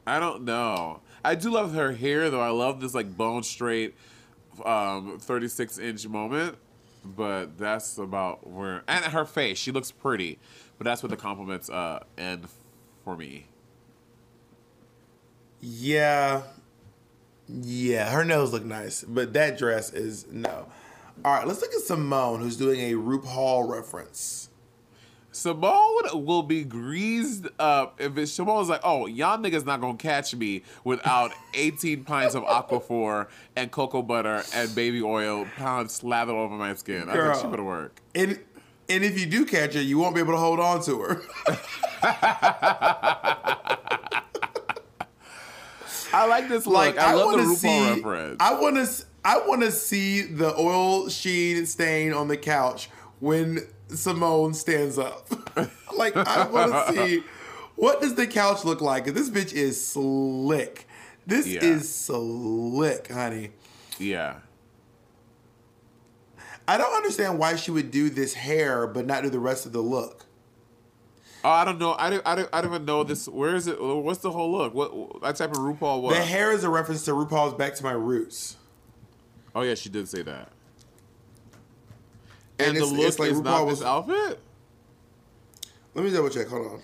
I 0.06 0.20
don't 0.20 0.44
know. 0.44 1.02
I 1.24 1.36
do 1.36 1.52
love 1.52 1.74
her 1.74 1.94
hair 1.94 2.30
though. 2.30 2.42
I 2.42 2.50
love 2.50 2.82
this 2.82 2.94
like 2.94 3.16
bone 3.16 3.44
straight, 3.44 3.96
um, 4.66 5.18
36 5.20 5.78
inch 5.78 6.08
moment. 6.08 6.58
But 7.04 7.58
that's 7.58 7.98
about 7.98 8.48
where 8.48 8.84
and 8.88 9.06
her 9.06 9.26
face. 9.26 9.58
She 9.58 9.72
looks 9.72 9.92
pretty, 9.92 10.38
but 10.78 10.86
that's 10.86 11.02
where 11.02 11.10
the 11.10 11.18
compliments 11.18 11.70
uh 11.70 12.04
end 12.18 12.48
for 13.04 13.18
me. 13.18 13.48
Yeah. 15.60 16.44
Yeah, 17.48 18.10
her 18.12 18.24
nails 18.24 18.54
look 18.54 18.64
nice, 18.64 19.04
but 19.04 19.34
that 19.34 19.58
dress 19.58 19.92
is 19.92 20.26
no. 20.32 20.68
All 21.26 21.34
right, 21.34 21.46
let's 21.46 21.62
look 21.62 21.72
at 21.74 21.82
Symone, 21.82 22.40
who's 22.40 22.56
doing 22.56 22.80
a 22.80 22.94
RuPaul 22.94 23.68
reference. 23.68 24.50
Symone 25.32 26.26
will 26.26 26.44
be 26.44 26.64
greased 26.64 27.48
up 27.58 28.02
if 28.02 28.18
it's 28.18 28.38
Symone's 28.38 28.68
like, 28.68 28.82
oh, 28.84 29.06
y'all 29.06 29.38
niggas 29.38 29.66
not 29.66 29.80
gonna 29.80 29.98
catch 29.98 30.36
me 30.36 30.64
without 30.84 31.32
18 31.54 32.04
pints 32.04 32.36
of 32.36 32.44
Aquaphor 32.44 33.28
and 33.56 33.72
cocoa 33.72 34.02
butter 34.02 34.44
and 34.54 34.76
baby 34.76 35.02
oil 35.02 35.48
pound 35.56 35.90
slathered 35.90 36.36
over 36.36 36.56
my 36.56 36.74
skin. 36.76 37.10
I 37.10 37.14
Girl. 37.14 37.34
think 37.34 37.46
she 37.46 37.50
better 37.50 37.64
work. 37.64 38.02
And 38.14 38.40
and 38.90 39.06
if 39.06 39.18
you 39.18 39.26
do 39.26 39.46
catch 39.46 39.74
her, 39.74 39.82
you 39.82 39.98
won't 39.98 40.16
be 40.16 40.22
able 40.22 40.34
to 40.34 40.40
hold 40.40 40.60
on 40.60 40.84
to 40.84 41.00
her. 41.02 41.22
I 46.14 46.26
like 46.28 46.50
this 46.50 46.66
look. 46.66 46.76
like 46.76 46.98
I, 46.98 47.12
I, 47.12 47.14
love 47.14 47.28
want 47.28 47.38
the 47.38 47.44
to 47.44 47.50
RuPaul 47.52 47.56
see, 47.56 47.90
reference. 47.96 48.38
I 48.42 48.60
want 48.60 48.76
to, 48.76 49.06
I 49.24 49.48
want 49.48 49.62
to 49.62 49.72
see 49.72 50.24
the 50.24 50.54
oil 50.60 51.08
sheen 51.08 51.66
stain 51.66 52.12
on 52.12 52.28
the 52.28 52.36
couch 52.36 52.90
when 53.22 53.60
Symone 53.92 54.56
stands 54.56 54.98
up. 54.98 55.28
like 55.96 56.16
I 56.16 56.48
want 56.48 56.72
to 56.72 56.94
see 56.94 57.24
what 57.76 58.02
does 58.02 58.16
the 58.16 58.28
couch 58.28 58.64
look 58.66 58.82
like? 58.82 59.06
this 59.06 59.30
bitch 59.30 59.54
is 59.54 59.84
slick. 59.86 60.88
This 61.28 61.48
Yeah. 61.48 61.64
is 61.64 61.94
slick, 61.94 63.12
honey. 63.12 63.52
yeah. 64.00 64.38
I 66.68 66.78
don't 66.78 66.94
understand 66.96 67.38
why 67.38 67.56
she 67.56 67.72
would 67.72 67.92
do 67.92 68.10
this 68.10 68.34
hair 68.34 68.88
but 68.88 69.06
not 69.06 69.24
do 69.24 69.30
the 69.30 69.40
rest 69.40 69.66
of 69.66 69.74
the 69.74 69.82
look. 69.82 70.26
Oh, 71.44 71.50
I 71.50 71.66
don't 71.66 71.80
know. 71.80 71.96
I 71.98 72.10
don't, 72.12 72.22
I 72.26 72.36
don't. 72.36 72.50
I 72.54 72.62
don't 72.62 72.72
even 72.72 72.86
know 72.86 73.04
this. 73.04 73.28
Where 73.28 73.56
is 73.56 73.66
it? 73.68 73.82
What's 73.82 74.20
the 74.20 74.30
whole 74.32 74.52
look? 74.52 74.76
What? 74.76 74.92
I 75.24 75.32
type 75.32 75.50
of 75.52 75.58
RuPaul. 75.58 76.02
was? 76.04 76.16
The 76.16 76.24
hair 76.24 76.52
is 76.52 76.64
a 76.64 76.70
reference 76.70 77.04
to 77.06 77.12
RuPaul's 77.12 77.56
"Back 77.56 77.74
to 77.76 77.84
My 77.84 77.94
Roots." 77.94 78.58
oh 79.56 79.62
yeah, 79.64 79.74
she 79.74 79.90
did 79.90 80.08
say 80.08 80.22
that. 80.22 80.50
And 82.68 82.78
And, 82.78 82.78
the 82.78 82.86
look 82.86 83.08
it's 83.08 83.20
like 83.20 83.32
is 83.32 83.40
RuPaul 83.40 83.44
not 83.44 83.66
was- 83.66 83.80
this 83.80 83.88
outfit. 83.88 84.40
Let 85.94 86.06
me 86.06 86.12
double 86.12 86.30
check. 86.30 86.48
Hold 86.48 86.68
on. 86.68 86.82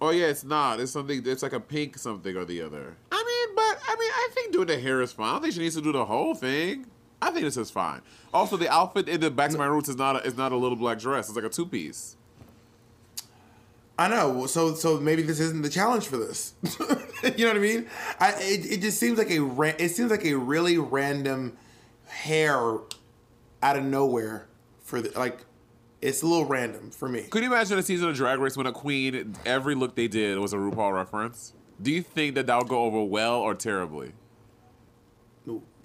Oh 0.00 0.10
yeah, 0.10 0.26
it's 0.26 0.42
not. 0.42 0.80
It's 0.80 0.90
something. 0.90 1.22
It's 1.24 1.42
like 1.44 1.52
a 1.52 1.60
pink 1.60 1.96
something 1.96 2.36
or 2.36 2.44
the 2.44 2.60
other. 2.62 2.96
I 3.12 3.16
mean, 3.46 3.54
but 3.54 3.78
I 3.88 3.96
mean, 3.98 4.10
I 4.12 4.28
think 4.34 4.52
doing 4.52 4.66
the 4.66 4.78
hair 4.80 5.00
is 5.00 5.12
fine. 5.12 5.28
I 5.28 5.32
don't 5.34 5.42
think 5.42 5.54
she 5.54 5.60
needs 5.60 5.76
to 5.76 5.80
do 5.82 5.92
the 5.92 6.04
whole 6.04 6.34
thing. 6.34 6.86
I 7.20 7.30
think 7.30 7.44
this 7.44 7.56
is 7.56 7.70
fine. 7.70 8.00
Also, 8.34 8.56
the 8.56 8.68
outfit 8.68 9.08
in 9.08 9.20
the 9.20 9.30
back 9.30 9.52
to 9.52 9.58
my 9.58 9.66
roots 9.66 9.88
is 9.88 9.94
not. 9.96 10.16
A, 10.16 10.26
is 10.26 10.36
not 10.36 10.50
a 10.50 10.56
little 10.56 10.76
black 10.76 10.98
dress. 10.98 11.28
It's 11.28 11.36
like 11.36 11.44
a 11.44 11.48
two 11.48 11.66
piece. 11.66 12.16
I 13.96 14.08
know. 14.08 14.46
So 14.46 14.74
so 14.74 14.98
maybe 14.98 15.22
this 15.22 15.38
isn't 15.38 15.62
the 15.62 15.68
challenge 15.68 16.08
for 16.08 16.16
this. 16.16 16.54
you 17.36 17.44
know 17.44 17.48
what 17.50 17.56
I 17.56 17.60
mean? 17.60 17.86
I 18.18 18.32
it, 18.40 18.72
it 18.72 18.80
just 18.80 18.98
seems 18.98 19.18
like 19.18 19.30
a 19.30 19.38
ra- 19.38 19.74
it 19.78 19.90
seems 19.90 20.10
like 20.10 20.24
a 20.24 20.34
really 20.34 20.78
random 20.78 21.56
hair 22.06 22.78
out 23.62 23.76
of 23.76 23.84
nowhere 23.84 24.48
for 24.92 25.00
the 25.00 25.18
like 25.18 25.38
it's 26.02 26.20
a 26.20 26.26
little 26.26 26.44
random 26.44 26.90
for 26.90 27.08
me. 27.08 27.22
Could 27.22 27.42
you 27.42 27.50
imagine 27.50 27.78
a 27.78 27.82
season 27.82 28.10
of 28.10 28.16
Drag 28.16 28.38
Race 28.38 28.58
when 28.58 28.66
a 28.66 28.72
queen, 28.72 29.34
every 29.46 29.74
look 29.74 29.94
they 29.94 30.06
did 30.06 30.38
was 30.38 30.52
a 30.52 30.56
RuPaul 30.56 30.92
reference? 30.92 31.54
Do 31.80 31.90
you 31.90 32.02
think 32.02 32.34
that 32.34 32.46
that 32.46 32.58
would 32.58 32.68
go 32.68 32.84
over 32.84 33.02
well 33.02 33.40
or 33.40 33.54
terribly? 33.54 34.12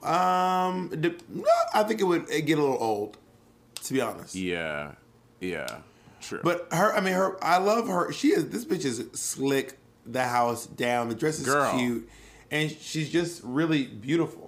Um, 0.03 0.91
no, 1.29 1.45
I 1.73 1.83
think 1.83 2.01
it 2.01 2.03
would 2.03 2.27
get 2.27 2.57
a 2.57 2.61
little 2.61 2.77
old, 2.77 3.17
to 3.75 3.93
be 3.93 4.01
honest. 4.01 4.35
Yeah, 4.35 4.91
yeah, 5.39 5.79
true. 6.19 6.41
But 6.43 6.67
her, 6.71 6.93
I 6.93 6.99
mean, 6.99 7.13
her. 7.13 7.41
I 7.43 7.57
love 7.59 7.87
her. 7.87 8.11
She 8.11 8.29
is. 8.29 8.49
This 8.49 8.65
bitch 8.65 8.83
is 8.83 9.05
slick. 9.13 9.79
The 10.05 10.23
house 10.23 10.67
down. 10.67 11.09
The 11.09 11.15
dress 11.15 11.39
is 11.39 11.45
Girl. 11.45 11.71
cute, 11.77 12.09
and 12.51 12.69
she's 12.69 13.09
just 13.09 13.41
really 13.43 13.85
beautiful. 13.85 14.46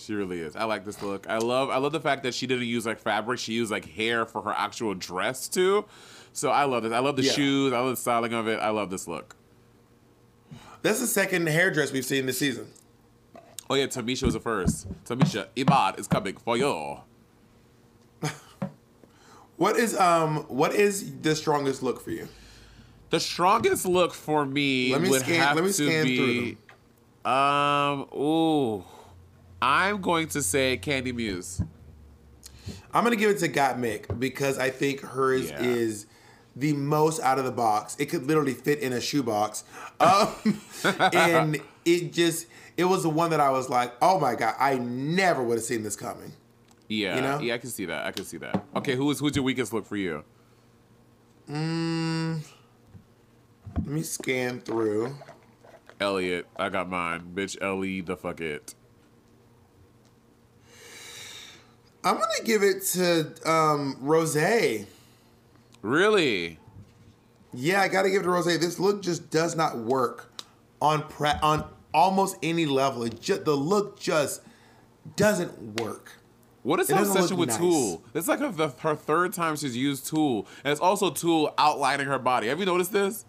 She 0.00 0.14
really 0.14 0.40
is. 0.40 0.56
I 0.56 0.64
like 0.64 0.84
this 0.84 1.02
look. 1.02 1.28
I 1.28 1.38
love 1.38 1.70
I 1.70 1.76
love 1.78 1.92
the 1.92 2.00
fact 2.00 2.22
that 2.22 2.34
she 2.34 2.46
didn't 2.46 2.66
use 2.66 2.86
like 2.86 2.98
fabric. 2.98 3.38
She 3.38 3.52
used 3.52 3.70
like 3.70 3.84
hair 3.86 4.24
for 4.26 4.42
her 4.42 4.52
actual 4.52 4.94
dress 4.94 5.48
too. 5.48 5.84
So 6.32 6.50
I 6.50 6.64
love 6.64 6.82
this. 6.84 6.92
I 6.92 7.00
love 7.00 7.16
the 7.16 7.22
Yeah. 7.22 7.32
shoes. 7.32 7.72
I 7.72 7.78
love 7.80 7.90
the 7.90 7.96
styling 7.96 8.32
of 8.32 8.48
it. 8.48 8.58
I 8.60 8.70
love 8.70 8.90
this 8.90 9.06
look. 9.06 9.36
That's 10.82 11.00
the 11.00 11.06
second 11.06 11.46
hairdress 11.48 11.92
we've 11.92 12.04
seen 12.04 12.24
this 12.26 12.38
season. 12.38 12.68
Oh 13.68 13.74
yeah, 13.74 13.86
Tamisha 13.86 14.22
was 14.24 14.34
the 14.34 14.40
first. 14.40 14.86
Tamisha, 15.04 15.46
Ibad 15.54 15.98
is 15.98 16.06
coming 16.08 16.36
for 16.36 16.56
you. 16.56 16.98
What 19.56 19.76
is 19.76 19.98
um 19.98 20.44
what 20.48 20.74
is 20.74 21.12
the 21.20 21.36
strongest 21.36 21.82
look 21.82 22.00
for 22.02 22.10
you? 22.10 22.28
The 23.10 23.20
strongest 23.20 23.84
look 23.84 24.14
for 24.14 24.46
me 24.46 24.92
Let 24.92 25.02
me 25.02 25.10
would 25.10 25.20
scan- 25.20 25.34
have 25.40 25.56
let 25.56 25.64
me 25.64 25.72
to 25.72 25.74
scan 25.74 26.04
be 26.06 26.56
um 27.26 28.06
ooh. 28.18 28.84
I'm 29.62 30.00
going 30.00 30.28
to 30.28 30.42
say 30.42 30.78
Kandy 30.82 31.14
Muse. 31.14 31.62
I'm 32.92 33.04
gonna 33.04 33.16
give 33.16 33.30
it 33.30 33.38
to 33.40 33.48
Gottmik 33.48 34.18
because 34.18 34.58
I 34.58 34.70
think 34.70 35.00
hers 35.00 35.50
Yeah. 35.50 35.62
is 35.62 36.06
the 36.56 36.72
most 36.72 37.20
out 37.20 37.38
of 37.38 37.44
the 37.44 37.52
box. 37.52 37.96
It 37.98 38.06
could 38.06 38.26
literally 38.26 38.54
fit 38.54 38.80
in 38.80 38.92
a 38.92 39.00
shoebox, 39.00 39.64
um, 40.00 40.28
and 41.12 41.60
it 41.84 42.12
just 42.12 42.46
it 42.76 42.84
was 42.84 43.02
the 43.02 43.08
one 43.10 43.30
that 43.30 43.40
I 43.40 43.50
was 43.50 43.68
like, 43.68 43.92
oh 44.02 44.18
my 44.18 44.34
god, 44.34 44.54
I 44.58 44.76
never 44.78 45.42
would 45.42 45.58
have 45.58 45.64
seen 45.64 45.82
this 45.82 45.94
coming. 45.96 46.32
Yeah, 46.88 47.14
You 47.16 47.20
know? 47.22 47.38
yeah, 47.40 47.54
I 47.54 47.58
can 47.58 47.70
see 47.70 47.84
that. 47.84 48.04
I 48.04 48.10
can 48.10 48.24
see 48.24 48.38
that. 48.38 48.64
Okay, 48.74 48.96
who 48.96 49.08
is 49.12 49.20
who's 49.20 49.36
your 49.36 49.44
weakest 49.44 49.72
look 49.72 49.86
for 49.86 49.96
you? 49.96 50.24
Let 51.48 52.42
me 53.86 54.02
scan 54.02 54.60
through. 54.60 55.14
Elliott, 56.00 56.46
I 56.56 56.68
got 56.68 56.88
mine. 56.88 57.30
Bitch, 57.34 57.60
Ellie, 57.62 58.00
the 58.00 58.16
fuck 58.16 58.40
it. 58.40 58.74
I'm 62.02 62.14
gonna 62.14 62.44
give 62.44 62.62
it 62.62 62.82
to 62.92 63.32
um, 63.50 63.96
Rose. 64.00 64.36
Really? 65.82 66.58
Yeah, 67.52 67.82
I 67.82 67.88
gotta 67.88 68.10
give 68.10 68.22
it 68.22 68.24
to 68.24 68.30
Rose. 68.30 68.46
This 68.46 68.78
look 68.78 69.02
just 69.02 69.30
does 69.30 69.56
not 69.56 69.78
work 69.78 70.32
on 70.80 71.02
pre- 71.08 71.30
on 71.42 71.68
almost 71.92 72.36
any 72.42 72.66
level. 72.66 73.02
It 73.04 73.20
just 73.20 73.44
the 73.44 73.56
look 73.56 73.98
just 73.98 74.42
doesn't 75.16 75.80
work. 75.80 76.12
What 76.62 76.78
is 76.80 76.90
It 76.90 76.96
her 76.96 77.02
obsession 77.02 77.36
with 77.38 77.48
nice. 77.48 77.58
Tool? 77.58 78.02
It's 78.14 78.28
like 78.28 78.40
her, 78.40 78.50
her 78.50 78.94
third 78.94 79.32
time 79.32 79.56
she's 79.56 79.76
used 79.76 80.06
Tool, 80.06 80.46
and 80.62 80.72
it's 80.72 80.80
also 80.80 81.10
Tool 81.10 81.54
outlining 81.56 82.06
her 82.06 82.18
body. 82.18 82.48
Have 82.48 82.60
you 82.60 82.66
noticed 82.66 82.92
this? 82.92 83.24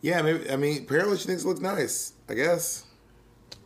Yeah, 0.00 0.22
maybe. 0.22 0.50
I 0.50 0.56
mean, 0.56 0.82
apparently 0.82 1.18
she 1.18 1.26
thinks 1.26 1.44
it 1.44 1.48
looks 1.48 1.60
nice. 1.60 2.12
I 2.28 2.34
guess. 2.34 2.84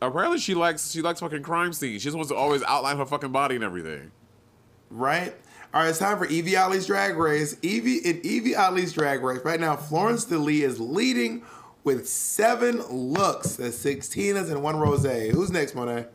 Apparently, 0.01 0.39
she 0.39 0.55
likes 0.55 0.91
she 0.91 1.03
likes 1.03 1.21
fucking 1.21 1.43
crime 1.43 1.73
scenes. 1.73 2.03
She 2.03 2.07
just 2.07 2.17
wants 2.17 2.31
to 2.31 2.37
always 2.37 2.63
outline 2.65 2.97
her 2.97 3.07
fucking 3.07 3.33
body 3.33 3.55
and 3.55 3.65
everything. 3.65 4.11
Right? 4.91 5.35
All 5.75 5.81
right, 5.81 5.89
it's 5.89 5.99
time 5.99 6.19
for 6.19 6.27
Evie 6.27 6.57
Ollie's 6.57 6.87
Drag 6.87 7.17
Race. 7.17 7.57
Evie 7.63 7.99
in 7.99 8.21
Evie 8.25 8.55
Ollie's 8.55 8.93
Drag 8.93 9.23
Race 9.23 9.41
right 9.45 9.61
now, 9.61 9.77
Florence 9.77 10.27
DeLee 10.27 10.63
is 10.63 10.79
leading 10.79 11.43
with 11.85 12.07
seven 12.09 12.83
looks. 12.91 13.57
That's 13.57 13.77
sixteen 13.77 14.35
Tinas 14.35 14.51
and 14.51 14.63
one 14.63 14.77
Rose. 14.77 15.05
Who's 15.05 15.51
next, 15.51 15.75
Monet? 15.75 16.07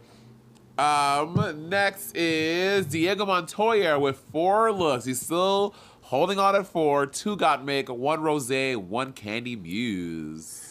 Um, 0.78 1.70
next 1.70 2.16
is 2.16 2.86
Diego 2.86 3.26
Montoya 3.26 3.98
with 4.00 4.18
four 4.32 4.72
looks. 4.72 5.06
He's 5.06 5.20
still 5.20 5.74
holding 6.02 6.38
on 6.38 6.56
at 6.56 6.68
four. 6.68 7.08
Two 7.08 7.36
Gottmik, 7.36 7.90
one 7.90 8.22
rose, 8.22 8.50
one 8.50 9.12
Kandy 9.14 9.60
Muse. 9.60 10.67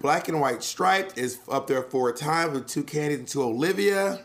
Black 0.00 0.28
and 0.28 0.40
White 0.40 0.62
Striped 0.62 1.18
is 1.18 1.40
up 1.50 1.66
there 1.66 1.82
four 1.82 2.12
times 2.12 2.52
with 2.54 2.66
two 2.68 2.84
Kandys 2.84 3.14
and 3.14 3.28
two 3.28 3.42
Olivia. 3.42 4.20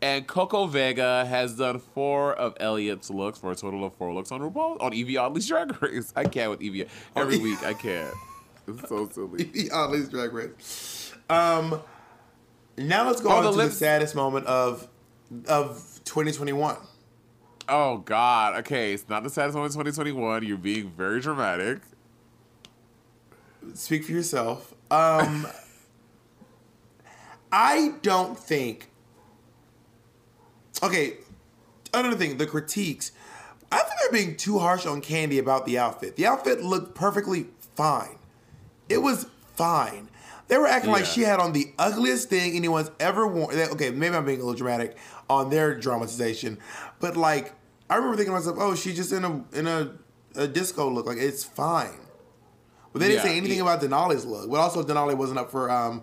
And 0.00 0.28
Coco 0.28 0.66
Vega 0.66 1.24
has 1.26 1.56
done 1.56 1.80
four 1.80 2.32
of 2.34 2.56
Elliott's 2.60 3.10
looks 3.10 3.38
for 3.40 3.50
a 3.50 3.56
total 3.56 3.84
of 3.84 3.94
four 3.94 4.14
looks 4.14 4.30
on 4.30 4.40
RuPaul 4.40 4.80
on 4.80 4.92
Evie 4.94 5.16
Oddly's 5.16 5.48
Drag 5.48 5.82
Race. 5.82 6.12
I 6.14 6.22
can't 6.24 6.50
with 6.50 6.62
Evie 6.62 6.86
every 7.16 7.36
Oh, 7.38 7.42
week. 7.42 7.62
I 7.64 7.74
can't. 7.74 8.14
It's 8.68 8.88
so 8.88 9.08
silly. 9.08 9.42
Evie 9.54 9.70
Ollie's 9.72 10.08
Drag 10.08 10.32
Race. 10.32 11.12
Um, 11.28 11.80
now 12.76 13.08
let's 13.08 13.20
go 13.20 13.30
Oh, 13.30 13.38
on 13.38 13.44
the 13.44 13.50
to 13.50 13.68
the 13.68 13.70
saddest 13.74 14.14
moment 14.14 14.46
of 14.46 14.86
of 15.48 16.00
2021. 16.04 16.76
Oh 17.68 17.98
God. 17.98 18.60
Okay, 18.60 18.92
it's 18.94 19.08
not 19.08 19.24
the 19.24 19.30
saddest 19.30 19.56
moment 19.56 19.74
of 19.74 19.80
2021. 19.84 20.44
You're 20.44 20.56
being 20.58 20.90
very 20.96 21.20
dramatic. 21.20 21.80
Speak 23.74 24.04
for 24.04 24.12
yourself. 24.12 24.74
Um, 24.90 25.46
I 27.52 27.94
don't 28.02 28.38
think. 28.38 28.90
Okay, 30.82 31.14
another 31.92 32.16
thing, 32.16 32.38
the 32.38 32.46
critiques. 32.46 33.12
I 33.70 33.78
think 33.78 33.92
they're 34.00 34.12
being 34.12 34.36
too 34.36 34.58
harsh 34.58 34.86
on 34.86 35.02
Kandy 35.02 35.38
about 35.38 35.66
the 35.66 35.78
outfit. 35.78 36.16
The 36.16 36.26
outfit 36.26 36.62
looked 36.62 36.94
perfectly 36.94 37.48
fine. 37.74 38.18
It 38.88 38.98
was 38.98 39.26
fine. 39.56 40.08
They 40.48 40.56
were 40.56 40.66
acting 40.66 40.92
like 40.92 41.04
she 41.04 41.22
had 41.22 41.40
on 41.40 41.52
the 41.52 41.72
ugliest 41.78 42.30
thing 42.30 42.56
anyone's 42.56 42.90
ever 42.98 43.26
worn. 43.26 43.54
Okay, 43.54 43.90
maybe 43.90 44.16
I'm 44.16 44.24
being 44.24 44.40
a 44.40 44.44
little 44.44 44.56
dramatic 44.56 44.96
on 45.28 45.50
their 45.50 45.78
dramatization, 45.78 46.58
but 47.00 47.18
like 47.18 47.52
I 47.90 47.96
remember 47.96 48.16
thinking 48.16 48.32
to 48.32 48.38
myself, 48.38 48.56
"Oh, 48.58 48.74
she's 48.74 48.96
just 48.96 49.12
in 49.12 49.24
a 49.24 49.44
in 49.52 49.66
a, 49.66 49.92
a 50.36 50.48
disco 50.48 50.88
look. 50.90 51.04
Like 51.04 51.18
it's 51.18 51.44
fine." 51.44 51.98
But 52.92 53.00
they 53.00 53.08
didn't 53.08 53.24
Yeah, 53.24 53.30
say 53.30 53.36
anything 53.36 53.58
yeah. 53.58 53.62
about 53.62 53.80
Denali's 53.82 54.24
look. 54.24 54.50
But 54.50 54.60
also, 54.60 54.82
Denali 54.82 55.16
wasn't 55.16 55.38
up 55.38 55.50
for 55.50 55.70
um, 55.70 56.02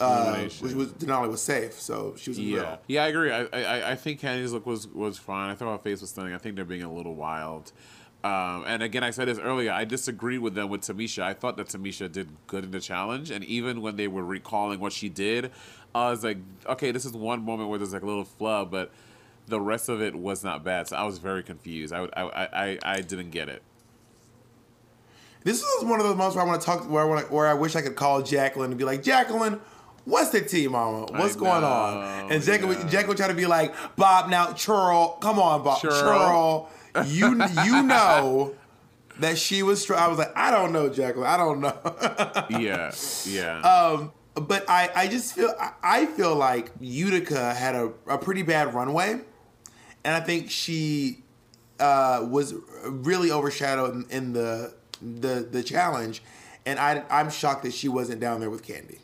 uh, 0.00 0.42
which 0.60 0.74
was 0.74 0.92
Denali 0.92 1.28
was 1.28 1.42
safe, 1.42 1.72
so 1.80 2.14
she 2.16 2.30
was 2.30 2.38
in 2.38 2.44
Yeah, 2.44 2.76
yeah, 2.86 3.04
I 3.04 3.08
agree. 3.08 3.32
I, 3.32 3.44
I 3.52 3.90
I 3.92 3.94
think 3.96 4.20
Kandy's 4.20 4.52
look 4.52 4.66
was 4.66 4.86
was 4.86 5.18
fine. 5.18 5.50
I 5.50 5.54
thought 5.54 5.72
her 5.72 5.78
face 5.82 6.00
was 6.00 6.10
stunning. 6.10 6.34
I 6.34 6.38
think 6.38 6.56
they're 6.56 6.64
being 6.64 6.82
a 6.82 6.92
little 6.92 7.14
wild. 7.14 7.72
Um, 8.24 8.64
and 8.66 8.82
again, 8.82 9.04
I 9.04 9.10
said 9.10 9.28
this 9.28 9.38
earlier. 9.38 9.70
I 9.72 9.84
disagreed 9.84 10.40
with 10.40 10.54
them 10.54 10.68
with 10.68 10.82
Tamisha. 10.82 11.22
I 11.22 11.34
thought 11.34 11.56
that 11.56 11.68
Tamisha 11.68 12.10
did 12.10 12.28
good 12.48 12.64
in 12.64 12.72
the 12.72 12.80
challenge, 12.80 13.30
and 13.30 13.44
even 13.44 13.80
when 13.80 13.96
they 13.96 14.08
were 14.08 14.24
recalling 14.24 14.80
what 14.80 14.92
she 14.92 15.08
did, 15.08 15.52
I 15.94 16.10
was 16.10 16.24
like, 16.24 16.38
okay, 16.66 16.90
this 16.90 17.04
is 17.04 17.12
one 17.12 17.44
moment 17.44 17.68
where 17.70 17.78
there's 17.78 17.92
like 17.92 18.02
a 18.02 18.06
little 18.06 18.24
flub, 18.24 18.70
but 18.70 18.92
the 19.46 19.60
rest 19.60 19.88
of 19.88 20.02
it 20.02 20.14
was 20.14 20.44
not 20.44 20.64
bad. 20.64 20.88
So 20.88 20.96
I 20.96 21.04
was 21.04 21.18
very 21.18 21.42
confused. 21.42 21.92
I 21.92 22.00
would, 22.02 22.10
I, 22.16 22.22
I, 22.22 22.48
I, 22.52 22.78
I 22.84 23.00
didn't 23.00 23.30
get 23.30 23.48
it. 23.48 23.62
This 25.44 25.62
is 25.62 25.84
one 25.84 26.00
of 26.00 26.06
those 26.06 26.16
moments 26.16 26.36
where 26.36 26.44
I 26.44 26.48
want 26.48 26.60
to 26.60 26.66
talk, 26.66 26.90
where 26.90 27.02
I 27.02 27.06
want, 27.06 27.30
where 27.30 27.46
I 27.46 27.54
wish 27.54 27.76
I 27.76 27.82
could 27.82 27.96
call 27.96 28.22
Jacqueline 28.22 28.70
and 28.70 28.78
be 28.78 28.84
like, 28.84 29.02
Jacqueline. 29.02 29.60
What's 30.04 30.30
the 30.30 30.40
tea, 30.40 30.68
mama? 30.68 31.00
What's 31.10 31.36
I 31.36 31.38
going 31.38 31.60
know, 31.60 31.66
on? 31.66 32.32
And 32.32 32.42
Jacqueline, 32.42 32.78
yeah. 32.78 32.84
Jacqueline 32.88 33.08
would 33.08 33.16
try 33.18 33.28
to 33.28 33.34
be 33.34 33.44
like, 33.44 33.74
Bob, 33.96 34.30
now, 34.30 34.52
Churl, 34.54 35.18
come 35.20 35.38
on, 35.38 35.62
Bob. 35.62 35.80
Churl. 35.82 35.90
Churl, 35.92 36.70
you, 37.06 37.26
you 37.64 37.82
know 37.82 38.54
that 39.20 39.36
she 39.36 39.62
was, 39.62 39.82
str- 39.82 39.96
I 39.96 40.08
was 40.08 40.16
like, 40.16 40.34
I 40.34 40.50
don't 40.50 40.72
know, 40.72 40.88
Jacqueline. 40.88 41.26
I 41.28 41.36
don't 41.36 41.60
know. 41.60 41.76
Yeah, 42.58 42.92
yeah. 43.26 43.60
Um, 43.60 44.12
but 44.34 44.64
I, 44.70 44.90
I 44.94 45.08
just 45.08 45.34
feel 45.34 45.52
I- 45.60 45.72
I 45.82 46.06
feel 46.06 46.34
like 46.34 46.70
Utica 46.80 47.52
had 47.52 47.74
a, 47.74 47.92
a 48.06 48.16
pretty 48.16 48.42
bad 48.42 48.72
runway, 48.72 49.20
and 50.04 50.14
I 50.14 50.20
think 50.20 50.50
she 50.50 51.22
uh, 51.78 52.24
was 52.26 52.54
really 52.86 53.30
overshadowed 53.30 53.94
in, 53.94 54.06
in 54.10 54.32
the 54.32 54.72
the 55.00 55.46
the 55.50 55.62
challenge, 55.62 56.22
and 56.66 56.78
I 56.78 57.04
I'm 57.10 57.30
shocked 57.30 57.62
that 57.64 57.74
she 57.74 57.88
wasn't 57.88 58.20
down 58.20 58.40
there 58.40 58.50
with 58.50 58.66
Kandy. 58.66 58.98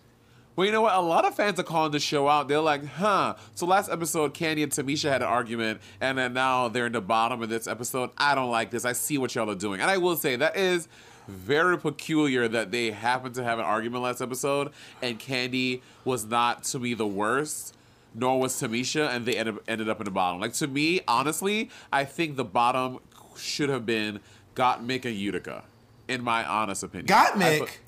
Well, 0.56 0.66
you 0.66 0.72
know 0.72 0.82
what? 0.82 0.94
A 0.94 1.00
lot 1.00 1.24
of 1.24 1.34
fans 1.34 1.58
are 1.58 1.64
calling 1.64 1.90
the 1.90 1.98
show 1.98 2.28
out. 2.28 2.46
They're 2.46 2.60
like, 2.60 2.86
huh. 2.86 3.34
So 3.56 3.66
last 3.66 3.90
episode, 3.90 4.34
Kandy 4.34 4.62
and 4.62 4.70
Tamisha 4.70 5.10
had 5.10 5.20
an 5.20 5.26
argument, 5.26 5.80
and 6.00 6.16
then 6.16 6.32
now 6.32 6.68
they're 6.68 6.86
in 6.86 6.92
the 6.92 7.00
bottom 7.00 7.42
of 7.42 7.48
this 7.48 7.66
episode. 7.66 8.10
I 8.16 8.36
don't 8.36 8.52
like 8.52 8.70
this. 8.70 8.84
I 8.84 8.92
see 8.92 9.18
what 9.18 9.34
y'all 9.34 9.50
are 9.50 9.56
doing. 9.56 9.80
And 9.80 9.90
I 9.90 9.98
will 9.98 10.14
say, 10.14 10.36
that 10.36 10.56
is 10.56 10.86
very 11.26 11.76
peculiar 11.76 12.46
that 12.46 12.70
they 12.70 12.92
happened 12.92 13.34
to 13.34 13.42
have 13.42 13.58
an 13.58 13.64
argument 13.64 14.04
last 14.04 14.20
episode, 14.20 14.70
and 15.02 15.18
Kandy 15.18 15.80
was 16.04 16.24
not, 16.24 16.62
to 16.64 16.78
me, 16.78 16.94
the 16.94 17.06
worst, 17.06 17.74
nor 18.14 18.38
was 18.38 18.54
Tamisha, 18.54 19.08
and 19.08 19.26
they 19.26 19.36
ended, 19.36 19.58
ended 19.66 19.88
up 19.88 19.98
in 20.00 20.04
the 20.04 20.12
bottom. 20.12 20.40
Like, 20.40 20.52
to 20.54 20.68
me, 20.68 21.00
honestly, 21.08 21.68
I 21.92 22.04
think 22.04 22.36
the 22.36 22.44
bottom 22.44 23.00
should 23.36 23.70
have 23.70 23.84
been 23.84 24.20
Gottmik 24.54 25.04
and 25.04 25.16
Utica, 25.16 25.64
in 26.08 26.22
my 26.22 26.44
honest 26.44 26.82
opinion. 26.82 27.06
Gottmik. 27.06 27.60
put- 27.60 27.78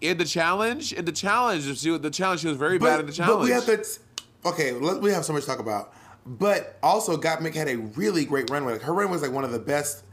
in 0.00 0.18
the 0.18 0.24
challenge, 0.24 0.92
in 0.92 1.04
the 1.04 1.12
challenge, 1.12 1.78
she 1.78 1.90
was, 1.90 2.00
the 2.00 2.10
challenge, 2.10 2.40
she 2.40 2.48
was 2.48 2.56
very 2.56 2.76
bad 2.76 3.00
in 3.00 3.06
the 3.06 3.12
challenge. 3.12 3.38
But 3.38 3.44
we 3.44 3.50
have 3.52 3.66
to. 3.66 4.00
Okay, 4.44 4.72
let, 4.72 5.00
we 5.00 5.12
have 5.12 5.24
so 5.24 5.32
much 5.32 5.44
to 5.44 5.48
talk 5.48 5.60
about. 5.60 5.94
But 6.26 6.76
also, 6.82 7.16
Gottmik 7.16 7.54
had 7.54 7.68
a 7.68 7.76
really 7.76 8.24
great 8.24 8.50
runway. 8.50 8.72
Like, 8.72 8.82
her 8.82 8.92
runway 8.92 9.12
was 9.12 9.22
like 9.22 9.32
one 9.32 9.44
of 9.44 9.52
the 9.52 9.58
best. 9.60 10.04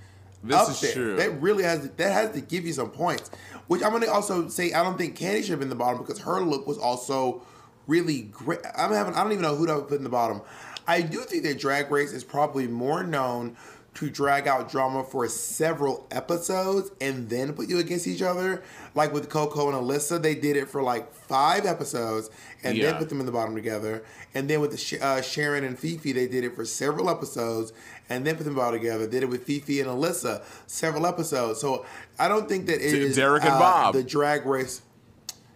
This 0.44 0.70
is 0.70 0.82
there. 0.82 0.94
true. 0.94 1.16
That 1.18 1.42
really 1.42 1.64
has 1.64 1.90
that 1.90 2.14
has 2.14 2.32
to 2.32 2.42
give 2.42 2.66
you 2.66 2.72
some 2.72 2.92
points. 2.92 3.30
Which 3.68 3.84
I'm 3.84 3.92
gonna 3.92 4.10
also 4.10 4.48
say 4.48 4.72
I 4.72 4.84
don't 4.84 4.98
think 4.98 5.18
Kandy 5.18 5.42
should 5.42 5.50
have 5.50 5.60
been 5.60 5.66
in 5.66 5.70
the 5.70 5.76
bottom 5.76 5.98
because 5.98 6.20
her 6.20 6.42
look 6.42 6.66
was 6.66 6.78
also 6.78 7.42
really 7.88 8.22
great. 8.22 8.60
I'm 8.78 8.92
having 8.92 9.16
I 9.16 9.24
don't 9.24 9.34
even 9.34 9.42
know 9.42 9.56
who 9.56 9.66
to 9.66 9.82
put 9.82 9.98
in 9.98 10.04
the 10.04 10.10
bottom. 10.10 10.42
I 10.88 11.02
do 11.02 11.20
think 11.22 11.44
that 11.44 11.60
Drag 11.60 11.92
Race 11.92 12.14
is 12.14 12.24
probably 12.24 12.68
more 12.68 13.04
known 13.04 13.58
to 14.00 14.10
drag 14.10 14.48
out 14.48 14.70
drama 14.72 15.04
for 15.04 15.28
several 15.28 16.08
episodes 16.12 16.90
and 17.02 17.30
then 17.30 17.52
put 17.54 17.68
you 17.68 17.80
against 17.80 18.08
each 18.08 18.22
other. 18.22 18.64
Like 18.96 19.12
with 19.12 19.30
Coco 19.30 19.68
and 19.68 19.76
Alyssa, 19.78 20.22
they 20.22 20.36
did 20.36 20.56
it 20.56 20.70
for 20.70 20.82
like 20.82 21.14
five 21.14 21.66
episodes 21.66 22.30
and 22.64 22.78
Yeah. 22.78 22.92
then 22.92 23.00
put 23.00 23.10
them 23.10 23.20
in 23.20 23.26
the 23.26 23.32
bottom 23.32 23.56
together. 23.56 24.04
And 24.34 24.50
then 24.50 24.62
with 24.62 24.72
the 24.72 24.78
Sh- 24.78 25.02
uh, 25.02 25.22
Sharon 25.22 25.64
and 25.66 25.78
Phi 25.78 25.98
Phi, 25.98 26.14
they 26.14 26.28
did 26.28 26.44
it 26.46 26.56
for 26.56 26.64
several 26.64 27.10
episodes 27.10 27.74
and 28.10 28.26
then 28.26 28.36
put 28.38 28.46
them 28.46 28.58
all 28.58 28.72
together. 28.72 29.06
Did 29.06 29.24
it 29.24 29.30
with 29.30 29.46
Phi 29.46 29.60
Phi 29.60 29.80
and 29.82 29.90
Alyssa, 29.90 30.44
several 30.66 31.06
episodes. 31.06 31.60
So 31.60 31.86
I 32.18 32.28
don't 32.30 32.48
think 32.48 32.68
that 32.68 32.76
it 32.76 32.92
D- 32.92 33.02
is 33.02 33.16
Derrick 33.18 33.44
and 33.44 33.54
uh, 33.54 33.60
Bob. 33.60 33.94
the 33.96 34.04
drag 34.04 34.46
race. 34.46 34.82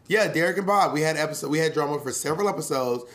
Yeah, 0.07 0.27
Derrick 0.27 0.57
and 0.57 0.67
Bob. 0.67 0.93
We 0.93 0.99
had 1.01 1.15
episode. 1.15 1.49
We 1.49 1.59
had 1.59 1.73
drama 1.73 1.97
for 1.99 2.11
several 2.11 2.49
episodes. 2.49 3.05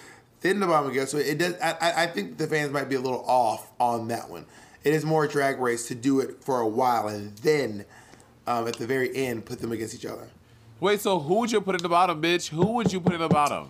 Then 0.40 0.60
the 0.60 0.66
bottom 0.66 0.88
together. 0.88 1.06
So 1.08 1.18
it 1.18 1.36
does. 1.36 1.54
I, 1.60 1.72
I- 1.80 2.02
I 2.04 2.06
think 2.06 2.38
the 2.38 2.46
fans 2.46 2.72
might 2.72 2.88
be 2.88 2.94
a 2.94 3.00
little 3.00 3.24
off 3.26 3.70
on 3.78 4.08
that 4.08 4.30
one. 4.30 4.46
It 4.88 4.94
is 4.94 5.04
more 5.04 5.26
drag 5.26 5.60
race 5.60 5.86
to 5.88 5.94
do 5.94 6.20
it 6.20 6.42
for 6.42 6.60
a 6.60 6.66
while 6.66 7.08
and 7.08 7.36
then 7.40 7.84
um, 8.46 8.66
at 8.66 8.78
the 8.78 8.86
very 8.86 9.14
end 9.14 9.44
put 9.44 9.58
them 9.58 9.70
against 9.70 9.94
each 9.94 10.06
other. 10.06 10.30
Wait, 10.80 10.98
so 11.02 11.18
who 11.20 11.34
would 11.40 11.52
you 11.52 11.60
put 11.60 11.74
in 11.74 11.82
the 11.82 11.90
bottom, 11.90 12.22
bitch? 12.22 12.48
Who 12.48 12.72
would 12.72 12.90
you 12.90 12.98
put 12.98 13.12
in 13.12 13.20
the 13.20 13.28
bottom? 13.28 13.68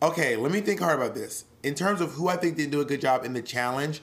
Okay, 0.00 0.36
let 0.36 0.52
me 0.52 0.60
think 0.60 0.78
hard 0.78 0.96
about 1.00 1.16
this. 1.16 1.46
In 1.64 1.74
terms 1.74 2.00
of 2.00 2.12
who 2.12 2.28
I 2.28 2.36
think 2.36 2.56
didn't 2.56 2.70
do 2.70 2.80
a 2.80 2.84
good 2.84 3.00
job 3.00 3.24
in 3.24 3.32
the 3.32 3.42
challenge, 3.42 4.00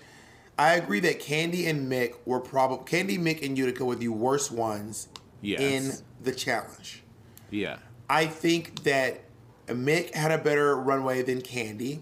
I 0.57 0.73
agree 0.73 0.99
that 0.99 1.21
Kandy 1.21 1.69
and 1.69 1.89
Mick 1.89 2.15
were 2.25 2.41
probably 2.41 2.83
Kandy, 2.85 3.17
Mick, 3.17 3.41
and 3.41 3.57
Utica 3.57 3.85
were 3.85 3.95
the 3.95 4.09
worst 4.09 4.51
ones 4.51 5.07
Yes. 5.41 5.61
in 5.61 5.93
the 6.21 6.33
challenge. 6.33 7.01
Yeah. 7.49 7.77
I 8.09 8.25
think 8.25 8.83
that 8.83 9.21
Mick 9.67 10.13
had 10.13 10.31
a 10.31 10.37
better 10.37 10.75
runway 10.75 11.21
than 11.21 11.41
Kandy. 11.41 12.01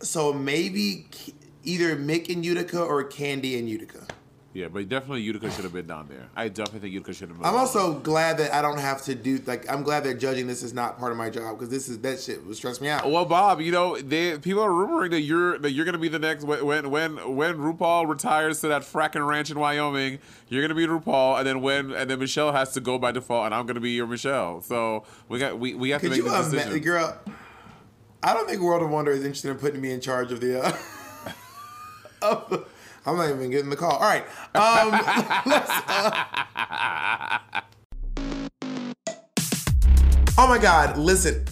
So 0.00 0.32
maybe 0.32 1.06
either 1.62 1.96
Mick 1.96 2.32
and 2.32 2.44
Utica 2.44 2.82
or 2.82 3.04
Kandy 3.08 3.58
and 3.58 3.68
Utica. 3.68 4.06
Yeah, 4.52 4.68
but 4.68 4.88
definitely 4.88 5.22
Utica 5.22 5.50
should 5.50 5.64
have 5.64 5.72
been 5.72 5.88
down 5.88 6.06
there. 6.08 6.28
I 6.36 6.48
definitely 6.48 6.78
think 6.78 6.92
Utica 6.92 7.12
should 7.12 7.28
have 7.28 7.38
been. 7.38 7.44
I'm 7.44 7.56
also 7.56 7.94
glad 7.94 8.38
that 8.38 8.54
I 8.54 8.62
don't 8.62 8.78
have 8.78 9.02
to 9.02 9.14
do 9.16 9.40
like 9.46 9.68
I'm 9.68 9.82
glad 9.82 10.04
that 10.04 10.20
judging 10.20 10.46
this 10.46 10.62
is 10.62 10.72
not 10.72 10.96
part 10.96 11.10
of 11.10 11.18
my 11.18 11.28
job 11.28 11.58
because 11.58 11.70
this 11.70 11.88
is 11.88 11.98
that 12.02 12.20
shit 12.20 12.46
would 12.46 12.54
stress 12.54 12.80
me 12.80 12.86
out. 12.88 13.10
Well, 13.10 13.24
Bob, 13.24 13.60
you 13.60 13.72
know, 13.72 13.98
they 13.98 14.38
people 14.38 14.62
are 14.62 14.70
rumoring 14.70 15.10
that 15.10 15.22
you're 15.22 15.58
that 15.58 15.72
you're 15.72 15.84
gonna 15.84 15.98
be 15.98 16.06
the 16.06 16.20
next 16.20 16.44
when 16.44 16.64
when 16.88 16.88
when 17.34 17.54
RuPaul 17.58 18.08
retires 18.08 18.60
to 18.60 18.68
that 18.68 18.82
fracking 18.82 19.26
ranch 19.26 19.50
in 19.50 19.58
Wyoming, 19.58 20.20
you're 20.48 20.62
gonna 20.62 20.76
be 20.76 20.86
RuPaul, 20.86 21.38
and 21.38 21.44
then 21.48 21.60
when 21.60 21.90
and 21.90 22.08
then 22.08 22.20
Michelle 22.20 22.52
has 22.52 22.70
to 22.74 22.80
go 22.80 22.96
by 22.96 23.10
default, 23.10 23.46
and 23.46 23.54
I'm 23.56 23.66
gonna 23.66 23.80
be 23.80 23.90
your 23.90 24.06
Michelle. 24.06 24.60
So 24.60 25.02
we 25.28 25.40
got 25.40 25.58
we 25.58 25.74
we 25.74 25.90
have 25.90 26.00
to 26.02 26.06
Could 26.08 26.16
make 26.16 26.24
you 26.24 26.28
imagine, 26.28 26.52
decision. 26.52 26.78
girl? 26.80 27.18
I 28.24 28.32
don't 28.32 28.48
think 28.48 28.62
World 28.62 28.82
of 28.82 28.88
Wonder 28.88 29.12
is 29.12 29.18
interested 29.18 29.50
in 29.50 29.58
putting 29.58 29.82
me 29.82 29.92
in 29.92 30.00
charge 30.00 30.32
of 30.32 30.40
the. 30.40 30.64
Uh, 30.64 30.72
of, 32.22 32.66
I'm 33.04 33.18
not 33.18 33.28
even 33.28 33.50
getting 33.50 33.68
the 33.68 33.76
call. 33.76 33.90
All 33.92 34.00
right. 34.00 34.24
Um, 34.54 34.94
uh, 37.04 37.60
oh 40.38 40.48
my 40.48 40.56
God! 40.56 40.96
Listen, 40.96 41.44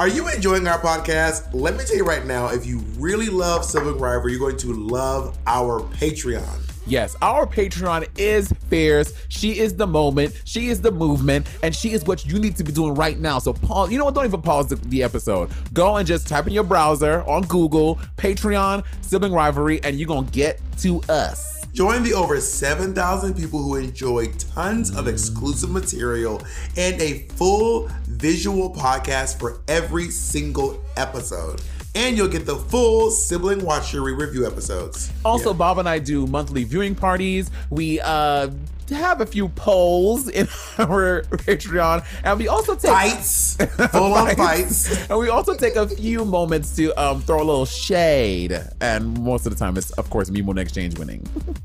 are 0.00 0.08
you 0.08 0.26
enjoying 0.28 0.66
our 0.66 0.80
podcast? 0.80 1.54
Let 1.54 1.76
me 1.76 1.84
tell 1.84 1.96
you 1.96 2.04
right 2.04 2.26
now. 2.26 2.48
If 2.48 2.66
you 2.66 2.80
really 2.98 3.28
love 3.28 3.64
Sibling 3.64 3.98
Rivalry, 4.00 4.32
you're 4.32 4.40
going 4.40 4.56
to 4.56 4.72
love 4.72 5.38
our 5.46 5.80
Patreon. 5.80 6.65
Yes, 6.86 7.16
our 7.20 7.46
Patreon 7.46 8.08
is 8.16 8.52
fierce. 8.68 9.12
She 9.28 9.58
is 9.58 9.74
the 9.74 9.86
moment. 9.86 10.40
She 10.44 10.68
is 10.68 10.80
the 10.80 10.92
movement, 10.92 11.46
and 11.62 11.74
she 11.74 11.92
is 11.92 12.04
what 12.04 12.24
you 12.24 12.38
need 12.38 12.56
to 12.56 12.64
be 12.64 12.72
doing 12.72 12.94
right 12.94 13.18
now. 13.18 13.40
So 13.40 13.52
pause. 13.52 13.90
You 13.90 13.98
know 13.98 14.04
what? 14.04 14.14
Don't 14.14 14.24
even 14.24 14.40
pause 14.42 14.68
the, 14.68 14.76
the 14.76 15.02
episode. 15.02 15.50
Go 15.72 15.96
and 15.96 16.06
just 16.06 16.28
type 16.28 16.46
in 16.46 16.52
your 16.52 16.64
browser 16.64 17.22
on 17.22 17.42
Google 17.42 17.96
Patreon 18.16 18.84
sibling 19.00 19.32
rivalry, 19.32 19.82
and 19.82 19.98
you're 19.98 20.06
gonna 20.06 20.28
get 20.28 20.60
to 20.78 21.02
us. 21.08 21.56
Join 21.72 22.02
the 22.04 22.14
over 22.14 22.40
7,000 22.40 23.34
people 23.34 23.62
who 23.62 23.76
enjoy 23.76 24.28
tons 24.54 24.96
of 24.96 25.08
exclusive 25.08 25.68
material 25.68 26.40
and 26.78 26.98
a 27.02 27.28
full 27.34 27.90
visual 28.04 28.72
podcast 28.72 29.38
for 29.38 29.60
every 29.68 30.08
single 30.08 30.82
episode. 30.96 31.60
And 31.96 32.16
you'll 32.16 32.28
get 32.28 32.44
the 32.44 32.56
full 32.56 33.10
sibling 33.10 33.64
watchery 33.64 34.12
review 34.12 34.46
episodes. 34.46 35.10
Also, 35.24 35.54
Bob 35.54 35.78
and 35.78 35.88
I 35.88 35.98
do 35.98 36.26
monthly 36.26 36.64
viewing 36.64 36.94
parties. 36.94 37.50
We 37.70 38.00
uh 38.00 38.50
have 38.90 39.20
a 39.20 39.26
few 39.26 39.48
polls 39.48 40.28
in 40.28 40.46
our 40.78 41.22
Patreon, 41.22 42.04
and 42.22 42.38
we 42.38 42.48
also 42.48 42.76
take 42.76 42.90
Fights, 42.90 43.56
full 43.56 44.14
on 44.14 44.36
Fights. 44.36 45.08
and 45.10 45.18
we 45.18 45.28
also 45.28 45.56
take 45.56 45.74
a 45.74 45.88
few 45.88 46.24
moments 46.24 46.76
to 46.76 46.92
um, 47.02 47.20
throw 47.22 47.38
a 47.38 47.42
little 47.42 47.66
shade. 47.66 48.60
And 48.80 49.18
most 49.24 49.46
of 49.46 49.52
the 49.52 49.58
time, 49.58 49.76
it's 49.76 49.90
of 49.92 50.08
course 50.10 50.30
me 50.30 50.42
Monét 50.42 50.60
X 50.60 50.72
Change 50.72 50.98
winning. 50.98 51.26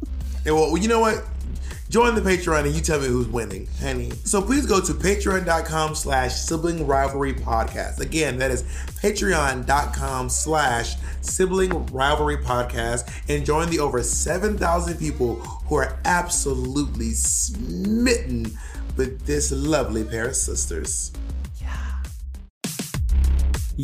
And 0.44 0.56
well, 0.56 0.76
you 0.76 0.88
know 0.88 1.00
what? 1.02 1.24
Join 1.92 2.16
the 2.16 2.22
Patreon 2.22 2.64
and 2.64 2.74
you 2.74 2.80
tell 2.80 3.02
me 3.02 3.08
who's 3.08 3.28
winning, 3.28 3.68
honey. 3.82 4.12
So 4.24 4.42
please 4.42 4.66
go 4.66 4.80
to 4.80 4.94
patreon.com 4.94 5.94
slash 5.94 6.34
sibling 6.36 6.88
rivalry 6.88 7.34
podcast. 7.34 8.00
Again, 8.00 8.38
that 8.38 8.50
is 8.50 8.64
patreon.com 9.02 10.30
slash 10.30 10.96
sibling 11.20 11.86
rivalry 11.88 12.38
podcast 12.38 13.12
and 13.28 13.46
join 13.46 13.70
the 13.70 13.80
over 13.80 14.02
7,000 14.04 14.98
people 15.00 15.36
who 15.36 15.76
are 15.76 16.00
absolutely 16.06 17.12
smitten 17.12 18.58
with 18.96 19.26
this 19.26 19.52
lovely 19.52 20.06
pair 20.06 20.30
of 20.30 20.38
sisters. 20.38 21.12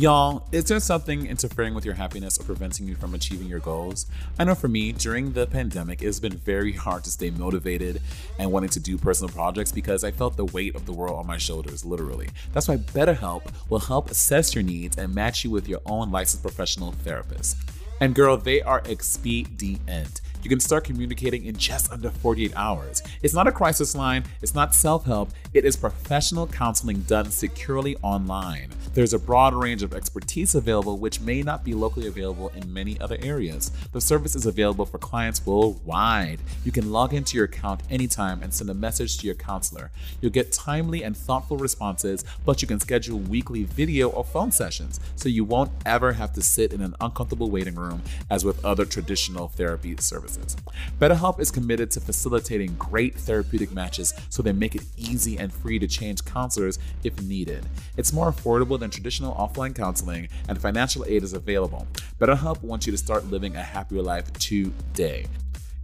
Y'all, 0.00 0.46
is 0.52 0.66
there 0.66 0.78
something 0.78 1.26
interfering 1.26 1.74
with 1.74 1.84
your 1.84 1.94
happiness 1.94 2.38
or 2.38 2.44
preventing 2.44 2.86
you 2.86 2.94
from 2.94 3.14
achieving 3.14 3.48
your 3.48 3.58
goals? 3.58 4.06
I 4.38 4.44
know 4.44 4.54
for 4.54 4.68
me, 4.68 4.92
during 4.92 5.32
the 5.32 5.44
pandemic, 5.48 6.02
it's 6.02 6.20
been 6.20 6.36
very 6.36 6.72
hard 6.72 7.02
to 7.02 7.10
stay 7.10 7.30
motivated 7.30 8.00
and 8.38 8.52
wanting 8.52 8.70
to 8.70 8.78
do 8.78 8.96
personal 8.96 9.28
projects 9.34 9.72
because 9.72 10.04
I 10.04 10.12
felt 10.12 10.36
the 10.36 10.44
weight 10.44 10.76
of 10.76 10.86
the 10.86 10.92
world 10.92 11.18
on 11.18 11.26
my 11.26 11.36
shoulders, 11.36 11.84
literally. 11.84 12.28
That's 12.52 12.68
why 12.68 12.76
BetterHelp 12.76 13.42
will 13.70 13.80
help 13.80 14.08
assess 14.08 14.54
your 14.54 14.62
needs 14.62 14.96
and 14.96 15.12
match 15.12 15.42
you 15.42 15.50
with 15.50 15.68
your 15.68 15.80
own 15.84 16.12
licensed 16.12 16.44
professional 16.44 16.92
therapist. 16.92 17.56
And 18.00 18.14
girl, 18.14 18.36
they 18.36 18.62
are 18.62 18.82
expedient. 18.84 20.20
You 20.42 20.48
can 20.48 20.60
start 20.60 20.84
communicating 20.84 21.44
in 21.46 21.56
just 21.56 21.90
under 21.90 22.10
48 22.10 22.52
hours. 22.54 23.02
It's 23.22 23.34
not 23.34 23.48
a 23.48 23.52
crisis 23.52 23.94
line, 23.94 24.24
it's 24.40 24.54
not 24.54 24.74
self 24.74 25.04
help, 25.04 25.30
it 25.52 25.64
is 25.64 25.76
professional 25.76 26.46
counseling 26.46 27.00
done 27.02 27.30
securely 27.30 27.96
online. 28.02 28.70
There's 28.94 29.12
a 29.12 29.18
broad 29.18 29.54
range 29.54 29.82
of 29.82 29.94
expertise 29.94 30.54
available, 30.54 30.98
which 30.98 31.20
may 31.20 31.42
not 31.42 31.64
be 31.64 31.74
locally 31.74 32.06
available 32.06 32.50
in 32.54 32.72
many 32.72 33.00
other 33.00 33.18
areas. 33.22 33.70
The 33.92 34.00
service 34.00 34.36
is 34.36 34.46
available 34.46 34.86
for 34.86 34.98
clients 34.98 35.44
worldwide. 35.44 36.40
You 36.64 36.72
can 36.72 36.92
log 36.92 37.14
into 37.14 37.36
your 37.36 37.46
account 37.46 37.82
anytime 37.90 38.42
and 38.42 38.54
send 38.54 38.70
a 38.70 38.74
message 38.74 39.18
to 39.18 39.26
your 39.26 39.34
counselor. 39.34 39.90
You'll 40.20 40.32
get 40.32 40.52
timely 40.52 41.02
and 41.02 41.16
thoughtful 41.16 41.56
responses, 41.56 42.24
but 42.44 42.62
you 42.62 42.68
can 42.68 42.80
schedule 42.80 43.18
weekly 43.18 43.64
video 43.64 44.08
or 44.08 44.24
phone 44.24 44.52
sessions, 44.52 45.00
so 45.16 45.28
you 45.28 45.44
won't 45.44 45.72
ever 45.84 46.12
have 46.12 46.32
to 46.34 46.42
sit 46.42 46.72
in 46.72 46.80
an 46.80 46.94
uncomfortable 47.00 47.50
waiting 47.50 47.74
room 47.74 48.02
as 48.30 48.44
with 48.44 48.64
other 48.64 48.84
traditional 48.84 49.48
therapy 49.48 49.96
services. 49.98 50.27
Services. 50.28 50.56
BetterHelp 51.00 51.40
is 51.40 51.50
committed 51.50 51.90
to 51.92 52.00
facilitating 52.00 52.74
great 52.76 53.14
therapeutic 53.14 53.72
matches 53.72 54.14
so 54.28 54.42
they 54.42 54.52
make 54.52 54.74
it 54.74 54.84
easy 54.96 55.38
and 55.38 55.52
free 55.52 55.78
to 55.78 55.86
change 55.86 56.24
counselors 56.24 56.78
if 57.04 57.20
needed. 57.22 57.66
It's 57.96 58.12
more 58.12 58.30
affordable 58.30 58.78
than 58.78 58.90
traditional 58.90 59.34
offline 59.34 59.74
counseling, 59.74 60.28
and 60.48 60.60
financial 60.60 61.04
aid 61.06 61.22
is 61.22 61.32
available. 61.32 61.86
BetterHelp 62.18 62.62
wants 62.62 62.86
you 62.86 62.92
to 62.92 62.98
start 62.98 63.26
living 63.26 63.56
a 63.56 63.62
happier 63.62 64.02
life 64.02 64.32
today. 64.34 65.26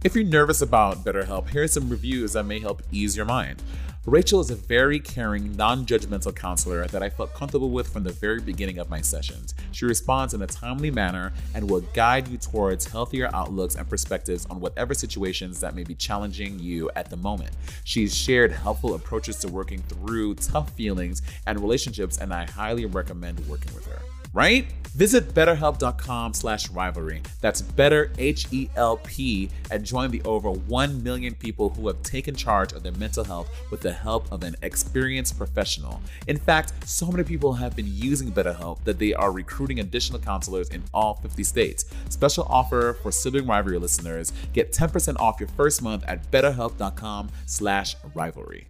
If 0.03 0.15
you're 0.15 0.23
nervous 0.23 0.61
about 0.61 1.03
BetterHelp, 1.03 1.49
here 1.49 1.63
are 1.63 1.67
some 1.67 1.89
reviews 1.89 2.33
that 2.33 2.43
may 2.43 2.59
help 2.59 2.83
ease 2.91 3.17
your 3.17 3.25
mind. 3.25 3.63
Rachel 4.07 4.39
is 4.39 4.51
a 4.51 4.55
very 4.55 4.99
caring, 4.99 5.55
non 5.55 5.83
judgmental 5.83 6.35
counselor 6.35 6.85
that 6.85 7.01
I 7.01 7.09
felt 7.09 7.33
comfortable 7.33 7.71
with 7.71 7.91
from 7.91 8.03
the 8.03 8.11
very 8.11 8.39
beginning 8.39 8.77
of 8.77 8.87
my 8.87 9.01
sessions. 9.01 9.55
She 9.71 9.85
responds 9.85 10.35
in 10.35 10.43
a 10.43 10.47
timely 10.47 10.91
manner 10.91 11.33
and 11.55 11.67
will 11.67 11.81
guide 11.81 12.27
you 12.27 12.37
towards 12.37 12.85
healthier 12.85 13.31
outlooks 13.33 13.73
and 13.73 13.89
perspectives 13.89 14.45
on 14.45 14.59
whatever 14.59 14.93
situations 14.93 15.59
that 15.61 15.73
may 15.73 15.83
be 15.83 15.95
challenging 15.95 16.59
you 16.59 16.91
at 16.95 17.09
the 17.09 17.17
moment. 17.17 17.49
She's 17.83 18.15
shared 18.15 18.51
helpful 18.51 18.93
approaches 18.93 19.37
to 19.37 19.47
working 19.47 19.81
through 19.81 20.35
tough 20.35 20.69
feelings 20.73 21.23
and 21.47 21.59
relationships, 21.59 22.19
and 22.19 22.31
I 22.31 22.45
highly 22.45 22.85
recommend 22.85 23.39
working 23.47 23.73
with 23.73 23.87
her 23.87 23.99
right? 24.35 24.67
Visit 24.95 25.33
betterhelp.com 25.33 26.33
slash 26.33 26.69
rivalry. 26.69 27.21
That's 27.41 27.61
better 27.61 28.11
H-E-L-P 28.17 29.49
and 29.71 29.83
join 29.83 30.11
the 30.11 30.21
over 30.23 30.51
1 30.51 31.03
million 31.03 31.33
people 31.35 31.69
who 31.69 31.87
have 31.87 32.01
taken 32.03 32.33
charge 32.33 32.71
of 32.71 32.83
their 32.83 32.93
mental 32.93 33.25
health 33.25 33.49
with 33.71 33.81
the 33.81 33.91
help 33.91 34.31
of 34.31 34.43
an 34.43 34.55
experienced 34.61 35.37
professional. 35.37 36.01
In 36.27 36.37
fact, 36.37 36.87
so 36.87 37.07
many 37.07 37.23
people 37.23 37.53
have 37.53 37.75
been 37.75 37.87
using 37.89 38.31
BetterHelp 38.31 38.83
that 38.85 38.99
they 38.99 39.13
are 39.13 39.31
recruiting 39.31 39.79
additional 39.79 40.19
counselors 40.19 40.69
in 40.69 40.83
all 40.93 41.15
50 41.15 41.43
states. 41.43 41.85
Special 42.09 42.45
offer 42.49 42.97
for 43.01 43.11
sibling 43.11 43.47
rivalry 43.47 43.79
listeners. 43.79 44.31
Get 44.53 44.71
10% 44.71 45.19
off 45.19 45.41
your 45.41 45.49
first 45.49 45.81
month 45.81 46.05
at 46.07 46.31
betterhelp.com 46.31 47.29
slash 47.45 47.97
rivalry. 48.13 48.67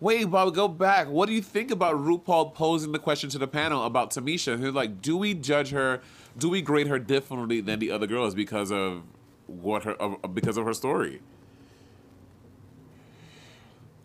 Wait, 0.00 0.24
Bob, 0.24 0.54
go 0.54 0.66
back. 0.66 1.08
What 1.08 1.26
do 1.26 1.34
you 1.34 1.42
think 1.42 1.70
about 1.70 1.94
RuPaul 1.96 2.54
posing 2.54 2.92
the 2.92 2.98
question 2.98 3.28
to 3.30 3.38
the 3.38 3.46
panel 3.46 3.84
about 3.84 4.10
Tamisha? 4.10 4.58
Who's 4.58 4.72
like, 4.72 5.02
do 5.02 5.16
we 5.16 5.34
judge 5.34 5.70
her? 5.70 6.00
Do 6.38 6.48
we 6.48 6.62
grade 6.62 6.86
her 6.86 6.98
differently 6.98 7.60
than 7.60 7.78
the 7.80 7.90
other 7.90 8.06
girls 8.06 8.34
because 8.34 8.72
of 8.72 9.02
what 9.46 9.84
her 9.84 9.96
because 10.32 10.56
of 10.56 10.64
her 10.64 10.74
story? 10.74 11.20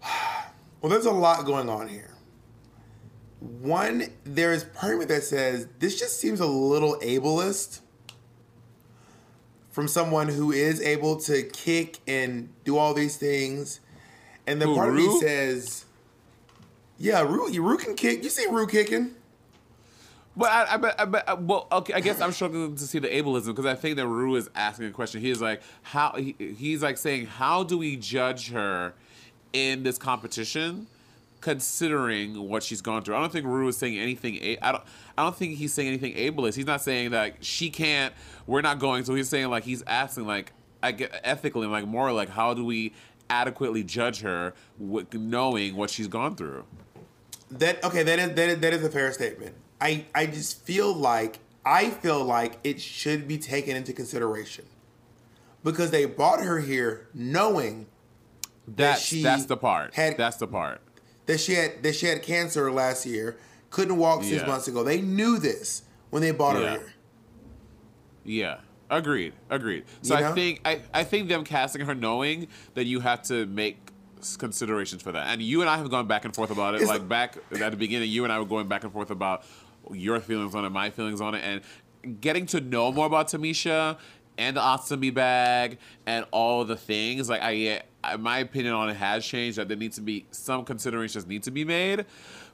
Well, 0.81 0.91
there's 0.91 1.07
a 1.07 1.11
lot 1.11 1.47
going 1.47 1.67
on 1.67 1.87
here. 1.87 2.13
One, 3.39 4.03
there 4.23 4.53
is 4.53 4.65
part 4.65 4.93
of 4.93 4.99
me 4.99 5.05
that 5.05 5.23
says 5.23 5.67
this 5.79 5.97
just 5.97 6.19
seems 6.19 6.39
a 6.39 6.45
little 6.45 6.99
ableist 6.99 7.79
from 9.71 9.87
someone 9.87 10.27
who 10.27 10.51
is 10.51 10.79
able 10.81 11.15
to 11.21 11.41
kick 11.41 11.97
and 12.07 12.49
do 12.65 12.77
all 12.77 12.93
these 12.93 13.17
things. 13.17 13.79
And 14.47 14.61
then 14.61 14.75
part 14.75 14.89
of 14.89 14.95
me 14.95 15.19
says, 15.19 15.85
yeah, 16.97 17.21
Ru, 17.21 17.51
Ru 17.51 17.77
can 17.77 17.95
kick. 17.95 18.23
You 18.23 18.29
see 18.29 18.45
Ru 18.47 18.67
kicking? 18.67 19.15
But 20.37 20.51
I, 20.51 20.63
I 20.63 20.93
I 20.99 21.03
uh, 21.03 21.35
well, 21.39 21.67
okay. 21.71 21.93
I 21.93 22.01
guess 22.01 22.19
I'm 22.19 22.31
struggling 22.31 22.75
to 22.75 22.83
see 22.83 22.99
the 22.99 23.07
ableism 23.07 23.47
because 23.47 23.65
I 23.65 23.75
think 23.75 23.95
that 23.97 24.07
Ru 24.07 24.35
is 24.35 24.49
asking 24.53 24.87
a 24.87 24.91
question. 24.91 25.21
He's 25.21 25.41
like, 25.41 25.61
how? 25.81 26.13
He, 26.17 26.35
he's 26.57 26.83
like 26.83 26.97
saying, 26.97 27.27
how 27.27 27.63
do 27.63 27.77
we 27.77 27.95
judge 27.95 28.51
her 28.51 28.93
in 29.53 29.83
this 29.83 29.97
competition, 29.97 30.87
considering 31.39 32.49
what 32.49 32.63
she's 32.63 32.81
gone 32.81 33.01
through? 33.01 33.15
I 33.15 33.21
don't 33.21 33.31
think 33.31 33.45
Ru 33.45 33.69
is 33.69 33.77
saying 33.77 33.97
anything. 33.97 34.57
I 34.61 34.73
don't. 34.73 34.83
I 35.17 35.23
don't 35.23 35.35
think 35.35 35.55
he's 35.55 35.73
saying 35.73 35.87
anything 35.87 36.15
ableist. 36.15 36.55
He's 36.55 36.65
not 36.65 36.81
saying 36.81 37.11
that 37.11 37.43
she 37.43 37.69
can't. 37.69 38.13
We're 38.45 38.61
not 38.61 38.79
going. 38.79 39.05
So 39.05 39.15
he's 39.15 39.29
saying 39.29 39.47
like 39.47 39.63
he's 39.63 39.83
asking 39.87 40.27
like 40.27 40.51
I 40.83 40.91
get 40.91 41.17
ethically 41.23 41.67
like 41.67 41.87
more 41.87 42.11
like 42.11 42.29
how 42.29 42.53
do 42.53 42.65
we 42.65 42.93
adequately 43.29 43.83
judge 43.83 44.21
her 44.21 44.53
with 44.77 45.13
knowing 45.13 45.75
what 45.75 45.89
she's 45.89 46.07
gone 46.07 46.35
through? 46.35 46.63
That 47.51 47.83
okay, 47.83 48.03
that 48.03 48.19
is 48.19 48.29
that 48.35 48.49
is, 48.49 48.59
that 48.59 48.73
is 48.73 48.83
a 48.83 48.89
fair 48.89 49.11
statement. 49.11 49.55
I 49.79 50.05
I 50.15 50.25
just 50.25 50.63
feel 50.63 50.93
like 50.93 51.39
I 51.65 51.89
feel 51.89 52.23
like 52.23 52.59
it 52.63 52.79
should 52.81 53.27
be 53.27 53.37
taken 53.37 53.75
into 53.75 53.93
consideration 53.93 54.65
because 55.63 55.91
they 55.91 56.05
brought 56.05 56.41
her 56.43 56.59
here 56.59 57.07
knowing 57.13 57.87
That's 58.67 59.01
she 59.01 59.21
that's 59.23 59.45
the 59.45 59.57
part. 59.57 59.93
had- 59.93 60.17
that's 60.17 60.37
the 60.37 60.47
part. 60.47 60.81
that 61.27 61.39
she 61.39 61.53
had 61.53 61.81
that 61.83 61.95
she 61.95 62.05
had 62.07 62.21
cancer 62.23 62.71
last 62.71 63.05
year, 63.05 63.37
couldn't 63.69 63.97
walk 63.97 64.23
six 64.23 64.41
Yeah. 64.41 64.47
months 64.47 64.67
ago. 64.67 64.83
They 64.83 65.01
knew 65.01 65.37
this 65.37 65.83
when 66.09 66.21
they 66.21 66.31
bought 66.31 66.55
Yeah. 66.59 66.61
her 66.61 66.69
here. 66.79 66.93
Yeah. 68.23 68.57
Agreed. 68.89 69.33
Agreed. 69.49 69.85
So 70.01 70.17
You 70.17 70.25
I 70.25 70.31
think 70.33 70.61
I, 70.65 70.81
I 70.93 71.03
think 71.03 71.27
them 71.29 71.43
casting 71.43 71.85
her 71.85 71.95
knowing 71.95 72.47
that 72.75 72.85
you 72.85 72.99
have 72.99 73.21
to 73.23 73.45
make 73.47 73.77
considerations 74.37 75.01
for 75.01 75.11
that. 75.11 75.27
And 75.27 75.41
you 75.41 75.61
and 75.61 75.69
I 75.69 75.77
have 75.77 75.89
gone 75.89 76.07
back 76.07 76.25
and 76.25 76.35
forth 76.35 76.51
about 76.51 76.75
it. 76.75 76.81
It's 76.81 76.89
like 76.89 77.01
the- 77.01 77.07
back 77.07 77.37
at 77.59 77.71
the 77.71 77.77
beginning, 77.77 78.09
you 78.09 78.23
and 78.23 78.33
I 78.33 78.39
were 78.39 78.45
going 78.45 78.67
back 78.67 78.83
and 78.83 78.91
forth 78.93 79.11
about 79.11 79.43
your 79.91 80.19
feelings 80.19 80.55
on 80.55 80.65
it, 80.65 80.69
my 80.69 80.89
feelings 80.89 81.21
on 81.21 81.35
it, 81.35 81.41
and 81.43 82.21
getting 82.21 82.45
to 82.47 82.61
know 82.61 82.91
more 82.91 83.05
about 83.05 83.27
Tamisha 83.27 83.97
and 84.37 84.57
the 84.57 84.61
ostomy 84.61 85.13
bag 85.13 85.77
and 86.05 86.25
all 86.31 86.65
the 86.65 86.75
things. 86.75 87.29
Like 87.29 87.41
I, 87.41 87.81
I, 88.03 88.17
my 88.17 88.39
opinion 88.39 88.73
on 88.73 88.89
it 88.89 88.95
has 88.95 89.25
changed. 89.25 89.57
That 89.57 89.67
there 89.67 89.77
needs 89.77 89.95
to 89.95 90.01
be 90.01 90.25
some 90.31 90.65
considerations 90.65 91.25
need 91.25 91.43
to 91.43 91.51
be 91.51 91.63
made. 91.65 92.05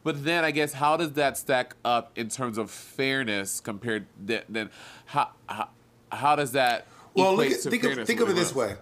But 0.03 0.23
then 0.23 0.43
I 0.43 0.51
guess 0.51 0.73
how 0.73 0.97
does 0.97 1.11
that 1.13 1.37
stack 1.37 1.75
up 1.85 2.11
in 2.17 2.27
terms 2.29 2.57
of 2.57 2.71
fairness 2.71 3.59
compared 3.59 4.07
th- 4.25 4.45
then 4.49 4.71
how, 5.05 5.29
how 5.47 5.69
how 6.11 6.35
does 6.35 6.51
that 6.53 6.87
Well, 7.15 7.35
look 7.35 7.47
think 7.51 7.83
of 7.83 8.05
think 8.07 8.19
of 8.19 8.29
it 8.29 8.35
this 8.35 8.53
way. 8.55 8.75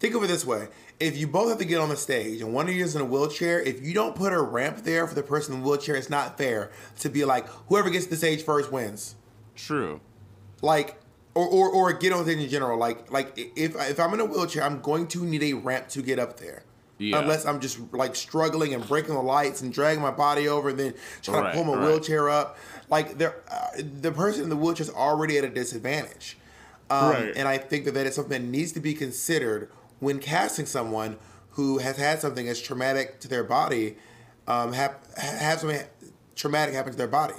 Think 0.00 0.14
of 0.14 0.22
it 0.22 0.26
this 0.28 0.44
way. 0.44 0.68
If 1.00 1.16
you 1.16 1.26
both 1.26 1.48
have 1.48 1.58
to 1.58 1.64
get 1.64 1.80
on 1.80 1.88
the 1.88 1.96
stage 1.96 2.40
and 2.40 2.52
one 2.52 2.68
of 2.68 2.74
you 2.74 2.84
is 2.84 2.94
in 2.94 3.00
a 3.02 3.04
wheelchair, 3.04 3.60
if 3.60 3.82
you 3.82 3.94
don't 3.94 4.14
put 4.14 4.32
a 4.32 4.40
ramp 4.40 4.78
there 4.84 5.06
for 5.06 5.14
the 5.14 5.22
person 5.22 5.54
in 5.54 5.60
the 5.62 5.68
wheelchair, 5.68 5.96
it's 5.96 6.10
not 6.10 6.38
fair 6.38 6.70
to 7.00 7.08
be 7.08 7.24
like 7.24 7.48
whoever 7.68 7.90
gets 7.90 8.04
to 8.04 8.10
the 8.10 8.16
stage 8.16 8.42
first 8.44 8.70
wins. 8.70 9.14
True. 9.56 10.00
like 10.62 11.00
or, 11.34 11.46
or 11.48 11.68
or 11.70 11.92
get 11.92 12.12
on 12.12 12.24
things 12.24 12.42
in 12.44 12.48
general 12.48 12.78
like 12.78 13.10
like 13.10 13.32
if 13.36 13.74
if 13.76 13.98
i'm 14.00 14.14
in 14.14 14.20
a 14.20 14.24
wheelchair 14.24 14.62
i'm 14.62 14.80
going 14.80 15.06
to 15.08 15.24
need 15.24 15.42
a 15.42 15.52
ramp 15.52 15.88
to 15.88 16.00
get 16.02 16.18
up 16.20 16.38
there 16.38 16.62
Yeah. 16.98 17.18
unless 17.20 17.44
i'm 17.44 17.58
just 17.60 17.78
like 17.92 18.14
struggling 18.16 18.72
and 18.74 18.86
breaking 18.86 19.14
the 19.14 19.20
lights 19.22 19.62
and 19.62 19.72
dragging 19.72 20.00
my 20.02 20.12
body 20.12 20.46
over 20.48 20.68
and 20.70 20.78
then 20.78 20.94
trying 21.22 21.42
Right, 21.42 21.50
to 21.52 21.56
pull 21.56 21.64
my 21.74 21.80
right. 21.80 21.86
wheelchair 21.88 22.28
up 22.28 22.56
like 22.88 23.18
there 23.18 23.42
uh, 23.50 23.68
the 24.00 24.12
person 24.12 24.44
in 24.44 24.48
the 24.48 24.56
wheelchair 24.56 24.84
is 24.84 24.90
already 24.90 25.38
at 25.38 25.44
a 25.44 25.48
disadvantage 25.48 26.36
um, 27.02 27.10
Right. 27.10 27.32
and 27.36 27.46
i 27.48 27.58
think 27.58 27.84
that 27.86 27.94
that 27.94 28.06
is 28.06 28.14
something 28.14 28.42
that 28.42 28.48
needs 28.48 28.72
to 28.72 28.80
be 28.80 28.94
considered 28.94 29.70
when 30.00 30.18
casting 30.18 30.66
someone 30.66 31.16
who 31.50 31.78
has 31.78 31.96
had 31.96 32.20
something 32.20 32.48
as 32.48 32.60
traumatic 32.60 33.20
to 33.20 33.28
their 33.28 33.44
body 33.44 33.96
um, 34.46 34.72
have 34.72 34.96
have 35.16 35.60
something 35.60 35.80
traumatic 36.34 36.74
happen 36.74 36.92
to 36.92 36.98
their 36.98 37.06
body 37.08 37.34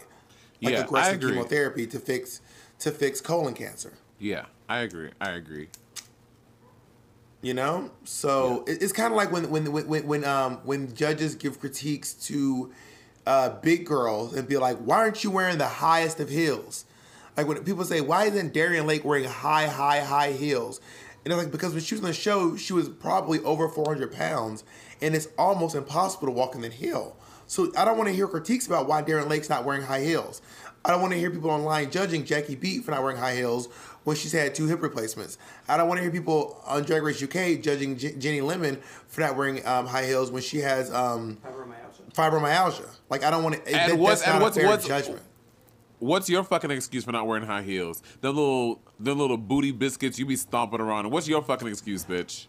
like 0.62 0.74
Yeah, 0.74 0.82
aggressive 0.86 1.20
chemotherapy 1.22 1.86
to 1.88 2.00
fix 2.00 2.42
to 2.80 2.92
fix 2.92 3.22
colon 3.22 3.54
cancer. 3.54 3.94
Yeah, 4.20 4.46
I 4.68 4.80
agree. 4.80 5.12
I 5.22 5.32
agree. 5.32 5.68
You 7.42 7.54
know, 7.54 7.92
so 8.06 8.64
it- 8.68 8.82
it's 8.82 8.94
kind 8.94 9.12
of 9.14 9.18
like 9.18 9.32
when 9.32 9.50
when 9.52 9.72
when 9.72 9.88
when, 9.88 10.08
when 10.08 10.24
um 10.26 10.58
when 10.64 10.96
judges 10.96 11.36
give 11.36 11.60
critiques 11.60 12.14
to 12.28 12.72
uh, 13.28 13.50
big 13.62 13.86
girls 13.86 14.34
and 14.36 14.48
be 14.48 14.58
like, 14.58 14.78
"Why 14.78 14.98
aren't 14.98 15.24
you 15.24 15.32
wearing 15.32 15.58
the 15.58 15.68
highest 15.68 16.20
of 16.20 16.30
heels?" 16.30 16.86
Like 17.38 17.48
when 17.48 17.64
people 17.64 17.84
say, 17.84 18.02
"Why 18.02 18.26
isn't 18.26 18.54
Darienne 18.54 18.88
Lake 18.88 19.04
wearing 19.06 19.26
high, 19.26 19.68
high, 19.68 20.00
high 20.02 20.32
heels?" 20.32 20.80
And 21.24 21.34
it's 21.34 21.42
like 21.42 21.52
because 21.52 21.74
when 21.74 21.82
she 21.82 21.96
was 21.96 22.02
on 22.02 22.08
the 22.08 22.14
show, 22.14 22.56
she 22.56 22.72
was 22.74 22.88
probably 22.88 23.40
over 23.40 23.68
four 23.68 23.86
hundred 23.88 24.12
pounds, 24.14 24.64
and 25.02 25.16
it's 25.16 25.28
almost 25.38 25.76
impossible 25.76 26.28
to 26.28 26.32
walk 26.32 26.56
in 26.56 26.62
that 26.62 26.74
heel. 26.74 27.18
So 27.48 27.72
I 27.78 27.86
don't 27.86 27.98
want 27.98 28.10
to 28.10 28.16
hear 28.16 28.28
critiques 28.28 28.68
about 28.68 28.88
why 28.88 29.02
Darienne 29.02 29.30
Lake's 29.30 29.50
not 29.50 29.66
wearing 29.66 29.82
high 29.84 30.02
heels. 30.02 30.42
I 30.84 30.90
don't 30.92 31.02
want 31.02 31.14
to 31.14 31.20
hear 31.20 31.32
people 31.32 31.50
online 31.50 31.90
judging 31.90 32.26
Jackie 32.26 32.56
Beat 32.56 32.84
for 32.84 32.92
not 32.92 33.02
wearing 33.02 33.18
high 33.18 33.36
heels 33.36 33.68
when 34.04 34.16
she's 34.16 34.32
had 34.32 34.54
two 34.54 34.68
hip 34.68 34.84
replacements. 34.84 35.40
I 35.68 35.78
don't 35.78 35.88
want 35.88 35.98
to 35.98 36.04
hear 36.04 36.12
people 36.12 36.62
on 36.66 36.84
Drag 36.84 37.02
Race 37.02 37.22
UK 37.24 37.60
judging 37.60 37.98
J- 37.98 38.14
Ginny 38.20 38.42
Lemon 38.42 38.78
for 39.08 39.22
not 39.22 39.36
wearing 39.36 39.66
um, 39.66 39.88
high 39.88 40.06
heels 40.06 40.30
when 40.30 40.44
she 40.44 40.60
has 40.60 40.94
um, 40.94 41.40
fibromyalgia. 42.14 42.88
Like 43.10 43.24
I 43.24 43.32
don't 43.32 43.44
want 43.44 43.56
to. 43.56 43.66
And 43.68 43.92
that, 43.94 43.98
what's- 43.98 44.22
that's 44.22 44.28
not 44.28 44.36
and 44.36 44.42
a 44.42 44.46
what's- 44.46 44.58
fair 44.58 44.68
what's- 44.68 44.88
judgment. 44.88 45.22
What's 46.00 46.30
your 46.30 46.44
fucking 46.44 46.72
excuse 46.72 47.06
for 47.06 47.12
not 47.12 47.26
wearing 47.26 47.46
high 47.46 47.62
heels? 47.62 48.04
The 48.22 48.30
little, 48.30 48.82
the 49.00 49.16
little 49.16 49.38
booty 49.38 49.72
biscuits 49.72 50.20
you 50.20 50.26
be 50.26 50.36
stomping 50.36 50.82
around. 50.82 51.10
What's 51.10 51.28
your 51.28 51.42
fucking 51.42 51.68
excuse, 51.68 52.04
bitch? 52.04 52.48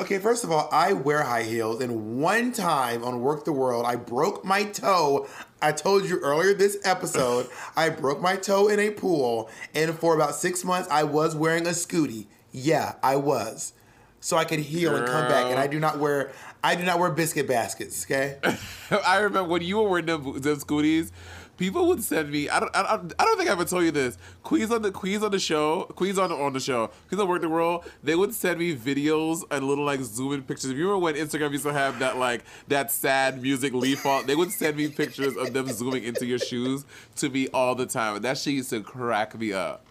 Okay, 0.00 0.18
first 0.18 0.42
of 0.42 0.50
all, 0.50 0.68
I 0.72 0.92
wear 0.92 1.22
high 1.22 1.44
heels, 1.44 1.80
and 1.80 2.20
one 2.20 2.50
time 2.50 3.04
on 3.04 3.20
Werq 3.20 3.44
the 3.44 3.52
World, 3.52 3.86
I 3.86 3.94
broke 3.94 4.44
my 4.44 4.64
toe. 4.64 5.28
I 5.62 5.70
told 5.70 6.04
you 6.04 6.18
earlier 6.18 6.52
this 6.52 6.76
episode, 6.84 7.48
I 7.76 7.90
broke 7.90 8.20
my 8.20 8.34
toe 8.34 8.66
in 8.66 8.80
a 8.80 8.90
pool, 8.90 9.48
and 9.72 9.96
for 9.96 10.16
about 10.16 10.34
six 10.34 10.64
months, 10.64 10.88
I 10.90 11.04
was 11.04 11.36
wearing 11.36 11.66
a 11.66 11.70
scooty. 11.70 12.26
Yeah, 12.50 12.96
I 13.04 13.16
was, 13.16 13.72
so 14.18 14.36
I 14.36 14.44
could 14.44 14.58
heal 14.58 14.96
and 14.96 15.06
come 15.06 15.28
back. 15.28 15.46
And 15.46 15.60
I 15.60 15.68
do 15.68 15.78
not 15.78 16.00
wear, 16.00 16.32
I 16.64 16.74
do 16.74 16.82
not 16.82 16.98
wear 16.98 17.10
biscuit 17.12 17.46
baskets. 17.46 18.04
Okay, 18.04 18.38
I 19.06 19.18
remember 19.18 19.48
when 19.48 19.62
you 19.62 19.76
were 19.76 19.88
wearing 19.88 20.06
them, 20.06 20.24
them 20.40 20.56
scooties. 20.56 21.12
People 21.56 21.86
would 21.88 22.02
send 22.02 22.30
me. 22.30 22.48
I 22.48 22.60
don't. 22.60 22.74
I 22.74 22.82
don't, 22.96 23.12
I 23.18 23.24
don't 23.24 23.36
think 23.36 23.48
I 23.48 23.52
ever 23.52 23.64
told 23.64 23.84
you 23.84 23.90
this. 23.90 24.18
Queens 24.42 24.70
on 24.72 24.82
the 24.82 24.90
Queens 24.90 25.22
on 25.22 25.30
the 25.30 25.38
show. 25.38 25.84
Queens 25.94 26.18
on 26.18 26.32
on 26.32 26.52
the 26.52 26.60
show. 26.60 26.90
Queens 27.08 27.22
on 27.22 27.28
Werq 27.28 27.40
the 27.40 27.48
World. 27.48 27.84
They 28.02 28.16
would 28.16 28.34
send 28.34 28.58
me 28.58 28.74
videos 28.74 29.42
and 29.50 29.66
little 29.66 29.84
like 29.84 30.00
zoom 30.00 30.32
in 30.32 30.42
pictures. 30.42 30.70
If 30.70 30.76
you 30.76 30.88
remember 30.88 31.04
when 31.04 31.14
Instagram 31.14 31.52
used 31.52 31.64
to 31.64 31.72
have 31.72 31.98
that 32.00 32.16
like 32.16 32.44
that 32.68 32.90
sad 32.90 33.40
music 33.40 33.72
leaf 33.72 34.04
off, 34.04 34.26
they 34.26 34.34
would 34.34 34.50
send 34.50 34.76
me 34.76 34.88
pictures 34.88 35.36
of 35.36 35.52
them 35.52 35.68
zooming 35.68 36.04
into 36.04 36.26
your 36.26 36.38
shoes 36.38 36.84
to 37.16 37.28
me 37.28 37.48
all 37.54 37.74
the 37.74 37.86
time, 37.86 38.16
and 38.16 38.24
that 38.24 38.38
shit 38.38 38.54
used 38.54 38.70
to 38.70 38.80
crack 38.80 39.38
me 39.38 39.52
up. 39.52 39.86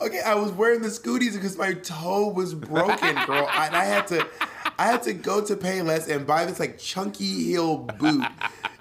Okay, 0.00 0.20
I 0.20 0.34
was 0.34 0.50
wearing 0.52 0.80
the 0.82 0.88
scooties 0.88 1.34
because 1.34 1.56
my 1.56 1.74
toe 1.74 2.28
was 2.28 2.54
broken, 2.54 3.14
girl, 3.26 3.48
and 3.52 3.76
I 3.76 3.84
had 3.84 4.06
to, 4.08 4.26
I 4.78 4.86
had 4.86 5.02
to 5.04 5.12
go 5.12 5.44
to 5.44 5.54
Payless 5.54 6.08
and 6.08 6.26
buy 6.26 6.44
this 6.44 6.58
like 6.58 6.78
chunky 6.78 7.44
heel 7.44 7.78
boot, 7.78 8.24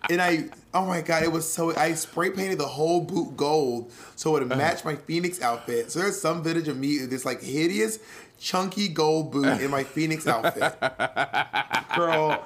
and 0.10 0.22
I, 0.22 0.50
oh 0.74 0.86
my 0.86 1.02
god, 1.02 1.24
it 1.24 1.32
was 1.32 1.52
so. 1.52 1.76
I 1.76 1.94
spray 1.94 2.30
painted 2.30 2.58
the 2.58 2.68
whole 2.68 3.02
boot 3.02 3.36
gold 3.36 3.92
so 4.16 4.36
it 4.36 4.44
would 4.44 4.52
uh-huh. 4.52 4.62
match 4.62 4.86
my 4.86 4.96
Phoenix 4.96 5.42
outfit. 5.42 5.92
So 5.92 6.00
there's 6.00 6.20
some 6.20 6.44
footage 6.44 6.68
of 6.68 6.78
me 6.78 7.00
with 7.02 7.10
this 7.10 7.26
like 7.26 7.42
hideous 7.42 8.00
chunky 8.40 8.88
gold 8.88 9.32
boot 9.32 9.62
in 9.62 9.70
my 9.70 9.84
Phoenix 9.84 10.28
outfit, 10.28 10.80
girl. 11.96 12.44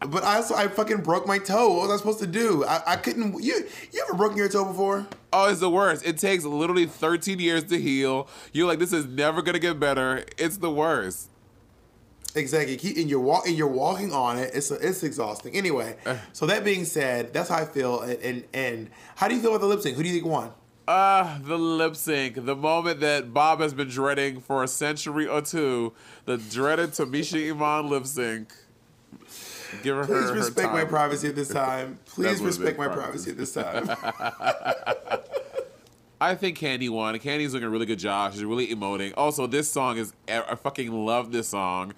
But 0.00 0.24
I 0.24 0.36
also 0.36 0.54
I 0.54 0.68
fucking 0.68 1.02
broke 1.02 1.26
my 1.26 1.38
toe. 1.38 1.70
What 1.74 1.88
was 1.88 1.90
I 1.92 1.96
supposed 1.98 2.20
to 2.20 2.26
do? 2.26 2.64
I, 2.64 2.82
I 2.86 2.96
couldn't. 2.96 3.42
You 3.42 3.66
you 3.92 4.04
ever 4.08 4.16
broken 4.16 4.38
your 4.38 4.48
toe 4.48 4.64
before? 4.64 5.06
Oh, 5.32 5.50
it's 5.50 5.60
the 5.60 5.70
worst. 5.70 6.06
It 6.06 6.18
takes 6.18 6.44
literally 6.44 6.86
13 6.86 7.40
years 7.40 7.64
to 7.64 7.80
heal. 7.80 8.28
You're 8.52 8.66
like, 8.68 8.78
this 8.78 8.92
is 8.92 9.06
never 9.06 9.42
gonna 9.42 9.58
get 9.58 9.78
better. 9.80 10.24
It's 10.38 10.58
the 10.58 10.70
worst. 10.70 11.30
Exactly. 12.36 12.76
Keep, 12.76 12.96
and 12.96 13.08
you're 13.08 13.20
walk, 13.20 13.46
and 13.46 13.56
you're 13.56 13.68
walking 13.68 14.12
on 14.12 14.38
it. 14.38 14.50
It's 14.54 14.70
it's 14.70 15.02
exhausting. 15.02 15.54
Anyway, 15.54 15.96
so 16.32 16.46
that 16.46 16.64
being 16.64 16.84
said, 16.84 17.32
that's 17.32 17.48
how 17.48 17.56
I 17.58 17.64
feel. 17.64 18.00
And, 18.00 18.18
and 18.22 18.44
and 18.52 18.90
how 19.16 19.28
do 19.28 19.34
you 19.34 19.40
feel 19.40 19.50
about 19.50 19.60
the 19.60 19.66
lip 19.68 19.80
sync? 19.80 19.96
Who 19.96 20.02
do 20.02 20.08
you 20.08 20.14
think 20.16 20.26
won? 20.26 20.50
Ah, 20.86 21.38
the 21.42 21.56
lip 21.56 21.96
sync. 21.96 22.44
The 22.44 22.56
moment 22.56 23.00
that 23.00 23.32
Bob 23.32 23.60
has 23.60 23.72
been 23.72 23.88
dreading 23.88 24.40
for 24.40 24.62
a 24.62 24.68
century 24.68 25.26
or 25.26 25.40
two. 25.40 25.92
The 26.26 26.36
dreaded 26.36 26.90
Tamisha 26.90 27.50
Iman 27.50 27.88
lip 27.88 28.06
sync. 28.06 28.52
Give 29.82 29.96
her 29.96 30.04
Please 30.04 30.28
her, 30.28 30.34
respect 30.34 30.68
her 30.68 30.74
my 30.74 30.84
privacy 30.84 31.28
at 31.28 31.36
this 31.36 31.48
time. 31.48 31.98
Please 32.04 32.40
respect 32.40 32.78
my 32.78 32.86
privacy. 32.88 33.30
privacy 33.30 33.30
at 33.30 33.36
this 33.36 33.54
time. 35.14 35.20
I 36.20 36.34
think 36.34 36.58
Kandy 36.58 36.88
won. 36.88 37.18
Kandy's 37.18 37.52
doing 37.52 37.64
a 37.64 37.68
really 37.68 37.86
good 37.86 37.98
job. 37.98 38.32
She's 38.32 38.44
really 38.44 38.68
emoting. 38.68 39.12
Also, 39.16 39.46
this 39.46 39.70
song 39.70 39.98
is 39.98 40.12
I 40.28 40.54
fucking 40.54 40.92
love 40.92 41.32
this 41.32 41.48
song. 41.48 41.92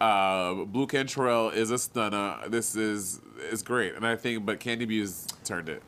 Uh, 0.00 0.64
Blu 0.64 0.86
Cantrell 0.86 1.50
is 1.50 1.70
a 1.70 1.78
stunner. 1.78 2.38
This 2.48 2.76
is 2.76 3.20
is 3.50 3.62
great, 3.62 3.94
and 3.94 4.06
I 4.06 4.16
think 4.16 4.44
but 4.44 4.60
Kandy 4.60 4.86
Muse 4.86 5.26
turned 5.44 5.68
it. 5.68 5.82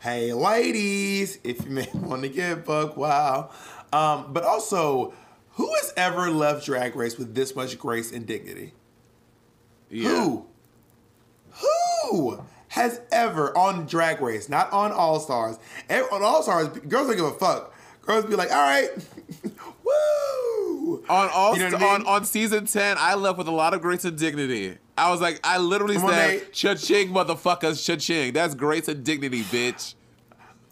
hey, 0.00 0.32
ladies, 0.32 1.38
if 1.42 1.64
you 1.64 1.70
may 1.70 1.88
want 1.94 2.22
to 2.22 2.28
get 2.28 2.64
buck 2.64 2.96
wow. 2.96 3.50
Um, 3.92 4.32
but 4.32 4.44
also, 4.44 5.12
who 5.52 5.72
has 5.74 5.92
ever 5.96 6.30
left 6.30 6.66
Drag 6.66 6.94
Race 6.94 7.18
with 7.18 7.34
this 7.34 7.56
much 7.56 7.78
grace 7.78 8.12
and 8.12 8.26
dignity? 8.26 8.72
Yeah. 9.90 10.08
Who? 10.08 10.46
Who 12.02 12.44
has 12.68 13.00
ever 13.10 13.56
on 13.56 13.86
Drag 13.86 14.20
Race, 14.20 14.48
not 14.48 14.70
on 14.72 14.92
All 14.92 15.18
Stars? 15.18 15.58
On 15.90 16.22
All 16.22 16.42
Stars, 16.42 16.68
girls 16.80 17.08
don't 17.08 17.16
give 17.16 17.24
a 17.24 17.32
fuck. 17.32 17.74
Girls 18.02 18.24
be 18.26 18.36
like, 18.36 18.50
all 18.52 18.62
right. 18.62 18.90
On 21.08 21.28
all 21.32 21.56
You 21.56 21.70
know 21.70 21.76
I 21.78 21.84
on 21.94 21.98
mean? 22.00 22.08
on 22.08 22.24
season 22.24 22.66
ten, 22.66 22.96
I 22.98 23.14
left 23.14 23.38
with 23.38 23.46
a 23.48 23.52
lot 23.52 23.74
of 23.74 23.80
grace 23.82 24.04
and 24.04 24.18
dignity. 24.18 24.76
I 24.98 25.10
was 25.10 25.20
like, 25.20 25.40
I 25.44 25.58
literally 25.58 25.98
said, 25.98 26.52
"Cha-ching, 26.52 27.10
motherfuckers, 27.10 27.84
cha-ching." 27.84 28.32
That's 28.32 28.54
grace 28.54 28.88
and 28.88 29.04
dignity, 29.04 29.42
bitch. 29.42 29.94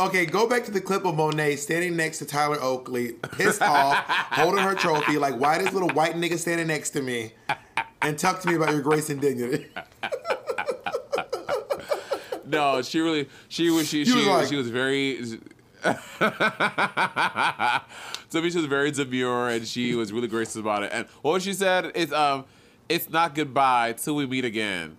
Okay, 0.00 0.26
go 0.26 0.48
back 0.48 0.64
to 0.64 0.70
the 0.72 0.80
clip 0.80 1.04
of 1.04 1.14
Monet 1.14 1.56
standing 1.56 1.94
next 1.96 2.18
to 2.18 2.24
Tyler 2.24 2.60
Oakley, 2.60 3.12
pissed 3.32 3.62
off, 3.62 3.96
holding 4.08 4.60
her 4.64 4.74
trophy, 4.74 5.18
like, 5.18 5.36
why 5.38 5.58
this 5.58 5.72
little 5.72 5.90
white 5.90 6.14
nigga 6.16 6.36
standing 6.36 6.66
next 6.66 6.90
to 6.90 7.00
me? 7.02 7.32
And 8.02 8.18
talk 8.18 8.40
to 8.40 8.48
me 8.48 8.56
about 8.56 8.72
your 8.72 8.80
grace 8.82 9.08
and 9.10 9.20
dignity. 9.20 9.66
No, 12.46 12.82
she 12.82 13.00
really, 13.00 13.28
she 13.48 13.70
was, 13.70 13.88
she, 13.88 14.00
You 14.00 14.04
she, 14.04 14.14
was 14.16 14.26
like- 14.26 14.48
she 14.48 14.56
was 14.56 14.68
very. 14.68 15.18
so 18.28 18.48
she 18.48 18.56
was 18.56 18.64
very 18.66 18.90
demure 18.90 19.50
and 19.50 19.66
she 19.66 19.94
was 19.94 20.12
really 20.12 20.28
gracious 20.28 20.56
about 20.56 20.82
it. 20.82 20.90
And 20.92 21.06
what 21.22 21.42
she 21.42 21.52
said 21.52 21.92
is, 21.94 22.12
um, 22.12 22.46
"It's 22.88 23.10
not 23.10 23.34
goodbye 23.34 23.92
till 23.92 24.16
we 24.16 24.26
meet 24.26 24.44
again." 24.44 24.96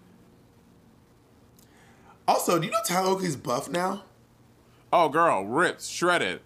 Also, 2.28 2.60
do 2.60 2.66
you 2.66 2.72
know 2.72 2.78
Tyler 2.86 3.10
Oakley's 3.10 3.36
buff 3.36 3.70
now? 3.70 4.03
Oh, 4.91 5.10
girl, 5.10 5.45
ripped, 5.45 5.84
shredded. 5.84 6.41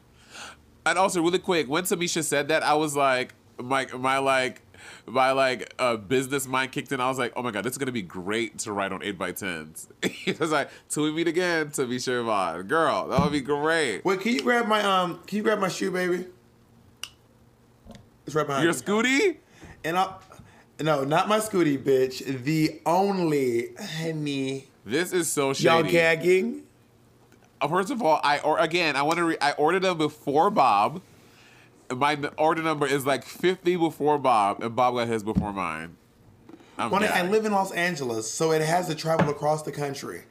And 0.85 0.97
also, 0.97 1.21
really 1.21 1.39
quick, 1.39 1.67
when 1.69 1.83
Tamisha 1.83 2.23
said 2.23 2.47
that, 2.47 2.63
I 2.63 2.73
was 2.73 2.95
like, 2.95 3.33
my 3.61 3.85
my 3.87 4.17
like 4.19 4.61
my 5.05 5.31
like 5.31 5.73
uh, 5.79 5.97
business 5.97 6.47
mind 6.47 6.71
kicked 6.71 6.91
in. 6.91 6.99
I 7.01 7.09
was 7.09 7.17
like, 7.17 7.33
oh 7.35 7.41
my 7.41 7.51
god, 7.51 7.63
this 7.63 7.71
is 7.73 7.77
gonna 7.77 7.91
be 7.91 8.01
great 8.01 8.59
to 8.59 8.71
write 8.71 8.91
on 8.91 9.03
eight 9.03 9.17
by 9.17 9.31
tens. 9.31 9.87
He 10.03 10.31
was 10.33 10.51
like, 10.51 10.69
till 10.89 11.03
we 11.03 11.11
meet 11.11 11.27
again, 11.27 11.71
to 11.71 11.85
be 11.85 11.99
sure, 11.99 12.19
Yvonne, 12.21 12.63
girl, 12.63 13.07
that 13.07 13.19
would 13.21 13.31
be 13.31 13.41
great. 13.41 14.03
Wait, 14.05 14.19
can 14.21 14.33
you 14.33 14.41
grab 14.41 14.67
my 14.67 14.81
um? 14.83 15.19
Can 15.25 15.37
you 15.37 15.43
grab 15.43 15.59
my 15.59 15.69
shoe, 15.69 15.91
baby? 15.91 16.25
It's 18.25 18.35
right 18.35 18.45
behind 18.45 18.63
Your. 18.63 18.73
Scooty? 18.73 19.37
And 19.83 19.97
I, 19.97 20.13
no, 20.81 21.03
not 21.03 21.27
my 21.27 21.39
scooty, 21.39 21.81
bitch. 21.81 22.43
The 22.43 22.79
only 22.85 23.69
honey. 23.75 24.67
This 24.85 25.13
is 25.13 25.31
so 25.31 25.53
shady. 25.53 25.65
Y'all 25.65 25.83
gagging? 25.83 26.63
Uh, 27.61 27.67
First 27.67 27.91
of 27.91 28.01
all, 28.01 28.19
I 28.23 28.39
or 28.39 28.59
again, 28.59 28.95
I 28.95 29.01
want 29.03 29.17
to. 29.17 29.23
Re- 29.25 29.37
I 29.41 29.51
ordered 29.53 29.81
them 29.81 29.97
before 29.97 30.49
Bob. 30.49 31.01
My 31.95 32.19
order 32.37 32.61
number 32.61 32.85
is 32.85 33.05
like 33.05 33.23
fifty 33.23 33.75
before 33.75 34.17
Bob, 34.17 34.63
and 34.63 34.75
Bob 34.75 34.95
got 34.95 35.07
his 35.07 35.23
before 35.23 35.53
mine. 35.53 35.97
I'm 36.77 36.91
When 36.91 37.03
I 37.03 37.23
live 37.23 37.45
in 37.45 37.51
Los 37.51 37.71
Angeles, 37.71 38.31
so 38.31 38.51
it 38.51 38.61
has 38.61 38.87
to 38.87 38.95
travel 38.95 39.29
across 39.29 39.63
the 39.63 39.71
country. 39.71 40.23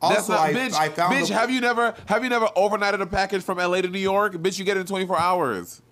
Also, 0.00 0.14
That's 0.14 0.28
not, 0.30 0.40
I, 0.40 0.54
bitch. 0.54 0.74
I 0.74 0.88
found 0.88 1.14
bitch, 1.14 1.28
the- 1.28 1.34
have 1.34 1.50
you 1.50 1.60
never 1.60 1.94
have 2.06 2.24
you 2.24 2.30
never 2.30 2.46
overnighted 2.56 3.00
a 3.00 3.06
package 3.06 3.42
from 3.42 3.58
LA 3.58 3.82
to 3.82 3.88
New 3.88 3.98
York? 3.98 4.32
Bitch, 4.34 4.58
you 4.58 4.64
get 4.64 4.76
it 4.76 4.80
in 4.80 4.86
24 4.86 5.18
hours. 5.18 5.82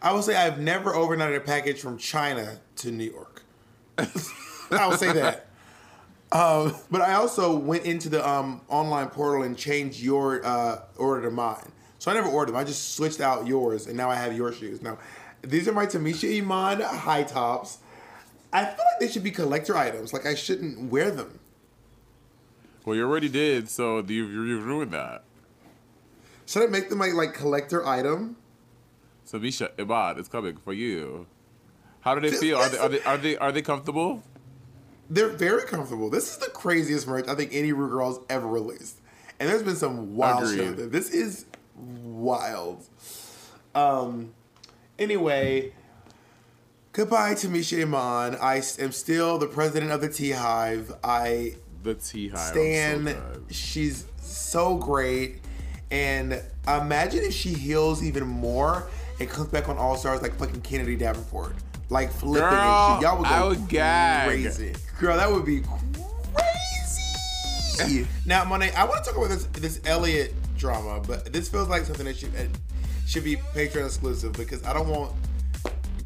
I 0.00 0.12
would 0.12 0.22
say 0.22 0.36
I've 0.36 0.60
never 0.60 0.92
overnighted 0.92 1.36
a 1.36 1.40
package 1.40 1.80
from 1.80 1.98
China 1.98 2.60
to 2.76 2.90
New 2.90 3.10
York. 3.10 3.42
I 3.98 4.86
would 4.86 4.98
say 4.98 5.12
that. 5.12 5.48
Um, 6.32 6.74
but 6.90 7.00
I 7.00 7.14
also 7.14 7.56
went 7.56 7.84
into 7.84 8.08
the 8.08 8.28
um, 8.28 8.60
online 8.68 9.06
portal 9.06 9.44
and 9.44 9.56
changed 9.56 10.00
your 10.00 10.44
uh, 10.44 10.80
order 10.96 11.22
to 11.22 11.30
mine. 11.30 11.70
So 12.04 12.10
I 12.10 12.14
never 12.14 12.28
ordered 12.28 12.52
them. 12.52 12.60
I 12.60 12.64
just 12.64 12.96
switched 12.96 13.22
out 13.22 13.46
yours, 13.46 13.86
and 13.86 13.96
now 13.96 14.10
I 14.10 14.14
have 14.16 14.36
your 14.36 14.52
shoes. 14.52 14.82
Now, 14.82 14.98
these 15.40 15.66
are 15.66 15.72
my 15.72 15.86
Tamisha 15.86 16.36
Iman 16.36 16.82
high 16.82 17.22
tops. 17.22 17.78
I 18.52 18.66
feel 18.66 18.84
like 18.92 19.00
they 19.00 19.08
should 19.08 19.24
be 19.24 19.30
collector 19.30 19.74
items. 19.74 20.12
Like 20.12 20.26
I 20.26 20.34
shouldn't 20.34 20.92
wear 20.92 21.10
them. 21.10 21.38
Well, 22.84 22.94
you 22.94 23.06
already 23.06 23.30
did, 23.30 23.70
so 23.70 24.00
you 24.00 24.26
you 24.26 24.60
ruined 24.60 24.92
that. 24.92 25.24
Should 26.44 26.64
I 26.64 26.66
make 26.66 26.90
them 26.90 26.98
like 26.98 27.14
like 27.14 27.32
collector 27.32 27.86
item? 27.86 28.36
So 29.24 29.38
Misha 29.38 29.70
Ibad 29.78 30.18
is 30.18 30.28
coming 30.28 30.58
for 30.58 30.74
you. 30.74 31.26
How 32.02 32.14
do 32.14 32.20
they 32.20 32.36
feel? 32.36 32.58
Are 32.58 32.68
they 32.68 32.76
are 32.76 32.88
they 32.90 33.02
are 33.04 33.16
they, 33.16 33.36
are 33.38 33.50
they 33.50 33.62
comfortable? 33.62 34.22
They're 35.08 35.30
very 35.30 35.62
comfortable. 35.62 36.10
This 36.10 36.32
is 36.32 36.36
the 36.36 36.50
craziest 36.50 37.08
merch 37.08 37.28
I 37.28 37.34
think 37.34 37.54
any 37.54 37.72
Ru 37.72 37.88
Girl's 37.88 38.20
ever 38.28 38.46
released. 38.46 39.00
And 39.40 39.48
there's 39.48 39.62
been 39.62 39.74
some 39.74 40.14
wild 40.14 40.50
shit. 40.50 40.60
Agreed. 40.60 40.68
with 40.68 40.80
it. 40.80 40.92
This 40.92 41.08
is 41.08 41.46
wild. 42.14 42.84
Um 43.74 44.34
anyway, 44.98 45.72
goodbye 46.92 47.34
to 47.34 47.48
Misha 47.48 47.82
Iman. 47.82 48.36
I 48.40 48.62
am 48.78 48.92
still 48.92 49.38
the 49.38 49.46
president 49.48 49.90
of 49.90 50.00
the 50.00 50.08
Tea 50.08 50.30
Hive. 50.30 50.92
I 51.02 51.56
The 51.82 51.94
Tea 51.94 52.28
Hive. 52.28 52.38
Stan, 52.40 53.16
she's 53.50 54.06
so 54.20 54.76
great. 54.76 55.40
And 55.90 56.40
imagine 56.66 57.24
if 57.24 57.34
she 57.34 57.50
heals 57.52 58.02
even 58.02 58.26
more 58.26 58.88
and 59.20 59.28
comes 59.28 59.48
back 59.48 59.68
on 59.68 59.76
All 59.76 59.96
Stars 59.96 60.22
like 60.22 60.34
fucking 60.36 60.62
Kennedy 60.62 60.96
Davenport. 60.96 61.54
Like 61.90 62.10
flipping 62.10 62.48
Girl, 62.48 62.52
and 62.52 62.96
shit. 62.96 63.02
Y'all 63.02 63.18
would 63.18 63.28
go 63.28 63.34
I 63.34 63.44
would 63.46 63.68
gag. 63.68 64.28
crazy. 64.28 64.74
Girl, 64.98 65.16
that 65.16 65.30
would 65.30 65.44
be 65.44 65.62
crazy. 67.76 68.06
now, 68.26 68.44
Monet, 68.44 68.72
I 68.72 68.84
want 68.84 69.04
to 69.04 69.10
talk 69.10 69.18
about 69.18 69.28
this 69.30 69.44
this 69.46 69.80
Elliott 69.84 70.32
drama, 70.64 71.00
but 71.06 71.30
this 71.30 71.48
feels 71.50 71.68
like 71.68 71.84
something 71.84 72.06
that 72.06 72.16
should 72.16 72.32
should 73.06 73.22
be 73.22 73.36
Patreon 73.36 73.84
exclusive 73.84 74.32
because 74.32 74.64
I 74.64 74.72
don't 74.72 74.88
want 74.88 75.12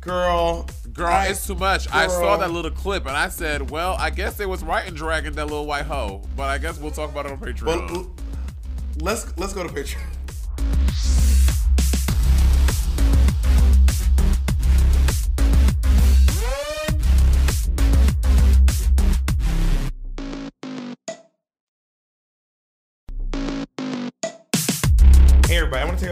girl. 0.00 0.66
Girl, 0.92 1.06
I- 1.06 1.26
it's 1.28 1.46
too 1.46 1.54
much. 1.54 1.86
I 1.92 2.08
saw 2.08 2.36
that 2.38 2.50
little 2.50 2.72
clip 2.72 3.06
and 3.06 3.16
I 3.16 3.28
said, 3.28 3.70
well, 3.70 3.94
I 4.00 4.10
guess 4.10 4.36
they 4.36 4.46
was 4.46 4.64
right 4.64 4.86
in 4.88 4.94
dragging 4.94 5.32
that 5.34 5.44
little 5.46 5.64
white 5.66 5.84
hoe. 5.84 6.22
But 6.36 6.48
I 6.48 6.58
guess 6.58 6.78
we'll 6.78 6.90
talk 6.90 7.10
about 7.10 7.26
it 7.26 7.32
on 7.32 7.38
Patreon. 7.38 7.90
Well, 7.90 8.10
let's 9.00 9.36
let's 9.38 9.52
go 9.52 9.62
to 9.62 9.72
Patreon. 9.72 10.02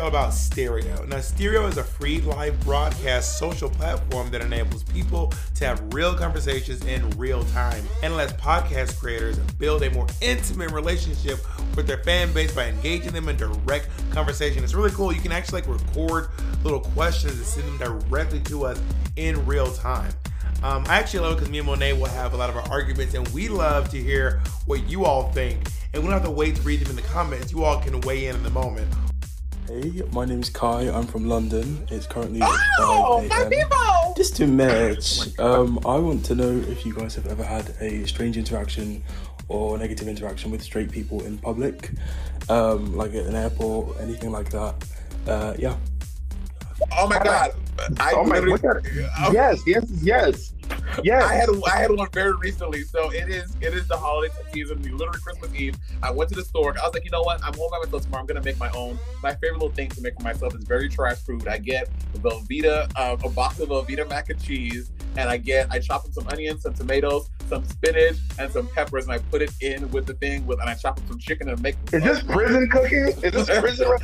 About 0.07 0.33
Stereo. 0.33 1.05
Now, 1.05 1.21
Stereo 1.21 1.67
is 1.67 1.79
a 1.79 1.85
free 1.85 2.21
live 2.21 2.59
broadcast 2.61 3.39
social 3.39 3.69
platform 3.69 4.31
that 4.31 4.41
enables 4.41 4.83
people 4.85 5.33
to 5.57 5.67
have 5.67 5.83
real 5.93 6.15
conversations 6.15 6.85
in 6.85 7.09
real 7.11 7.45
time 7.47 7.85
and 8.03 8.17
lets 8.17 8.33
podcast 8.35 8.99
creators 8.99 9.39
build 9.59 9.83
a 9.83 9.91
more 9.91 10.07
intimate 10.21 10.71
relationship 10.71 11.39
with 11.77 11.87
their 11.87 12.03
fan 12.05 12.33
base 12.33 12.55
by 12.55 12.67
engaging 12.67 13.13
them 13.13 13.29
in 13.29 13.37
direct 13.37 13.89
conversation. 14.11 14.63
It's 14.63 14.75
really 14.75 14.91
cool. 14.91 15.13
You 15.13 15.21
can 15.21 15.33
actually 15.33 15.63
like 15.63 15.69
record 15.69 16.29
little 16.63 16.81
questions 16.81 17.35
and 17.35 17.47
send 17.47 17.67
them 17.69 17.79
directly 18.09 18.41
to 18.41 18.67
us 18.67 18.81
in 19.17 19.45
real 19.47 19.73
time. 19.73 20.13
Um, 20.63 20.85
I 20.89 20.97
actually 20.99 21.21
love 21.21 21.33
it 21.33 21.37
because 21.37 21.51
me 21.51 21.59
and 21.59 21.67
Monet 21.67 21.93
will 21.93 22.07
have 22.07 22.33
a 22.33 22.37
lot 22.37 22.49
of 22.49 22.57
our 22.57 22.69
arguments, 22.71 23.15
and 23.15 23.29
we 23.29 23.49
love 23.49 23.91
to 23.91 23.99
hear 23.99 24.41
what 24.65 24.89
you 24.89 25.05
all 25.05 25.31
think. 25.33 25.69
And 25.93 26.03
we 26.03 26.09
don't 26.09 26.19
have 26.19 26.25
to 26.25 26.31
wait 26.31 26.57
to 26.57 26.63
read 26.63 26.81
them 26.81 26.91
in 26.91 26.97
the 26.97 27.03
comments. 27.03 27.53
You 27.53 27.65
all 27.65 27.81
can 27.81 28.01
weigh 28.03 28.27
in 28.27 28.37
in 28.37 28.43
the 28.43 28.51
moment. 28.51 28.89
Hey, 29.69 30.03
my 30.13 30.25
name 30.25 30.41
is 30.41 30.49
Kai. 30.51 30.89
I'm 30.91 31.07
from 31.07 31.29
London. 31.29 31.87
It's 31.91 32.07
currently 32.07 32.41
Oh, 32.43 33.27
5 33.29 33.51
my 33.51 33.57
a.m. 33.57 34.15
Just 34.17 34.37
to 34.37 34.47
match, 34.47 35.37
um, 35.41 35.81
I 35.85 35.97
want 35.99 36.25
to 36.27 36.35
know 36.37 36.51
if 36.69 36.87
you 36.87 36.95
guys 36.95 37.17
have 37.17 37.27
ever 37.27 37.43
had 37.43 37.75
a 37.81 38.07
strange 38.07 38.37
interaction 38.37 39.03
or 39.49 39.77
negative 39.77 40.07
interaction 40.07 40.51
with 40.53 40.63
straight 40.63 40.91
people 40.91 41.25
in 41.25 41.39
public, 41.39 41.91
um, 42.49 42.97
like 42.97 43.15
at 43.15 43.27
an 43.27 43.35
airport, 43.35 44.01
anything 44.01 44.31
like 44.31 44.51
that. 44.51 44.75
Uh, 45.27 45.55
yeah. 45.59 45.77
Oh 46.97 47.09
my 47.09 47.19
god! 47.19 47.51
I 48.01 48.13
Oh 48.13 48.25
my 48.25 48.39
literally- 48.41 48.83
god. 48.83 49.33
Yes, 49.33 49.61
yes, 49.67 49.85
yes. 50.03 50.53
Yes. 51.05 51.23
I 51.23 51.35
had 51.35 51.49
I 51.73 51.77
had 51.79 51.91
one 51.93 52.09
very 52.13 52.33
recently. 52.35 52.83
So 52.83 53.11
it 53.11 53.29
is 53.29 53.55
it 53.61 53.73
is 53.75 53.87
the 53.87 53.97
holiday 53.97 54.33
season, 54.53 54.83
literally 54.83 55.21
Christmas 55.21 55.55
Eve. 55.55 55.77
I 56.03 56.11
went 56.11 56.29
to 56.31 56.37
the 56.37 56.45
store. 56.45 56.75
I 56.79 56.83
was 56.85 56.95
like, 56.95 57.05
you 57.05 57.11
know 57.11 57.23
what? 57.23 57.43
I'm 57.45 57.55
home 57.55 57.71
by 57.71 57.79
myself 57.85 58.03
tomorrow. 58.03 58.23
I'm 58.23 58.27
gonna 58.27 58.43
make 58.43 58.59
my 58.59 58.71
own. 58.71 58.99
My 59.23 59.33
favorite 59.35 59.55
little 59.61 59.71
thing 59.71 59.91
to 59.91 60.01
make 60.01 60.15
for 60.17 60.23
myself 60.23 60.55
is 60.57 60.65
very 60.65 60.89
trash 60.89 61.19
food. 61.19 61.47
I 61.47 61.59
get 61.59 61.89
Velveeta, 62.15 62.91
uh, 62.97 63.17
a 63.23 63.29
box 63.29 63.61
of 63.61 63.69
Velveeta 63.69 64.09
mac 64.09 64.29
and 64.31 64.43
cheese, 64.43 64.91
and 65.17 65.29
I 65.29 65.37
get 65.37 65.69
I 65.71 65.79
chop 65.79 66.05
up 66.05 66.13
some 66.13 66.27
onions, 66.29 66.63
some 66.63 66.75
tomatoes, 66.75 67.29
some 67.49 67.65
spinach, 67.69 68.17
and 68.39 68.51
some 68.51 68.67
peppers, 68.69 69.05
and 69.05 69.13
I 69.13 69.19
put 69.19 69.43
it 69.43 69.53
in 69.61 69.89
with 69.93 70.07
the 70.07 70.15
thing 70.15 70.47
with, 70.47 70.61
and 70.61 70.69
I 70.69 70.75
chop 70.75 70.99
up 70.99 71.07
some 71.09 71.19
chicken 71.19 71.49
and 71.49 71.61
make. 71.63 71.77
Is 71.93 72.03
this 72.03 72.23
prison 72.23 72.69
cooking? 72.71 73.07
Is 73.23 73.33
this 73.33 73.49
prison? 73.61 73.89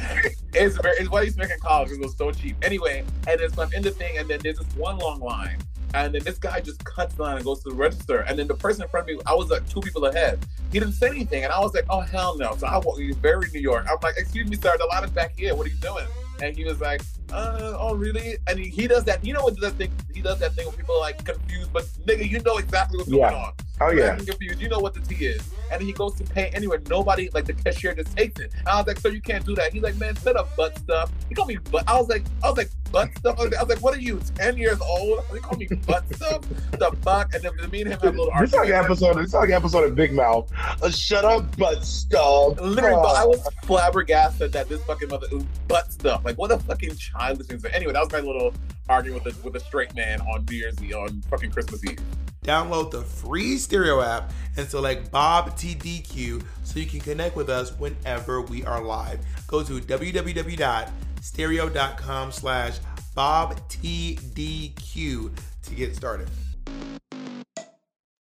It's 0.54 0.76
very, 0.76 0.94
it's 0.98 1.08
what 1.08 1.22
I 1.22 1.24
used 1.24 1.38
to 1.38 1.44
make 1.44 1.50
in 1.50 1.58
college. 1.60 1.90
It 1.92 1.98
was 1.98 2.14
so 2.14 2.30
cheap. 2.30 2.56
Anyway, 2.62 3.04
and 3.26 3.40
then 3.40 3.50
so 3.54 3.61
I'm 3.62 3.72
in 3.72 3.82
the 3.82 3.90
thing, 3.90 4.18
and 4.18 4.28
then 4.28 4.40
there's 4.42 4.58
this 4.58 4.76
one 4.76 4.98
long 4.98 5.20
line. 5.20 5.58
And 5.94 6.14
then 6.14 6.22
this 6.24 6.38
guy 6.38 6.58
just 6.60 6.82
cuts 6.84 7.18
line 7.18 7.36
and 7.36 7.44
goes 7.44 7.62
to 7.64 7.68
the 7.68 7.74
register. 7.74 8.20
And 8.20 8.38
then 8.38 8.46
the 8.48 8.54
person 8.54 8.82
in 8.82 8.88
front 8.88 9.10
of 9.10 9.14
me, 9.14 9.22
I 9.26 9.34
was 9.34 9.50
like 9.50 9.68
two 9.68 9.80
people 9.82 10.06
ahead. 10.06 10.38
He 10.72 10.78
didn't 10.80 10.94
say 10.94 11.08
anything. 11.08 11.44
And 11.44 11.52
I 11.52 11.60
was 11.60 11.74
like, 11.74 11.84
oh, 11.90 12.00
hell 12.00 12.38
no. 12.38 12.56
So 12.56 12.66
I 12.66 12.78
walk, 12.78 12.98
he's 12.98 13.14
very 13.16 13.50
New 13.50 13.60
York. 13.60 13.86
I'm 13.90 13.98
like, 14.02 14.14
excuse 14.16 14.48
me, 14.48 14.56
sir, 14.56 14.72
the 14.78 14.86
line 14.86 15.04
is 15.04 15.10
back 15.10 15.38
here. 15.38 15.54
What 15.54 15.66
are 15.66 15.70
you 15.70 15.76
doing? 15.76 16.06
And 16.42 16.56
he 16.56 16.64
was 16.64 16.80
like, 16.80 17.02
uh, 17.30 17.76
oh, 17.78 17.94
really? 17.94 18.36
And 18.46 18.58
he, 18.58 18.68
he 18.70 18.86
does 18.88 19.04
that. 19.04 19.22
You 19.22 19.34
know 19.34 19.42
what 19.42 19.54
does 19.54 19.70
that 19.70 19.76
thing? 19.76 19.92
He 20.14 20.22
does 20.22 20.38
that 20.38 20.54
thing 20.54 20.66
when 20.66 20.76
people 20.76 20.94
are 20.96 21.00
like 21.00 21.22
confused, 21.26 21.70
but 21.74 21.84
nigga, 22.06 22.26
you 22.26 22.40
know 22.40 22.56
exactly 22.56 22.96
what's 22.96 23.10
Yeah. 23.10 23.28
going 23.30 23.42
on. 23.42 23.52
Oh 23.82 23.90
yeah. 23.90 24.16
confused. 24.16 24.60
You 24.60 24.68
know 24.68 24.78
what 24.78 24.94
the 24.94 25.00
tea 25.00 25.26
is. 25.26 25.42
And 25.70 25.80
then 25.80 25.86
he 25.86 25.92
goes 25.92 26.14
to 26.16 26.24
pay 26.24 26.48
anyway. 26.48 26.78
Nobody, 26.88 27.30
like 27.30 27.46
the 27.46 27.54
cashier, 27.54 27.94
just 27.94 28.16
takes 28.16 28.40
it. 28.40 28.52
And 28.58 28.68
I 28.68 28.78
was 28.78 28.86
like, 28.86 29.00
"So 29.00 29.08
you 29.08 29.20
can't 29.20 29.44
do 29.44 29.54
that." 29.54 29.72
He's 29.72 29.82
like, 29.82 29.96
"Man, 29.96 30.14
set 30.16 30.36
up 30.36 30.54
butt 30.56 30.78
stuff." 30.78 31.10
He 31.28 31.34
called 31.34 31.48
me 31.48 31.56
butt. 31.56 31.84
I 31.86 31.98
was 31.98 32.08
like, 32.08 32.24
"I 32.44 32.48
was 32.48 32.58
like 32.58 32.70
butt 32.90 33.08
stuff." 33.16 33.38
I 33.38 33.42
was 33.42 33.50
like, 33.52 33.60
I 33.60 33.62
was 33.64 33.74
like 33.74 33.82
"What 33.82 33.96
are 33.96 34.00
you, 34.00 34.20
ten 34.34 34.56
years 34.56 34.78
old?" 34.80 35.24
He 35.32 35.38
called 35.38 35.58
me 35.58 35.68
butt 35.86 36.04
stuff. 36.14 36.42
The 36.72 36.94
fuck? 37.02 37.34
And 37.34 37.42
then 37.42 37.70
me 37.70 37.82
and 37.82 37.92
him 37.92 38.00
have 38.00 38.02
a 38.02 38.10
little 38.10 38.32
This 38.38 38.50
is 38.50 38.54
like 38.54 38.68
an 38.68 38.74
episode. 38.74 39.16
This 39.16 39.26
is 39.28 39.34
like 39.34 39.50
episode 39.50 39.84
of 39.84 39.94
Big 39.94 40.12
Mouth. 40.12 40.50
Uh, 40.82 40.90
shut 40.90 41.24
up, 41.24 41.56
butt 41.56 41.84
stuff. 41.84 42.60
Literally, 42.60 42.96
but 43.02 43.16
I 43.16 43.24
was 43.24 43.46
flabbergasted 43.64 44.52
that 44.52 44.68
this 44.68 44.82
fucking 44.84 45.08
mother 45.08 45.26
butt 45.68 45.92
stuff. 45.92 46.24
Like, 46.24 46.36
what 46.36 46.52
a 46.52 46.58
fucking 46.58 46.96
childish 46.96 47.46
thing. 47.46 47.58
say. 47.58 47.70
Anyway, 47.72 47.92
that 47.92 48.00
was 48.00 48.12
my 48.12 48.20
little 48.20 48.52
argument 48.88 49.24
with 49.24 49.36
a 49.36 49.42
with 49.42 49.56
a 49.56 49.60
straight 49.60 49.94
man 49.94 50.20
on 50.22 50.44
New 50.50 50.56
Year's 50.56 50.82
Eve 50.82 50.94
on 50.96 51.22
fucking 51.22 51.50
Christmas 51.50 51.84
Eve. 51.84 51.98
Download 52.42 52.90
the 52.90 53.02
free 53.02 53.56
Stereo 53.56 54.00
app 54.00 54.32
and 54.56 54.68
select 54.68 55.12
Bob 55.12 55.56
TDQ 55.56 56.44
so 56.64 56.80
you 56.80 56.86
can 56.86 56.98
connect 57.00 57.36
with 57.36 57.48
us 57.48 57.70
whenever 57.78 58.42
we 58.42 58.64
are 58.64 58.82
live. 58.82 59.20
Go 59.46 59.62
to 59.62 59.80
www.stereo.com 59.80 62.32
slash 62.32 62.78
Bob 63.14 63.60
TDQ 63.68 65.30
to 65.62 65.74
get 65.74 65.94
started. 65.94 66.28